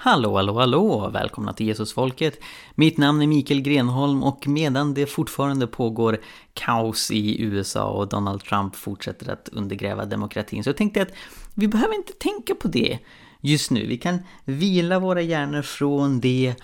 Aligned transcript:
Hallå, 0.00 0.36
hallå, 0.36 0.58
hallå! 0.58 1.10
Välkomna 1.12 1.52
till 1.52 1.66
Jesusfolket. 1.66 2.40
Mitt 2.74 2.98
namn 2.98 3.22
är 3.22 3.26
Mikael 3.26 3.60
Grenholm 3.60 4.22
och 4.22 4.48
medan 4.48 4.94
det 4.94 5.06
fortfarande 5.06 5.66
pågår 5.66 6.20
kaos 6.54 7.10
i 7.10 7.42
USA 7.42 7.90
och 7.90 8.08
Donald 8.08 8.44
Trump 8.44 8.76
fortsätter 8.76 9.32
att 9.32 9.48
undergräva 9.48 10.04
demokratin 10.04 10.64
så 10.64 10.72
tänkte 10.72 11.00
jag 11.00 11.08
att 11.08 11.14
vi 11.54 11.68
behöver 11.68 11.94
inte 11.94 12.12
tänka 12.12 12.54
på 12.54 12.68
det 12.68 12.98
just 13.40 13.70
nu. 13.70 13.86
Vi 13.86 13.98
kan 13.98 14.18
vila 14.44 14.98
våra 14.98 15.22
hjärnor 15.22 15.62
från 15.62 16.20
det 16.20 16.54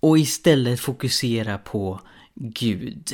och 0.00 0.18
istället 0.18 0.80
fokusera 0.80 1.58
på 1.58 2.00
Gud. 2.36 3.12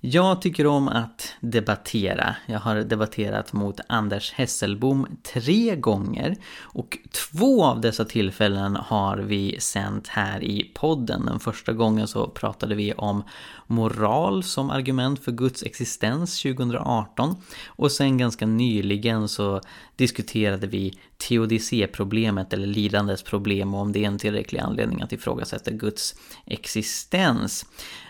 Jag 0.00 0.42
tycker 0.42 0.66
om 0.66 0.88
att 0.88 1.34
debattera. 1.40 2.36
Jag 2.46 2.58
har 2.58 2.76
debatterat 2.76 3.52
mot 3.52 3.80
Anders 3.88 4.32
Hesselbom 4.32 5.06
tre 5.22 5.76
gånger 5.76 6.36
och 6.60 6.98
två 7.12 7.64
av 7.64 7.80
dessa 7.80 8.04
tillfällen 8.04 8.76
har 8.76 9.16
vi 9.16 9.60
sänt 9.60 10.08
här 10.08 10.44
i 10.44 10.70
podden. 10.74 11.26
Den 11.26 11.40
första 11.40 11.72
gången 11.72 12.08
så 12.08 12.28
pratade 12.28 12.74
vi 12.74 12.92
om 12.92 13.22
moral 13.66 14.42
som 14.42 14.70
argument 14.70 15.24
för 15.24 15.32
Guds 15.32 15.62
existens 15.62 16.42
2018 16.42 17.42
och 17.66 17.92
sen 17.92 18.18
ganska 18.18 18.46
nyligen 18.46 19.28
så 19.28 19.60
diskuterade 19.96 20.66
vi 20.66 20.98
teodicéproblemet 21.16 22.52
eller 22.52 22.66
lidandets 22.66 23.22
problem 23.22 23.74
och 23.74 23.80
om 23.80 23.92
det 23.92 24.04
är 24.04 24.08
en 24.08 24.18
tillräcklig 24.18 24.60
anledning 24.60 25.02
att 25.02 25.12
ifrågasätta 25.12 25.70
Guds 25.70 26.14
existens. 26.46 27.66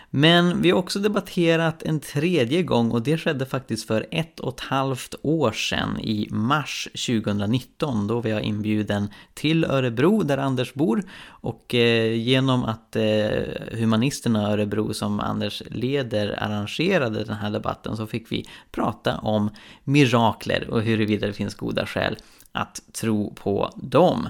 Men 0.09 0.61
vi 0.61 0.71
har 0.71 0.77
också 0.77 0.99
debatterat 0.99 1.83
en 1.83 1.99
tredje 1.99 2.63
gång 2.63 2.91
och 2.91 3.01
det 3.01 3.17
skedde 3.17 3.45
faktiskt 3.45 3.87
för 3.87 4.05
ett 4.11 4.39
och 4.39 4.53
ett 4.53 4.59
halvt 4.59 5.15
år 5.21 5.51
sedan 5.51 5.99
i 5.99 6.27
mars 6.31 6.87
2019. 6.93 8.07
Då 8.07 8.21
var 8.21 8.29
jag 8.29 8.41
inbjuden 8.41 9.09
till 9.33 9.65
Örebro 9.65 10.23
där 10.23 10.37
Anders 10.37 10.73
bor 10.73 11.03
och 11.27 11.75
eh, 11.75 12.13
genom 12.13 12.63
att 12.63 12.95
eh, 12.95 13.29
Humanisterna 13.71 14.51
Örebro 14.51 14.93
som 14.93 15.19
Anders 15.19 15.63
leder 15.69 16.43
arrangerade 16.43 17.23
den 17.23 17.35
här 17.35 17.51
debatten 17.51 17.97
så 17.97 18.07
fick 18.07 18.31
vi 18.31 18.45
prata 18.71 19.17
om 19.17 19.49
mirakler 19.83 20.69
och 20.69 20.81
huruvida 20.81 21.27
det 21.27 21.33
finns 21.33 21.55
goda 21.55 21.85
skäl 21.85 22.17
att 22.51 22.81
tro 22.93 23.33
på 23.33 23.73
dem. 23.75 24.29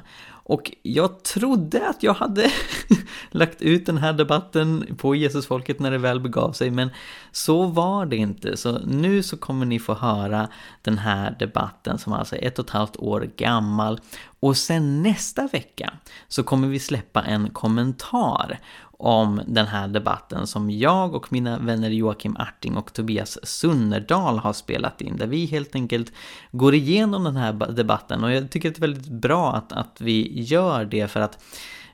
Och 0.49 0.71
jag 0.81 1.23
trodde 1.23 1.89
att 1.89 2.03
jag 2.03 2.13
hade 2.13 2.51
lagt 3.31 3.61
ut 3.61 3.85
den 3.85 3.97
här 3.97 4.13
debatten 4.13 4.95
på 4.97 5.15
Jesusfolket 5.15 5.79
när 5.79 5.91
det 5.91 5.97
väl 5.97 6.19
begav 6.19 6.51
sig, 6.51 6.71
men 6.71 6.89
så 7.31 7.65
var 7.65 8.05
det 8.05 8.15
inte. 8.15 8.57
Så 8.57 8.79
nu 8.79 9.23
så 9.23 9.37
kommer 9.37 9.65
ni 9.65 9.79
få 9.79 9.93
höra 9.93 10.47
den 10.81 10.97
här 10.97 11.35
debatten 11.39 11.97
som 11.97 12.13
alltså 12.13 12.35
är 12.35 12.47
ett 12.47 12.59
och 12.59 12.65
ett 12.65 12.71
halvt 12.71 12.97
år 12.97 13.29
gammal. 13.37 13.99
Och 14.39 14.57
sen 14.57 15.03
nästa 15.03 15.47
vecka 15.47 15.93
så 16.27 16.43
kommer 16.43 16.67
vi 16.67 16.79
släppa 16.79 17.23
en 17.23 17.49
kommentar 17.49 18.59
om 18.91 19.41
den 19.47 19.67
här 19.67 19.87
debatten 19.87 20.47
som 20.47 20.69
jag 20.69 21.15
och 21.15 21.31
mina 21.31 21.59
vänner 21.59 21.89
Joakim 21.89 22.37
Arting 22.37 22.77
och 22.77 22.93
Tobias 22.93 23.37
Sunnerdal 23.43 24.39
har 24.39 24.53
spelat 24.53 25.01
in. 25.01 25.17
Där 25.17 25.27
vi 25.27 25.45
helt 25.45 25.75
enkelt 25.75 26.13
går 26.51 26.75
igenom 26.75 27.23
den 27.23 27.35
här 27.35 27.53
debatten 27.53 28.23
och 28.23 28.31
jag 28.31 28.51
tycker 28.51 28.69
att 28.69 28.75
det 28.75 28.79
är 28.79 28.87
väldigt 28.87 29.11
bra 29.11 29.53
att, 29.53 29.71
att 29.71 30.01
vi 30.01 30.41
gör 30.41 30.85
det 30.85 31.07
för 31.07 31.19
att 31.19 31.43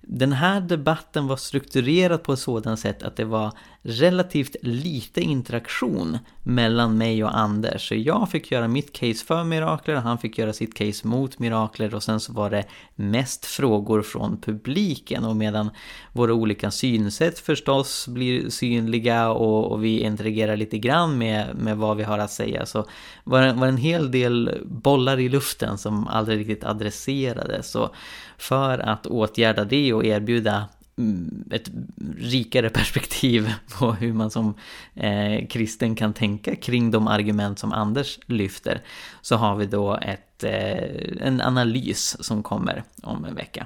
den 0.01 0.33
här 0.33 0.61
debatten 0.61 1.27
var 1.27 1.37
strukturerad 1.37 2.23
på 2.23 2.33
ett 2.33 2.39
sådant 2.39 2.79
sätt 2.79 3.03
att 3.03 3.15
det 3.15 3.25
var 3.25 3.51
relativt 3.87 4.55
lite 4.61 5.21
interaktion 5.21 6.17
mellan 6.43 6.97
mig 6.97 7.23
och 7.23 7.37
Anders. 7.37 7.87
Så 7.87 7.95
jag 7.95 8.29
fick 8.31 8.51
göra 8.51 8.67
mitt 8.67 8.93
case 8.93 9.25
för 9.25 9.43
mirakler, 9.43 9.95
han 9.95 10.17
fick 10.17 10.37
göra 10.37 10.53
sitt 10.53 10.73
case 10.73 11.07
mot 11.07 11.39
mirakler 11.39 11.95
och 11.95 12.03
sen 12.03 12.19
så 12.19 12.33
var 12.33 12.49
det 12.49 12.65
mest 12.95 13.45
frågor 13.45 14.01
från 14.01 14.41
publiken 14.41 15.25
och 15.25 15.35
medan 15.35 15.69
våra 16.13 16.33
olika 16.33 16.71
synsätt 16.71 17.39
förstås 17.39 18.07
blir 18.07 18.49
synliga 18.49 19.29
och, 19.29 19.71
och 19.71 19.83
vi 19.83 19.99
interagerar 19.99 20.57
lite 20.57 20.77
grann 20.77 21.17
med, 21.17 21.55
med 21.55 21.77
vad 21.77 21.97
vi 21.97 22.03
har 22.03 22.19
att 22.19 22.31
säga 22.31 22.65
så 22.65 22.85
var 23.23 23.41
det 23.41 23.53
var 23.53 23.67
en 23.67 23.77
hel 23.77 24.11
del 24.11 24.61
bollar 24.65 25.19
i 25.19 25.29
luften 25.29 25.77
som 25.77 26.07
aldrig 26.07 26.39
riktigt 26.39 26.63
adresserades. 26.63 27.71
Så 27.71 27.89
för 28.37 28.79
att 28.79 29.05
åtgärda 29.05 29.63
det 29.63 29.93
och 29.93 30.05
erbjuda 30.05 30.65
Mm. 30.97 31.43
ett 31.51 31.71
rikare 32.17 32.69
perspektiv 32.69 33.53
på 33.79 33.91
hur 33.91 34.13
man 34.13 34.31
som 34.31 34.53
eh, 34.93 35.47
kristen 35.47 35.95
kan 35.95 36.13
tänka 36.13 36.55
kring 36.55 36.91
de 36.91 37.07
argument 37.07 37.59
som 37.59 37.73
Anders 37.73 38.19
lyfter. 38.25 38.81
Så 39.21 39.35
har 39.35 39.55
vi 39.55 39.65
då 39.65 39.95
ett, 39.95 40.34
ett, 40.35 40.43
eh, 40.43 41.27
en 41.27 41.41
analys 41.41 42.17
som 42.19 42.43
kommer 42.43 42.83
om 43.03 43.25
en 43.25 43.35
vecka. 43.35 43.65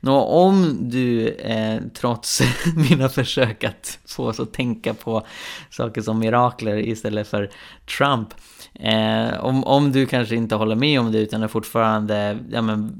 Nå, 0.00 0.20
om 0.20 0.76
du 0.90 1.28
eh, 1.28 1.80
trots 1.94 2.40
mina 2.90 3.08
försök 3.08 3.64
att 3.64 3.98
få 4.06 4.26
oss 4.26 4.40
att 4.40 4.52
tänka 4.52 4.94
på 4.94 5.26
saker 5.70 6.02
som 6.02 6.18
mirakler 6.18 6.76
istället 6.76 7.28
för 7.28 7.50
Trump 7.98 8.34
Eh, 8.74 9.44
om, 9.44 9.64
om 9.64 9.92
du 9.92 10.06
kanske 10.06 10.36
inte 10.36 10.54
håller 10.54 10.76
med 10.76 11.00
om 11.00 11.12
det 11.12 11.18
utan 11.18 11.42
är 11.42 11.48
fortfarande 11.48 12.38
ja, 12.50 12.62
men, 12.62 12.92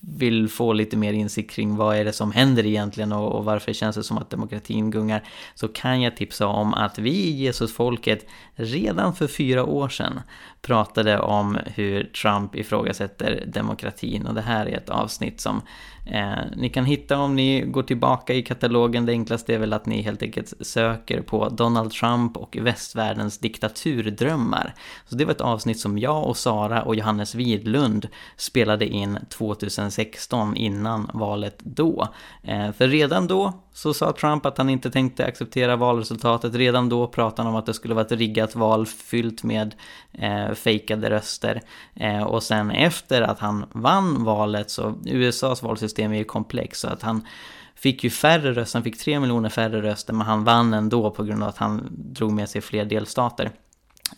vill 0.00 0.48
få 0.48 0.72
lite 0.72 0.96
mer 0.96 1.12
insikt 1.12 1.50
kring 1.50 1.76
vad 1.76 1.96
är 1.96 2.04
det 2.04 2.12
som 2.12 2.32
händer 2.32 2.66
egentligen 2.66 3.12
och, 3.12 3.32
och, 3.32 3.44
varför 3.44 3.72
känns 3.72 3.96
det 3.96 4.02
som 4.02 4.18
att 4.18 4.30
demokratin 4.30 4.90
gungar 4.90 5.24
så 5.54 5.68
kan 5.68 6.02
jag 6.02 6.16
tipsa 6.16 6.46
om 6.46 6.74
att 6.74 6.98
vi 6.98 7.10
i 7.10 7.44
Jesusfolket 7.44 8.26
redan 8.54 9.14
för 9.14 9.26
fyra 9.26 9.64
år 9.64 9.88
sedan 9.88 10.20
pratade 10.62 11.20
om 11.20 11.58
hur 11.66 12.04
Trump 12.04 12.54
ifrågasätter 12.54 13.44
demokratin 13.46 14.26
och 14.26 14.34
det 14.34 14.40
här 14.40 14.66
är 14.66 14.76
ett 14.76 14.90
avsnitt 14.90 15.40
som 15.40 15.62
Eh, 16.10 16.44
ni 16.56 16.68
kan 16.68 16.84
hitta 16.84 17.18
om 17.18 17.36
ni 17.36 17.60
går 17.60 17.82
tillbaka 17.82 18.34
i 18.34 18.42
katalogen. 18.42 19.06
Det 19.06 19.12
enklaste 19.12 19.54
är 19.54 19.58
väl 19.58 19.72
att 19.72 19.86
ni 19.86 20.02
helt 20.02 20.22
enkelt 20.22 20.52
söker 20.60 21.22
på 21.22 21.48
Donald 21.48 21.92
Trump 21.92 22.36
och 22.36 22.58
västvärldens 22.60 23.38
diktaturdrömmar. 23.38 24.74
Så 25.06 25.16
det 25.16 25.24
var 25.24 25.32
ett 25.32 25.40
avsnitt 25.40 25.80
som 25.80 25.98
jag 25.98 26.26
och 26.26 26.36
Sara 26.36 26.82
och 26.82 26.94
Johannes 26.94 27.34
Widlund 27.34 28.08
spelade 28.36 28.86
in 28.86 29.18
2016 29.28 30.56
innan 30.56 31.10
valet 31.14 31.58
då. 31.58 32.08
Eh, 32.42 32.72
för 32.72 32.88
redan 32.88 33.26
då 33.26 33.52
så 33.72 33.94
sa 33.94 34.12
Trump 34.12 34.46
att 34.46 34.58
han 34.58 34.70
inte 34.70 34.90
tänkte 34.90 35.26
acceptera 35.26 35.76
valresultatet. 35.76 36.54
Redan 36.54 36.88
då 36.88 37.06
pratade 37.06 37.42
han 37.42 37.54
om 37.54 37.58
att 37.58 37.66
det 37.66 37.74
skulle 37.74 37.94
vara 37.94 38.04
ett 38.04 38.12
riggat 38.12 38.54
val 38.54 38.86
fyllt 38.86 39.42
med 39.42 39.74
eh, 40.12 40.47
fejkade 40.54 41.10
röster. 41.10 41.62
Eh, 41.94 42.22
och 42.22 42.42
sen 42.42 42.70
efter 42.70 43.22
att 43.22 43.38
han 43.38 43.66
vann 43.72 44.24
valet 44.24 44.70
så 44.70 44.98
USAs 45.06 45.62
valsystem 45.62 46.12
är 46.12 46.18
ju 46.18 46.24
komplext 46.24 46.80
så 46.80 46.88
att 46.88 47.02
han 47.02 47.26
fick 47.74 48.04
ju 48.04 48.10
färre 48.10 48.52
röster, 48.52 48.78
han 48.78 48.84
fick 48.84 48.98
tre 48.98 49.20
miljoner 49.20 49.48
färre 49.48 49.82
röster 49.82 50.12
men 50.12 50.26
han 50.26 50.44
vann 50.44 50.74
ändå 50.74 51.10
på 51.10 51.24
grund 51.24 51.42
av 51.42 51.48
att 51.48 51.58
han 51.58 51.88
drog 51.90 52.32
med 52.32 52.48
sig 52.48 52.60
fler 52.60 52.84
delstater. 52.84 53.50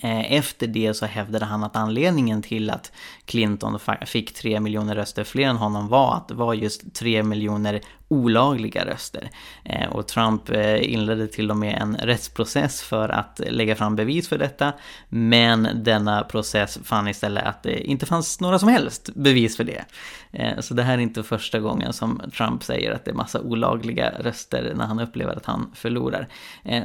Eh, 0.01 0.33
efter 0.33 0.67
det 0.67 0.95
så 0.95 1.07
hävdade 1.07 1.45
han 1.45 1.65
att 1.65 1.77
anledningen 1.77 2.43
till 2.43 2.71
att 2.71 2.93
Clinton 3.31 3.79
fick 4.07 4.35
3 4.35 4.61
miljoner 4.61 4.95
röster 4.95 5.25
fler 5.25 5.49
än 5.49 5.57
honom 5.57 5.89
var 5.89 6.15
att 6.15 6.29
det 6.29 6.35
var 6.35 6.55
just 6.55 6.95
3 6.95 7.23
miljoner 7.23 7.81
olagliga 8.11 8.85
röster. 8.87 9.31
Eh, 9.65 9.89
och 9.89 10.09
Trump 10.09 10.51
eh, 10.51 10.93
inledde 10.93 11.27
till 11.27 11.51
och 11.51 11.57
med 11.57 11.83
en 11.83 11.97
rättsprocess 11.97 12.83
för 12.83 13.09
att 13.09 13.41
lägga 13.47 13.77
fram 13.77 13.97
bevis 13.97 14.29
för 14.29 14.39
detta. 14.39 14.73
Men 15.09 15.69
denna 15.75 16.25
process 16.25 16.79
fann 16.85 17.09
istället 17.09 17.45
att 17.45 17.63
det 17.63 17.81
inte 17.81 18.07
fanns 18.07 18.41
några 18.41 18.59
som 18.59 18.69
helst 18.69 19.11
bevis 19.15 19.57
för 19.57 19.65
det. 19.65 19.85
Eh, 20.33 20.61
så 20.61 20.75
det 20.75 20.83
här 20.83 20.95
är 20.95 20.99
inte 20.99 21.23
första 21.23 21.61
gången 21.61 21.93
som 21.93 22.23
Trump 22.37 22.65
säger 22.65 22.93
att 22.93 23.05
det 23.05 23.11
är 23.11 23.15
massa 23.15 23.41
olagliga 23.41 24.13
röster 24.21 24.73
när 24.77 24.87
han 24.87 25.01
upplever 25.01 25.37
att 25.37 25.47
han 25.47 25.71
förlorar. 25.75 26.29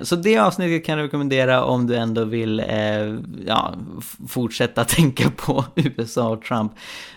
Så 0.02 0.16
det 0.16 0.38
avsnittet 0.38 0.86
kan 0.86 0.98
jag 0.98 1.06
rekommendera 1.06 1.64
om 1.64 1.88
du 1.88 1.96
ändå 1.96 2.24
vill 2.26 2.64
ja, 3.48 3.74
fortsätta 4.28 4.84
tänka 4.86 5.30
på 5.30 5.66
USA 5.76 6.35
och 6.36 6.44
Trump. 6.44 6.72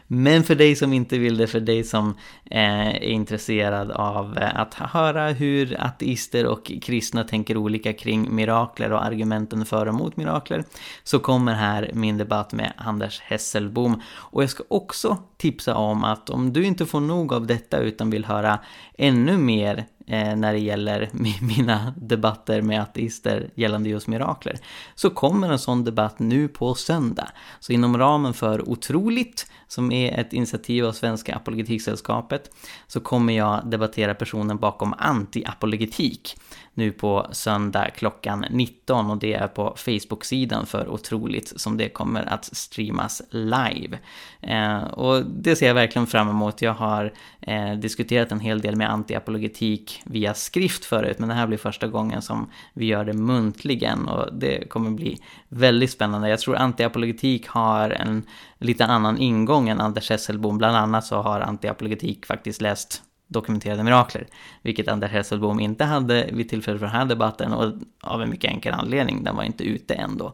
Men 0.06 0.45
för 0.45 0.55
dig 0.55 0.77
som 0.77 0.93
inte 0.93 1.19
vill 1.19 1.37
det, 1.37 1.47
för 1.47 1.61
dig 1.61 1.84
som 1.84 2.15
eh, 2.51 2.89
är 2.89 3.03
intresserad 3.03 3.91
av 3.91 4.39
eh, 4.39 4.60
att 4.60 4.75
höra 4.75 5.28
hur 5.28 5.77
ateister 5.81 6.47
och 6.47 6.72
kristna 6.83 7.25
tänker 7.25 7.57
olika 7.57 7.92
kring 7.92 8.34
mirakler 8.34 8.92
och 8.92 9.04
argumenten 9.04 9.66
för 9.66 9.87
och 9.87 9.95
emot 9.95 10.16
mirakler 10.16 10.65
så 11.04 11.19
kommer 11.19 11.54
här 11.54 11.91
min 11.95 12.19
debatt 12.19 12.53
med 12.53 12.72
Anders 12.77 13.21
Hesselbom. 13.21 14.03
Och 14.15 14.42
jag 14.42 14.51
ska 14.51 14.65
också 14.69 15.16
tipsa 15.37 15.75
om 15.75 16.04
att 16.04 16.31
om 16.31 16.53
du 16.53 16.65
inte 16.65 16.87
får 16.87 17.01
nog 17.01 17.33
av 17.33 17.47
detta 17.47 17.78
utan 17.78 18.10
vill 18.10 18.25
höra 18.25 18.59
ännu 18.98 19.39
mer 19.39 19.87
Eh, 20.10 20.37
när 20.37 20.53
det 20.53 20.59
gäller 20.59 21.10
mina 21.41 21.95
debatter 21.97 22.63
med 22.63 22.83
ateister 22.83 23.51
gällande 23.55 23.89
just 23.89 24.07
mirakler, 24.07 24.59
så 24.95 25.10
kommer 25.10 25.51
en 25.51 25.59
sån 25.59 25.84
debatt 25.84 26.19
nu 26.19 26.49
på 26.49 26.75
söndag. 26.75 27.28
Så 27.60 27.72
inom 27.72 27.99
ramen 27.99 28.34
för 28.34 28.69
Otroligt, 28.69 29.47
som 29.68 29.92
är 29.92 30.20
ett 30.20 30.32
initiativ 30.32 30.84
av 30.84 30.92
Svenska 30.92 31.36
Apologetiksällskapet, 31.36 32.50
så 32.86 33.00
kommer 33.00 33.32
jag 33.32 33.70
debattera 33.70 34.15
personen 34.15 34.56
bakom 34.56 34.94
anti-apologetik 34.94 36.36
nu 36.78 36.92
på 36.92 37.26
söndag 37.32 37.91
klockan 37.91 38.44
19 38.50 39.10
och 39.10 39.18
det 39.18 39.34
är 39.34 39.48
på 39.48 39.74
Facebook-sidan 39.76 40.66
för 40.66 40.88
Otroligt 40.88 41.60
som 41.60 41.76
det 41.76 41.88
kommer 41.88 42.32
att 42.32 42.44
streamas 42.44 43.22
live. 43.30 43.98
Eh, 44.41 44.82
och 44.82 45.24
det 45.26 45.56
ser 45.56 45.66
jag 45.66 45.74
verkligen 45.74 46.06
fram 46.06 46.28
emot. 46.28 46.62
Jag 46.62 46.74
har 46.74 47.12
eh, 47.41 47.72
diskuterat 47.72 48.32
en 48.32 48.41
hel 48.41 48.60
del 48.60 48.76
med 48.76 48.91
antiapologetik 48.91 50.03
via 50.04 50.34
skrift 50.34 50.84
förut, 50.84 51.18
men 51.18 51.28
det 51.28 51.34
här 51.34 51.47
blir 51.47 51.59
första 51.59 51.86
gången 51.86 52.22
som 52.22 52.50
vi 52.72 52.86
gör 52.86 53.04
det 53.04 53.12
muntligen 53.12 54.09
och 54.09 54.34
det 54.34 54.68
kommer 54.68 54.91
bli 54.91 55.18
väldigt 55.48 55.91
spännande. 55.91 56.28
Jag 56.28 56.41
tror 56.41 56.56
antiapologetik 56.56 57.48
har 57.48 57.91
en 57.91 58.22
lite 58.59 58.84
annan 58.84 59.19
ingång 59.19 59.69
än 59.69 59.81
Anders 59.81 60.10
Hesselbom. 60.10 60.59
Bland 60.59 60.77
annat 60.77 61.05
så 61.05 61.22
har 61.22 61.41
antiapologetik 61.41 62.27
faktiskt 62.27 62.60
läst 62.60 63.03
dokumenterade 63.28 63.84
mirakler, 63.84 64.27
vilket 64.63 64.89
Anders 64.89 65.10
Hesselbom 65.10 65.60
inte 65.60 65.84
hade 65.84 66.28
vid 66.33 66.49
tillfället 66.49 66.81
för 66.81 66.87
den 66.87 66.97
här 66.97 67.05
debatten 67.05 67.53
och 67.53 67.72
av 68.03 68.22
en 68.22 68.31
mycket 68.31 68.51
enkel 68.51 68.75
anledning, 68.75 69.25
den 69.25 69.37
var 69.37 69.43
inte 69.43 69.65
ute 69.65 69.95
än 69.95 70.16
då. 70.16 70.27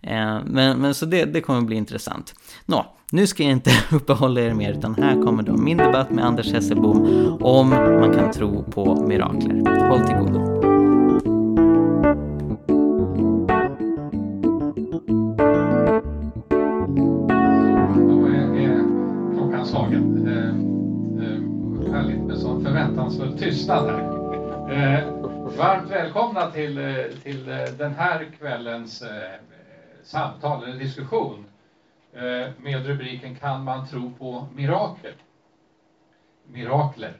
Eh, 0.00 0.38
men, 0.44 0.78
men 0.78 0.94
så 0.94 1.06
det, 1.06 1.24
det 1.24 1.40
kommer 1.40 1.60
bli 1.60 1.76
intressant. 1.76 2.34
Nå, 2.66 2.94
nu 3.12 3.26
ska 3.26 3.42
jag 3.42 3.52
inte 3.52 3.70
uppehålla 3.92 4.40
er 4.40 4.54
mer 4.54 4.72
utan 4.72 4.94
här 4.94 5.22
kommer 5.22 5.42
då 5.42 5.56
min 5.56 5.76
debatt 5.76 6.10
med 6.10 6.24
Anders 6.24 6.52
Hesselbom 6.52 7.38
om 7.40 7.68
man 7.70 8.12
kan 8.12 8.30
tro 8.32 8.62
på 8.62 8.94
mirakler. 8.94 9.88
Håll 9.90 10.06
till 10.06 10.16
godo. 10.16 10.57
Förväntansfull 22.78 23.38
tystnad 23.38 23.90
här. 23.90 24.00
Eh, 24.70 25.14
varmt 25.56 25.90
välkomna 25.90 26.50
till, 26.50 26.78
eh, 26.78 27.04
till 27.22 27.48
eh, 27.48 27.64
den 27.64 27.94
här 27.94 28.26
kvällens 28.38 29.02
eh, 29.02 29.40
samtal, 30.02 30.64
eller 30.64 30.78
diskussion 30.78 31.44
eh, 32.12 32.50
med 32.58 32.86
rubriken 32.86 33.34
Kan 33.34 33.64
man 33.64 33.88
tro 33.88 34.12
på 34.18 34.46
mirakel? 34.54 35.12
Mirakler, 36.46 37.14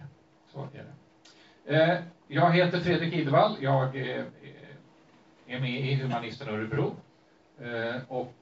så 0.53 0.69
är 0.75 0.85
det. 1.65 1.77
Eh, 1.77 1.99
jag 2.29 2.51
heter 2.53 2.81
Fredrik 2.81 3.15
Idevall, 3.15 3.57
jag 3.61 3.97
eh, 3.97 4.25
är 5.47 5.61
med 5.61 5.81
i 5.81 5.95
Humanisten 5.95 6.49
Örebro 6.49 6.97
och 8.09 8.35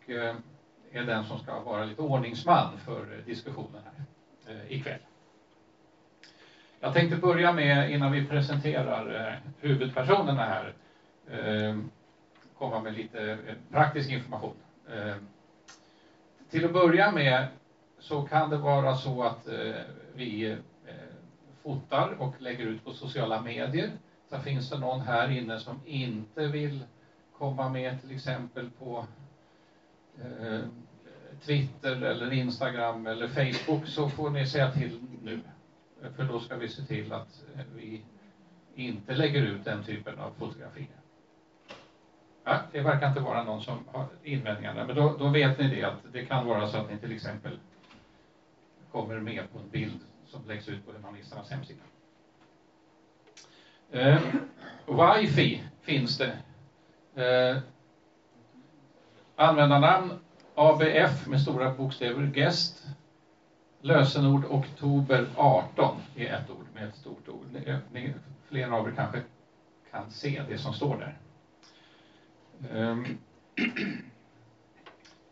är 0.93 1.03
den 1.03 1.25
som 1.25 1.39
ska 1.39 1.61
vara 1.61 1.85
lite 1.85 2.03
ordningsman 2.03 2.79
för 2.79 3.23
diskussionen 3.27 3.83
här 4.47 4.65
ikväll. 4.69 4.99
Jag 6.87 6.95
tänkte 6.95 7.17
börja 7.17 7.53
med, 7.53 7.91
innan 7.91 8.13
vi 8.13 8.27
presenterar 8.27 9.29
eh, 9.29 9.51
huvudpersonerna 9.61 10.43
här, 10.43 10.75
eh, 11.31 11.79
komma 12.59 12.81
med 12.81 12.95
lite 12.95 13.31
eh, 13.31 13.55
praktisk 13.71 14.11
information. 14.11 14.55
Ehm, 14.93 15.27
till 16.51 16.65
att 16.65 16.73
börja 16.73 17.13
med 17.13 17.47
så 17.99 18.23
kan 18.23 18.51
det 18.51 18.57
vara 18.57 18.95
så 18.95 19.23
att 19.23 19.49
eh, 19.49 19.75
vi 20.15 20.51
eh, 20.51 20.57
fotar 21.63 22.17
och 22.19 22.35
lägger 22.39 22.67
ut 22.67 22.85
på 22.85 22.93
sociala 22.93 23.41
medier. 23.41 23.91
Så 24.31 24.39
finns 24.39 24.71
det 24.71 24.79
någon 24.79 25.01
här 25.01 25.31
inne 25.31 25.61
som 25.61 25.81
inte 25.85 26.47
vill 26.47 26.85
komma 27.39 27.69
med 27.69 28.01
till 28.01 28.15
exempel 28.15 28.71
på 28.71 29.07
Twitter 31.45 32.03
eller 32.03 32.33
Instagram 32.33 33.07
eller 33.07 33.29
Facebook 33.29 33.87
så 33.87 34.09
får 34.09 34.31
ni 34.31 34.47
säga 34.47 34.71
till 34.71 35.01
nu. 35.23 35.41
För 36.17 36.25
då 36.25 36.41
ska 36.41 36.57
vi 36.57 36.69
se 36.69 36.83
till 36.83 37.13
att 37.13 37.45
eh, 37.55 37.65
vi 37.77 38.03
inte 38.75 39.15
lägger 39.15 39.43
ut 39.43 39.65
den 39.65 39.85
typen 39.85 40.19
av 40.19 40.31
fotografier. 40.39 40.87
Ja, 42.45 42.61
det 42.73 42.81
verkar 42.81 43.09
inte 43.09 43.21
vara 43.21 43.45
någon 43.45 43.63
som 43.63 43.85
har 43.93 44.07
invändningar 44.23 44.75
där, 44.75 44.87
men 44.87 44.97
då, 44.97 45.17
då, 45.19 45.29
vet 45.29 45.59
ni 45.59 45.69
det 45.69 45.85
att 45.85 46.13
det 46.13 46.27
kan 46.27 46.47
vara 46.47 46.69
så 46.69 46.77
att 46.77 46.91
ni 46.91 46.99
till 46.99 47.13
exempel 47.13 47.59
kommer 48.93 49.21
med 49.21 49.53
på 49.53 49.59
en 49.59 49.71
bild 49.71 50.01
som 50.27 50.49
läggs 50.49 50.69
ut 50.69 50.87
på 50.87 50.93
Humanisternas 50.93 51.51
hemsida. 51.51 51.83
Eh, 53.91 54.21
Wifi 54.87 55.63
finns 55.83 56.19
det. 56.19 56.39
Eh, 57.23 57.59
användarnamn 59.37 60.13
ABF 60.55 61.27
med 61.27 61.41
stora 61.41 61.75
bokstäver, 61.75 62.33
GEST 62.35 62.87
lösenord 63.81 64.45
oktober 64.45 65.27
18 65.37 65.97
är 66.17 66.33
ett 66.33 66.51
ord 66.51 66.67
med 66.75 66.89
ett 66.89 66.97
stort 66.97 67.29
ord. 67.29 67.47
Ni, 67.93 68.15
flera 68.49 68.77
av 68.77 68.89
er 68.89 68.93
kanske 68.93 69.23
kan 69.91 70.11
se 70.11 70.43
det 70.49 70.59
som 70.59 70.73
står 70.73 70.97
där. 70.97 71.17
Um, 72.73 73.19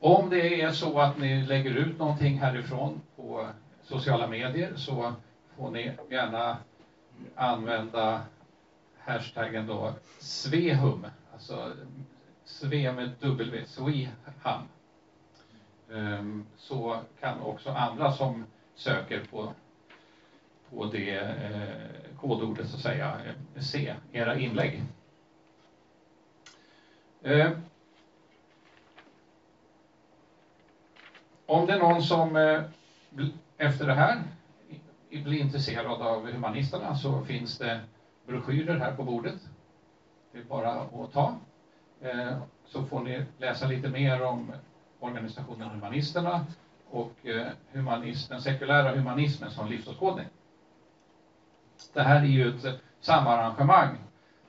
om 0.00 0.30
det 0.30 0.60
är 0.62 0.70
så 0.70 0.98
att 0.98 1.18
ni 1.18 1.42
lägger 1.42 1.70
ut 1.70 1.98
någonting 1.98 2.38
härifrån 2.38 3.00
på 3.16 3.48
sociala 3.82 4.26
medier 4.26 4.76
så 4.76 5.12
får 5.56 5.70
ni 5.70 5.92
gärna 6.10 6.56
använda 7.34 8.22
hashtaggen 8.98 9.66
då 9.66 9.94
Svehum, 10.18 11.06
alltså 11.32 11.72
Sve 12.44 12.92
med 12.92 13.10
W, 13.20 13.64
Sweham. 13.66 14.68
Ehm, 15.92 16.46
så 16.56 17.00
kan 17.20 17.40
också 17.40 17.70
andra 17.70 18.12
som 18.12 18.44
söker 18.74 19.24
på, 19.24 19.52
på 20.70 20.84
det 20.84 21.16
eh, 21.18 22.16
kodordet 22.20 22.68
så 22.68 22.76
att 22.76 22.82
säga 22.82 23.20
eh, 23.54 23.60
se 23.60 23.94
era 24.12 24.38
inlägg. 24.38 24.82
Ehm, 27.22 27.52
om 31.46 31.66
det 31.66 31.72
är 31.72 31.78
någon 31.78 32.02
som 32.02 32.36
eh, 32.36 32.62
efter 33.56 33.86
det 33.86 33.94
här 33.94 34.22
blir 35.10 35.40
intresserad 35.40 36.02
av 36.02 36.32
humanisterna 36.32 36.94
så 36.94 37.24
finns 37.24 37.58
det 37.58 37.80
broschyrer 38.26 38.78
här 38.78 38.96
på 38.96 39.02
bordet. 39.02 39.48
Det 40.32 40.38
är 40.38 40.44
bara 40.44 40.72
att 40.72 41.12
ta. 41.12 41.36
Ehm, 42.02 42.40
så 42.66 42.84
får 42.84 43.00
ni 43.00 43.24
läsa 43.38 43.66
lite 43.66 43.88
mer 43.88 44.22
om 44.22 44.52
organisationen 45.04 45.70
Humanisterna 45.70 46.46
och 46.90 47.12
eh, 47.26 47.46
humanist, 47.72 48.28
den 48.28 48.42
sekulära 48.42 48.96
humanismen 48.96 49.50
som 49.50 49.68
livsåskådning. 49.68 50.26
Det 51.92 52.02
här 52.02 52.20
är 52.20 52.26
ju 52.26 52.48
ett 52.48 52.80
samarrangemang 53.00 53.96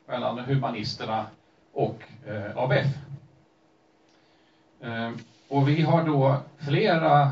mellan 0.07 0.39
humanisterna 0.39 1.25
och 1.73 2.03
eh, 2.27 2.57
ABF. 2.57 2.87
Eh, 4.81 5.11
och 5.47 5.69
vi 5.69 5.81
har 5.81 6.03
då 6.05 6.37
flera 6.57 7.31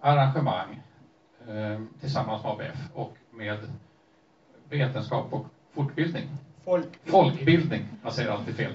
arrangemang 0.00 0.82
tillsammans 2.00 2.42
med 2.42 2.52
ABF 2.52 2.78
och 2.94 3.16
med 3.30 3.58
vetenskap 4.68 5.32
och 5.32 5.46
fortbildning. 5.72 6.28
Folkbildning. 6.64 7.12
Folkbildning, 7.12 7.88
jag 8.04 8.12
säger 8.12 8.30
alltid 8.30 8.56
fel. 8.56 8.72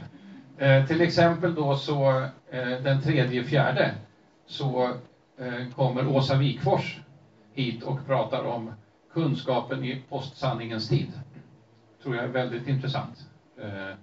Eh, 0.58 0.86
till 0.86 1.02
exempel 1.02 1.56
då 1.56 1.78
så 1.78 2.26
Eh, 2.54 2.82
den 2.84 3.02
tredje 3.02 3.44
fjärde 3.44 3.96
så 4.46 4.84
eh, 5.38 5.70
kommer 5.76 6.08
Åsa 6.08 6.36
Wikfors 6.36 7.00
hit 7.54 7.84
och 7.84 8.06
pratar 8.08 8.44
om 8.44 8.74
kunskapen 9.14 9.84
i 9.84 10.04
postsanningens 10.10 10.90
tid. 10.90 11.12
tror 12.04 12.16
jag 12.16 12.26
är 12.26 12.30
väldigt 12.30 12.68
intressant. 12.68 13.28
Eh, 13.58 13.96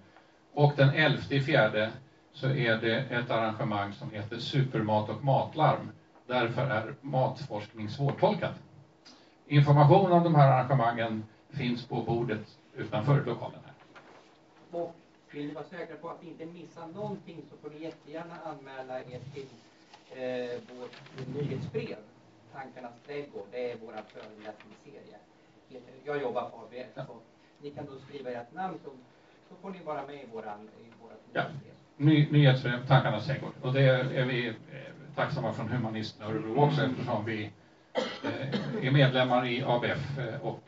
och 0.55 0.73
den 0.77 0.89
elfte 0.89 1.41
fjärde 1.41 1.91
så 2.33 2.49
är 2.49 2.77
det 2.77 2.97
ett 3.01 3.31
arrangemang 3.31 3.93
som 3.93 4.11
heter 4.11 4.39
Supermat 4.39 5.09
och 5.09 5.25
matlarm. 5.25 5.91
Därför 6.27 6.71
är 6.71 6.95
matforskning 7.01 7.89
svårtolkad. 7.89 8.55
Information 9.47 10.13
om 10.13 10.25
de 10.25 10.35
här 10.35 10.53
arrangemangen 10.53 11.25
finns 11.51 11.87
på 11.87 12.03
bordet 12.03 12.47
utanför 12.77 13.25
lokalen. 13.25 13.59
Här. 13.65 14.81
Och 14.81 14.97
vill 15.31 15.47
ni 15.47 15.55
vara 15.55 15.65
säkra 15.65 15.97
på 15.97 16.11
att 16.11 16.23
inte 16.23 16.47
missa 16.47 16.87
någonting 16.87 17.43
så 17.51 17.57
får 17.57 17.71
ni 17.71 17.85
jättegärna 17.85 18.37
anmäla 18.45 19.01
er 19.01 19.21
till 19.35 19.49
eh, 20.11 20.79
vårt 20.79 20.97
nyhetsbrev, 21.35 21.99
Tankarnas 22.53 22.95
trädgård. 23.07 23.47
Det 23.51 23.71
är 23.73 23.77
vår 23.77 23.93
föreläsningsserie. 23.93 25.17
Jag 26.05 26.23
jobbar 26.23 26.51
på 26.51 26.57
ABF 26.57 26.87
ja. 26.95 27.07
ni 27.63 27.71
kan 27.71 27.87
då 27.87 27.93
skriva 27.99 28.31
ert 28.31 28.53
namn 28.53 28.79
så, 28.85 28.91
så 29.49 29.55
får 29.63 29.71
ni 29.71 29.79
vara 29.85 30.07
med 30.07 30.15
i 30.15 30.27
vårat 30.33 30.59
ja. 31.33 31.43
nyhetsbrev. 31.43 31.75
Ny, 31.97 32.31
nyhetsbrev, 32.31 32.87
Tankarnas 32.87 33.27
trädgård. 33.27 33.53
Och 33.63 33.73
det 33.73 33.83
är 33.83 34.25
vi 34.25 34.49
eh, 34.49 34.55
tacksamma 35.15 35.53
från 35.53 35.69
Humanisterna 35.69 36.31
Örebro 36.31 36.65
också 36.65 36.83
eftersom 36.83 37.25
vi 37.25 37.51
eh, 38.23 38.87
är 38.87 38.91
medlemmar 38.91 39.47
i 39.47 39.63
ABF 39.63 40.19
eh, 40.19 40.47
och 40.47 40.63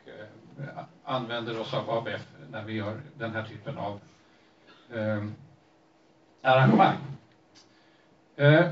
använder 1.03 1.59
oss 1.59 1.73
av 1.73 1.89
ABF 1.89 2.27
när 2.51 2.63
vi 2.63 2.73
gör 2.73 3.01
den 3.17 3.31
här 3.31 3.43
typen 3.43 3.77
av 3.77 3.99
eh, 4.91 5.23
arrangemang. 6.41 6.97
Eh, 8.35 8.65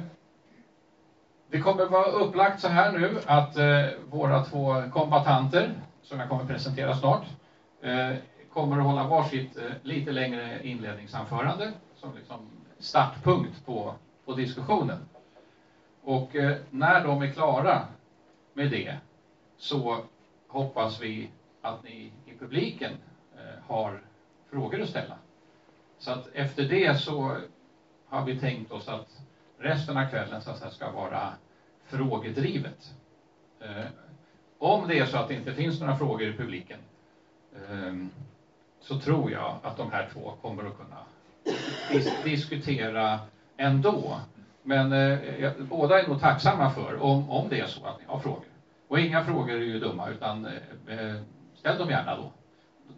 det 1.50 1.62
kommer 1.62 1.86
vara 1.86 2.12
upplagt 2.12 2.62
så 2.62 2.68
här 2.68 2.92
nu 2.92 3.20
att 3.26 3.58
eh, 3.58 3.86
våra 4.10 4.44
två 4.44 4.84
kombatanter, 4.94 5.74
som 6.02 6.20
jag 6.20 6.30
kommer 6.30 6.46
presentera 6.46 6.96
snart, 6.96 7.26
eh, 7.82 8.16
kommer 8.54 8.78
att 8.78 8.86
hålla 8.86 9.08
varsitt 9.08 9.58
eh, 9.58 9.72
lite 9.82 10.12
längre 10.12 10.68
inledningsanförande 10.68 11.72
som 11.96 12.16
liksom 12.16 12.50
startpunkt 12.80 13.66
på, 13.66 13.94
på 14.26 14.34
diskussionen. 14.34 15.00
Och 16.04 16.36
eh, 16.36 16.58
när 16.70 17.04
de 17.04 17.22
är 17.22 17.32
klara 17.32 17.88
med 18.54 18.72
det 18.72 18.98
så 19.58 19.98
hoppas 20.48 21.02
vi 21.02 21.30
att 21.62 21.84
ni 21.84 22.12
i 22.26 22.38
publiken 22.40 22.92
eh, 23.36 23.64
har 23.68 24.02
frågor 24.50 24.82
att 24.82 24.90
ställa. 24.90 25.16
Så 26.02 26.12
att 26.12 26.28
efter 26.34 26.64
det 26.64 27.00
så 27.00 27.38
har 28.08 28.26
vi 28.26 28.40
tänkt 28.40 28.72
oss 28.72 28.88
att 28.88 29.08
resten 29.58 29.98
av 29.98 30.10
kvällen 30.10 30.42
så 30.42 30.52
att 30.52 30.58
säga, 30.58 30.72
ska 30.72 30.92
vara 30.92 31.34
frågedrivet. 31.86 32.94
Eh, 33.60 33.86
om 34.58 34.88
det 34.88 35.00
är 35.00 35.06
så 35.06 35.18
att 35.18 35.28
det 35.28 35.34
inte 35.34 35.54
finns 35.54 35.80
några 35.80 35.98
frågor 35.98 36.22
i 36.22 36.34
publiken 36.34 36.80
eh, 37.56 37.94
så 38.80 39.00
tror 39.00 39.32
jag 39.32 39.56
att 39.64 39.78
de 39.78 39.92
här 39.92 40.10
två 40.14 40.34
kommer 40.42 40.64
att 40.64 40.78
kunna 40.78 40.98
dis 41.92 42.24
diskutera 42.24 43.20
ändå. 43.58 44.20
Men 44.64 44.94
eh, 44.94 45.52
båda 45.60 46.02
är 46.02 46.08
nog 46.08 46.20
tacksamma 46.20 46.72
för 46.72 47.02
om, 47.02 47.30
om 47.30 47.50
det 47.50 47.60
är 47.60 47.68
så 47.68 47.86
att 47.86 48.00
ni 48.00 48.06
har 48.08 48.20
frågor. 48.20 48.46
Och 48.88 49.00
inga 49.00 49.26
frågor 49.26 49.56
är 49.56 49.66
ju 49.66 49.80
dumma, 49.80 50.10
utan 50.10 50.46
eh, 50.46 51.00
eh 51.00 51.22
ställ 51.56 51.78
dem 51.78 51.90
gärna 51.90 52.16
då. 52.16 52.32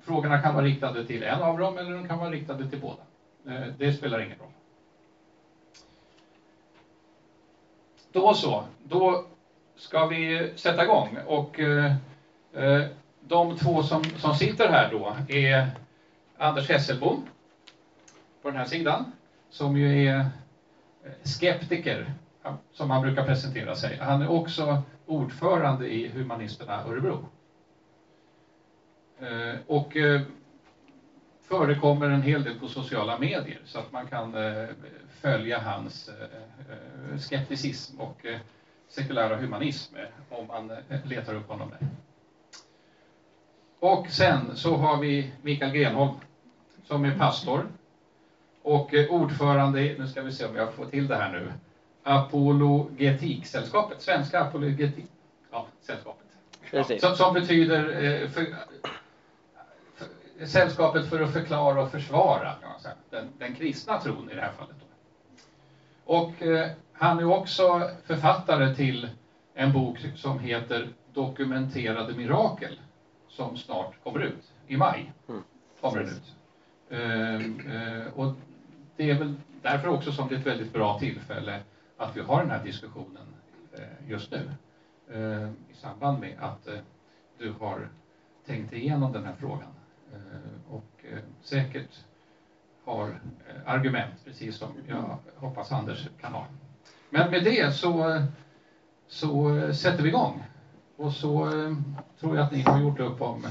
Frågorna 0.01 0.41
kan 0.41 0.55
vara 0.55 0.65
riktade 0.65 1.05
till 1.05 1.23
en 1.23 1.41
av 1.41 1.57
dem 1.57 1.77
eller 1.77 1.91
de 1.91 2.07
kan 2.07 2.19
vara 2.19 2.29
riktade 2.29 2.69
till 2.69 2.81
båda. 2.81 3.01
Eh, 3.47 3.67
det 3.77 3.93
spelar 3.93 4.19
ingen 4.19 4.37
roll. 4.39 4.47
Då 8.11 8.33
så, 8.33 8.63
då 8.83 9.25
ska 9.75 10.05
vi 10.05 10.53
sätta 10.55 10.83
igång 10.83 11.17
och 11.27 11.59
eh, 11.59 11.93
eh, 12.53 12.85
de 13.19 13.57
två 13.57 13.83
som, 13.83 14.03
som 14.03 14.35
sitter 14.35 14.69
här 14.69 14.91
då 14.91 15.15
är 15.27 15.67
Anders 16.37 16.69
Hesselbom 16.69 17.27
på 18.41 18.49
den 18.49 18.57
här 18.57 18.65
sidan 18.65 19.11
som 19.49 19.77
ju 19.77 20.07
är 20.07 20.25
skeptiker 21.23 22.13
som 22.73 22.89
han 22.89 23.01
brukar 23.01 23.25
presentera 23.25 23.75
sig. 23.75 23.97
Han 23.97 24.21
är 24.21 24.31
också 24.31 24.81
ordförande 25.05 25.87
i 25.87 26.07
Humanisterna 26.07 26.83
Örebro. 26.83 27.25
Eh, 29.23 29.55
och 29.67 29.97
eh, 29.97 30.21
förekommer 31.41 32.09
en 32.09 32.21
hel 32.21 32.43
del 32.43 32.59
på 32.59 32.67
sociala 32.67 33.19
medier 33.19 33.59
så 33.65 33.79
att 33.79 33.91
man 33.91 34.07
kan 34.07 34.35
eh, 34.35 34.69
följa 35.21 35.59
hans 35.59 36.09
skepticism 37.19 38.01
och 38.01 38.25
sekulära 38.87 39.35
humanism 39.35 39.95
om 40.29 40.47
man 40.47 40.71
letar 41.03 41.35
upp 41.35 41.47
honom 41.47 41.69
där. 41.69 41.87
Och 43.79 44.07
sen 44.07 44.55
så 44.55 44.77
har 44.77 44.97
vi 44.97 45.31
Mikael 45.41 45.71
Grenholm 45.71 46.15
som 46.83 47.05
är 47.05 47.17
pastor 47.17 47.67
och 48.61 48.93
ordförande, 49.09 49.95
nu 49.99 50.07
ska 50.07 50.21
vi 50.21 50.31
se 50.31 50.45
om 50.45 50.55
jag 50.55 50.73
får 50.73 50.85
till 50.85 51.07
det 51.07 51.15
här 51.15 51.31
nu, 51.31 51.53
Apologetiksällskapet, 52.03 54.01
Svenska 54.01 54.39
Apologetik, 54.39 55.05
ja, 55.51 55.67
sällskapet. 55.81 56.27
Ja, 56.71 56.83
som, 56.83 57.15
som, 57.15 57.33
betyder 57.33 58.03
eh, 58.03 58.29
för, 58.29 58.45
Sällskapet 60.45 61.09
för 61.09 61.21
att 61.21 61.33
förklara 61.33 61.83
och 61.83 61.91
försvara 61.91 62.55
den, 63.09 63.29
den 63.37 63.55
kristna 63.55 64.01
tron 64.01 64.31
i 64.31 64.35
det 64.35 64.41
här 64.41 64.51
fallet. 64.51 64.75
Och 66.05 66.41
eh, 66.41 66.71
han 66.93 67.19
är 67.19 67.25
också 67.25 67.89
författare 68.05 68.75
till 68.75 69.09
en 69.53 69.73
bok 69.73 69.97
som 70.15 70.39
heter 70.39 70.89
Dokumenterade 71.13 72.13
mirakel 72.13 72.79
som 73.27 73.57
snart 73.57 74.03
kommer 74.03 74.19
ut, 74.19 74.51
i 74.67 74.77
maj. 74.77 75.13
Mm. 75.29 75.43
Kommer 75.81 75.99
den 75.99 76.07
ut. 76.07 76.35
Eh, 76.89 77.35
eh, 77.75 78.07
och 78.15 78.33
det 78.97 79.09
är 79.09 79.19
väl 79.19 79.35
därför 79.61 79.87
också 79.87 80.11
som 80.11 80.27
det 80.27 80.35
är 80.35 80.39
ett 80.39 80.47
väldigt 80.47 80.73
bra 80.73 80.99
tillfälle 80.99 81.59
att 81.97 82.17
vi 82.17 82.21
har 82.21 82.41
den 82.41 82.51
här 82.51 82.63
diskussionen 82.63 83.35
eh, 83.73 84.09
just 84.09 84.31
nu 84.31 84.51
eh, 85.13 85.49
i 85.71 85.75
samband 85.75 86.19
med 86.19 86.37
att 86.39 86.67
eh, 86.67 86.79
du 87.37 87.53
har 87.59 87.89
tänkt 88.45 88.73
igenom 88.73 89.11
den 89.13 89.25
här 89.25 89.35
frågan 89.39 89.73
och 90.69 91.05
säkert 91.41 91.89
har 92.85 93.19
argument, 93.65 94.13
precis 94.25 94.57
som 94.57 94.67
jag 94.87 95.19
hoppas 95.35 95.71
Anders 95.71 96.07
kan 96.21 96.33
ha. 96.33 96.47
Men 97.09 97.31
med 97.31 97.43
det 97.43 97.75
så, 97.75 98.21
så 99.07 99.59
sätter 99.73 100.03
vi 100.03 100.09
igång. 100.09 100.43
Och 100.95 101.13
så 101.13 101.49
tror 102.19 102.35
jag 102.35 102.45
att 102.45 102.51
ni 102.51 102.61
har 102.61 102.81
gjort 102.81 102.99
upp 102.99 103.21
om 103.21 103.45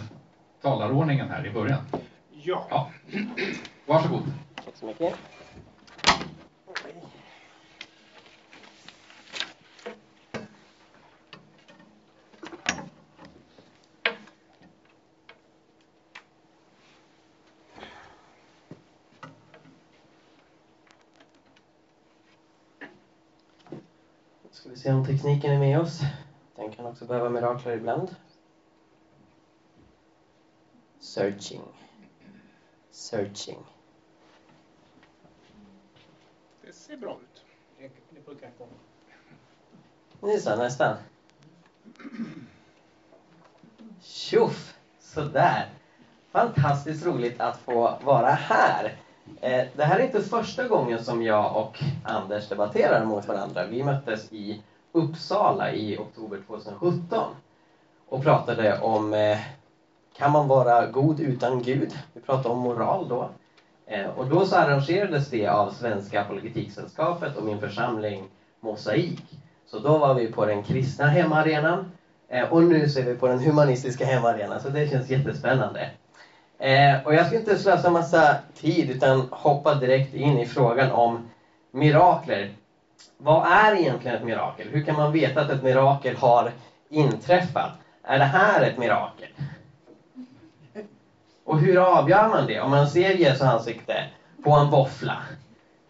talarordningen 0.63 1.29
här 1.29 1.47
i 1.47 1.51
början. 1.51 1.85
Ja. 2.31 2.67
ja. 2.71 2.91
Varsågod. 3.87 4.23
Tack 4.65 4.77
så 4.77 4.87
mycket. 4.87 5.15
Se 24.83 24.93
om 24.93 25.07
tekniken 25.07 25.53
är 25.53 25.59
med 25.59 25.81
oss. 25.81 26.01
Den 26.57 26.73
kan 26.73 26.87
också 26.87 27.05
behöva 27.05 27.31
mirakler 27.31 27.73
ibland. 27.73 28.15
Searching. 31.01 31.63
Searching. 32.91 33.59
Det 36.67 36.73
ser 36.73 36.97
bra 36.97 37.19
ut. 37.23 37.45
Det 38.15 38.59
på. 38.59 38.67
Nu 40.21 40.41
så, 40.41 40.57
nästan. 40.57 40.97
Tjoff! 44.01 44.75
Sådär. 44.99 45.71
Fantastiskt 46.31 47.07
roligt 47.07 47.41
att 47.41 47.59
få 47.59 47.99
vara 48.05 48.31
här. 48.31 48.97
Eh, 49.41 49.67
det 49.77 49.85
här 49.85 49.99
är 49.99 50.07
inte 50.07 50.23
första 50.23 50.69
gången 50.69 51.05
som 51.05 51.23
jag 51.23 51.57
och 51.57 51.83
Anders 52.05 52.49
debatterar 52.49 53.05
mot 53.05 53.29
varandra. 53.29 53.67
Vi 53.67 53.83
möttes 53.85 54.33
i 54.33 54.63
Uppsala 54.93 55.73
i 55.73 55.99
oktober 55.99 56.39
2017 56.47 57.35
och 58.09 58.23
pratade 58.23 58.81
om 58.81 59.15
eh, 59.15 59.39
kan 60.17 60.33
man 60.33 60.49
vara 60.49 60.87
god 60.87 61.21
utan 61.21 61.63
Gud? 61.63 61.99
Vi 62.13 62.21
pratade 62.21 62.49
om 62.49 62.59
moral 62.59 63.09
då. 63.09 63.29
Eh, 63.87 64.07
och 64.07 64.27
då 64.27 64.47
så 64.47 64.57
arrangerades 64.57 65.31
det 65.31 65.47
av 65.47 65.71
Svenska 65.71 66.21
Apologetiksällskapet 66.21 67.37
och 67.37 67.45
min 67.45 67.61
församling 67.61 68.25
Mosaik. 68.61 69.23
Så 69.67 69.79
då 69.79 69.99
var 69.99 70.15
vi 70.15 70.33
på 70.33 70.47
den 70.47 70.63
kristna 70.63 71.07
hemmaarenan 71.07 71.93
eh, 72.29 72.53
och 72.53 72.63
nu 72.63 72.89
så 72.89 73.01
är 73.01 73.05
vi 73.05 73.15
på 73.15 73.27
den 73.27 73.39
humanistiska 73.39 74.07
hemmaarenan, 74.07 74.61
så 74.61 74.69
det 74.69 74.91
känns 74.91 75.11
jättespännande. 75.11 75.91
Eh, 76.59 77.07
och 77.07 77.15
jag 77.15 77.27
ska 77.27 77.37
inte 77.39 77.59
slösa 77.59 77.91
massa 77.91 78.37
tid 78.55 78.91
utan 78.91 79.29
hoppa 79.31 79.75
direkt 79.75 80.15
in 80.15 80.39
i 80.39 80.47
frågan 80.47 80.91
om 80.91 81.31
mirakler 81.71 82.55
vad 83.17 83.47
är 83.47 83.75
egentligen 83.75 84.17
ett 84.17 84.25
mirakel? 84.25 84.69
Hur 84.69 84.85
kan 84.85 84.97
man 84.97 85.13
veta 85.13 85.41
att 85.41 85.51
ett 85.51 85.63
mirakel 85.63 86.17
har 86.17 86.53
inträffat? 86.89 87.73
Är 88.03 88.19
det 88.19 88.25
här 88.25 88.63
ett 88.63 88.79
mirakel? 88.79 89.29
Och 91.45 91.59
hur 91.59 91.99
avgör 91.99 92.29
man 92.29 92.47
det? 92.47 92.61
Om 92.61 92.71
man 92.71 92.87
ser 92.87 93.15
Jesu 93.15 93.45
ansikte 93.45 94.05
på 94.45 94.53
en 94.53 94.71
våffla, 94.71 95.17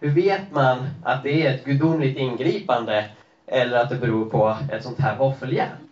hur 0.01 0.11
vet 0.11 0.51
man 0.51 0.87
att 1.03 1.23
det 1.23 1.47
är 1.47 1.55
ett 1.55 1.65
gudomligt 1.65 2.17
ingripande 2.17 3.11
eller 3.47 3.79
att 3.79 3.89
det 3.89 3.97
beror 3.97 4.25
på 4.25 4.57
ett 4.73 4.83
sånt 4.83 4.99
här 4.99 5.17
våffeljärn? 5.17 5.89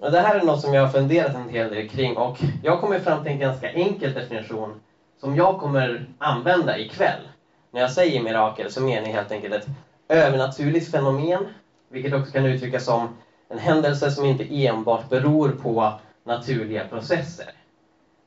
Och 0.00 0.10
det 0.10 0.20
här 0.20 0.36
är 0.36 0.42
något 0.42 0.60
som 0.60 0.74
jag 0.74 0.82
har 0.82 0.88
funderat 0.88 1.34
en 1.34 1.48
hel 1.48 1.70
del 1.70 1.88
kring 1.88 2.16
och 2.16 2.38
jag 2.62 2.80
kommer 2.80 2.98
fram 2.98 3.22
till 3.22 3.32
en 3.32 3.38
ganska 3.38 3.72
enkel 3.72 4.14
definition 4.14 4.80
som 5.20 5.36
jag 5.36 5.58
kommer 5.58 6.06
använda 6.18 6.78
ikväll. 6.78 7.28
När 7.70 7.80
jag 7.80 7.90
säger 7.90 8.22
mirakel 8.22 8.70
så 8.70 8.80
menar 8.80 9.06
jag 9.06 9.14
helt 9.14 9.32
enkelt 9.32 9.54
ett 9.54 9.66
övernaturligt 10.08 10.90
fenomen, 10.90 11.48
vilket 11.88 12.12
också 12.12 12.32
kan 12.32 12.46
uttryckas 12.46 12.84
som 12.84 13.08
en 13.48 13.58
händelse 13.58 14.10
som 14.10 14.24
inte 14.24 14.66
enbart 14.66 15.08
beror 15.08 15.48
på 15.48 16.00
naturliga 16.24 16.84
processer. 16.84 17.46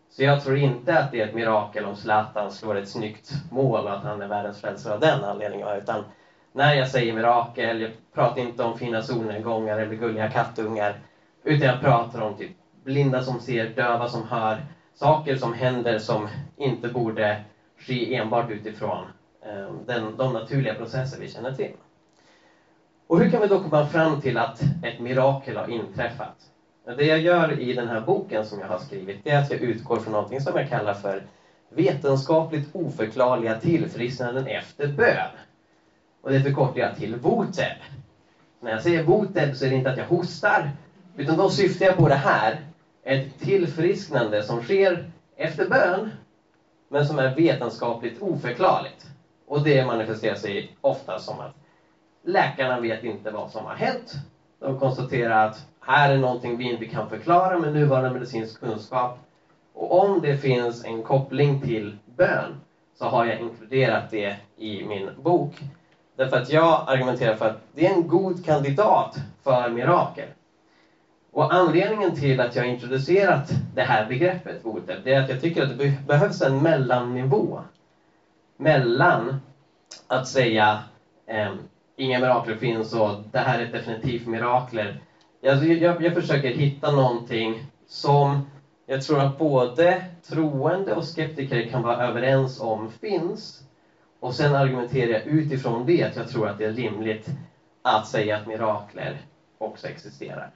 Så 0.10 0.24
jag 0.24 0.42
tror 0.42 0.58
inte 0.58 1.00
att 1.00 1.12
det 1.12 1.22
är 1.22 1.28
ett 1.28 1.34
mirakel 1.34 1.86
om 1.86 1.96
Zlatan 1.96 2.52
slår 2.52 2.76
ett 2.76 2.88
snyggt 2.88 3.32
mål 3.50 3.88
och 3.88 3.94
att 3.94 4.04
han 4.04 4.22
är 4.22 4.28
världens 4.28 4.62
frälsare 4.62 4.94
av 4.94 5.00
den 5.00 5.24
anledningen. 5.24 5.76
Utan 5.76 6.04
när 6.54 6.74
jag 6.74 6.88
säger 6.88 7.14
mirakel, 7.14 7.82
jag 7.82 7.92
pratar 8.14 8.42
inte 8.42 8.64
om 8.64 8.76
fina 8.76 9.02
solnedgångar 9.02 9.78
eller 9.78 9.96
gulliga 9.96 10.30
kattungar, 10.30 11.00
utan 11.44 11.68
jag 11.68 11.80
pratar 11.80 12.22
om 12.22 12.34
typ 12.36 12.52
blinda 12.84 13.22
som 13.22 13.40
ser, 13.40 13.68
döva 13.68 14.08
som 14.08 14.24
hör, 14.26 14.64
saker 14.94 15.36
som 15.36 15.54
händer 15.54 15.98
som 15.98 16.28
inte 16.58 16.90
borde 16.90 17.38
ske 17.78 18.16
enbart 18.16 18.50
utifrån 18.50 19.08
Eh, 19.48 19.72
den, 19.86 20.18
de 20.18 20.34
naturliga 20.34 20.74
processer 20.74 21.20
vi 21.20 21.30
känner 21.30 21.52
till. 21.52 21.72
Och 23.08 23.20
hur 23.20 23.30
kan 23.32 23.42
vi 23.42 23.48
då 23.48 23.60
komma 23.60 23.86
fram 23.86 24.22
till 24.22 24.38
att 24.38 24.62
ett 24.84 25.00
mirakel 25.00 25.58
har 25.58 25.68
inträffat? 25.68 26.52
Det 26.98 27.06
jag 27.06 27.20
gör 27.20 27.60
i 27.60 27.74
den 27.74 27.88
här 27.88 28.02
boken 28.02 28.46
som 28.46 28.60
jag 28.60 28.68
har 28.68 28.78
skrivit, 28.78 29.24
det 29.24 29.32
är 29.32 29.42
att 29.42 29.52
jag 29.52 29.60
utgår 29.60 30.00
från 30.00 30.14
någonting 30.14 30.42
som 30.42 30.56
jag 30.56 30.70
kallar 30.70 30.94
för 30.94 31.24
vetenskapligt 31.70 32.70
oförklarliga 32.74 33.56
tillfrisknanden 33.56 34.48
efter 34.48 34.88
bön. 34.88 35.32
Och 36.22 36.32
det 36.32 36.40
förkortar 36.40 36.80
jag 36.80 36.96
till 36.96 37.16
VOTEB. 37.16 37.78
När 38.60 38.72
jag 38.72 38.82
säger 38.82 39.04
VOTEB 39.04 39.56
så 39.56 39.66
är 39.66 39.70
det 39.70 39.76
inte 39.76 39.90
att 39.90 39.98
jag 39.98 40.06
hostar, 40.06 40.72
utan 41.16 41.38
då 41.38 41.50
syftar 41.50 41.86
jag 41.86 41.98
på 41.98 42.08
det 42.08 42.16
här. 42.16 42.62
Ett 43.04 43.40
tillfrisknande 43.40 44.44
som 44.44 44.62
sker 44.62 45.12
efter 45.36 45.70
bön, 45.70 46.10
men 46.88 47.06
som 47.06 47.20
är 47.20 47.36
vetenskapligt 47.36 48.22
oförklarligt. 48.22 49.06
Och 49.48 49.64
det 49.64 49.86
manifesterar 49.86 50.36
sig 50.36 50.76
ofta 50.82 51.20
som 51.20 51.40
att 51.40 51.56
läkarna 52.24 52.80
vet 52.80 53.04
inte 53.04 53.32
vad 53.32 53.50
som 53.52 53.66
har 53.66 53.76
hänt. 53.76 54.14
De 54.60 54.80
konstaterar 54.80 55.48
att 55.48 55.66
här 55.80 56.14
är 56.14 56.20
någonting 56.20 56.58
vi 56.58 56.64
inte 56.66 56.86
kan 56.86 57.10
förklara 57.10 57.58
med 57.58 57.74
nuvarande 57.74 58.10
medicinsk 58.10 58.60
kunskap. 58.60 59.20
Och 59.74 60.02
om 60.04 60.22
det 60.22 60.36
finns 60.36 60.86
en 60.86 61.04
koppling 61.04 61.62
till 61.62 61.96
bön 62.06 62.56
så 62.96 63.06
har 63.06 63.26
jag 63.26 63.40
inkluderat 63.40 64.10
det 64.10 64.36
i 64.58 64.84
min 64.84 65.10
bok. 65.16 65.60
Därför 66.16 66.38
att 66.38 66.50
jag 66.50 66.84
argumenterar 66.88 67.34
för 67.34 67.46
att 67.46 67.62
det 67.72 67.88
är 67.88 67.94
en 67.94 68.08
god 68.08 68.46
kandidat 68.46 69.16
för 69.44 69.70
mirakel. 69.70 70.28
Och 71.32 71.54
anledningen 71.54 72.14
till 72.14 72.40
att 72.40 72.56
jag 72.56 72.64
har 72.64 72.70
introducerat 72.70 73.52
det 73.74 73.84
här 73.84 74.06
begreppet, 74.06 74.66
votet, 74.66 75.04
det 75.04 75.14
är 75.14 75.20
att 75.20 75.30
jag 75.30 75.40
tycker 75.40 75.62
att 75.62 75.78
det 75.78 76.06
behövs 76.06 76.42
en 76.42 76.62
mellannivå 76.62 77.60
mellan 78.58 79.40
att 80.08 80.28
säga 80.28 80.80
eh, 81.26 81.54
inga 81.96 82.20
mirakler 82.20 82.56
finns 82.56 82.94
och 82.94 83.24
det 83.32 83.40
här 83.40 83.60
är 83.60 83.72
definitivt 83.72 84.28
mirakler. 84.28 85.02
Jag, 85.42 85.66
jag, 85.66 86.04
jag 86.04 86.14
försöker 86.14 86.52
hitta 86.52 86.92
någonting 86.92 87.62
som 87.88 88.48
jag 88.86 89.02
tror 89.02 89.20
att 89.20 89.38
både 89.38 90.02
troende 90.30 90.94
och 90.94 91.06
skeptiker 91.06 91.70
kan 91.70 91.84
vara 91.84 92.08
överens 92.08 92.60
om 92.60 92.90
finns. 92.90 93.64
Och 94.20 94.34
sen 94.34 94.56
argumenterar 94.56 95.12
jag 95.12 95.28
utifrån 95.28 95.86
det 95.86 96.04
att 96.04 96.16
jag 96.16 96.28
tror 96.28 96.48
att 96.48 96.58
det 96.58 96.66
är 96.66 96.72
rimligt 96.72 97.30
att 97.82 98.08
säga 98.08 98.38
att 98.38 98.48
mirakler 98.48 99.18
också 99.58 99.88
existerar. 99.88 100.50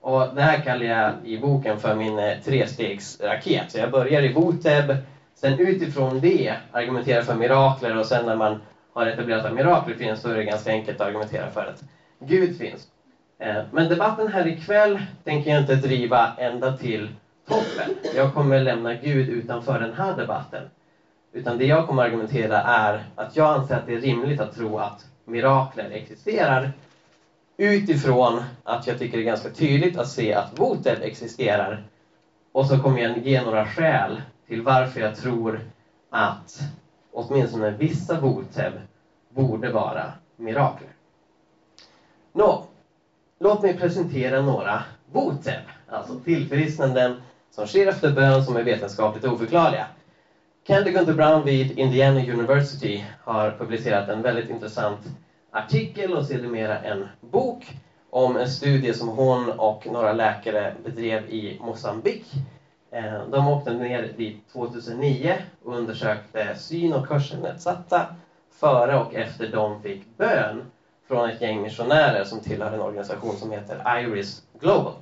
Och 0.00 0.34
det 0.34 0.42
här 0.42 0.60
kallar 0.60 0.86
jag 0.86 1.12
i 1.24 1.38
boken 1.38 1.78
för 1.78 1.94
min 1.94 2.18
eh, 2.18 2.38
trestegsraket. 2.44 3.70
Så 3.70 3.78
jag 3.78 3.90
börjar 3.90 4.22
i 4.22 4.32
Voteb, 4.32 4.96
sen 5.40 5.58
utifrån 5.58 6.20
det 6.20 6.56
argumentera 6.72 7.22
för 7.22 7.34
mirakler 7.34 7.96
och 7.96 8.06
sen 8.06 8.26
när 8.26 8.36
man 8.36 8.62
har 8.92 9.06
etablerat 9.06 9.44
att 9.44 9.52
mirakler 9.52 9.94
finns, 9.94 10.20
så 10.20 10.28
är 10.28 10.34
det 10.34 10.44
ganska 10.44 10.70
enkelt 10.70 11.00
att 11.00 11.06
argumentera 11.06 11.50
för 11.50 11.66
att 11.66 11.84
Gud 12.18 12.58
finns. 12.58 12.88
Eh, 13.38 13.62
men 13.70 13.88
debatten 13.88 14.28
här 14.28 14.46
ikväll 14.46 15.00
tänker 15.24 15.50
jag 15.50 15.60
inte 15.60 15.74
driva 15.74 16.32
ända 16.38 16.76
till 16.76 17.10
toppen. 17.48 17.96
Jag 18.14 18.34
kommer 18.34 18.60
lämna 18.60 18.94
Gud 18.94 19.28
utanför 19.28 19.78
den 19.78 19.92
här 19.92 20.16
debatten. 20.16 20.62
Utan 21.32 21.58
det 21.58 21.66
jag 21.66 21.86
kommer 21.86 22.02
argumentera 22.02 22.58
är 22.62 23.04
att 23.14 23.36
jag 23.36 23.46
anser 23.46 23.74
att 23.76 23.86
det 23.86 23.94
är 23.94 24.00
rimligt 24.00 24.40
att 24.40 24.54
tro 24.54 24.78
att 24.78 25.06
mirakler 25.24 25.90
existerar 25.90 26.72
utifrån 27.56 28.42
att 28.64 28.86
jag 28.86 28.98
tycker 28.98 29.16
det 29.18 29.22
är 29.22 29.26
ganska 29.26 29.50
tydligt 29.50 29.98
att 29.98 30.08
se 30.08 30.34
att 30.34 30.52
botet 30.52 31.02
existerar. 31.02 31.82
Och 32.52 32.66
så 32.66 32.78
kommer 32.78 33.00
jag 33.00 33.18
ge 33.18 33.42
några 33.42 33.66
skäl 33.66 34.20
till 34.50 34.62
varför 34.62 35.00
jag 35.00 35.14
tror 35.14 35.60
att 36.10 36.68
åtminstone 37.12 37.70
vissa 37.70 38.16
Votev 38.16 38.80
borde 39.28 39.70
vara 39.70 40.12
mirakler. 40.36 40.88
Nå, 42.32 42.64
låt 43.38 43.62
mig 43.62 43.72
presentera 43.72 44.40
några 44.40 44.82
Votev, 45.12 45.60
alltså 45.88 46.18
tillfrisknanden 46.18 47.14
som 47.50 47.66
sker 47.66 47.86
efter 47.86 48.10
bön 48.10 48.42
som 48.42 48.56
är 48.56 48.62
vetenskapligt 48.62 49.24
oförklarliga. 49.24 49.86
Candy 50.64 50.90
Gunther 50.90 51.12
Brown 51.12 51.44
vid 51.44 51.70
Indiana 51.78 52.20
University 52.20 53.04
har 53.18 53.50
publicerat 53.50 54.08
en 54.08 54.22
väldigt 54.22 54.50
intressant 54.50 55.12
artikel 55.50 56.14
och 56.14 56.24
sedermera 56.24 56.76
en 56.76 57.04
bok 57.20 57.74
om 58.10 58.36
en 58.36 58.46
studie 58.46 58.92
som 58.92 59.08
hon 59.08 59.48
och 59.48 59.86
några 59.86 60.12
läkare 60.12 60.70
bedrev 60.82 61.24
i 61.24 61.54
Mosambik. 61.58 62.40
Eh, 62.92 63.26
de 63.30 63.48
åkte 63.48 63.72
ner 63.72 64.12
dit 64.16 64.52
2009 64.52 65.34
och 65.64 65.76
undersökte 65.76 66.54
syn 66.54 66.92
och 66.92 67.06
hörselnedsatta 67.06 68.06
före 68.50 68.96
och 68.96 69.14
efter 69.14 69.48
de 69.52 69.82
fick 69.82 70.18
bön 70.18 70.64
från 71.08 71.30
ett 71.30 71.42
gäng 71.42 71.62
missionärer 71.62 72.24
som 72.24 72.40
tillhör 72.40 72.72
en 72.72 72.82
organisation 72.82 73.36
som 73.36 73.50
heter 73.50 74.00
Iris 74.00 74.42
Global. 74.60 74.92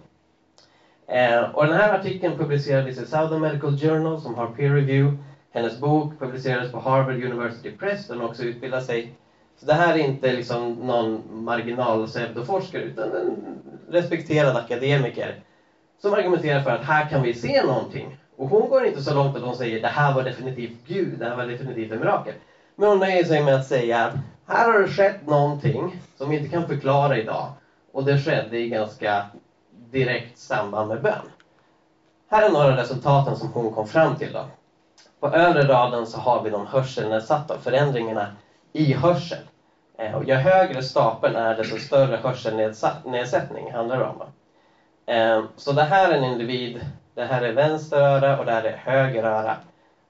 Eh, 1.06 1.42
och 1.42 1.66
den 1.66 1.76
här 1.76 1.98
artikeln 1.98 2.36
publicerades 2.36 2.98
i 2.98 3.06
Southern 3.06 3.40
Medical 3.40 3.78
Journal 3.78 4.20
som 4.20 4.34
har 4.34 4.46
peer 4.46 4.70
review. 4.70 5.18
Hennes 5.50 5.80
bok 5.80 6.18
publicerades 6.18 6.72
på 6.72 6.78
Harvard 6.78 7.24
University 7.24 7.70
Press, 7.70 8.06
där 8.06 8.14
hon 8.16 8.24
också 8.24 8.42
utbildade 8.42 8.82
sig 8.82 9.12
så 9.60 9.66
det 9.66 9.74
här 9.74 9.94
är 9.94 9.98
inte 9.98 10.32
liksom 10.32 10.72
någon 10.72 11.22
marginal 11.44 12.06
pseudoforskare 12.06 12.82
utan 12.82 13.14
en 13.14 13.58
respekterad 13.88 14.56
akademiker 14.56 15.36
som 15.98 16.14
argumenterar 16.14 16.62
för 16.62 16.70
att 16.70 16.84
här 16.84 17.08
kan 17.08 17.22
vi 17.22 17.34
se 17.34 17.62
någonting. 17.62 18.16
Och 18.36 18.48
hon 18.48 18.68
går 18.68 18.84
inte 18.84 19.00
så 19.00 19.14
långt 19.14 19.36
att 19.36 19.42
hon 19.42 19.56
säger 19.56 19.82
det 19.82 19.88
här 19.88 20.14
var 20.14 20.22
definitivt 20.22 20.86
Gud, 20.86 21.18
det 21.18 21.28
här 21.28 21.36
var 21.36 21.46
definitivt 21.46 21.92
en 21.92 22.00
mirakel. 22.00 22.34
Men 22.76 22.88
hon 22.88 23.00
nöjer 23.00 23.24
sig 23.24 23.42
med 23.42 23.54
att 23.54 23.64
säga 23.64 24.04
att 24.04 24.14
här 24.46 24.72
har 24.72 24.80
det 24.80 24.88
skett 24.88 25.26
någonting 25.26 25.96
som 26.16 26.28
vi 26.28 26.36
inte 26.36 26.48
kan 26.48 26.66
förklara 26.66 27.16
idag. 27.16 27.48
Och 27.92 28.04
det 28.04 28.18
skedde 28.18 28.58
i 28.58 28.68
ganska 28.68 29.26
direkt 29.70 30.38
samband 30.38 30.88
med 30.88 31.02
bön. 31.02 31.30
Här 32.30 32.48
är 32.48 32.52
några 32.52 32.76
resultaten 32.76 33.36
som 33.36 33.48
hon 33.52 33.70
kom 33.70 33.86
fram 33.86 34.16
till. 34.16 34.32
Då. 34.32 34.46
På 35.20 35.28
övre 35.28 35.62
raden 35.62 36.06
så 36.06 36.18
har 36.18 36.42
vi 36.42 36.50
de 36.50 36.66
hörselnedsatta 36.66 37.58
förändringarna 37.58 38.26
i 38.72 38.92
hörsel. 38.92 39.38
Eh, 39.98 40.14
och 40.14 40.24
ju 40.24 40.34
högre 40.34 40.82
stapeln 40.82 41.36
är 41.36 41.54
desto 41.54 41.78
större 41.78 42.16
hörselnedsättning 42.16 43.72
handlar 43.72 43.98
det 43.98 44.04
om. 44.04 44.22
Ehm, 45.08 45.46
så 45.56 45.72
det 45.72 45.84
här 45.84 46.10
är 46.10 46.14
en 46.14 46.24
individ, 46.24 46.82
det 47.14 47.24
här 47.24 47.42
är 47.42 47.52
vänster 47.52 47.96
öra 47.98 48.36
och 48.36 48.46
det 48.46 48.52
här 48.52 48.62
är 48.64 48.76
höger 48.76 49.24
öra. 49.24 49.56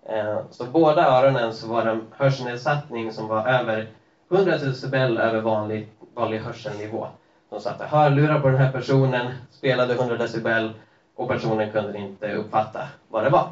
Ehm, 0.06 0.42
så 0.50 0.66
båda 0.66 1.04
öronen 1.04 1.52
så 1.52 1.66
var 1.66 1.84
det 1.84 1.90
en 1.90 2.04
hörselnedsättning 2.10 3.12
som 3.12 3.28
var 3.28 3.46
över 3.48 3.84
100 4.30 4.56
decibel 4.56 5.18
över 5.18 5.40
vanlig, 5.40 5.84
vanlig 6.14 6.38
hörselnivå. 6.40 7.08
De 7.50 7.60
satte 7.60 7.84
hörlurar 7.86 8.38
på 8.38 8.48
den 8.48 8.56
här 8.58 8.68
personen, 8.68 9.32
spelade 9.50 9.94
100 9.94 10.16
decibel 10.16 10.72
och 11.16 11.28
personen 11.28 11.68
kunde 11.68 11.98
inte 11.98 12.32
uppfatta 12.32 12.86
vad 13.08 13.24
det 13.24 13.30
var. 13.30 13.46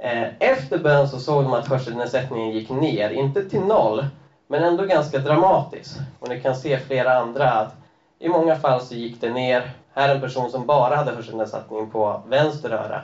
Ehm, 0.00 0.28
efter 0.40 0.78
bön 0.78 1.06
så 1.06 1.18
såg 1.18 1.44
de 1.44 1.54
att 1.54 1.68
hörselnedsättningen 1.68 2.50
gick 2.50 2.70
ner, 2.70 3.10
inte 3.10 3.42
till 3.42 3.60
noll, 3.60 4.04
men 4.48 4.62
ändå 4.62 4.84
ganska 4.84 5.18
dramatiskt. 5.18 5.96
Och 6.20 6.28
ni 6.28 6.36
kan 6.36 6.54
se 6.56 6.78
flera 6.78 7.14
andra 7.14 7.50
att 7.52 7.76
i 8.20 8.28
många 8.28 8.56
fall 8.56 8.82
så 8.82 8.94
gick 8.94 9.20
det 9.20 9.30
ner. 9.30 9.68
Här 9.94 10.08
är 10.08 10.14
en 10.14 10.20
person 10.20 10.50
som 10.50 10.66
bara 10.66 10.96
hade 10.96 11.12
hörselnedsättning 11.12 11.90
på 11.90 12.22
vänster 12.26 12.70
öra 12.70 13.02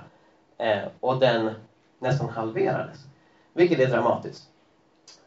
eh, 0.59 0.88
och 1.01 1.20
den 1.20 1.51
nästan 1.99 2.29
halverades, 2.29 2.99
vilket 3.53 3.81
är 3.81 3.87
dramatiskt. 3.87 4.42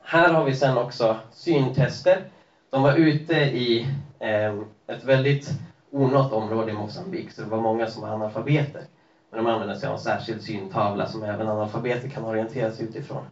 Här 0.01 0.33
har 0.33 0.45
vi 0.45 0.53
sen 0.53 0.77
också 0.77 1.15
syntester. 1.31 2.23
De 2.69 2.83
var 2.83 2.93
ute 2.93 3.35
i 3.35 3.87
eh, 4.19 4.55
ett 4.87 5.03
väldigt 5.03 5.49
onått 5.91 6.33
område 6.33 6.71
i 6.71 6.73
Mosambik, 6.73 7.31
så 7.31 7.41
det 7.41 7.49
var 7.49 7.61
många 7.61 7.87
som 7.87 8.01
var 8.01 8.09
analfabeter. 8.09 8.81
Men 9.29 9.43
de 9.43 9.51
använde 9.51 9.75
sig 9.75 9.87
av 9.87 9.93
en 9.93 9.99
särskild 9.99 10.43
syntavla 10.43 11.07
som 11.07 11.23
även 11.23 11.47
analfabeter 11.47 12.09
kan 12.09 12.25
orientera 12.25 12.71
sig 12.71 12.85
utifrån. 12.85 13.25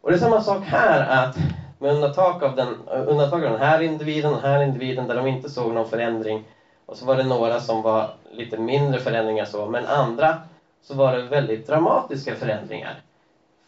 Och 0.00 0.10
det 0.10 0.16
är 0.16 0.18
samma 0.18 0.40
sak 0.40 0.64
här, 0.64 1.24
att 1.24 1.36
med 1.78 1.94
undantag 1.94 2.44
av, 2.44 2.56
den, 2.56 2.68
eh, 2.68 3.02
undantag 3.06 3.44
av 3.44 3.50
den 3.50 3.60
här 3.60 3.80
individen, 3.80 4.30
och 4.34 4.42
den 4.42 4.50
här 4.50 4.62
individen 4.62 5.06
där 5.06 5.14
de 5.14 5.26
inte 5.26 5.48
såg 5.48 5.74
någon 5.74 5.86
förändring. 5.86 6.44
Och 6.90 6.96
så 6.96 7.04
var 7.06 7.16
det 7.16 7.24
några 7.24 7.60
som 7.60 7.82
var 7.82 8.10
lite 8.30 8.58
mindre 8.58 9.00
förändringar 9.00 9.44
så, 9.44 9.66
men 9.66 9.86
andra 9.86 10.40
så 10.82 10.94
var 10.94 11.12
det 11.12 11.22
väldigt 11.22 11.66
dramatiska 11.66 12.34
förändringar 12.36 13.00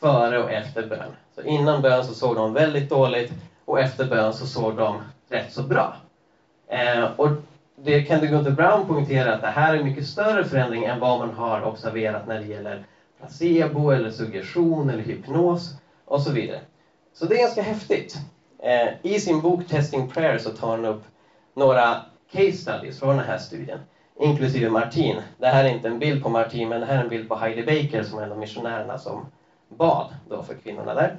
före 0.01 0.43
och 0.43 0.51
efter 0.51 0.87
bön. 0.87 1.17
Så 1.35 1.43
innan 1.43 1.83
bön 1.83 2.05
så 2.05 2.15
såg 2.15 2.37
de 2.37 2.53
väldigt 2.53 2.89
dåligt 2.89 3.33
och 3.65 3.81
efter 3.81 4.05
bön 4.05 4.35
så 4.35 4.47
såg 4.47 4.77
de 4.77 5.03
rätt 5.29 5.53
så 5.53 5.63
bra. 5.63 5.97
Eh, 6.69 7.05
och 7.17 7.29
det 7.77 8.09
Kennedy 8.09 8.27
Gunther 8.27 8.51
Brown 8.51 8.87
poängterar 8.87 9.33
att 9.33 9.41
det 9.41 9.47
här 9.47 9.75
är 9.75 9.85
mycket 9.85 10.07
större 10.07 10.45
förändring 10.45 10.85
än 10.85 11.01
vad 11.01 11.19
man 11.19 11.31
har 11.31 11.65
observerat 11.65 12.27
när 12.27 12.39
det 12.39 12.47
gäller 12.47 12.85
placebo 13.19 13.91
eller 13.91 14.11
suggestion 14.11 14.91
eller 14.91 15.03
hypnos 15.03 15.75
och 16.05 16.23
så 16.23 16.33
vidare. 16.33 16.61
Så 17.15 17.27
det 17.27 17.35
är 17.35 17.43
ganska 17.43 17.63
häftigt. 17.63 18.17
Eh, 18.59 18.89
I 19.03 19.21
sin 19.21 19.41
bok 19.41 19.67
Testing 19.69 20.09
Prayer 20.09 20.39
så 20.39 20.51
tar 20.51 20.71
han 20.71 20.85
upp 20.85 21.03
några 21.55 22.03
case 22.33 22.53
studies 22.53 23.01
från 23.01 23.17
den 23.17 23.27
här 23.27 23.39
studien. 23.39 23.79
inklusive 24.21 24.71
Martin. 24.71 25.23
Det 25.37 25.47
här 25.47 25.65
är 25.65 25.69
inte 25.69 25.89
en 25.89 25.99
bild 25.99 26.23
på 26.23 26.29
Martin, 26.29 26.69
men 26.69 26.81
det 26.81 26.87
här 26.87 26.99
är 26.99 27.03
en 27.03 27.09
bild 27.09 27.29
på 27.29 27.35
Heidi 27.35 27.63
Baker 27.63 28.03
som 28.03 28.19
är 28.19 28.23
en 28.23 28.33
av 28.33 28.39
missionärerna 28.39 28.99
som 28.99 29.27
bad 29.69 30.15
då 30.29 30.43
för 30.43 30.55
kvinnorna 30.55 30.95
där. 30.95 31.19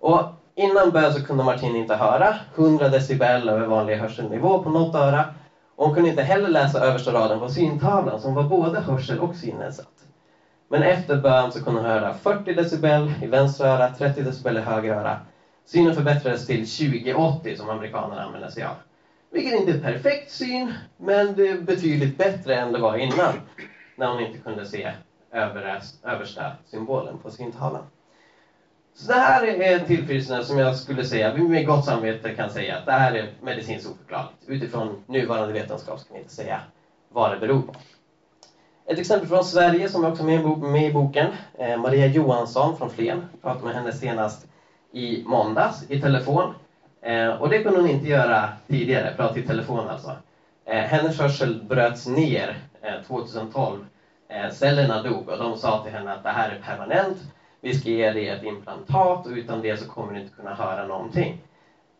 Och 0.00 0.22
innan 0.54 0.90
bön 0.90 1.12
så 1.12 1.24
kunde 1.24 1.44
Martin 1.44 1.76
inte 1.76 1.94
höra 1.94 2.36
100 2.54 2.88
decibel 2.88 3.48
över 3.48 3.66
vanlig 3.66 3.96
hörselnivå 3.96 4.62
på 4.62 4.70
något 4.70 4.94
öra. 4.94 5.34
Och 5.76 5.86
hon 5.86 5.94
kunde 5.94 6.10
inte 6.10 6.22
heller 6.22 6.48
läsa 6.48 6.80
översta 6.80 7.12
raden 7.12 7.40
på 7.40 7.48
syntavlan 7.48 8.20
som 8.20 8.34
var 8.34 8.44
både 8.44 8.80
hörsel 8.80 9.20
och 9.20 9.34
synnedsatt. 9.34 10.04
Men 10.68 10.82
efter 10.82 11.16
bön 11.16 11.52
så 11.52 11.64
kunde 11.64 11.80
hon 11.80 11.88
höra 11.88 12.14
40 12.14 12.54
decibel 12.54 13.10
i 13.22 13.26
vänstra 13.26 13.68
öra, 13.68 13.88
30 13.88 14.22
decibel 14.22 14.56
i 14.56 14.60
höger 14.60 14.94
öra. 14.94 15.18
Synen 15.64 15.94
förbättrades 15.94 16.46
till 16.46 16.66
2080 16.66 17.56
som 17.56 17.70
amerikanerna 17.70 18.22
använder 18.22 18.48
sig 18.48 18.62
av. 18.62 18.74
Vilket 19.32 19.54
inte 19.54 19.72
är 19.72 19.76
perfekt 19.76 20.30
syn, 20.30 20.70
men 20.96 21.36
det 21.36 21.48
är 21.48 21.54
betydligt 21.54 22.18
bättre 22.18 22.56
än 22.56 22.72
det 22.72 22.78
var 22.78 22.96
innan. 22.96 23.40
När 23.96 24.08
hon 24.08 24.20
inte 24.20 24.38
kunde 24.38 24.64
se 24.64 24.90
översta 26.02 26.52
symbolen 26.64 27.16
på 27.16 27.30
syntavlan. 27.30 27.82
Så 28.94 29.08
det 29.08 29.14
här 29.14 29.42
är 29.42 29.80
en 29.80 29.86
tillfrisknande 29.86 30.44
som 30.44 30.58
jag 30.58 30.74
skulle 30.74 31.04
säga, 31.04 31.30
med 31.30 31.66
gott 31.66 31.84
samvete 31.84 32.32
kan 32.32 32.50
säga 32.50 32.76
att 32.76 32.84
det 32.84 32.92
här 32.92 33.12
är 33.12 33.28
medicinskt 33.40 33.86
oförklarligt. 33.86 34.44
Utifrån 34.46 34.96
nuvarande 35.06 35.52
vetenskap 35.52 35.98
ska 35.98 36.12
vi 36.12 36.18
inte 36.18 36.32
säga 36.32 36.60
vad 37.08 37.30
det 37.30 37.36
beror 37.36 37.60
på. 37.60 37.72
Ett 38.84 38.98
exempel 38.98 39.28
från 39.28 39.44
Sverige 39.44 39.88
som 39.88 40.04
är 40.04 40.08
också 40.08 40.22
med 40.22 40.86
i 40.86 40.90
boken. 40.90 41.34
Eh, 41.58 41.76
Maria 41.76 42.06
Johansson 42.06 42.74
från 42.74 42.88
Flen. 42.88 43.22
Jag 43.30 43.40
pratade 43.40 43.64
med 43.64 43.74
henne 43.74 43.92
senast 43.92 44.46
i 44.92 45.20
måndags 45.24 45.84
i 45.88 45.96
telefon. 45.96 46.52
Eh, 47.02 47.28
och 47.28 47.48
det 47.48 47.62
kunde 47.62 47.80
hon 47.80 47.90
inte 47.90 48.08
göra 48.08 48.48
tidigare, 48.66 49.14
prata 49.16 49.38
i 49.38 49.42
telefon 49.42 49.88
alltså. 49.88 50.16
Eh, 50.64 50.80
hennes 50.80 51.20
hörsel 51.20 51.62
bröts 51.62 52.06
ner 52.06 52.56
eh, 52.82 53.02
2012. 53.06 53.86
Eh, 54.28 54.50
cellerna 54.50 55.02
dog 55.02 55.28
och 55.28 55.38
de 55.38 55.56
sa 55.56 55.82
till 55.82 55.92
henne 55.92 56.12
att 56.12 56.22
det 56.22 56.28
här 56.28 56.50
är 56.50 56.62
permanent. 56.62 57.18
Vi 57.60 57.74
ska 57.74 57.90
ge 57.90 58.10
dig 58.10 58.28
ett 58.28 58.44
implantat 58.44 59.26
och 59.26 59.32
utan 59.32 59.62
det 59.62 59.76
så 59.76 59.88
kommer 59.88 60.12
du 60.12 60.20
inte 60.20 60.36
kunna 60.36 60.54
höra 60.54 60.86
någonting. 60.86 61.38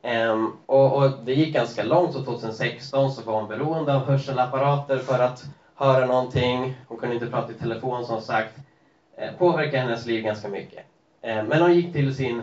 Um, 0.05 0.57
och, 0.67 0.97
och, 0.97 1.11
det 1.25 1.33
gick 1.33 1.55
ganska 1.55 1.83
långt, 1.83 2.13
så 2.13 2.25
2016 2.25 3.13
så 3.13 3.23
var 3.23 3.41
hon 3.41 3.49
beroende 3.49 3.95
av 3.95 4.05
hörselapparater 4.05 4.99
för 4.99 5.19
att 5.19 5.45
höra 5.75 6.07
någonting. 6.07 6.75
Hon 6.89 6.99
kunde 6.99 7.15
inte 7.15 7.27
prata 7.27 7.53
i 7.53 7.55
telefon 7.55 8.05
som 8.05 8.21
sagt. 8.21 8.59
Eh, 9.17 9.33
påverkade 9.39 9.79
hennes 9.79 10.07
liv 10.07 10.25
ganska 10.25 10.49
mycket. 10.49 10.85
Eh, 11.23 11.45
men 11.45 11.63
hon 11.63 11.75
gick 11.75 11.93
till 11.93 12.15
sin 12.15 12.43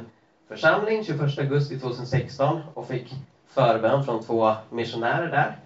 församling 0.50 1.04
21 1.04 1.40
augusti 1.40 1.80
2016 1.80 2.62
och 2.74 2.88
fick 2.88 3.16
förbön 3.48 4.04
från 4.04 4.24
två 4.24 4.54
missionärer 4.70 5.32
där. 5.32 5.58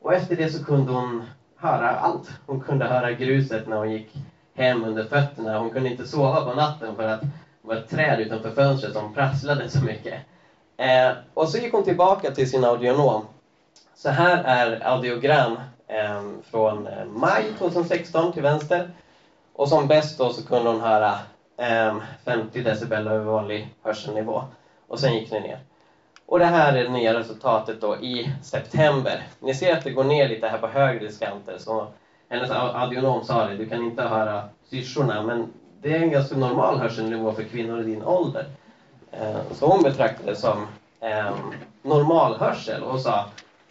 Och 0.00 0.14
efter 0.14 0.36
det 0.36 0.48
så 0.48 0.64
kunde 0.64 0.92
hon 0.92 1.24
höra 1.56 1.90
allt. 1.90 2.30
Hon 2.46 2.60
kunde 2.60 2.84
höra 2.84 3.12
gruset 3.12 3.68
när 3.68 3.76
hon 3.76 3.92
gick 3.92 4.14
hem 4.54 4.84
under 4.84 5.04
fötterna. 5.04 5.58
Hon 5.58 5.70
kunde 5.70 5.90
inte 5.90 6.06
sova 6.06 6.44
på 6.44 6.54
natten 6.54 6.96
för 6.96 7.08
att 7.08 7.20
det 7.20 7.28
var 7.62 7.74
ett 7.74 7.90
träd 7.90 8.20
utanför 8.20 8.50
fönstret 8.50 8.92
som 8.92 9.14
prasslade 9.14 9.68
så 9.68 9.84
mycket. 9.84 10.22
Eh, 10.76 11.12
och 11.34 11.48
så 11.48 11.58
gick 11.58 11.72
hon 11.72 11.84
tillbaka 11.84 12.30
till 12.30 12.50
sin 12.50 12.64
audionom. 12.64 13.26
Så 13.94 14.08
här 14.08 14.44
är 14.44 14.86
audiogram 14.86 15.58
eh, 15.86 16.22
från 16.50 16.86
eh, 16.86 17.04
maj 17.04 17.44
2016 17.58 18.32
till 18.32 18.42
vänster. 18.42 18.90
Och 19.52 19.68
som 19.68 19.88
bäst 19.88 20.18
då 20.18 20.32
så 20.32 20.46
kunde 20.46 20.70
hon 20.70 20.80
höra 20.80 21.18
Ehm, 21.56 22.02
50 22.24 22.62
decibel 22.62 23.08
över 23.08 23.24
vanlig 23.24 23.74
hörselnivå. 23.82 24.44
Och 24.88 24.98
sen 24.98 25.14
gick 25.14 25.30
det 25.30 25.40
ner. 25.40 25.58
Och 26.26 26.38
det 26.38 26.44
här 26.44 26.76
är 26.76 26.84
det 26.84 26.90
nya 26.90 27.18
resultatet 27.18 27.80
då 27.80 27.96
i 27.96 28.32
september. 28.42 29.22
Ni 29.38 29.54
ser 29.54 29.76
att 29.76 29.84
det 29.84 29.90
går 29.90 30.04
ner 30.04 30.28
lite 30.28 30.48
här 30.48 30.58
på 30.58 30.66
högre 30.66 31.06
diskanter. 31.06 31.58
Så 31.58 31.86
hennes 32.28 32.50
audionom 32.50 33.24
sa 33.24 33.46
det, 33.46 33.56
du 33.56 33.68
kan 33.68 33.84
inte 33.84 34.02
höra 34.02 34.42
syrsorna, 34.64 35.22
men 35.22 35.52
det 35.80 35.96
är 35.96 36.02
en 36.02 36.10
ganska 36.10 36.36
normal 36.36 36.78
hörselnivå 36.78 37.32
för 37.32 37.42
kvinnor 37.42 37.80
i 37.80 37.84
din 37.84 38.02
ålder. 38.02 38.46
Ehm, 39.12 39.54
så 39.54 39.66
hon 39.66 39.82
betraktade 39.82 40.30
det 40.30 40.36
som 40.36 40.66
ehm, 41.00 41.54
normal 41.82 42.36
hörsel 42.36 42.82
och 42.82 43.00
sa, 43.00 43.24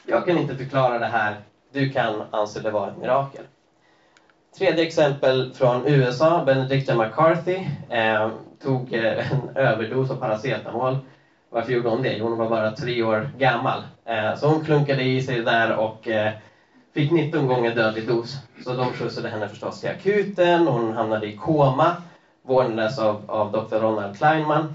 jag 0.05 0.25
kan 0.25 0.37
inte 0.37 0.55
förklara 0.55 0.99
det 0.99 1.05
här, 1.05 1.35
du 1.71 1.89
kan 1.89 2.23
anse 2.31 2.59
det 2.59 2.71
vara 2.71 2.91
ett 2.91 2.97
mirakel. 2.97 3.43
Tredje 4.57 4.85
exempel 4.85 5.53
från 5.53 5.87
USA, 5.87 6.43
Benedicta 6.45 6.95
McCarthy 6.95 7.67
eh, 7.89 8.29
tog 8.63 8.93
eh, 8.93 9.31
en 9.31 9.57
överdos 9.57 10.11
av 10.11 10.15
paracetamol. 10.15 10.97
Varför 11.49 11.71
gjorde 11.71 11.89
hon 11.89 12.01
det? 12.01 12.13
Jo, 12.13 12.27
hon 12.27 12.37
var 12.37 12.49
bara 12.49 12.71
tre 12.71 13.03
år 13.03 13.29
gammal. 13.37 13.83
Eh, 14.05 14.35
så 14.35 14.47
hon 14.47 14.65
klunkade 14.65 15.03
i 15.03 15.21
sig 15.21 15.37
det 15.37 15.43
där 15.43 15.75
och 15.75 16.07
eh, 16.07 16.33
fick 16.93 17.11
19 17.11 17.47
gånger 17.47 17.75
dödlig 17.75 18.07
dos. 18.07 18.37
Så 18.63 18.73
de 18.73 18.93
skjutsade 18.93 19.29
henne 19.29 19.49
förstås 19.49 19.79
till 19.79 19.89
akuten, 19.89 20.67
hon 20.67 20.93
hamnade 20.93 21.27
i 21.27 21.37
koma, 21.37 21.95
vårdades 22.41 22.99
av, 22.99 23.23
av 23.27 23.51
Dr. 23.51 23.75
Ronald 23.75 24.17
Kleinman, 24.17 24.73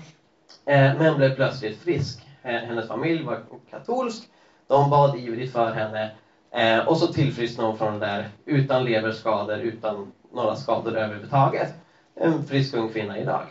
eh, 0.66 0.94
men 0.98 1.16
blev 1.16 1.34
plötsligt 1.34 1.82
frisk. 1.82 2.26
Eh, 2.42 2.60
hennes 2.60 2.88
familj 2.88 3.22
var 3.22 3.40
katolsk, 3.70 4.22
de 4.68 4.90
bad 4.90 5.18
ivrigt 5.18 5.52
för 5.52 5.72
henne 5.72 6.10
eh, 6.50 6.88
och 6.88 6.96
så 6.96 7.06
tillfrisknar 7.06 7.64
hon 7.66 7.78
från 7.78 8.00
det 8.00 8.06
där 8.06 8.26
utan 8.44 8.84
leverskador, 8.84 9.58
utan 9.58 10.12
några 10.32 10.56
skador 10.56 10.96
överhuvudtaget. 10.96 11.74
En 12.14 12.42
frisk 12.42 12.74
ung 12.74 12.88
kvinna 12.88 13.18
idag. 13.18 13.42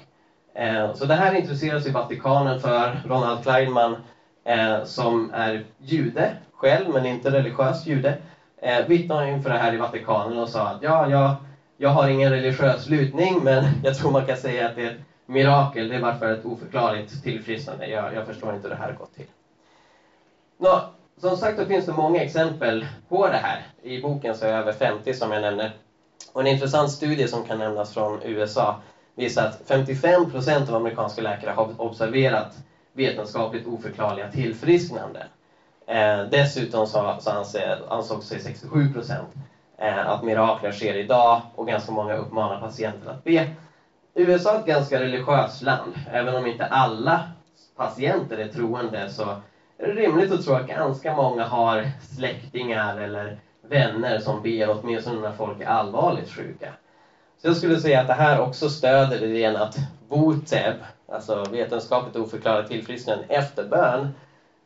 Eh, 0.53 0.93
så 0.93 1.05
det 1.05 1.13
här 1.13 1.33
intresserar 1.33 1.79
sig 1.79 1.91
Vatikanen 1.91 2.59
för. 2.59 2.99
Ronald 3.05 3.43
Kleinman 3.43 3.97
eh, 4.43 4.83
som 4.83 5.31
är 5.33 5.63
jude 5.77 6.33
själv, 6.53 6.89
men 6.89 7.05
inte 7.05 7.31
religiös 7.31 7.85
jude, 7.85 8.17
eh, 8.57 8.85
vittnade 8.85 9.29
inför 9.29 9.49
det 9.49 9.57
här 9.57 9.73
i 9.73 9.77
Vatikanen 9.77 10.37
och 10.37 10.49
sa 10.49 10.67
att 10.67 10.83
ja, 10.83 11.09
jag, 11.09 11.35
jag 11.77 11.89
har 11.89 12.07
ingen 12.07 12.31
religiös 12.31 12.87
lutning, 12.87 13.43
men 13.43 13.65
jag 13.83 13.95
tror 13.95 14.11
man 14.11 14.25
kan 14.25 14.37
säga 14.37 14.67
att 14.67 14.75
det 14.75 14.83
är 14.85 14.91
ett 14.91 15.01
mirakel. 15.25 15.87
Det 15.87 15.95
är 15.95 16.01
varför 16.01 16.31
ett 16.31 16.45
oförklarligt 16.45 17.23
tillfrisknande. 17.23 17.87
Jag, 17.87 18.13
jag 18.13 18.25
förstår 18.25 18.53
inte 18.53 18.67
hur 18.67 18.75
det 18.75 18.81
här 18.81 18.91
har 18.91 18.97
gått 18.97 19.13
till. 19.13 19.25
Nå, 20.57 20.81
som 21.17 21.35
sagt, 21.35 21.57
då 21.57 21.65
finns 21.65 21.85
det 21.85 21.91
många 21.91 22.21
exempel 22.21 22.85
på 23.09 23.29
det 23.29 23.37
här. 23.37 23.65
I 23.81 24.01
boken 24.01 24.35
så 24.35 24.45
är 24.45 24.51
det 24.51 24.57
över 24.57 24.71
50 24.71 25.13
som 25.13 25.31
jag 25.31 25.41
nämner. 25.41 25.71
Och 26.33 26.41
en 26.41 26.47
intressant 26.47 26.91
studie 26.91 27.27
som 27.27 27.43
kan 27.43 27.57
nämnas 27.57 27.93
från 27.93 28.19
USA 28.23 28.81
visar 29.15 29.45
att 29.45 29.59
55 29.67 30.29
procent 30.29 30.69
av 30.69 30.75
amerikanska 30.75 31.21
läkare 31.21 31.51
har 31.51 31.81
observerat 31.81 32.63
vetenskapligt 32.91 33.65
oförklarliga 33.65 34.27
tillfrisknanden. 34.27 35.27
Eh, 35.87 36.21
dessutom 36.21 36.85
så, 36.85 37.15
så 37.19 37.29
anser, 37.29 37.93
ansåg 37.93 38.23
sig 38.23 38.39
67 38.39 38.91
procent 38.91 39.31
eh, 39.77 40.07
att 40.07 40.21
mirakler 40.21 40.71
sker 40.71 40.95
idag 40.95 41.39
och 41.55 41.67
ganska 41.67 41.91
många 41.91 42.15
uppmanar 42.15 42.57
patienter 42.57 43.09
att 43.09 43.23
be. 43.23 43.45
USA 44.13 44.53
är 44.53 44.57
ett 44.57 44.65
ganska 44.65 44.99
religiöst 44.99 45.61
land. 45.61 45.95
Även 46.11 46.35
om 46.35 46.45
inte 46.45 46.65
alla 46.65 47.21
patienter 47.75 48.37
är 48.37 48.45
troende 48.45 49.09
så 49.09 49.35
rimligt 49.77 50.31
att 50.31 50.45
tro 50.45 50.53
att 50.53 50.67
ganska 50.67 51.15
många 51.15 51.45
har 51.45 51.85
släktingar 52.15 52.97
eller 52.97 53.39
vänner 53.61 54.19
som 54.19 54.41
ber 54.41 54.69
åtminstone 54.69 55.19
när 55.19 55.33
folk 55.33 55.61
är 55.61 55.65
allvarligt 55.65 56.29
sjuka. 56.29 56.73
Så 57.37 57.47
jag 57.47 57.57
skulle 57.57 57.79
säga 57.79 58.01
att 58.01 58.07
det 58.07 58.13
här 58.13 58.41
också 58.41 58.69
stöder 58.69 59.23
idén 59.23 59.55
att 59.55 59.77
VOTEB, 60.07 60.75
alltså 61.07 61.45
vetenskapligt 61.51 62.15
oförklarat 62.15 62.67
tillfrisknande 62.67 63.25
efter 63.27 63.63
bön, 63.63 64.07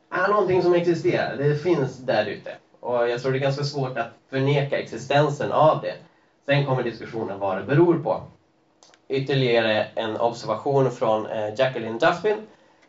är 0.10 0.28
någonting 0.28 0.62
som 0.62 0.74
existerar. 0.74 1.38
Det 1.38 1.56
finns 1.56 1.98
där 1.98 2.26
ute. 2.26 2.52
Och 2.80 3.10
jag 3.10 3.22
tror 3.22 3.32
det 3.32 3.38
är 3.38 3.42
ganska 3.42 3.64
svårt 3.64 3.98
att 3.98 4.12
förneka 4.30 4.80
existensen 4.80 5.52
av 5.52 5.82
det. 5.82 5.96
Sen 6.46 6.66
kommer 6.66 6.84
diskussionen 6.84 7.40
vad 7.40 7.58
det 7.58 7.64
beror 7.64 8.00
på. 8.00 8.22
Ytterligare 9.08 9.84
en 9.96 10.18
observation 10.18 10.92
från 10.92 11.26
eh, 11.26 11.54
Jacqueline 11.58 11.98
Duffin 11.98 12.38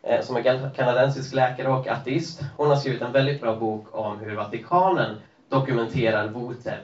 Eh, 0.05 0.21
som 0.21 0.35
är 0.37 0.73
kanadensisk 0.73 1.33
läkare 1.33 1.69
och 1.69 1.87
ateist. 1.87 2.45
Hon 2.57 2.69
har 2.69 2.75
skrivit 2.75 3.01
en 3.01 3.11
väldigt 3.11 3.41
bra 3.41 3.55
bok 3.55 3.95
om 3.95 4.19
hur 4.19 4.35
Vatikanen 4.35 5.15
dokumenterar 5.49 6.27
voten 6.27 6.79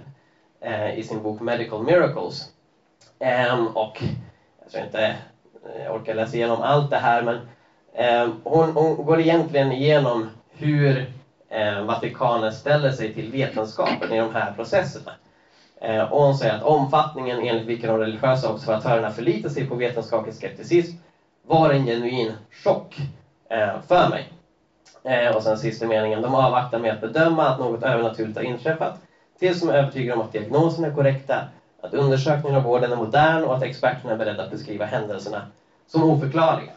eh, 0.61 0.99
i 0.99 1.03
sin 1.03 1.21
bok 1.21 1.39
Medical 1.39 1.83
Miracles. 1.83 2.47
Ehm, 3.19 3.67
och 3.67 4.03
jag 4.61 4.71
tror 4.71 4.83
inte 4.83 5.03
eh, 5.03 5.83
jag 5.83 5.93
orkar 5.95 6.13
läsa 6.13 6.37
igenom 6.37 6.61
allt 6.61 6.89
det 6.89 6.97
här 6.97 7.21
men 7.21 7.39
ehm, 7.93 8.31
hon, 8.43 8.71
hon, 8.75 9.05
går 9.05 9.19
egentligen 9.19 9.71
igenom 9.71 10.27
hur 10.49 11.05
Vatikanen 11.83 12.51
ställer 12.51 12.91
sig 12.91 13.09
till 13.09 13.29
vetenskapen 13.29 14.11
i 14.11 14.17
de 14.17 14.29
här 14.31 14.51
processerna. 14.51 15.11
Och 16.09 16.21
hon 16.21 16.33
säger 16.33 16.53
att 16.53 16.61
omfattningen 16.61 17.39
enligt 17.39 17.65
vilken 17.65 17.89
de 17.89 17.97
religiösa 17.97 18.49
observatörerna 18.49 19.09
förlitar 19.09 19.49
sig 19.49 19.63
på 19.63 19.75
vetenskaplig 19.75 20.33
skepticism 20.33 20.95
var 21.49 21.69
en 21.69 21.85
genuin 21.85 22.33
chock 22.51 22.95
eh, 23.49 23.81
för 23.87 24.09
mig. 24.09 24.33
Eh, 25.03 25.35
och 25.35 25.43
sen 25.43 25.57
sista 25.57 25.87
meningen, 25.87 26.21
de 26.21 26.35
avvaktar 26.35 26.79
med 26.79 26.93
att 26.93 27.01
bedöma 27.01 27.49
att 27.49 27.59
något 27.59 27.83
övernaturligt 27.83 28.37
har 28.37 28.43
inträffat 28.43 29.01
tills 29.39 29.59
de 29.59 29.69
är 29.69 29.73
övertygade 29.73 30.19
om 30.19 30.25
att 30.25 30.31
diagnoserna 30.31 30.87
är 30.87 30.93
korrekta, 30.93 31.43
att 31.81 31.93
undersökningen 31.93 32.57
av 32.57 32.63
vården 32.63 32.91
är 32.91 32.95
modern 32.95 33.45
och 33.45 33.55
att 33.55 33.63
experterna 33.63 34.13
är 34.13 34.17
beredda 34.17 34.43
att 34.43 34.51
beskriva 34.51 34.85
händelserna 34.85 35.43
som 35.87 36.03
oförklarliga. 36.03 36.71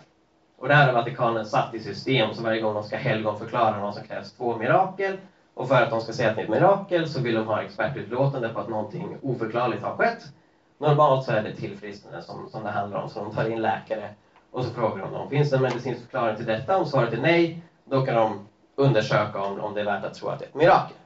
Och 0.58 0.68
det 0.68 0.74
här 0.74 0.86
har 0.86 0.92
Vatikanen 0.92 1.46
satt 1.46 1.74
i 1.74 1.80
system, 1.80 2.34
så 2.34 2.42
varje 2.42 2.60
gång 2.60 2.74
de 2.74 2.82
ska 2.84 2.96
helgonförklara 2.96 3.78
någon 3.78 3.94
så 3.94 4.02
krävs 4.02 4.32
två 4.32 4.56
mirakel 4.56 5.18
Och 5.54 5.68
för 5.68 5.82
att 5.82 5.90
de 5.90 6.00
ska 6.00 6.12
säga 6.12 6.30
att 6.30 6.36
det 6.36 6.40
är 6.40 6.44
ett 6.44 6.50
mirakel 6.50 7.08
så 7.08 7.20
vill 7.20 7.34
de 7.34 7.46
ha 7.46 7.62
expertutlåtande 7.62 8.48
på 8.48 8.60
att 8.60 8.68
någonting 8.68 9.16
oförklarligt 9.22 9.82
har 9.82 9.94
skett. 9.96 10.30
Normalt 10.78 11.24
så 11.24 11.32
är 11.32 11.42
det 11.42 11.54
tillfrisknande 11.54 12.22
som, 12.22 12.48
som 12.48 12.64
det 12.64 12.70
handlar 12.70 12.98
om, 12.98 13.08
så 13.08 13.18
de 13.18 13.32
tar 13.32 13.44
in 13.44 13.62
läkare 13.62 14.10
och 14.52 14.64
så 14.64 14.70
frågar 14.70 15.02
de 15.02 15.14
om 15.14 15.28
finns 15.28 15.50
det 15.50 15.56
en 15.56 15.62
medicinsk 15.62 16.02
förklaring 16.02 16.36
till 16.36 16.46
detta? 16.46 16.78
Om 16.78 16.86
svaret 16.86 17.12
är 17.12 17.20
nej, 17.20 17.60
då 17.84 18.04
kan 18.04 18.14
de 18.14 18.40
undersöka 18.76 19.40
om, 19.40 19.60
om 19.60 19.74
det 19.74 19.80
är 19.80 19.84
värt 19.84 20.04
att 20.04 20.14
tro 20.14 20.28
att 20.28 20.38
det 20.38 20.44
är 20.44 20.48
ett 20.48 20.54
mirakel. 20.54 20.96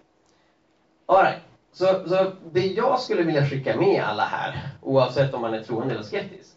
All 1.07 1.23
right. 1.23 1.39
så, 1.73 2.09
så 2.09 2.31
det 2.41 2.67
jag 2.67 3.01
skulle 3.01 3.23
vilja 3.23 3.45
skicka 3.45 3.77
med 3.77 4.03
alla 4.03 4.25
här, 4.25 4.61
oavsett 4.81 5.35
om 5.35 5.41
man 5.41 5.55
är 5.55 5.59
troende 5.59 5.95
eller 5.95 6.03
skeptisk, 6.03 6.55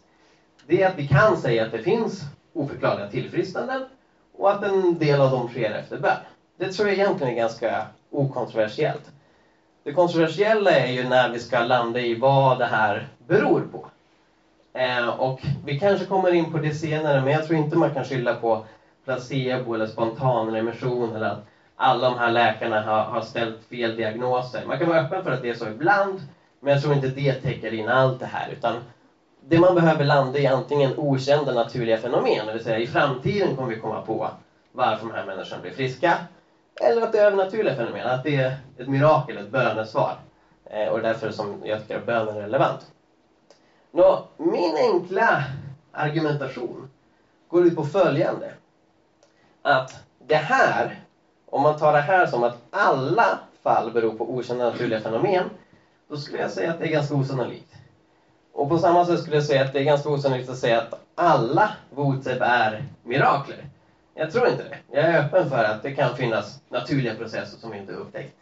det 0.66 0.82
är 0.82 0.86
att 0.86 0.98
vi 0.98 1.04
kan 1.06 1.36
säga 1.36 1.62
att 1.62 1.70
det 1.70 1.78
finns 1.78 2.26
oförklarliga 2.52 3.06
tillfrisknanden 3.06 3.84
och 4.32 4.50
att 4.50 4.62
en 4.62 4.98
del 4.98 5.20
av 5.20 5.30
dem 5.30 5.48
sker 5.48 5.72
efter 5.72 5.96
bön. 5.96 6.16
Det 6.56 6.68
tror 6.68 6.88
jag 6.88 6.96
egentligen 6.96 7.32
är 7.32 7.36
ganska 7.36 7.86
okontroversiellt. 8.10 9.10
Det 9.82 9.92
kontroversiella 9.92 10.72
är 10.72 10.86
ju 10.86 11.04
när 11.04 11.28
vi 11.28 11.38
ska 11.38 11.62
landa 11.62 12.00
i 12.00 12.14
vad 12.14 12.58
det 12.58 12.66
här 12.66 13.06
beror 13.18 13.60
på. 13.60 13.86
Eh, 14.72 15.20
och 15.20 15.40
vi 15.64 15.78
kanske 15.78 16.04
kommer 16.04 16.32
in 16.32 16.52
på 16.52 16.58
det 16.58 16.74
senare, 16.74 17.20
men 17.20 17.32
jag 17.32 17.46
tror 17.46 17.58
inte 17.58 17.76
man 17.76 17.94
kan 17.94 18.04
skylla 18.04 18.34
på 18.34 18.64
placebo 19.04 19.74
eller 19.74 19.86
spontan 19.86 20.52
remission, 20.52 21.14
eller 21.14 21.26
att 21.26 21.46
alla 21.76 22.10
de 22.10 22.18
här 22.18 22.30
läkarna 22.30 22.80
har, 22.80 23.02
har 23.02 23.22
ställt 23.22 23.64
fel 23.64 23.96
diagnoser. 23.96 24.64
Man 24.64 24.78
kan 24.78 24.88
vara 24.88 24.98
öppen 24.98 25.22
för 25.22 25.30
att 25.30 25.42
det 25.42 25.48
är 25.48 25.54
så 25.54 25.66
ibland, 25.66 26.20
men 26.60 26.70
jag 26.70 26.80
tror 26.80 26.92
inte 26.92 27.08
det 27.08 27.32
täcker 27.32 27.72
in 27.72 27.88
allt 27.88 28.18
det 28.18 28.26
här. 28.26 28.48
Utan 28.50 28.80
det 29.40 29.58
man 29.58 29.74
behöver 29.74 30.04
landa 30.04 30.38
i 30.38 30.44
är 30.44 30.50
antingen 30.50 30.92
okända 30.96 31.52
naturliga 31.52 31.96
fenomen, 31.96 32.46
det 32.46 32.52
vill 32.52 32.62
säga 32.62 32.78
i 32.78 32.86
framtiden 32.86 33.52
kommer 33.52 33.68
vi 33.68 33.76
komma 33.76 34.00
på 34.00 34.30
varför 34.72 35.06
de 35.06 35.14
här 35.14 35.22
människorna 35.22 35.60
blir 35.60 35.70
friska. 35.70 36.20
Eller 36.80 37.02
att 37.02 37.12
det 37.12 37.18
är 37.18 37.24
övernaturliga 37.24 37.74
fenomen, 37.74 38.06
att 38.06 38.22
det 38.22 38.36
är 38.36 38.52
ett 38.76 38.86
mirakel, 38.86 39.36
ett 39.36 39.46
bönesvar. 39.46 40.14
Eh, 40.64 40.86
och 40.86 41.00
därför 41.00 41.30
som 41.30 41.58
jag 41.64 41.80
tycker 41.80 41.96
att 41.96 42.02
bönen 42.02 42.36
är 42.36 42.40
relevant. 42.40 42.86
Nå, 43.92 44.26
min 44.36 44.76
enkla 44.76 45.42
argumentation 45.92 46.86
går 47.48 47.64
ut 47.64 47.76
på 47.76 47.84
följande. 47.84 48.52
Att 49.62 50.02
det 50.18 50.36
här, 50.36 51.02
om 51.50 51.62
man 51.62 51.76
tar 51.76 51.92
det 51.92 52.00
här 52.00 52.26
som 52.26 52.44
att 52.44 52.58
alla 52.70 53.38
fall 53.62 53.90
beror 53.92 54.12
på 54.12 54.30
okända 54.30 54.70
naturliga 54.70 55.00
fenomen, 55.00 55.50
då 56.08 56.16
skulle 56.16 56.38
jag 56.38 56.50
säga 56.50 56.70
att 56.70 56.78
det 56.78 56.84
är 56.86 56.90
ganska 56.90 57.14
osannolikt. 57.14 57.74
Och 58.52 58.68
på 58.68 58.78
samma 58.78 59.04
sätt 59.04 59.20
skulle 59.20 59.36
jag 59.36 59.44
säga 59.44 59.62
att 59.62 59.72
det 59.72 59.78
är 59.80 59.84
ganska 59.84 60.08
osannolikt 60.08 60.48
att 60.48 60.56
säga 60.56 60.78
att 60.78 60.94
alla 61.14 61.70
voteb 61.88 62.42
är 62.42 62.84
mirakler. 63.02 63.66
Jag 64.14 64.30
tror 64.30 64.46
inte 64.48 64.62
det. 64.62 64.76
Jag 64.98 65.04
är 65.04 65.18
öppen 65.18 65.46
för 65.46 65.64
att 65.64 65.82
det 65.82 65.90
kan 65.90 66.14
finnas 66.14 66.58
naturliga 66.68 67.12
processer 67.12 67.56
som 67.56 67.70
vi 67.70 67.76
inte 67.76 67.92
upptäckt. 67.92 68.32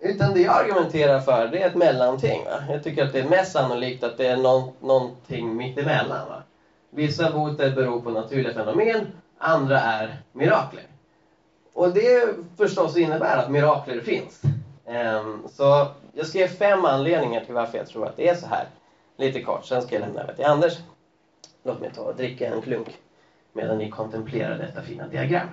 Utan 0.00 0.34
det 0.34 0.40
jag 0.40 0.56
argumenterar 0.56 1.20
för, 1.20 1.48
det 1.48 1.62
är 1.62 1.68
ett 1.68 1.74
mellanting. 1.74 2.44
Va? 2.44 2.62
Jag 2.68 2.84
tycker 2.84 3.04
att 3.04 3.12
det 3.12 3.18
är 3.18 3.28
mest 3.28 3.52
sannolikt 3.52 4.04
att 4.04 4.16
det 4.16 4.26
är 4.26 4.36
någon, 4.36 4.72
någonting 4.80 5.56
mittemellan. 5.56 6.28
Va? 6.28 6.42
Vissa 6.90 7.32
boter 7.32 7.70
beror 7.70 8.00
på 8.00 8.10
naturliga 8.10 8.54
fenomen, 8.54 9.06
andra 9.38 9.80
är 9.80 10.16
mirakler. 10.32 10.84
Och 11.74 11.92
det 11.94 12.34
förstås 12.56 12.96
innebär 12.96 13.36
att 13.36 13.50
mirakler 13.50 14.00
finns. 14.00 14.42
Um, 14.86 15.48
så 15.48 15.86
jag 16.12 16.26
ska 16.26 16.38
ge 16.38 16.48
fem 16.48 16.84
anledningar 16.84 17.44
till 17.44 17.54
varför 17.54 17.78
jag 17.78 17.86
tror 17.86 18.06
att 18.06 18.16
det 18.16 18.28
är 18.28 18.34
så 18.34 18.46
här. 18.46 18.68
Lite 19.16 19.42
kort, 19.42 19.66
sen 19.66 19.82
ska 19.82 19.94
jag 19.94 20.00
lämna 20.00 20.22
över 20.22 20.34
till 20.34 20.44
Anders. 20.44 20.78
Låt 21.62 21.80
mig 21.80 21.90
ta 21.94 22.02
och 22.02 22.16
dricka 22.16 22.54
en 22.54 22.62
klunk 22.62 22.98
medan 23.52 23.78
ni 23.78 23.90
kontemplerar 23.90 24.58
detta 24.58 24.82
fina 24.82 25.06
diagram. 25.06 25.48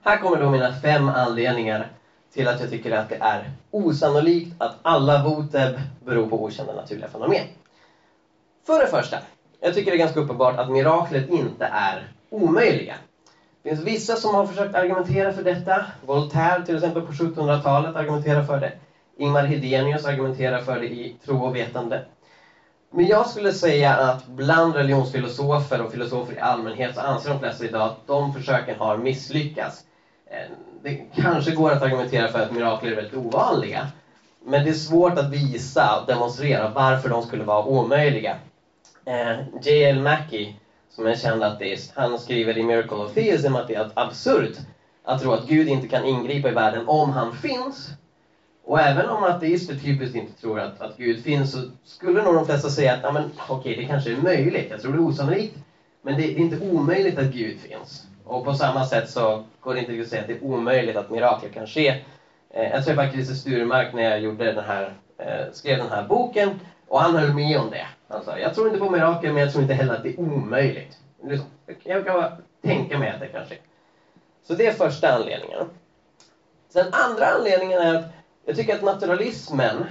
Här 0.00 0.16
kommer 0.16 0.38
då 0.38 0.48
mina 0.48 0.70
fem 0.70 1.08
anledningar 1.08 1.86
till 2.32 2.48
att 2.48 2.60
jag 2.60 2.68
tycker 2.68 2.90
att 2.90 3.08
det 3.08 3.16
är 3.20 3.50
osannolikt 3.70 4.54
att 4.58 4.76
alla 4.82 5.18
voteb 5.18 5.78
beror 5.98 6.26
på 6.26 6.42
okända 6.42 6.72
naturliga 6.72 7.08
fenomen. 7.08 7.44
För 8.66 8.78
det 8.78 8.86
första, 8.86 9.18
jag 9.60 9.72
tycker 9.72 9.90
det 9.90 9.94
är 9.94 9.98
ganska 9.98 10.18
uppenbart 10.18 10.56
att 10.56 10.68
miraklet 10.68 11.28
inte 11.28 11.68
är 11.70 12.06
omöjliga. 12.30 12.96
Det 13.62 13.68
finns 13.68 13.78
vissa 13.78 14.16
som 14.16 14.34
har 14.34 14.44
försökt 14.44 14.74
argumentera 14.74 15.30
för 15.30 15.42
detta. 15.42 15.84
Voltaire 16.00 16.60
till 16.60 16.74
exempel 16.74 17.02
på 17.02 17.12
1700-talet 17.12 17.96
argumenterar 17.96 18.40
för 18.40 18.58
det. 18.58 18.70
Ingmar 19.16 19.42
Hedenius 19.42 20.04
argumenterar 20.04 20.58
för 20.58 20.78
det 20.78 20.86
i 20.86 21.10
Tro 21.24 21.44
och 21.44 21.54
vetande. 21.54 21.98
Men 22.90 23.06
jag 23.06 23.26
skulle 23.26 23.52
säga 23.52 23.94
att 23.96 24.26
bland 24.26 24.74
religionsfilosofer 24.74 25.82
och 25.82 25.92
filosofer 25.92 26.34
i 26.34 26.40
allmänhet 26.40 26.94
så 26.94 27.00
anser 27.00 27.30
de 27.30 27.38
flesta 27.38 27.64
idag 27.64 27.82
att 27.86 28.06
de 28.06 28.32
försöken 28.32 28.78
har 28.78 28.96
misslyckats. 28.96 29.84
Eh, 30.30 30.50
det 30.82 30.94
kanske 31.14 31.54
går 31.54 31.70
att 31.70 31.82
argumentera 31.82 32.28
för 32.28 32.42
att 32.42 32.50
mirakler 32.50 32.90
är 32.90 32.94
väldigt 32.94 33.14
ovanliga. 33.14 33.86
Men 34.44 34.64
det 34.64 34.70
är 34.70 34.74
svårt 34.74 35.18
att 35.18 35.30
visa 35.32 36.00
och 36.00 36.06
demonstrera 36.06 36.68
varför 36.68 37.08
de 37.08 37.22
skulle 37.22 37.44
vara 37.44 37.64
omöjliga. 37.64 38.36
Eh, 39.04 39.38
J.L. 39.62 40.00
Mackie, 40.00 40.52
som 40.90 41.06
är 41.06 41.10
en 41.10 41.16
känd 41.16 41.42
ateist, 41.42 41.92
han 41.94 42.18
skriver 42.18 42.58
i 42.58 42.62
Miracle 42.62 42.96
of 42.96 43.12
Theism 43.12 43.56
att 43.56 43.66
det 43.66 43.74
är 43.74 43.86
absurt 43.94 44.56
att 45.04 45.18
tro 45.18 45.32
att 45.32 45.46
Gud 45.46 45.68
inte 45.68 45.88
kan 45.88 46.04
ingripa 46.04 46.48
i 46.48 46.52
världen 46.52 46.84
om 46.86 47.10
han 47.10 47.32
finns. 47.32 47.92
Och 48.68 48.80
även 48.80 49.08
om 49.08 49.24
ateister 49.24 49.74
typiskt 49.74 50.16
inte 50.16 50.40
tror 50.40 50.60
att, 50.60 50.80
att 50.80 50.96
Gud 50.96 51.22
finns 51.22 51.52
så 51.52 51.58
skulle 51.84 52.22
nog 52.22 52.34
de 52.34 52.46
flesta 52.46 52.68
säga 52.68 52.94
att 52.94 53.02
ja, 53.02 53.12
men, 53.12 53.30
okej, 53.48 53.76
det 53.76 53.84
kanske 53.84 54.12
är 54.12 54.16
möjligt. 54.16 54.70
Jag 54.70 54.80
tror 54.80 54.92
det 54.92 54.98
är 54.98 55.02
osannolikt. 55.02 55.56
Men 56.02 56.16
det, 56.16 56.24
är 56.24 56.36
inte 56.36 56.60
omöjligt 56.60 57.18
att 57.18 57.26
Gud 57.26 57.60
finns. 57.60 58.06
Och 58.24 58.44
på 58.44 58.54
samma 58.54 58.84
sätt 58.84 59.10
så 59.10 59.44
går 59.60 59.74
det 59.74 59.80
inte 59.80 60.00
att 60.00 60.08
säga 60.08 60.20
att 60.22 60.28
det 60.28 60.32
är 60.32 60.44
omöjligt 60.44 60.96
att 60.96 61.10
mirakel 61.10 61.50
kan 61.50 61.66
ske. 61.66 61.88
Eh, 62.50 62.70
jag 62.70 62.84
träffade 62.84 63.12
Christer 63.12 63.34
Sturmark 63.34 63.94
när 63.94 64.02
jag 64.02 64.20
gjorde 64.20 64.52
den 64.52 64.64
här, 64.64 64.94
eh, 65.18 65.52
skrev 65.52 65.78
den 65.78 65.90
här 65.90 66.06
boken 66.08 66.60
och 66.88 67.00
han 67.00 67.16
höll 67.16 67.34
med 67.34 67.58
om 67.58 67.70
det. 67.70 67.86
Han 68.08 68.24
sa, 68.24 68.38
jag 68.38 68.54
tror 68.54 68.66
inte 68.66 68.78
på 68.78 68.90
mirakel 68.90 69.32
men 69.32 69.42
jag 69.42 69.52
tror 69.52 69.62
inte 69.62 69.74
heller 69.74 69.94
att 69.94 70.02
det 70.02 70.08
är 70.08 70.20
omöjligt. 70.20 70.98
Jag 71.84 72.04
kan 72.04 72.14
bara 72.14 72.32
tänka 72.62 72.98
mig 72.98 73.10
att 73.10 73.20
det 73.20 73.26
kanske. 73.28 73.54
Så 74.42 74.54
det 74.54 74.66
är 74.66 74.72
första 74.72 75.12
anledningen. 75.12 75.68
Sen 76.68 76.86
andra 76.92 77.26
anledningen 77.26 77.80
är 77.80 77.94
att 77.94 78.17
jag 78.48 78.56
tycker 78.56 78.72
att 78.72 78.82
naturalismen, 78.82 79.86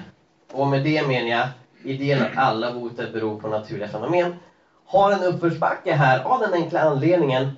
och 0.52 0.68
med 0.68 0.82
det 0.84 1.04
menar 1.04 1.30
jag 1.30 1.46
idén 1.84 2.22
att 2.22 2.38
alla 2.38 2.70
boter 2.70 3.08
beror 3.08 3.36
på 3.36 3.48
naturliga 3.48 3.88
fenomen, 3.88 4.32
har 4.86 5.12
en 5.12 5.24
uppförsbacke 5.24 5.94
här 5.94 6.18
av 6.18 6.40
den 6.40 6.54
enkla 6.54 6.80
anledningen 6.80 7.50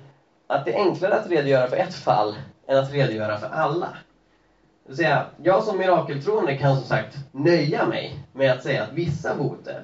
att 0.46 0.64
det 0.64 0.72
är 0.74 0.76
enklare 0.76 1.16
att 1.16 1.26
redogöra 1.26 1.66
för 1.66 1.76
ett 1.76 1.94
fall 1.94 2.36
än 2.66 2.76
att 2.76 2.90
redogöra 2.90 3.36
för 3.36 3.46
alla. 3.46 3.86
Det 3.86 4.88
vill 4.88 4.96
säga, 4.96 5.24
jag 5.42 5.62
som 5.62 5.78
mirakeltroende 5.78 6.52
kan 6.52 6.76
som 6.76 6.84
sagt 6.84 7.18
nöja 7.32 7.84
mig 7.84 8.18
med 8.32 8.50
att 8.50 8.62
säga 8.62 8.82
att 8.82 8.92
vissa 8.92 9.34
boter 9.34 9.82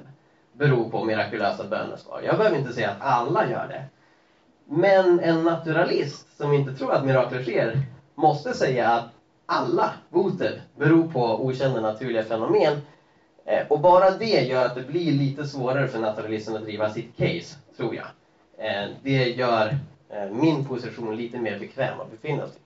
beror 0.51 0.85
på 0.85 1.01
mirakulösa 1.01 1.63
bönesvar. 1.63 2.21
Jag 2.23 2.37
behöver 2.37 2.55
inte 2.55 2.73
säga 2.73 2.89
att 2.89 2.97
alla 2.99 3.45
gör 3.45 3.67
det. 3.67 3.83
Men 4.65 5.19
en 5.19 5.43
naturalist 5.43 6.37
som 6.37 6.53
inte 6.53 6.71
tror 6.71 6.93
att 6.93 7.03
mirakler 7.03 7.39
sker 7.39 7.77
måste 8.15 8.53
säga 8.53 8.87
att 8.87 9.16
alla 9.47 9.93
boter 10.09 10.61
beror 10.75 11.11
på 11.11 11.45
okända 11.45 11.81
naturliga 11.81 12.23
fenomen. 12.23 12.77
Eh, 13.45 13.67
och 13.67 13.79
bara 13.79 14.11
det 14.11 14.41
gör 14.41 14.65
att 14.65 14.75
det 14.75 14.81
blir 14.81 15.11
lite 15.11 15.45
svårare 15.45 15.87
för 15.87 15.99
naturalisten 15.99 16.55
att 16.55 16.63
driva 16.63 16.89
sitt 16.89 17.17
case, 17.17 17.57
tror 17.77 17.95
jag. 17.95 18.05
Eh, 18.57 18.89
det 19.03 19.29
gör 19.29 19.77
eh, 20.09 20.29
min 20.31 20.65
position 20.65 21.15
lite 21.15 21.39
mer 21.39 21.59
bekväm 21.59 21.99
att 21.99 22.11
befinna 22.11 22.47
sig. 22.47 22.61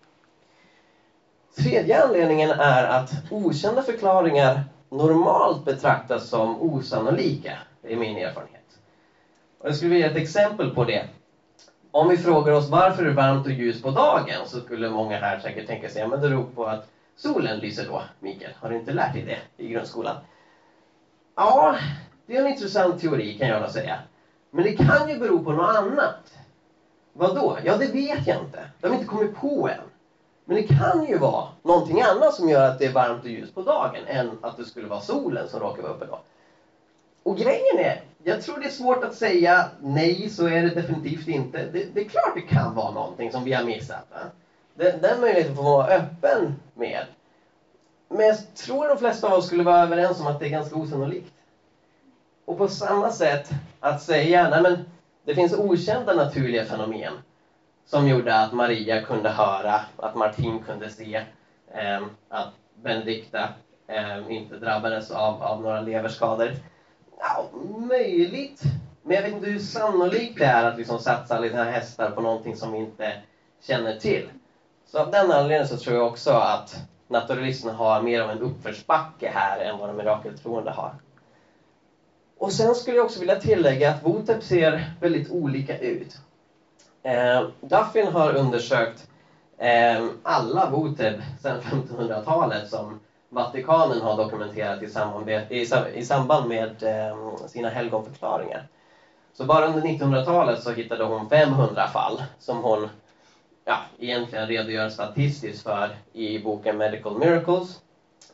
Tredje 1.56 2.04
anledningen 2.04 2.50
är 2.52 2.84
att 2.84 3.12
okända 3.32 3.82
förklaringar 3.82 4.64
normalt 4.90 5.66
betraktas 5.66 6.30
som 6.30 6.62
osannolika. 6.62 7.58
Det 7.82 7.94
är 7.94 7.98
min 7.98 8.18
erfarenhet. 8.18 8.80
Och 9.58 9.68
jag 9.68 9.76
skulle 9.76 9.92
vilja 9.92 10.08
ge 10.08 10.12
ett 10.14 10.22
exempel 10.22 10.76
på 10.76 10.84
det. 10.84 11.08
Om 11.92 12.08
vi 12.10 12.18
frågar 12.18 12.54
oss 12.54 12.68
varför 12.68 13.04
det 13.04 13.10
är 13.10 13.14
varmt 13.14 13.46
och 13.46 13.52
ljust 13.52 13.84
på 13.84 13.92
dagen 13.92 14.46
så 14.46 14.60
skulle 14.60 14.90
många 14.90 15.18
här 15.18 15.40
säkert 15.40 15.68
tänka 15.68 15.90
sig 15.90 16.02
att 16.02 16.12
det 16.12 16.18
beror 16.18 16.44
på 16.44 16.66
att 16.66 16.90
solen 17.16 17.60
lyser 17.60 17.86
då. 17.86 18.02
Mikael, 18.20 18.52
har 18.60 18.70
du 18.70 18.76
inte 18.76 18.92
lärt 18.92 19.14
dig 19.14 19.22
det 19.22 19.64
i 19.64 19.70
grundskolan? 19.70 20.16
Ja, 21.36 21.76
det 22.26 22.36
är 22.36 22.40
en 22.42 22.48
intressant 22.48 23.00
teori 23.00 23.38
kan 23.38 23.48
jag 23.48 23.62
då 23.62 23.68
säga. 23.68 24.00
Men 24.50 24.64
det 24.64 24.72
kan 24.72 25.08
ju 25.08 25.16
bero 25.16 25.40
på 25.44 25.52
något 25.52 25.70
annat. 25.70 26.38
Vad 27.14 27.36
då? 27.36 27.58
Ja, 27.64 27.76
det 27.76 27.86
vet 27.86 28.28
jag 28.28 28.40
inte. 28.40 28.58
Det 28.58 28.88
har 28.88 28.90
vi 28.90 28.94
inte 28.94 29.06
kommit 29.06 29.34
på 29.34 29.68
än. 29.68 29.84
Men 30.46 30.56
det 30.56 30.62
kan 30.62 31.04
ju 31.04 31.18
vara 31.18 31.46
någonting 31.62 32.02
annat 32.02 32.34
som 32.34 32.50
gör 32.50 32.68
att 32.68 32.78
det 32.78 32.86
är 32.86 32.90
varmt 32.90 33.20
och 33.20 33.30
ljust 33.30 33.54
på 33.54 33.62
dagen 33.62 34.06
än 34.06 34.36
att 34.42 34.56
det 34.56 34.64
skulle 34.64 34.88
vara 34.88 35.00
solen 35.00 35.48
som 35.48 35.60
råkar 35.60 35.82
vara 35.82 35.92
uppe 35.92 36.06
då. 36.06 36.18
Och 37.24 37.38
grejen 37.38 37.78
är, 37.78 38.02
jag 38.24 38.42
tror 38.42 38.60
det 38.60 38.66
är 38.66 38.72
svårt 38.72 39.04
att 39.04 39.16
säga 39.16 39.70
nej, 39.82 40.30
så 40.30 40.48
är 40.48 40.64
det 40.64 40.70
definitivt 40.70 41.28
inte. 41.28 41.66
Det, 41.66 41.84
det 41.94 42.02
är 42.02 42.10
klart 42.10 42.36
det 42.36 42.42
kan 42.42 42.76
vara 42.76 42.92
någonting 42.92 43.32
som 43.32 43.44
vi 43.44 43.54
har 43.54 43.64
missat. 43.64 44.08
Va? 44.12 44.20
Den, 44.74 45.02
den 45.02 45.22
möjligheten 45.22 45.56
får 45.56 45.64
man 45.64 45.72
vara 45.72 45.88
öppen 45.88 46.56
med. 46.74 47.06
Men 48.10 48.26
jag 48.26 48.56
tror 48.56 48.88
de 48.88 48.98
flesta 48.98 49.28
av 49.28 49.34
oss 49.34 49.48
skulle 49.48 49.64
vara 49.64 49.84
överens 49.84 50.20
om 50.20 50.28
att 50.28 50.40
det 50.40 50.46
är 50.46 50.50
ganska 50.50 50.76
osannolikt. 50.76 51.34
Och 52.46 52.58
på 52.58 52.68
samma 52.68 53.12
sätt 53.12 53.50
att 53.80 54.02
säga, 54.02 54.50
nej 54.50 54.62
men 54.62 54.86
det 55.24 55.36
finns 55.36 55.54
okända 55.54 56.14
naturliga 56.14 56.66
fenomen. 56.66 57.14
som 57.86 58.08
gjorde 58.08 58.36
att 58.36 58.54
Maria 58.54 59.02
kunde 59.02 59.30
höra, 59.30 59.82
att 59.98 60.16
Martin 60.16 60.64
kunde 60.64 60.90
se, 60.90 61.16
eh, 61.72 62.02
att 62.30 62.54
Benedikta 62.76 63.50
eh, 63.88 64.32
inte 64.32 64.56
drabbades 64.56 65.12
av, 65.12 65.44
av 65.44 65.62
några 65.62 65.82
leverskador. 65.82 66.52
Ja, 67.24 67.46
möjligt, 67.88 68.62
men 69.04 69.16
jag 69.16 69.24
vet 69.24 69.34
inte 69.34 69.48
hur 69.48 69.60
sannolikt 69.60 70.40
det 70.40 70.46
är 70.46 70.66
att 70.66 70.78
liksom 70.78 71.00
satsa 71.00 71.40
lite 71.40 71.58
hästar 71.58 72.12
på 72.12 72.22
någonting 72.22 72.56
som 72.56 72.72
vi 72.72 72.78
inte 72.78 73.22
känner 73.62 74.00
till. 74.00 74.30
Så 74.86 75.00
av 75.00 75.12
den 75.12 75.32
anledningen 75.32 75.68
så 75.68 75.78
tror 75.78 75.96
jag 75.96 76.08
också 76.08 76.32
att 76.32 76.76
naturalisterna 77.08 77.74
har 77.74 78.02
mer 78.02 78.22
av 78.22 78.30
en 78.30 78.40
uppförsbacke 78.40 79.30
här 79.30 79.60
än 79.60 79.78
vad 79.78 79.90
de 79.90 79.98
mirakeltroende 79.98 80.72
har. 80.72 80.94
Och 82.38 82.54
sen 82.54 82.76
skulle 82.76 82.98
jag 82.98 83.06
också 83.06 83.20
vilja 83.20 83.40
tillägga 83.40 83.90
att 83.90 84.04
Votep 84.04 84.44
ser 84.44 84.92
väldigt 85.02 85.32
olika 85.32 85.78
ut. 85.78 86.18
Eh, 87.04 87.48
Duffin 87.62 88.08
har 88.08 88.34
undersökt 88.34 89.10
eh, 89.58 90.08
alla 90.24 90.70
Votep 90.70 91.16
sedan 91.42 91.62
1500-talet 91.62 92.70
som 92.70 93.00
Vatikanen 93.34 94.02
har 94.02 94.18
dokumenterat 94.18 94.84
i, 94.84 95.56
i, 95.56 95.68
i 95.96 96.06
samband 96.06 96.48
med 96.48 96.84
eh, 96.84 97.36
sina 97.48 97.70
helgonförklaringar. 97.70 98.64
Så 99.34 99.46
bara 99.46 99.68
under 99.68 99.82
1900-talet 99.82 100.64
så 100.64 100.72
hittade 100.72 101.04
hon 101.04 101.30
500 101.30 101.88
fall 101.88 102.24
som 102.40 102.64
hon 102.64 102.90
ja, 103.66 103.78
egentligen 104.00 104.48
redogör 104.48 104.90
statistiskt 104.90 105.64
för 105.64 105.96
i 106.14 106.40
boken 106.40 106.78
Medical 106.78 107.18
Miracles. 107.18 107.80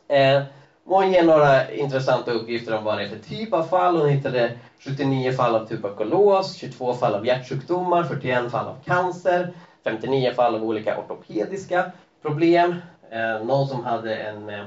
Eh, 0.08 0.42
hon 0.84 1.12
ger 1.12 1.24
några 1.24 1.70
intressanta 1.70 2.30
uppgifter 2.30 2.74
om 2.74 2.84
vad 2.84 2.98
det 2.98 3.04
är 3.04 3.08
för 3.08 3.18
typ 3.18 3.52
av 3.52 3.62
fall. 3.62 3.96
Hon 3.96 4.08
hittade 4.08 4.58
79 4.78 5.32
fall 5.32 5.54
av 5.54 5.66
tuberkulos, 5.66 6.54
22 6.54 6.94
fall 6.94 7.14
av 7.14 7.26
hjärtsjukdomar, 7.26 8.04
41 8.04 8.50
fall 8.50 8.68
av 8.68 8.76
cancer, 8.84 9.54
59 9.84 10.32
fall 10.32 10.54
av 10.54 10.64
olika 10.64 10.98
ortopediska 10.98 11.90
problem. 12.22 12.74
Eh, 13.10 13.42
någon 13.42 13.66
som 13.66 13.84
hade 13.84 14.16
en, 14.16 14.50
eh, 14.50 14.64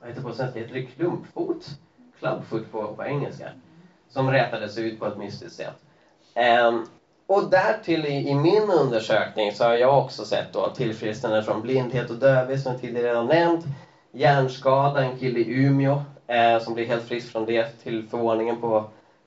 vad 0.00 0.08
heter 0.08 0.22
det 0.22 0.28
på 0.28 0.34
svenska, 0.34 0.60
heter 0.60 0.74
det 0.74 0.86
klumpfot? 0.86 1.66
Clubfoot 2.18 2.72
på, 2.72 2.94
på 2.94 3.04
engelska. 3.04 3.48
Som 4.08 4.30
rätades 4.30 4.78
ut 4.78 5.00
på 5.00 5.06
ett 5.06 5.18
mystiskt 5.18 5.56
sätt. 5.56 5.76
Um, 6.68 6.84
och 7.26 7.50
därtill 7.50 8.04
i, 8.04 8.28
i, 8.30 8.34
min 8.34 8.70
undersökning 8.70 9.52
så 9.52 9.64
har 9.64 9.74
jag 9.74 9.98
också 9.98 10.24
sett 10.24 10.52
då 10.52 10.70
tillfrisknande 10.70 11.42
från 11.42 11.62
blindhet 11.62 12.10
och 12.10 12.16
dövhet 12.16 12.60
som 12.60 12.72
jag 12.72 12.80
tidigare 12.80 13.08
redan 13.08 13.28
nämnt. 13.28 13.64
Hjärnskada, 14.12 15.02
en 15.02 15.16
kille 15.16 15.40
i 15.40 15.64
Umeå 15.64 16.00
eh, 16.26 16.58
som 16.58 16.74
blir 16.74 16.84
helt 16.84 17.04
frisk 17.04 17.32
från 17.32 17.46
det 17.46 17.64
till 17.64 18.02
förvåningen 18.02 18.56
på, 18.56 18.84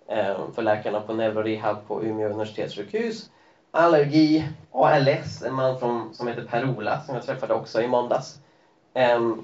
eh, 0.09 0.37
för 0.53 0.61
läkarna 0.61 0.99
på 0.99 1.13
neurorehab 1.13 1.87
på 1.87 2.03
Umeå 2.03 2.29
universitetssjukhus. 2.29 3.25
Allergi, 3.71 4.45
ALS, 4.71 5.41
en 5.41 5.53
man 5.53 5.77
från, 5.79 6.13
som 6.13 6.27
heter 6.27 6.41
Per-Ola 6.41 6.99
som 6.99 7.15
jag 7.15 7.23
träffade 7.23 7.53
också 7.53 7.81
i 7.81 7.87
måndags. 7.87 8.39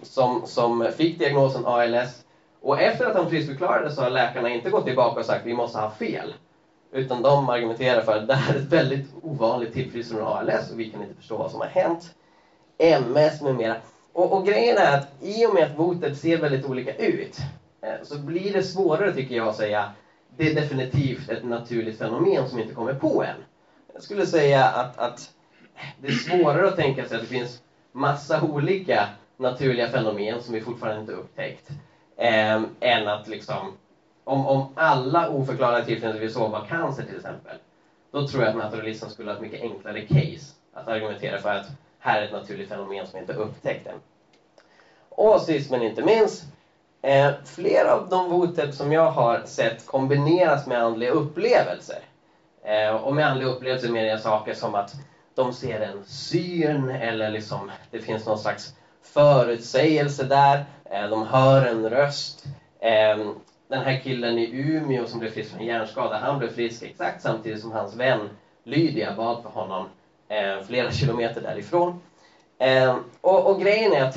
Som, 0.01 0.47
som 0.47 0.91
fick 0.97 1.19
diagnosen 1.19 1.65
ALS. 1.65 2.23
Och 2.61 2.81
efter 2.81 3.05
att 3.05 3.15
han 3.15 3.29
friskförklarades 3.29 3.95
så 3.95 4.01
har 4.01 4.09
läkarna 4.09 4.49
inte 4.49 4.69
gått 4.69 4.85
tillbaka 4.85 5.19
och 5.19 5.25
sagt 5.25 5.45
vi 5.45 5.53
måste 5.53 5.79
ha 5.79 5.91
fel. 5.91 6.33
Utan 6.91 7.21
de 7.21 7.49
argumenterar 7.49 8.01
för 8.01 8.17
att 8.17 8.27
det 8.27 8.33
här 8.33 8.53
är 8.53 8.57
ett 8.57 8.73
väldigt 8.73 9.13
ovanligt 9.21 9.73
tillfrisknande 9.73 10.25
av 10.25 10.37
ALS 10.37 10.71
och 10.71 10.79
vi 10.79 10.91
kan 10.91 11.01
inte 11.03 11.15
förstå 11.15 11.37
vad 11.37 11.51
som 11.51 11.59
har 11.59 11.67
hänt. 11.67 12.13
MS 12.77 13.41
med 13.41 13.55
mera. 13.55 13.75
Och, 14.13 14.33
och 14.33 14.45
grejen 14.45 14.77
är 14.77 14.97
att 14.97 15.07
i 15.19 15.45
och 15.45 15.53
med 15.53 15.63
att 15.63 15.77
botet 15.77 16.17
ser 16.17 16.37
väldigt 16.37 16.65
olika 16.65 16.95
ut 16.95 17.37
eh, 17.81 18.03
så 18.03 18.19
blir 18.19 18.53
det 18.53 18.63
svårare 18.63 19.13
tycker 19.13 19.35
jag 19.35 19.47
att 19.47 19.55
säga 19.55 19.91
det 20.37 20.49
är 20.49 20.55
definitivt 20.55 21.29
ett 21.29 21.43
naturligt 21.43 21.97
fenomen 21.97 22.47
som 22.47 22.59
inte 22.59 22.73
kommer 22.73 22.93
på 22.93 23.23
än. 23.23 23.35
Jag 23.93 24.03
skulle 24.03 24.25
säga 24.25 24.65
att, 24.65 24.97
att 24.97 25.29
det 25.97 26.07
är 26.07 26.11
svårare 26.11 26.67
att 26.67 26.75
tänka 26.75 27.05
sig 27.05 27.15
att 27.15 27.21
det 27.23 27.29
finns 27.29 27.61
massa 27.91 28.41
olika 28.41 29.07
naturliga 29.41 29.87
fenomen 29.87 30.41
som 30.41 30.53
vi 30.53 30.61
fortfarande 30.61 31.01
inte 31.01 31.13
upptäckt. 31.13 31.69
Eh, 32.17 32.61
än 32.79 33.07
att 33.07 33.27
liksom 33.27 33.77
om, 34.23 34.47
om 34.47 34.73
alla 34.75 35.29
oförklarade 35.29 35.85
tillfällen 35.85 36.19
vi 36.19 36.29
såg 36.29 36.51
var 36.51 36.65
cancer 36.65 37.03
till 37.03 37.15
exempel, 37.15 37.57
då 38.11 38.27
tror 38.27 38.43
jag 38.43 38.49
att 38.49 38.57
naturalismen 38.57 39.11
skulle 39.11 39.29
ha 39.29 39.35
ett 39.35 39.41
mycket 39.41 39.61
enklare 39.61 40.01
case 40.01 40.53
att 40.73 40.87
argumentera 40.87 41.37
för 41.37 41.49
att 41.49 41.67
här 41.99 42.21
är 42.21 42.25
ett 42.25 42.31
naturligt 42.31 42.69
fenomen 42.69 43.07
som 43.07 43.19
inte 43.19 43.33
upptäckt 43.33 43.87
än. 43.87 43.99
Och 45.09 45.41
sist 45.41 45.71
men 45.71 45.81
inte 45.81 46.03
minst, 46.03 46.43
eh, 47.01 47.31
flera 47.45 47.93
av 47.93 48.09
de 48.09 48.29
votep 48.29 48.73
som 48.73 48.91
jag 48.91 49.11
har 49.11 49.41
sett 49.45 49.85
kombineras 49.85 50.67
med 50.67 50.83
andliga 50.83 51.11
upplevelser. 51.11 51.99
Eh, 52.63 52.95
och 52.95 53.15
med 53.15 53.27
andliga 53.27 53.49
upplevelser 53.49 53.89
menar 53.89 54.07
jag 54.07 54.19
saker 54.19 54.53
som 54.53 54.75
att 54.75 54.93
de 55.35 55.53
ser 55.53 55.79
en 55.79 56.03
syn 56.05 56.89
eller 56.89 57.29
liksom 57.29 57.71
det 57.91 57.99
finns 57.99 58.25
någon 58.25 58.39
slags 58.39 58.75
förutsägelse 59.03 60.23
där. 60.23 60.65
Eh, 60.85 61.09
de 61.09 61.27
hör 61.27 61.65
en 61.65 61.89
röst. 61.89 62.45
Eh, 62.79 63.17
den 63.67 63.83
här 63.83 63.99
killen 64.03 64.37
i 64.37 64.49
Umeå 64.53 65.05
som 65.05 65.19
blev 65.19 65.31
frisk 65.31 65.51
från 65.51 65.65
hjärnskada, 65.65 66.17
han 66.17 66.39
blev 66.39 66.49
frisk 66.55 66.83
exakt 66.83 67.21
samtidigt 67.21 67.61
som 67.61 67.71
hans 67.71 67.95
vän 67.95 68.29
Lydia 68.63 69.15
bad 69.15 69.43
för 69.43 69.49
honom 69.49 69.85
eh, 70.27 70.65
flera 70.67 70.91
kilometer 70.91 71.41
därifrån. 71.41 72.01
Och, 73.21 73.51
och, 73.51 73.61
grejen 73.61 73.93
är 73.93 74.03
att 74.03 74.15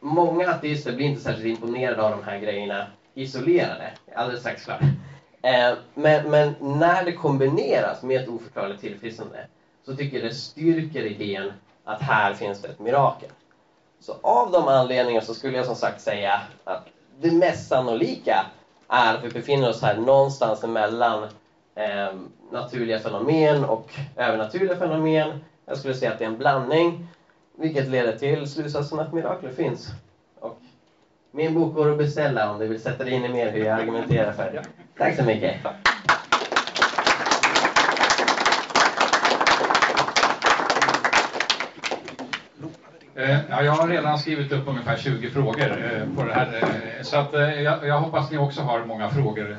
många 0.00 0.50
ateister 0.50 0.96
blir 0.96 1.06
inte 1.06 1.22
särskilt 1.22 1.46
imponerade 1.46 2.02
av 2.02 2.10
de 2.10 2.24
här 2.24 2.38
grejerna 2.38 2.86
isolerade, 3.14 3.92
alldeles 4.14 4.40
strax 4.40 4.64
klart. 4.64 4.80
Men, 5.94 6.30
men, 6.30 6.54
när 6.60 7.04
det 7.04 7.12
kombineras 7.12 8.02
med 8.02 8.20
ett 8.20 8.28
oförklarligt 8.28 8.80
tillfrisknande 8.80 9.46
så 9.86 9.96
tycker 9.96 10.16
jag 10.16 10.26
det 10.26 10.34
styrker 10.34 11.04
idén 11.04 11.52
att 11.84 12.02
här 12.02 12.34
finns 12.34 12.62
det 12.62 12.68
ett 12.68 12.80
mirakel. 12.80 13.30
Så 14.04 14.16
av 14.22 14.52
de 14.52 14.68
anledningarna 14.68 15.26
så 15.26 15.34
skulle 15.34 15.56
jag 15.56 15.66
som 15.66 15.76
sagt 15.76 16.00
säga 16.00 16.40
att 16.64 16.86
det 17.20 17.30
mest 17.30 17.68
sannolika 17.68 18.46
är 18.88 19.14
att 19.14 19.24
vi 19.24 19.28
befinner 19.28 19.70
oss 19.70 19.82
här 19.82 19.96
någonstans 19.96 20.64
emellan 20.64 21.22
eh, 21.74 22.14
naturliga 22.52 22.98
fenomen 22.98 23.64
och 23.64 23.94
övernaturliga 24.16 24.76
fenomen. 24.76 25.34
Jag 25.66 25.78
skulle 25.78 25.94
säga 25.94 26.12
att 26.12 26.18
det 26.18 26.24
är 26.24 26.28
en 26.28 26.38
blandning, 26.38 27.06
vilket 27.58 27.88
leder 27.88 28.12
till 28.18 28.48
slutsatsen 28.48 29.00
att 29.00 29.12
mirakler 29.12 29.50
finns. 29.50 29.88
Och 30.40 30.58
min 31.30 31.54
bok 31.54 31.74
går 31.74 31.90
att 31.90 31.98
beställa 31.98 32.50
om 32.50 32.58
du 32.58 32.66
vill 32.66 32.82
sätta 32.82 33.04
dig 33.04 33.12
in 33.12 33.24
i 33.24 33.28
mer 33.28 33.50
hur 33.50 33.64
jag 33.64 33.80
argumenterar 33.80 34.32
för 34.32 34.50
det. 34.50 34.62
Tack 34.98 35.16
så 35.16 35.22
mycket. 35.22 35.56
Ja, 43.14 43.62
jag 43.62 43.72
har 43.72 43.88
redan 43.88 44.18
skrivit 44.18 44.52
upp 44.52 44.68
ungefär 44.68 44.96
20 44.96 45.30
frågor 45.30 45.70
eh, 45.70 46.16
på 46.16 46.24
det 46.24 46.34
här. 46.34 46.60
Eh, 46.62 47.02
så 47.02 47.16
att, 47.16 47.32
jag, 47.32 47.86
jag 47.86 48.00
hoppas 48.00 48.30
ni 48.30 48.38
också 48.38 48.60
har 48.60 48.84
många 48.84 49.10
frågor 49.10 49.56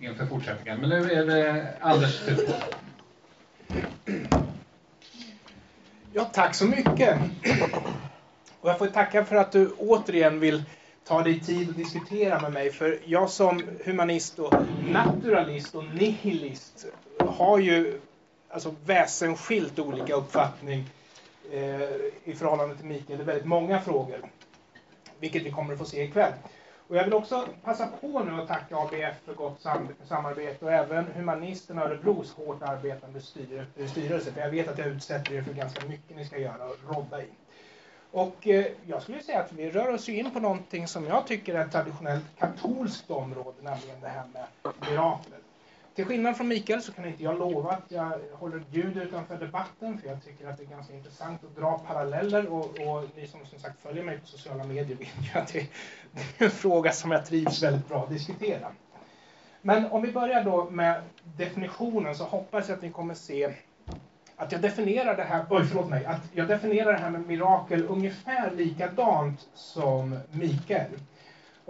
inför 0.00 0.26
fortsättningen. 0.26 0.80
Men 0.80 0.90
nu 0.90 1.10
är 1.10 1.26
det 1.26 1.66
Anders 1.80 2.20
tur. 2.20 2.48
Ja, 6.12 6.24
tack 6.24 6.54
så 6.54 6.64
mycket. 6.64 7.18
Och 8.60 8.70
jag 8.70 8.78
får 8.78 8.86
tacka 8.86 9.24
för 9.24 9.36
att 9.36 9.52
du 9.52 9.70
återigen 9.78 10.40
vill 10.40 10.62
ta 11.04 11.22
dig 11.22 11.40
tid 11.40 11.70
att 11.70 11.76
diskutera 11.76 12.40
med 12.40 12.52
mig. 12.52 12.70
För 12.70 12.98
jag 13.04 13.30
som 13.30 13.62
humanist 13.84 14.38
och 14.38 14.54
naturalist 14.88 15.74
och 15.74 15.84
nihilist 15.84 16.86
har 17.18 17.58
ju 17.58 18.00
alltså 18.50 18.74
väsensskilt 18.86 19.78
olika 19.78 20.14
uppfattning 20.14 20.84
eh, 21.50 21.80
i 22.24 22.34
förhållande 22.34 22.76
till 22.76 22.86
Mikael. 22.86 23.18
Det 23.18 23.24
är 23.24 23.26
väldigt 23.26 23.46
många 23.46 23.80
frågor, 23.80 24.20
vilket 25.18 25.42
vi 25.42 25.50
kommer 25.50 25.72
att 25.72 25.78
få 25.78 25.84
se 25.84 26.02
ikväll. 26.02 26.32
Och 26.90 26.96
jag 26.96 27.04
vill 27.04 27.14
också 27.14 27.46
passa 27.64 27.86
på 27.86 28.20
nu 28.20 28.42
att 28.42 28.48
tacka 28.48 28.76
ABF 28.76 29.20
för 29.24 29.34
gott 29.34 29.60
sam 29.60 29.88
samarbete 30.08 30.64
och 30.64 30.72
även 30.72 31.06
Humanisterna 31.06 31.82
Örebros 31.84 32.34
hårt 32.34 32.62
arbetande 32.62 33.20
styr 33.20 33.66
styrelse. 33.86 34.32
För 34.32 34.40
jag 34.40 34.50
vet 34.50 34.68
att 34.68 34.78
jag 34.78 34.88
utsätter 34.88 35.34
er 35.34 35.42
för 35.42 35.52
ganska 35.52 35.86
mycket 35.86 36.16
ni 36.16 36.24
ska 36.24 36.38
göra 36.38 36.64
och 36.64 36.96
rodda 36.96 37.22
i. 37.22 37.28
Och 38.10 38.48
eh, 38.48 38.66
jag 38.86 39.02
skulle 39.02 39.22
säga 39.22 39.40
att 39.40 39.52
vi 39.52 39.70
rör 39.70 39.94
oss 39.94 40.08
in 40.08 40.30
på 40.30 40.40
någonting 40.40 40.88
som 40.88 41.06
jag 41.06 41.26
tycker 41.26 41.54
är 41.54 41.64
ett 41.64 41.72
traditionellt 41.72 42.24
katolskt 42.38 43.10
område, 43.10 43.56
nämligen 43.62 44.00
det 44.00 44.08
här 44.08 44.24
med 44.32 44.72
miraklet. 44.80 45.40
Till 45.94 46.04
skillnad 46.04 46.36
från 46.36 46.48
Mikael 46.48 46.82
så 46.82 46.92
kan 46.92 47.06
inte 47.06 47.22
jag 47.22 47.38
lova 47.38 47.70
att 47.70 47.84
jag 47.88 48.12
håller 48.32 48.62
ljud 48.70 48.96
utanför 48.96 49.36
debatten 49.36 49.98
för 49.98 50.08
jag 50.08 50.24
tycker 50.24 50.48
att 50.48 50.56
det 50.56 50.62
är 50.62 50.66
ganska 50.66 50.94
intressant 50.94 51.44
att 51.44 51.56
dra 51.56 51.78
paralleller 51.78 52.52
och, 52.52 52.64
och 52.64 53.04
ni 53.16 53.26
som 53.26 53.46
som 53.46 53.58
sagt 53.58 53.82
följer 53.82 54.04
mig 54.04 54.18
på 54.18 54.26
sociala 54.26 54.64
medier 54.64 54.96
vet 54.96 55.34
ju 55.34 55.38
att 55.40 55.52
det, 55.52 55.66
det 56.12 56.20
är 56.38 56.44
en 56.44 56.50
fråga 56.50 56.92
som 56.92 57.10
jag 57.10 57.26
trivs 57.26 57.62
väldigt 57.62 57.88
bra 57.88 58.02
att 58.02 58.10
diskutera. 58.10 58.72
Men 59.62 59.86
om 59.86 60.02
vi 60.02 60.12
börjar 60.12 60.44
då 60.44 60.70
med 60.70 61.02
definitionen 61.36 62.14
så 62.14 62.24
hoppas 62.24 62.68
jag 62.68 62.76
att 62.76 62.82
ni 62.82 62.90
kommer 62.90 63.14
se 63.14 63.54
att 64.36 64.52
jag 64.52 64.60
definierar 64.60 65.16
det 65.16 65.22
här, 65.22 65.44
oj 65.50 65.64
förlåt 65.64 65.88
mig, 65.88 66.04
att 66.04 66.20
jag 66.32 66.48
definierar 66.48 66.92
det 66.92 66.98
här 66.98 67.10
med 67.10 67.26
mirakel 67.26 67.84
ungefär 67.88 68.50
likadant 68.50 69.48
som 69.54 70.18
Mikael. 70.30 70.90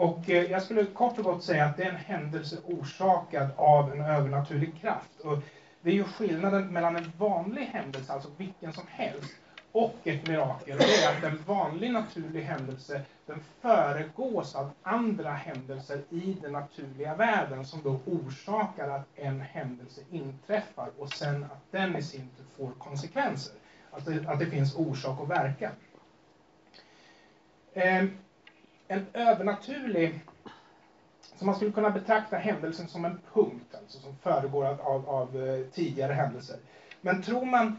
Och 0.01 0.31
eh, 0.31 0.51
jag 0.51 0.63
skulle 0.63 0.85
kort 0.85 1.19
och 1.19 1.25
gott 1.25 1.45
säga 1.45 1.65
att 1.65 1.77
det 1.77 1.83
är 1.83 1.91
en 1.91 1.97
händelse 1.97 2.57
orsakad 2.65 3.49
av 3.57 3.93
en 3.93 4.01
övernaturlig 4.01 4.81
kraft. 4.81 5.21
Och 5.21 5.39
Det 5.83 5.91
är 5.91 5.95
ju 5.95 6.05
skillnaden 6.05 6.73
mellan 6.73 6.97
en 6.97 7.13
vanlig 7.19 7.63
händelse, 7.63 8.13
alltså 8.13 8.29
vilken 8.37 8.73
som 8.73 8.85
helst, 8.89 9.35
och 9.73 9.95
ett 10.05 10.29
mirakel. 10.29 10.79
Det 10.79 11.05
är 11.05 11.17
att 11.17 11.25
en 11.25 11.43
vanlig 11.47 11.91
naturlig 11.91 12.43
händelse 12.43 13.03
den 13.27 13.41
föregås 13.61 14.55
av 14.55 14.71
andra 14.83 15.31
händelser 15.31 16.03
i 16.11 16.37
den 16.43 16.53
naturliga 16.53 17.15
världen 17.15 17.65
som 17.67 17.83
då 17.83 18.01
orsakar 18.07 18.89
att 18.89 19.07
en 19.15 19.41
händelse 19.41 20.01
inträffar 20.11 20.91
och 20.99 21.13
sen 21.13 21.45
att 21.45 21.63
den 21.71 21.97
i 21.97 22.03
sin 22.03 22.29
tur 22.37 22.45
får 22.57 22.73
konsekvenser. 22.79 23.55
Alltså 23.91 24.11
att 24.27 24.39
det 24.39 24.47
finns 24.47 24.77
orsak 24.77 25.21
och 25.21 25.31
verkan. 25.31 25.73
Ehm, 27.75 28.11
en 28.91 29.07
övernaturlig 29.13 30.21
så 31.37 31.45
man 31.45 31.55
skulle 31.55 31.73
kunna 31.73 31.91
betrakta 31.91 32.37
händelsen 32.37 32.89
som 32.89 33.05
en 33.05 33.19
punkt, 33.33 33.75
alltså 33.75 33.99
som 33.99 34.17
föregår 34.17 34.67
av, 34.67 34.81
av, 34.81 35.09
av 35.09 35.43
eh, 35.43 35.67
tidigare 35.67 36.13
händelser. 36.13 36.57
Men 37.01 37.23
tror 37.23 37.45
man 37.45 37.79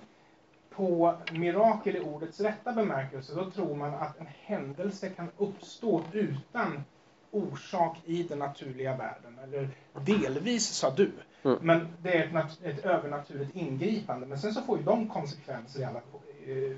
på 0.70 1.16
mirakel 1.32 1.96
i 1.96 2.00
ordets 2.00 2.40
rätta 2.40 2.74
bemärkelse, 2.74 3.36
då 3.36 3.52
tror 3.52 3.76
man 3.76 3.94
att 3.94 4.20
en 4.20 4.28
händelse 4.42 5.10
kan 5.10 5.30
uppstå 5.38 6.04
utan 6.12 6.84
orsak 7.32 7.98
i 8.06 8.24
den 8.24 8.40
naturliga 8.40 8.98
världen. 8.98 9.40
Eller 9.44 9.70
delvis, 10.06 10.68
sa 10.68 10.90
du. 10.90 11.12
Mm. 11.44 11.58
Men 11.62 11.88
det 12.02 12.18
är 12.18 12.38
ett, 12.38 12.64
ett, 12.64 12.86
övernaturligt 12.86 13.56
ingripande. 13.56 14.28
Men 14.28 14.40
sen 14.40 14.54
så 14.54 14.62
får 14.62 14.78
ju 14.78 14.84
de 14.84 15.10
konsekvenser 15.10 15.82
i, 15.82 15.84
alla, 15.84 16.02
i, 16.46 16.78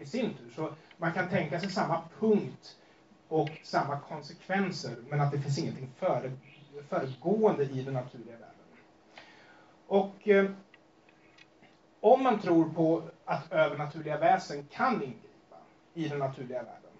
i 0.00 0.06
sin 0.06 0.34
tur. 0.34 0.50
Så 0.56 0.72
man 0.96 1.12
kan 1.12 1.28
tänka 1.28 1.60
sig 1.60 1.70
samma 1.70 2.02
punkt 2.20 2.76
och 3.34 3.50
samma 3.62 4.00
konsekvenser, 4.00 4.96
men 5.08 5.20
att 5.20 5.32
det 5.32 5.38
finns 5.38 5.58
ingenting 5.58 5.90
före, 5.96 6.32
föregående 6.88 7.64
i 7.64 7.82
den 7.82 7.94
naturliga 7.94 8.32
världen. 8.32 8.66
Och 9.86 10.28
eh, 10.28 10.50
om 12.00 12.22
man 12.22 12.40
tror 12.40 12.68
på 12.68 13.02
att 13.24 13.52
övernaturliga 13.52 14.18
väsen 14.18 14.66
kan 14.70 14.94
ingripa 14.94 15.56
i 15.94 16.08
den 16.08 16.18
naturliga 16.18 16.62
världen, 16.62 16.90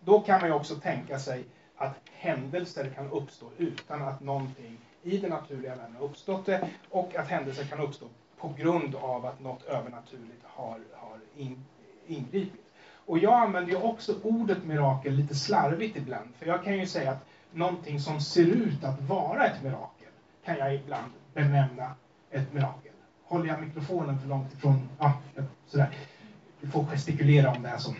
då 0.00 0.20
kan 0.20 0.40
man 0.40 0.48
ju 0.48 0.54
också 0.54 0.74
tänka 0.74 1.18
sig 1.18 1.44
att 1.76 1.96
händelser 2.12 2.90
kan 2.90 3.10
uppstå 3.10 3.50
utan 3.58 4.02
att 4.02 4.20
någonting 4.20 4.78
i 5.02 5.18
den 5.18 5.30
naturliga 5.30 5.74
världen 5.74 5.96
har 5.96 6.04
uppstått 6.04 6.46
det 6.46 6.70
och 6.90 7.16
att 7.16 7.28
händelser 7.28 7.64
kan 7.64 7.80
uppstå 7.80 8.06
på 8.38 8.54
grund 8.58 8.94
av 8.94 9.26
att 9.26 9.40
något 9.40 9.62
övernaturligt 9.62 10.44
har, 10.44 10.80
har 10.92 11.20
in, 11.36 11.64
ingripit. 12.06 12.71
Och 13.06 13.18
jag 13.18 13.34
använder 13.34 13.70
ju 13.72 13.78
också 13.78 14.14
ordet 14.22 14.64
mirakel 14.64 15.14
lite 15.14 15.34
slarvigt 15.34 15.96
ibland, 15.96 16.28
för 16.38 16.46
jag 16.46 16.64
kan 16.64 16.78
ju 16.78 16.86
säga 16.86 17.10
att 17.10 17.26
någonting 17.52 18.00
som 18.00 18.20
ser 18.20 18.46
ut 18.46 18.84
att 18.84 19.00
vara 19.00 19.46
ett 19.46 19.62
mirakel 19.62 20.08
kan 20.44 20.58
jag 20.58 20.74
ibland 20.74 21.12
benämna 21.34 21.94
ett 22.30 22.52
mirakel. 22.52 22.92
Håller 23.24 23.46
jag 23.46 23.60
mikrofonen 23.60 24.20
för 24.20 24.28
långt 24.28 24.52
ifrån, 24.52 24.88
ja, 24.98 25.12
sådär. 25.66 25.96
Du 26.60 26.68
får 26.68 26.84
gestikulera 26.84 27.50
om 27.50 27.62
det 27.62 27.68
är 27.68 27.78
så. 27.78 27.94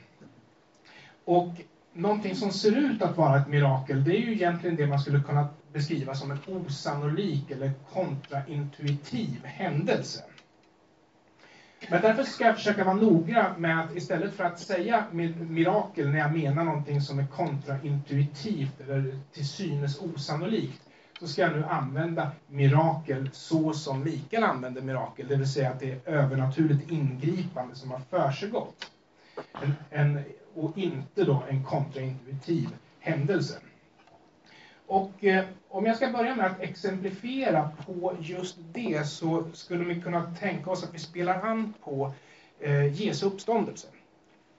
Och 1.24 1.52
någonting 1.92 2.36
som 2.36 2.50
ser 2.50 2.76
ut 2.76 3.02
att 3.02 3.16
vara 3.16 3.36
ett 3.40 3.48
mirakel, 3.48 4.04
det 4.04 4.16
är 4.16 4.20
ju 4.20 4.32
egentligen 4.32 4.76
det 4.76 4.86
man 4.86 5.00
skulle 5.00 5.20
kunna 5.20 5.48
beskriva 5.72 6.14
som 6.14 6.30
en 6.30 6.38
osannolik 6.46 7.50
eller 7.50 7.72
kontraintuitiv 7.92 9.44
händelse. 9.44 10.24
Men 11.88 12.02
därför 12.02 12.22
ska 12.22 12.44
jag 12.44 12.56
försöka 12.56 12.84
vara 12.84 12.94
noga 12.94 13.54
med 13.58 13.80
att 13.80 13.96
istället 13.96 14.34
för 14.34 14.44
att 14.44 14.58
säga 14.58 15.04
mirakel 15.48 16.10
när 16.10 16.18
jag 16.18 16.32
menar 16.32 16.64
någonting 16.64 17.00
som 17.00 17.18
är 17.18 17.26
kontraintuitivt 17.26 18.80
eller 18.80 19.18
till 19.32 19.48
synes 19.48 20.00
osannolikt, 20.00 20.82
så 21.20 21.28
ska 21.28 21.42
jag 21.42 21.52
nu 21.52 21.64
använda 21.64 22.30
mirakel 22.46 23.28
så 23.32 23.72
som 23.72 24.04
Mikael 24.04 24.44
använder 24.44 24.82
mirakel, 24.82 25.28
det 25.28 25.36
vill 25.36 25.48
säga 25.48 25.70
att 25.70 25.80
det 25.80 25.92
är 25.92 26.08
övernaturligt 26.08 26.90
ingripande 26.90 27.74
som 27.74 27.90
har 27.90 28.00
försiggått. 28.10 28.90
En, 29.62 29.74
en, 29.90 30.24
och 30.54 30.78
inte 30.78 31.24
då 31.24 31.42
en 31.48 31.64
kontraintuitiv 31.64 32.68
händelse. 33.00 33.58
Och 34.92 35.24
eh, 35.24 35.44
om 35.68 35.86
jag 35.86 35.96
ska 35.96 36.10
börja 36.10 36.34
med 36.34 36.46
att 36.46 36.60
exemplifiera 36.60 37.70
på 37.86 38.16
just 38.20 38.56
det 38.72 39.06
så 39.06 39.44
skulle 39.52 39.84
vi 39.84 40.00
kunna 40.00 40.34
tänka 40.34 40.70
oss 40.70 40.84
att 40.84 40.94
vi 40.94 40.98
spelar 40.98 41.40
an 41.40 41.74
på 41.84 42.12
eh, 42.60 43.02
Jesu 43.02 43.26
uppståndelse. 43.26 43.86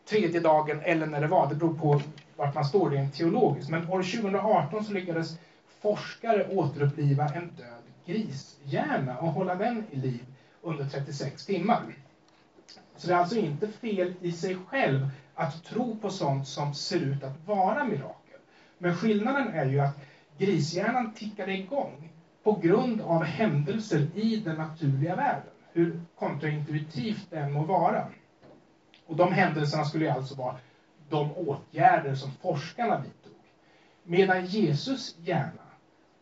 Tredje 0.06 0.40
dagen 0.40 0.82
eller 0.84 1.06
när 1.06 1.22
det 1.22 1.28
var, 1.28 1.50
det 1.50 1.56
beror 1.56 1.74
på 1.74 2.02
vart 2.36 2.56
man 2.56 2.66
står 2.66 2.90
rent 2.90 3.14
teologiskt. 3.14 3.70
Men 3.70 3.90
år 3.90 4.04
2018 4.04 4.84
så 4.84 4.94
lyckades 4.94 5.38
forskare 5.82 6.48
återuppliva 6.48 7.30
en 7.30 7.52
död 7.58 7.84
grishjärna 8.06 9.18
och 9.18 9.28
hålla 9.28 9.56
den 9.56 9.84
i 9.92 9.96
liv 9.96 10.26
under 10.62 10.86
36 10.86 11.46
timmar. 11.46 11.84
Så 12.98 13.08
det 13.08 13.14
är 13.14 13.18
alltså 13.18 13.38
inte 13.38 13.68
fel 13.68 14.14
i 14.22 14.32
sig 14.32 14.58
själv 14.68 15.08
att 15.36 15.64
tro 15.64 15.98
på 15.98 16.10
sånt 16.10 16.48
som 16.48 16.74
ser 16.74 17.00
ut 17.00 17.24
att 17.24 17.48
vara 17.48 17.84
mirakel. 17.84 18.40
Men 18.78 18.96
skillnaden 18.96 19.48
är 19.48 19.66
ju 19.66 19.80
att 19.80 20.00
grishjärnan 20.46 21.14
tickade 21.14 21.54
igång 21.54 22.10
på 22.44 22.52
grund 22.52 23.02
av 23.02 23.24
händelser 23.24 24.08
i 24.16 24.38
den 24.38 24.56
naturliga 24.56 25.16
världen, 25.16 25.52
hur 25.74 26.02
kontraintuitivt 26.16 27.28
det 27.30 27.38
än 27.38 27.54
må 27.54 27.64
vara. 27.64 28.08
Och 29.06 29.16
de 29.16 29.34
händelserna 29.34 29.86
skulle 29.86 30.14
alltså 30.14 30.36
vara 30.36 30.58
de 31.10 31.32
åtgärder 31.32 32.16
som 32.16 32.32
forskarna 32.32 32.98
vidtog. 32.98 33.40
Medan 34.04 34.46
Jesus 34.46 35.16
hjärna 35.20 35.64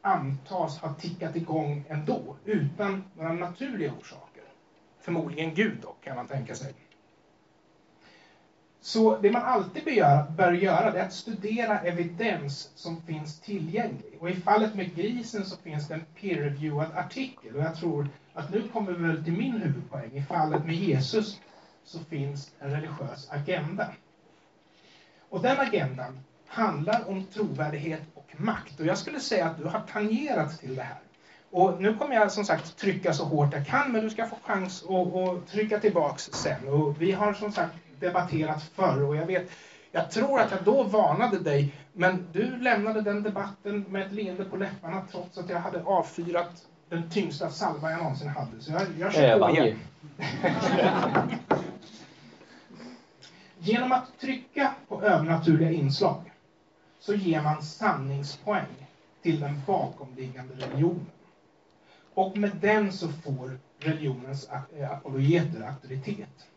antas 0.01 0.77
ha 0.77 0.93
tickat 0.93 1.35
igång 1.35 1.83
ändå, 1.89 2.35
utan 2.45 3.03
några 3.15 3.33
naturliga 3.33 3.93
orsaker. 3.93 4.43
Förmodligen 4.99 5.53
Gud 5.53 5.81
dock, 5.81 6.03
kan 6.03 6.15
man 6.15 6.27
tänka 6.27 6.55
sig. 6.55 6.73
Så 8.83 9.17
det 9.17 9.31
man 9.31 9.41
alltid 9.41 9.83
bör 9.83 9.91
göra, 9.91 10.25
bör 10.37 10.51
göra 10.51 10.93
är 10.93 11.05
att 11.05 11.13
studera 11.13 11.79
evidens 11.79 12.71
som 12.75 13.01
finns 13.01 13.39
tillgänglig. 13.39 14.17
Och 14.19 14.29
i 14.29 14.35
fallet 14.35 14.75
med 14.75 14.95
grisen 14.95 15.45
så 15.45 15.57
finns 15.57 15.87
det 15.87 15.93
en 15.93 16.05
peer-reviewad 16.15 16.95
artikel. 16.95 17.55
Och 17.55 17.61
jag 17.61 17.75
tror 17.75 18.09
att 18.33 18.53
nu 18.53 18.67
kommer 18.73 18.91
vi 18.91 19.07
väl 19.07 19.23
till 19.23 19.33
min 19.33 19.51
huvudpoäng. 19.51 20.11
I 20.13 20.23
fallet 20.23 20.65
med 20.65 20.75
Jesus 20.75 21.39
så 21.83 21.99
finns 21.99 22.51
en 22.59 22.71
religiös 22.71 23.29
agenda. 23.31 23.87
Och 25.29 25.41
den 25.41 25.59
agendan 25.59 26.19
handlar 26.47 27.09
om 27.09 27.25
trovärdighet 27.25 28.01
och 28.13 28.27
makt. 28.37 28.79
Och 28.79 28.85
jag 28.85 28.97
skulle 28.97 29.19
säga 29.19 29.45
att 29.45 29.57
du 29.57 29.65
har 29.65 29.79
tangerat 29.79 30.59
till 30.59 30.75
det 30.75 30.83
här. 30.83 30.99
Och 31.51 31.81
nu 31.81 31.95
kommer 31.95 32.15
jag 32.15 32.31
som 32.31 32.45
sagt 32.45 32.77
trycka 32.77 33.13
så 33.13 33.25
hårt 33.25 33.53
jag 33.53 33.67
kan, 33.67 33.91
men 33.91 34.01
du 34.01 34.09
ska 34.09 34.27
få 34.27 34.37
chans 34.43 34.83
att, 34.83 35.15
att 35.15 35.47
trycka 35.47 35.79
tillbaks 35.79 36.23
sen. 36.23 36.67
Och 36.67 37.01
vi 37.01 37.11
har 37.11 37.33
som 37.33 37.51
sagt 37.51 37.75
debatterat 38.01 38.63
förr 38.63 39.03
och 39.03 39.15
jag 39.15 39.25
vet, 39.25 39.49
jag 39.91 40.11
tror 40.11 40.39
att 40.39 40.51
jag 40.51 40.63
då 40.63 40.83
varnade 40.83 41.39
dig, 41.39 41.75
men 41.93 42.27
du 42.31 42.57
lämnade 42.57 43.01
den 43.01 43.23
debatten 43.23 43.85
med 43.89 44.05
ett 44.05 44.11
leende 44.11 44.45
på 44.45 44.57
läpparna 44.57 45.07
trots 45.11 45.37
att 45.37 45.49
jag 45.49 45.59
hade 45.59 45.83
avfyrat 45.83 46.67
den 46.89 47.09
tyngsta 47.09 47.49
salva 47.49 47.91
jag 47.91 47.99
någonsin 47.99 48.27
hade. 48.27 48.61
Så 48.61 48.71
jag, 48.71 48.81
jag 48.99 49.13
kör 49.13 49.39
på 49.39 49.49
igen. 49.49 49.79
Genom 53.57 53.91
att 53.91 54.19
trycka 54.19 54.73
på 54.87 55.01
övernaturliga 55.03 55.71
inslag 55.71 56.31
så 56.99 57.13
ger 57.13 57.41
man 57.41 57.63
sanningspoäng 57.63 58.87
till 59.21 59.39
den 59.39 59.61
bakomliggande 59.67 60.53
religionen. 60.53 61.11
Och 62.13 62.37
med 62.37 62.51
den 62.61 62.91
så 62.91 63.07
får 63.07 63.59
religionens 63.79 64.49
apologeter 64.91 65.61
auktoritet. 65.61 66.50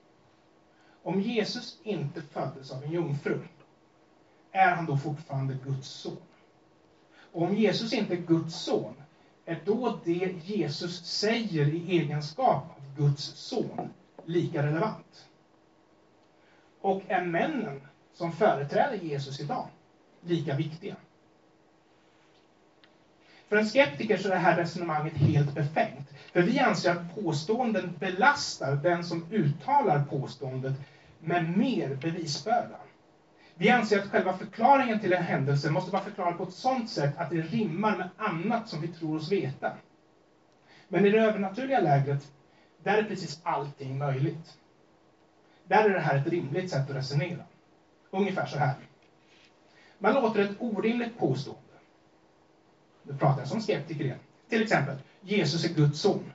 Om 1.05 1.20
Jesus 1.20 1.78
inte 1.82 2.22
föddes 2.22 2.70
av 2.70 2.84
en 2.84 2.92
jungfru, 2.92 3.40
är 4.52 4.70
han 4.70 4.86
då 4.86 4.96
fortfarande 4.96 5.55
Guds 5.64 5.88
son? 5.88 6.16
Och 7.32 7.42
om 7.42 7.55
Jesus 7.55 7.92
inte 7.92 8.14
är 8.14 8.18
Guds 8.18 8.55
son, 8.55 8.94
är 9.44 9.61
då 9.64 9.98
det 10.05 10.34
Jesus 10.44 11.05
säger 11.05 11.66
i 11.66 11.98
egenskap 11.98 12.64
av 12.76 12.96
Guds 12.96 13.22
son 13.24 13.92
lika 14.24 14.62
relevant? 14.62 15.26
Och 16.80 17.02
är 17.09 17.24
männen 17.24 17.80
som 18.12 18.32
företräder 18.32 18.96
Jesus 18.96 19.40
idag 19.40 19.68
lika 20.20 20.57
viktiga? 20.57 20.96
För 23.48 23.57
en 23.57 23.66
skeptiker 23.66 24.16
så 24.16 24.28
är 24.28 24.32
det 24.32 24.38
här 24.38 24.57
resonemanget 24.57 25.16
helt 25.16 25.55
befängt. 25.55 26.09
För 26.32 26.42
vi 26.42 26.59
anser 26.59 26.90
att 26.90 27.14
påståenden 27.14 27.96
belastar 28.00 28.76
den 28.76 29.05
som 29.05 29.26
uttalar 29.30 30.05
påståendet 30.05 30.74
med 31.24 31.58
mer 31.58 31.94
bevisbörda. 31.94 32.76
Vi 33.54 33.70
anser 33.70 33.98
att 33.98 34.10
själva 34.10 34.36
förklaringen 34.36 35.00
till 35.00 35.12
en 35.12 35.22
händelse 35.22 35.70
måste 35.70 35.90
vara 35.90 36.02
förklarad 36.02 36.38
på 36.38 36.44
ett 36.44 36.52
sådant 36.52 36.90
sätt 36.90 37.18
att 37.18 37.30
det 37.30 37.40
rimmar 37.40 37.96
med 37.96 38.08
annat 38.16 38.68
som 38.68 38.80
vi 38.80 38.88
tror 38.88 39.16
oss 39.16 39.32
veta. 39.32 39.72
Men 40.88 41.04
i 41.04 41.10
det 41.10 41.18
övernaturliga 41.18 41.80
lägret, 41.80 42.32
där 42.82 42.98
är 42.98 43.02
precis 43.02 43.40
allting 43.42 43.98
möjligt. 43.98 44.56
Där 45.64 45.84
är 45.84 45.92
det 45.92 46.00
här 46.00 46.16
ett 46.16 46.26
rimligt 46.26 46.70
sätt 46.70 46.90
att 46.90 46.96
resonera. 46.96 47.42
Ungefär 48.10 48.46
så 48.46 48.58
här. 48.58 48.74
Man 49.98 50.14
låter 50.14 50.40
ett 50.40 50.56
orimligt 50.58 51.18
påstående, 51.18 51.60
nu 53.02 53.14
pratar 53.14 53.38
jag 53.38 53.48
som 53.48 53.60
skeptiker 53.60 54.04
igen, 54.04 54.18
till 54.48 54.62
exempel 54.62 54.96
Jesus 55.20 55.64
är 55.64 55.68
Guds 55.68 56.00
son, 56.00 56.32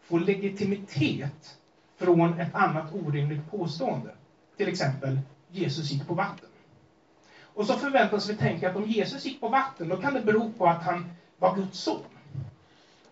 få 0.00 0.18
legitimitet 0.18 1.56
från 1.96 2.38
ett 2.38 2.54
annat 2.54 2.94
orimligt 2.94 3.50
påstående. 3.50 4.14
Till 4.56 4.68
exempel, 4.68 5.18
Jesus 5.48 5.90
gick 5.90 6.06
på 6.06 6.14
vatten. 6.14 6.48
Och 7.42 7.66
så 7.66 7.74
förväntas 7.74 8.28
vi 8.28 8.36
tänka 8.36 8.70
att 8.70 8.76
om 8.76 8.84
Jesus 8.84 9.24
gick 9.24 9.40
på 9.40 9.48
vatten, 9.48 9.88
då 9.88 9.96
kan 9.96 10.14
det 10.14 10.20
bero 10.20 10.52
på 10.52 10.66
att 10.66 10.82
han 10.82 11.12
var 11.38 11.56
Guds 11.56 11.78
son. 11.78 12.02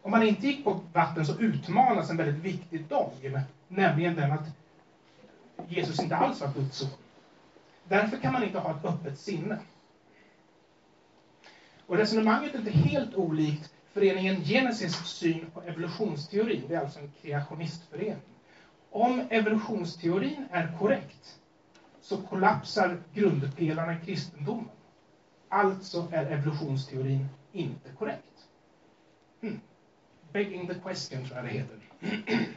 Om 0.03 0.12
han 0.12 0.22
inte 0.22 0.47
gick 0.47 0.64
på 0.64 0.80
vatten 0.93 1.26
så 1.26 1.38
utmanas 1.38 2.11
en 2.11 2.16
väldigt 2.16 2.45
viktig 2.45 2.84
dogm, 2.88 3.40
nämligen 3.68 4.16
den 4.16 4.32
att 4.32 4.47
Jesus 5.68 6.01
inte 6.01 6.16
alls 6.16 6.40
var 6.40 6.53
Guds 6.53 6.76
son. 6.76 6.88
Därför 7.88 8.16
kan 8.16 8.32
man 8.32 8.43
inte 8.43 8.59
ha 8.59 8.70
ett 8.70 8.84
öppet 8.84 9.18
sinne. 9.18 9.59
Och 11.86 11.97
resonemanget 11.97 12.55
är 12.55 12.59
inte 12.59 12.70
helt 12.70 13.14
olikt 13.14 13.70
föreningen 13.93 14.45
Genesis 14.45 14.97
syn 14.97 15.51
på 15.55 15.62
evolutionsteorin. 15.62 16.64
Det 16.68 16.74
är 16.74 16.80
alltså 16.80 16.99
en 16.99 17.12
kreationistförening. 17.22 18.32
Om 18.93 19.20
evolutionsteorin 19.30 20.49
är 20.51 20.78
korrekt 20.78 21.38
så 22.01 22.22
kollapsar 22.22 23.03
grundpelarna 23.14 23.95
i 23.95 24.07
kristendomen. 24.07 24.68
Alltså 25.49 26.09
är 26.12 26.26
evolutionsteorin 26.26 27.28
inte 27.53 27.88
korrekt. 27.99 28.47
Hmm. 29.40 29.61
Begging 30.32 30.66
the 30.66 30.74
question, 30.74 31.24
tror 31.24 31.36
jag 31.36 31.45
det 31.45 31.51
heter. 31.51 31.78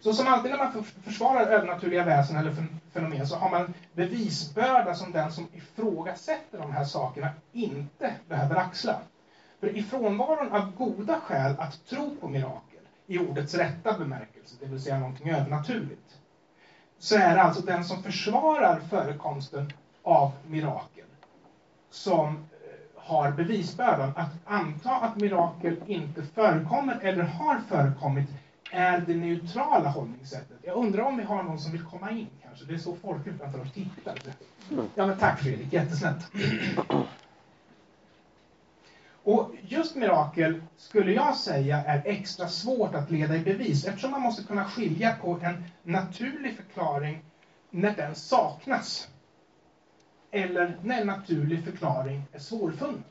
Så 0.00 0.12
som 0.12 0.26
alltid 0.26 0.50
när 0.50 0.58
man 0.58 0.84
försvarar 0.84 1.46
övernaturliga 1.46 2.04
väsen 2.04 2.36
eller 2.36 2.54
fenomen 2.92 3.26
så 3.26 3.36
har 3.36 3.50
man 3.50 3.74
bevisbörda 3.92 4.94
som 4.94 5.12
den 5.12 5.32
som 5.32 5.48
ifrågasätter 5.52 6.58
de 6.58 6.72
här 6.72 6.84
sakerna 6.84 7.28
inte 7.52 8.14
behöver 8.28 8.56
axla. 8.56 9.00
För 9.60 9.76
i 9.76 9.82
frånvaron 9.82 10.52
av 10.52 10.74
goda 10.74 11.20
skäl 11.20 11.54
att 11.58 11.86
tro 11.86 12.16
på 12.16 12.28
mirakel, 12.28 12.65
i 13.06 13.18
ordets 13.18 13.54
rätta 13.54 13.98
bemärkelse, 13.98 14.56
det 14.60 14.66
vill 14.66 14.82
säga 14.82 14.98
någonting 14.98 15.30
övernaturligt, 15.30 16.18
så 16.98 17.16
är 17.16 17.34
det 17.34 17.42
alltså 17.42 17.62
den 17.62 17.84
som 17.84 18.02
försvarar 18.02 18.80
förekomsten 18.80 19.72
av 20.02 20.32
mirakel 20.46 21.04
som 21.90 22.36
eh, 22.36 22.40
har 22.94 23.30
bevisbördan. 23.30 24.12
Att 24.16 24.32
anta 24.44 24.90
att 24.90 25.16
mirakel 25.16 25.76
inte 25.86 26.22
förekommer 26.22 26.98
eller 27.02 27.22
har 27.22 27.60
förekommit 27.68 28.28
är 28.70 29.00
det 29.00 29.14
neutrala 29.14 29.88
hållningssättet. 29.88 30.58
Jag 30.62 30.76
undrar 30.76 31.02
om 31.02 31.16
vi 31.16 31.22
har 31.22 31.42
någon 31.42 31.58
som 31.58 31.72
vill 31.72 31.84
komma 31.84 32.10
in 32.10 32.28
kanske. 32.42 32.64
Det 32.64 32.74
är 32.74 32.78
så 32.78 32.96
folk 32.96 33.26
utanför 33.26 33.60
och 33.60 33.74
tittar. 33.74 34.14
Ja, 34.94 35.06
men 35.06 35.18
tack 35.18 35.40
Fredrik, 35.40 35.72
jättesnällt. 35.72 36.30
Och 39.26 39.50
just 39.62 39.94
mirakel 39.94 40.60
skulle 40.76 41.12
jag 41.12 41.36
säga 41.36 41.82
är 41.82 42.02
extra 42.04 42.48
svårt 42.48 42.94
att 42.94 43.10
leda 43.10 43.36
i 43.36 43.40
bevis 43.40 43.84
eftersom 43.84 44.10
man 44.10 44.20
måste 44.20 44.42
kunna 44.42 44.64
skilja 44.64 45.12
på 45.22 45.38
en 45.42 45.64
naturlig 45.82 46.56
förklaring 46.56 47.22
när 47.70 47.90
den 47.96 48.14
saknas 48.16 49.08
eller 50.30 50.78
när 50.82 51.00
en 51.00 51.06
naturlig 51.06 51.64
förklaring 51.64 52.22
är 52.32 52.38
svårfunnen. 52.38 53.02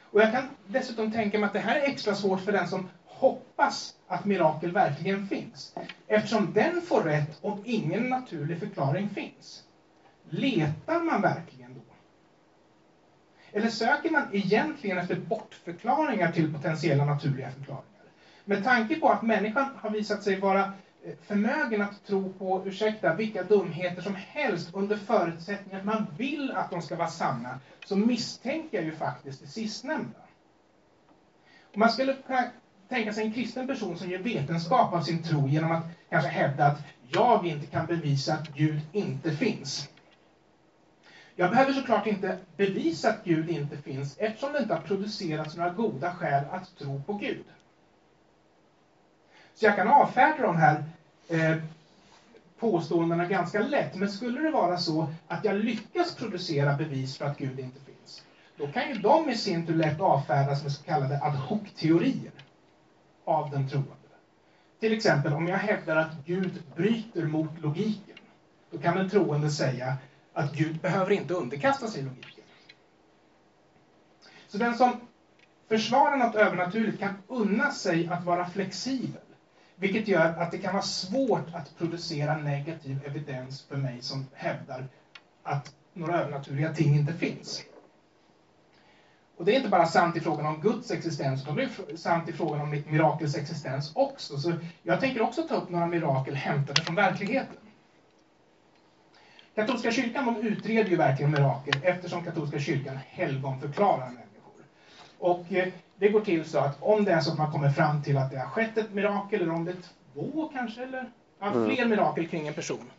Och 0.00 0.20
jag 0.20 0.30
kan 0.32 0.48
dessutom 0.66 1.12
tänka 1.12 1.38
mig 1.38 1.46
att 1.46 1.52
det 1.52 1.58
här 1.60 1.76
är 1.76 1.84
extra 1.84 2.14
svårt 2.14 2.40
för 2.40 2.52
den 2.52 2.68
som 2.68 2.88
hoppas 3.04 3.94
att 4.06 4.24
mirakel 4.24 4.72
verkligen 4.72 5.26
finns. 5.26 5.74
Eftersom 6.06 6.52
den 6.52 6.82
får 6.82 7.02
rätt 7.02 7.38
om 7.40 7.62
ingen 7.64 8.08
naturlig 8.08 8.58
förklaring 8.58 9.08
finns. 9.08 9.62
Letar 10.28 11.00
man 11.00 11.22
verkligen? 11.22 11.59
Eller 13.52 13.68
söker 13.68 14.10
man 14.10 14.28
egentligen 14.32 14.98
efter 14.98 15.16
bortförklaringar 15.16 16.32
till 16.32 16.52
potentiella 16.52 17.04
naturliga 17.04 17.50
förklaringar? 17.50 17.84
Med 18.44 18.64
tanke 18.64 19.00
på 19.00 19.08
att 19.08 19.22
människan 19.22 19.66
har 19.76 19.90
visat 19.90 20.22
sig 20.22 20.40
vara 20.40 20.60
eh, 21.04 21.14
förmögen 21.22 21.82
att 21.82 22.06
tro 22.06 22.32
på, 22.32 22.62
ursäkta, 22.66 23.14
vilka 23.14 23.42
dumheter 23.42 24.02
som 24.02 24.14
helst 24.14 24.70
under 24.74 24.96
förutsättning 24.96 25.74
att 25.74 25.84
man 25.84 26.06
vill 26.16 26.50
att 26.50 26.70
de 26.70 26.82
ska 26.82 26.96
vara 26.96 27.08
sanna, 27.08 27.60
så 27.84 27.96
misstänker 27.96 28.76
jag 28.76 28.84
ju 28.84 28.92
faktiskt 28.92 29.40
det 29.40 29.46
sistnämnda. 29.46 30.20
Om 31.74 31.80
man 31.80 31.90
skulle 31.90 32.14
kunna 32.26 32.44
tänka 32.88 33.12
sig 33.12 33.24
en 33.24 33.32
kristen 33.32 33.66
person 33.66 33.98
som 33.98 34.10
gör 34.10 34.18
vetenskap 34.18 34.92
av 34.92 35.00
sin 35.00 35.22
tro 35.22 35.48
genom 35.48 35.72
att 35.72 35.84
kanske 36.10 36.30
hävda 36.30 36.66
att 36.66 36.78
jag 37.08 37.46
inte 37.46 37.66
kan 37.66 37.86
bevisa 37.86 38.34
att 38.34 38.48
Gud 38.48 38.80
inte 38.92 39.32
finns. 39.32 39.88
Jag 41.40 41.50
behöver 41.50 41.72
såklart 41.72 42.06
inte 42.06 42.38
bevisa 42.56 43.10
att 43.10 43.24
Gud 43.24 43.48
inte 43.48 43.76
finns 43.76 44.16
eftersom 44.18 44.52
det 44.52 44.58
inte 44.58 44.74
har 44.74 44.80
producerats 44.80 45.56
några 45.56 45.70
goda 45.70 46.12
skäl 46.12 46.44
att 46.50 46.78
tro 46.78 47.02
på 47.06 47.12
Gud. 47.12 47.44
Så 49.54 49.66
jag 49.66 49.76
kan 49.76 49.88
avfärda 49.88 50.42
de 50.42 50.56
här 50.56 50.84
eh, 51.28 51.56
påståendena 52.58 53.24
ganska 53.24 53.60
lätt. 53.60 53.94
Men 53.94 54.08
skulle 54.10 54.40
det 54.40 54.50
vara 54.50 54.78
så 54.78 55.08
att 55.28 55.44
jag 55.44 55.56
lyckas 55.56 56.14
producera 56.14 56.76
bevis 56.76 57.18
för 57.18 57.24
att 57.24 57.38
Gud 57.38 57.58
inte 57.58 57.80
finns, 57.80 58.22
då 58.56 58.66
kan 58.66 58.88
ju 58.88 58.94
de 58.94 59.30
i 59.30 59.36
sin 59.36 59.66
tur 59.66 59.74
lätt 59.74 60.00
avfärdas 60.00 60.62
med 60.62 60.72
så 60.72 60.82
kallade 60.82 61.22
ad 61.22 61.36
hoc-teorier 61.36 62.32
av 63.24 63.50
den 63.50 63.68
troende. 63.68 63.94
Till 64.80 64.92
exempel 64.92 65.32
om 65.32 65.46
jag 65.46 65.58
hävdar 65.58 65.96
att 65.96 66.24
Gud 66.26 66.62
bryter 66.76 67.22
mot 67.22 67.60
logiken, 67.60 68.16
då 68.70 68.78
kan 68.78 68.96
den 68.96 69.10
troende 69.10 69.50
säga 69.50 69.96
att 70.32 70.52
Gud 70.54 70.80
behöver 70.80 71.10
inte 71.10 71.34
underkasta 71.34 71.86
sig 71.86 72.02
logiken. 72.02 72.44
Så 74.46 74.58
den 74.58 74.74
som 74.74 75.00
försvarar 75.68 76.16
något 76.16 76.34
övernaturligt 76.34 76.98
kan 76.98 77.14
unna 77.26 77.70
sig 77.72 78.08
att 78.08 78.24
vara 78.24 78.50
flexibel. 78.50 79.20
Vilket 79.74 80.08
gör 80.08 80.26
att 80.26 80.50
det 80.50 80.58
kan 80.58 80.72
vara 80.72 80.82
svårt 80.82 81.54
att 81.54 81.78
producera 81.78 82.36
negativ 82.36 82.98
evidens 83.06 83.62
för 83.62 83.76
mig 83.76 84.02
som 84.02 84.26
hävdar 84.32 84.88
att 85.42 85.74
några 85.92 86.20
övernaturliga 86.20 86.74
ting 86.74 86.94
inte 86.94 87.12
finns. 87.12 87.62
Och 89.36 89.44
det 89.44 89.52
är 89.52 89.56
inte 89.56 89.68
bara 89.68 89.86
sant 89.86 90.16
i 90.16 90.20
frågan 90.20 90.46
om 90.46 90.60
Guds 90.60 90.90
existens, 90.90 91.42
utan 91.42 91.56
det 91.56 91.62
är 91.62 91.96
sant 91.96 92.28
i 92.28 92.32
frågan 92.32 92.60
om 92.60 92.70
mitt 92.70 92.90
mirakels 92.90 93.36
existens 93.36 93.92
också. 93.94 94.38
Så 94.38 94.52
jag 94.82 95.00
tänker 95.00 95.22
också 95.22 95.42
ta 95.42 95.54
upp 95.54 95.70
några 95.70 95.86
mirakel 95.86 96.34
hämtade 96.34 96.82
från 96.82 96.94
verkligheten. 96.94 97.56
Katolska 99.54 99.90
kyrkan 99.90 100.26
de 100.26 100.48
utreder 100.48 100.90
ju 100.90 100.96
verkligen 100.96 101.30
mirakel 101.30 101.74
eftersom 101.82 102.24
katolska 102.24 102.58
kyrkan 102.58 102.98
helgonförklarar 103.08 104.06
människor. 104.06 104.64
Och 105.18 105.52
eh, 105.52 105.68
det 105.96 106.08
går 106.08 106.20
till 106.20 106.44
så 106.44 106.58
att 106.58 106.82
om 106.82 107.04
det 107.04 107.12
är 107.12 107.20
så 107.20 107.32
att 107.32 107.38
man 107.38 107.52
kommer 107.52 107.70
fram 107.70 108.02
till 108.02 108.18
att 108.18 108.30
det 108.30 108.38
har 108.38 108.46
skett 108.46 108.78
ett 108.78 108.92
mirakel, 108.92 109.42
eller 109.42 109.52
om 109.52 109.64
det 109.64 109.70
är 109.70 109.76
två 110.14 110.50
kanske, 110.52 110.82
eller 110.82 111.10
ja, 111.40 111.46
mm. 111.46 111.64
fler 111.64 111.78
mm. 111.78 111.90
mirakel 111.90 112.28
kring 112.28 112.48
en 112.48 112.54
person. 112.54 112.90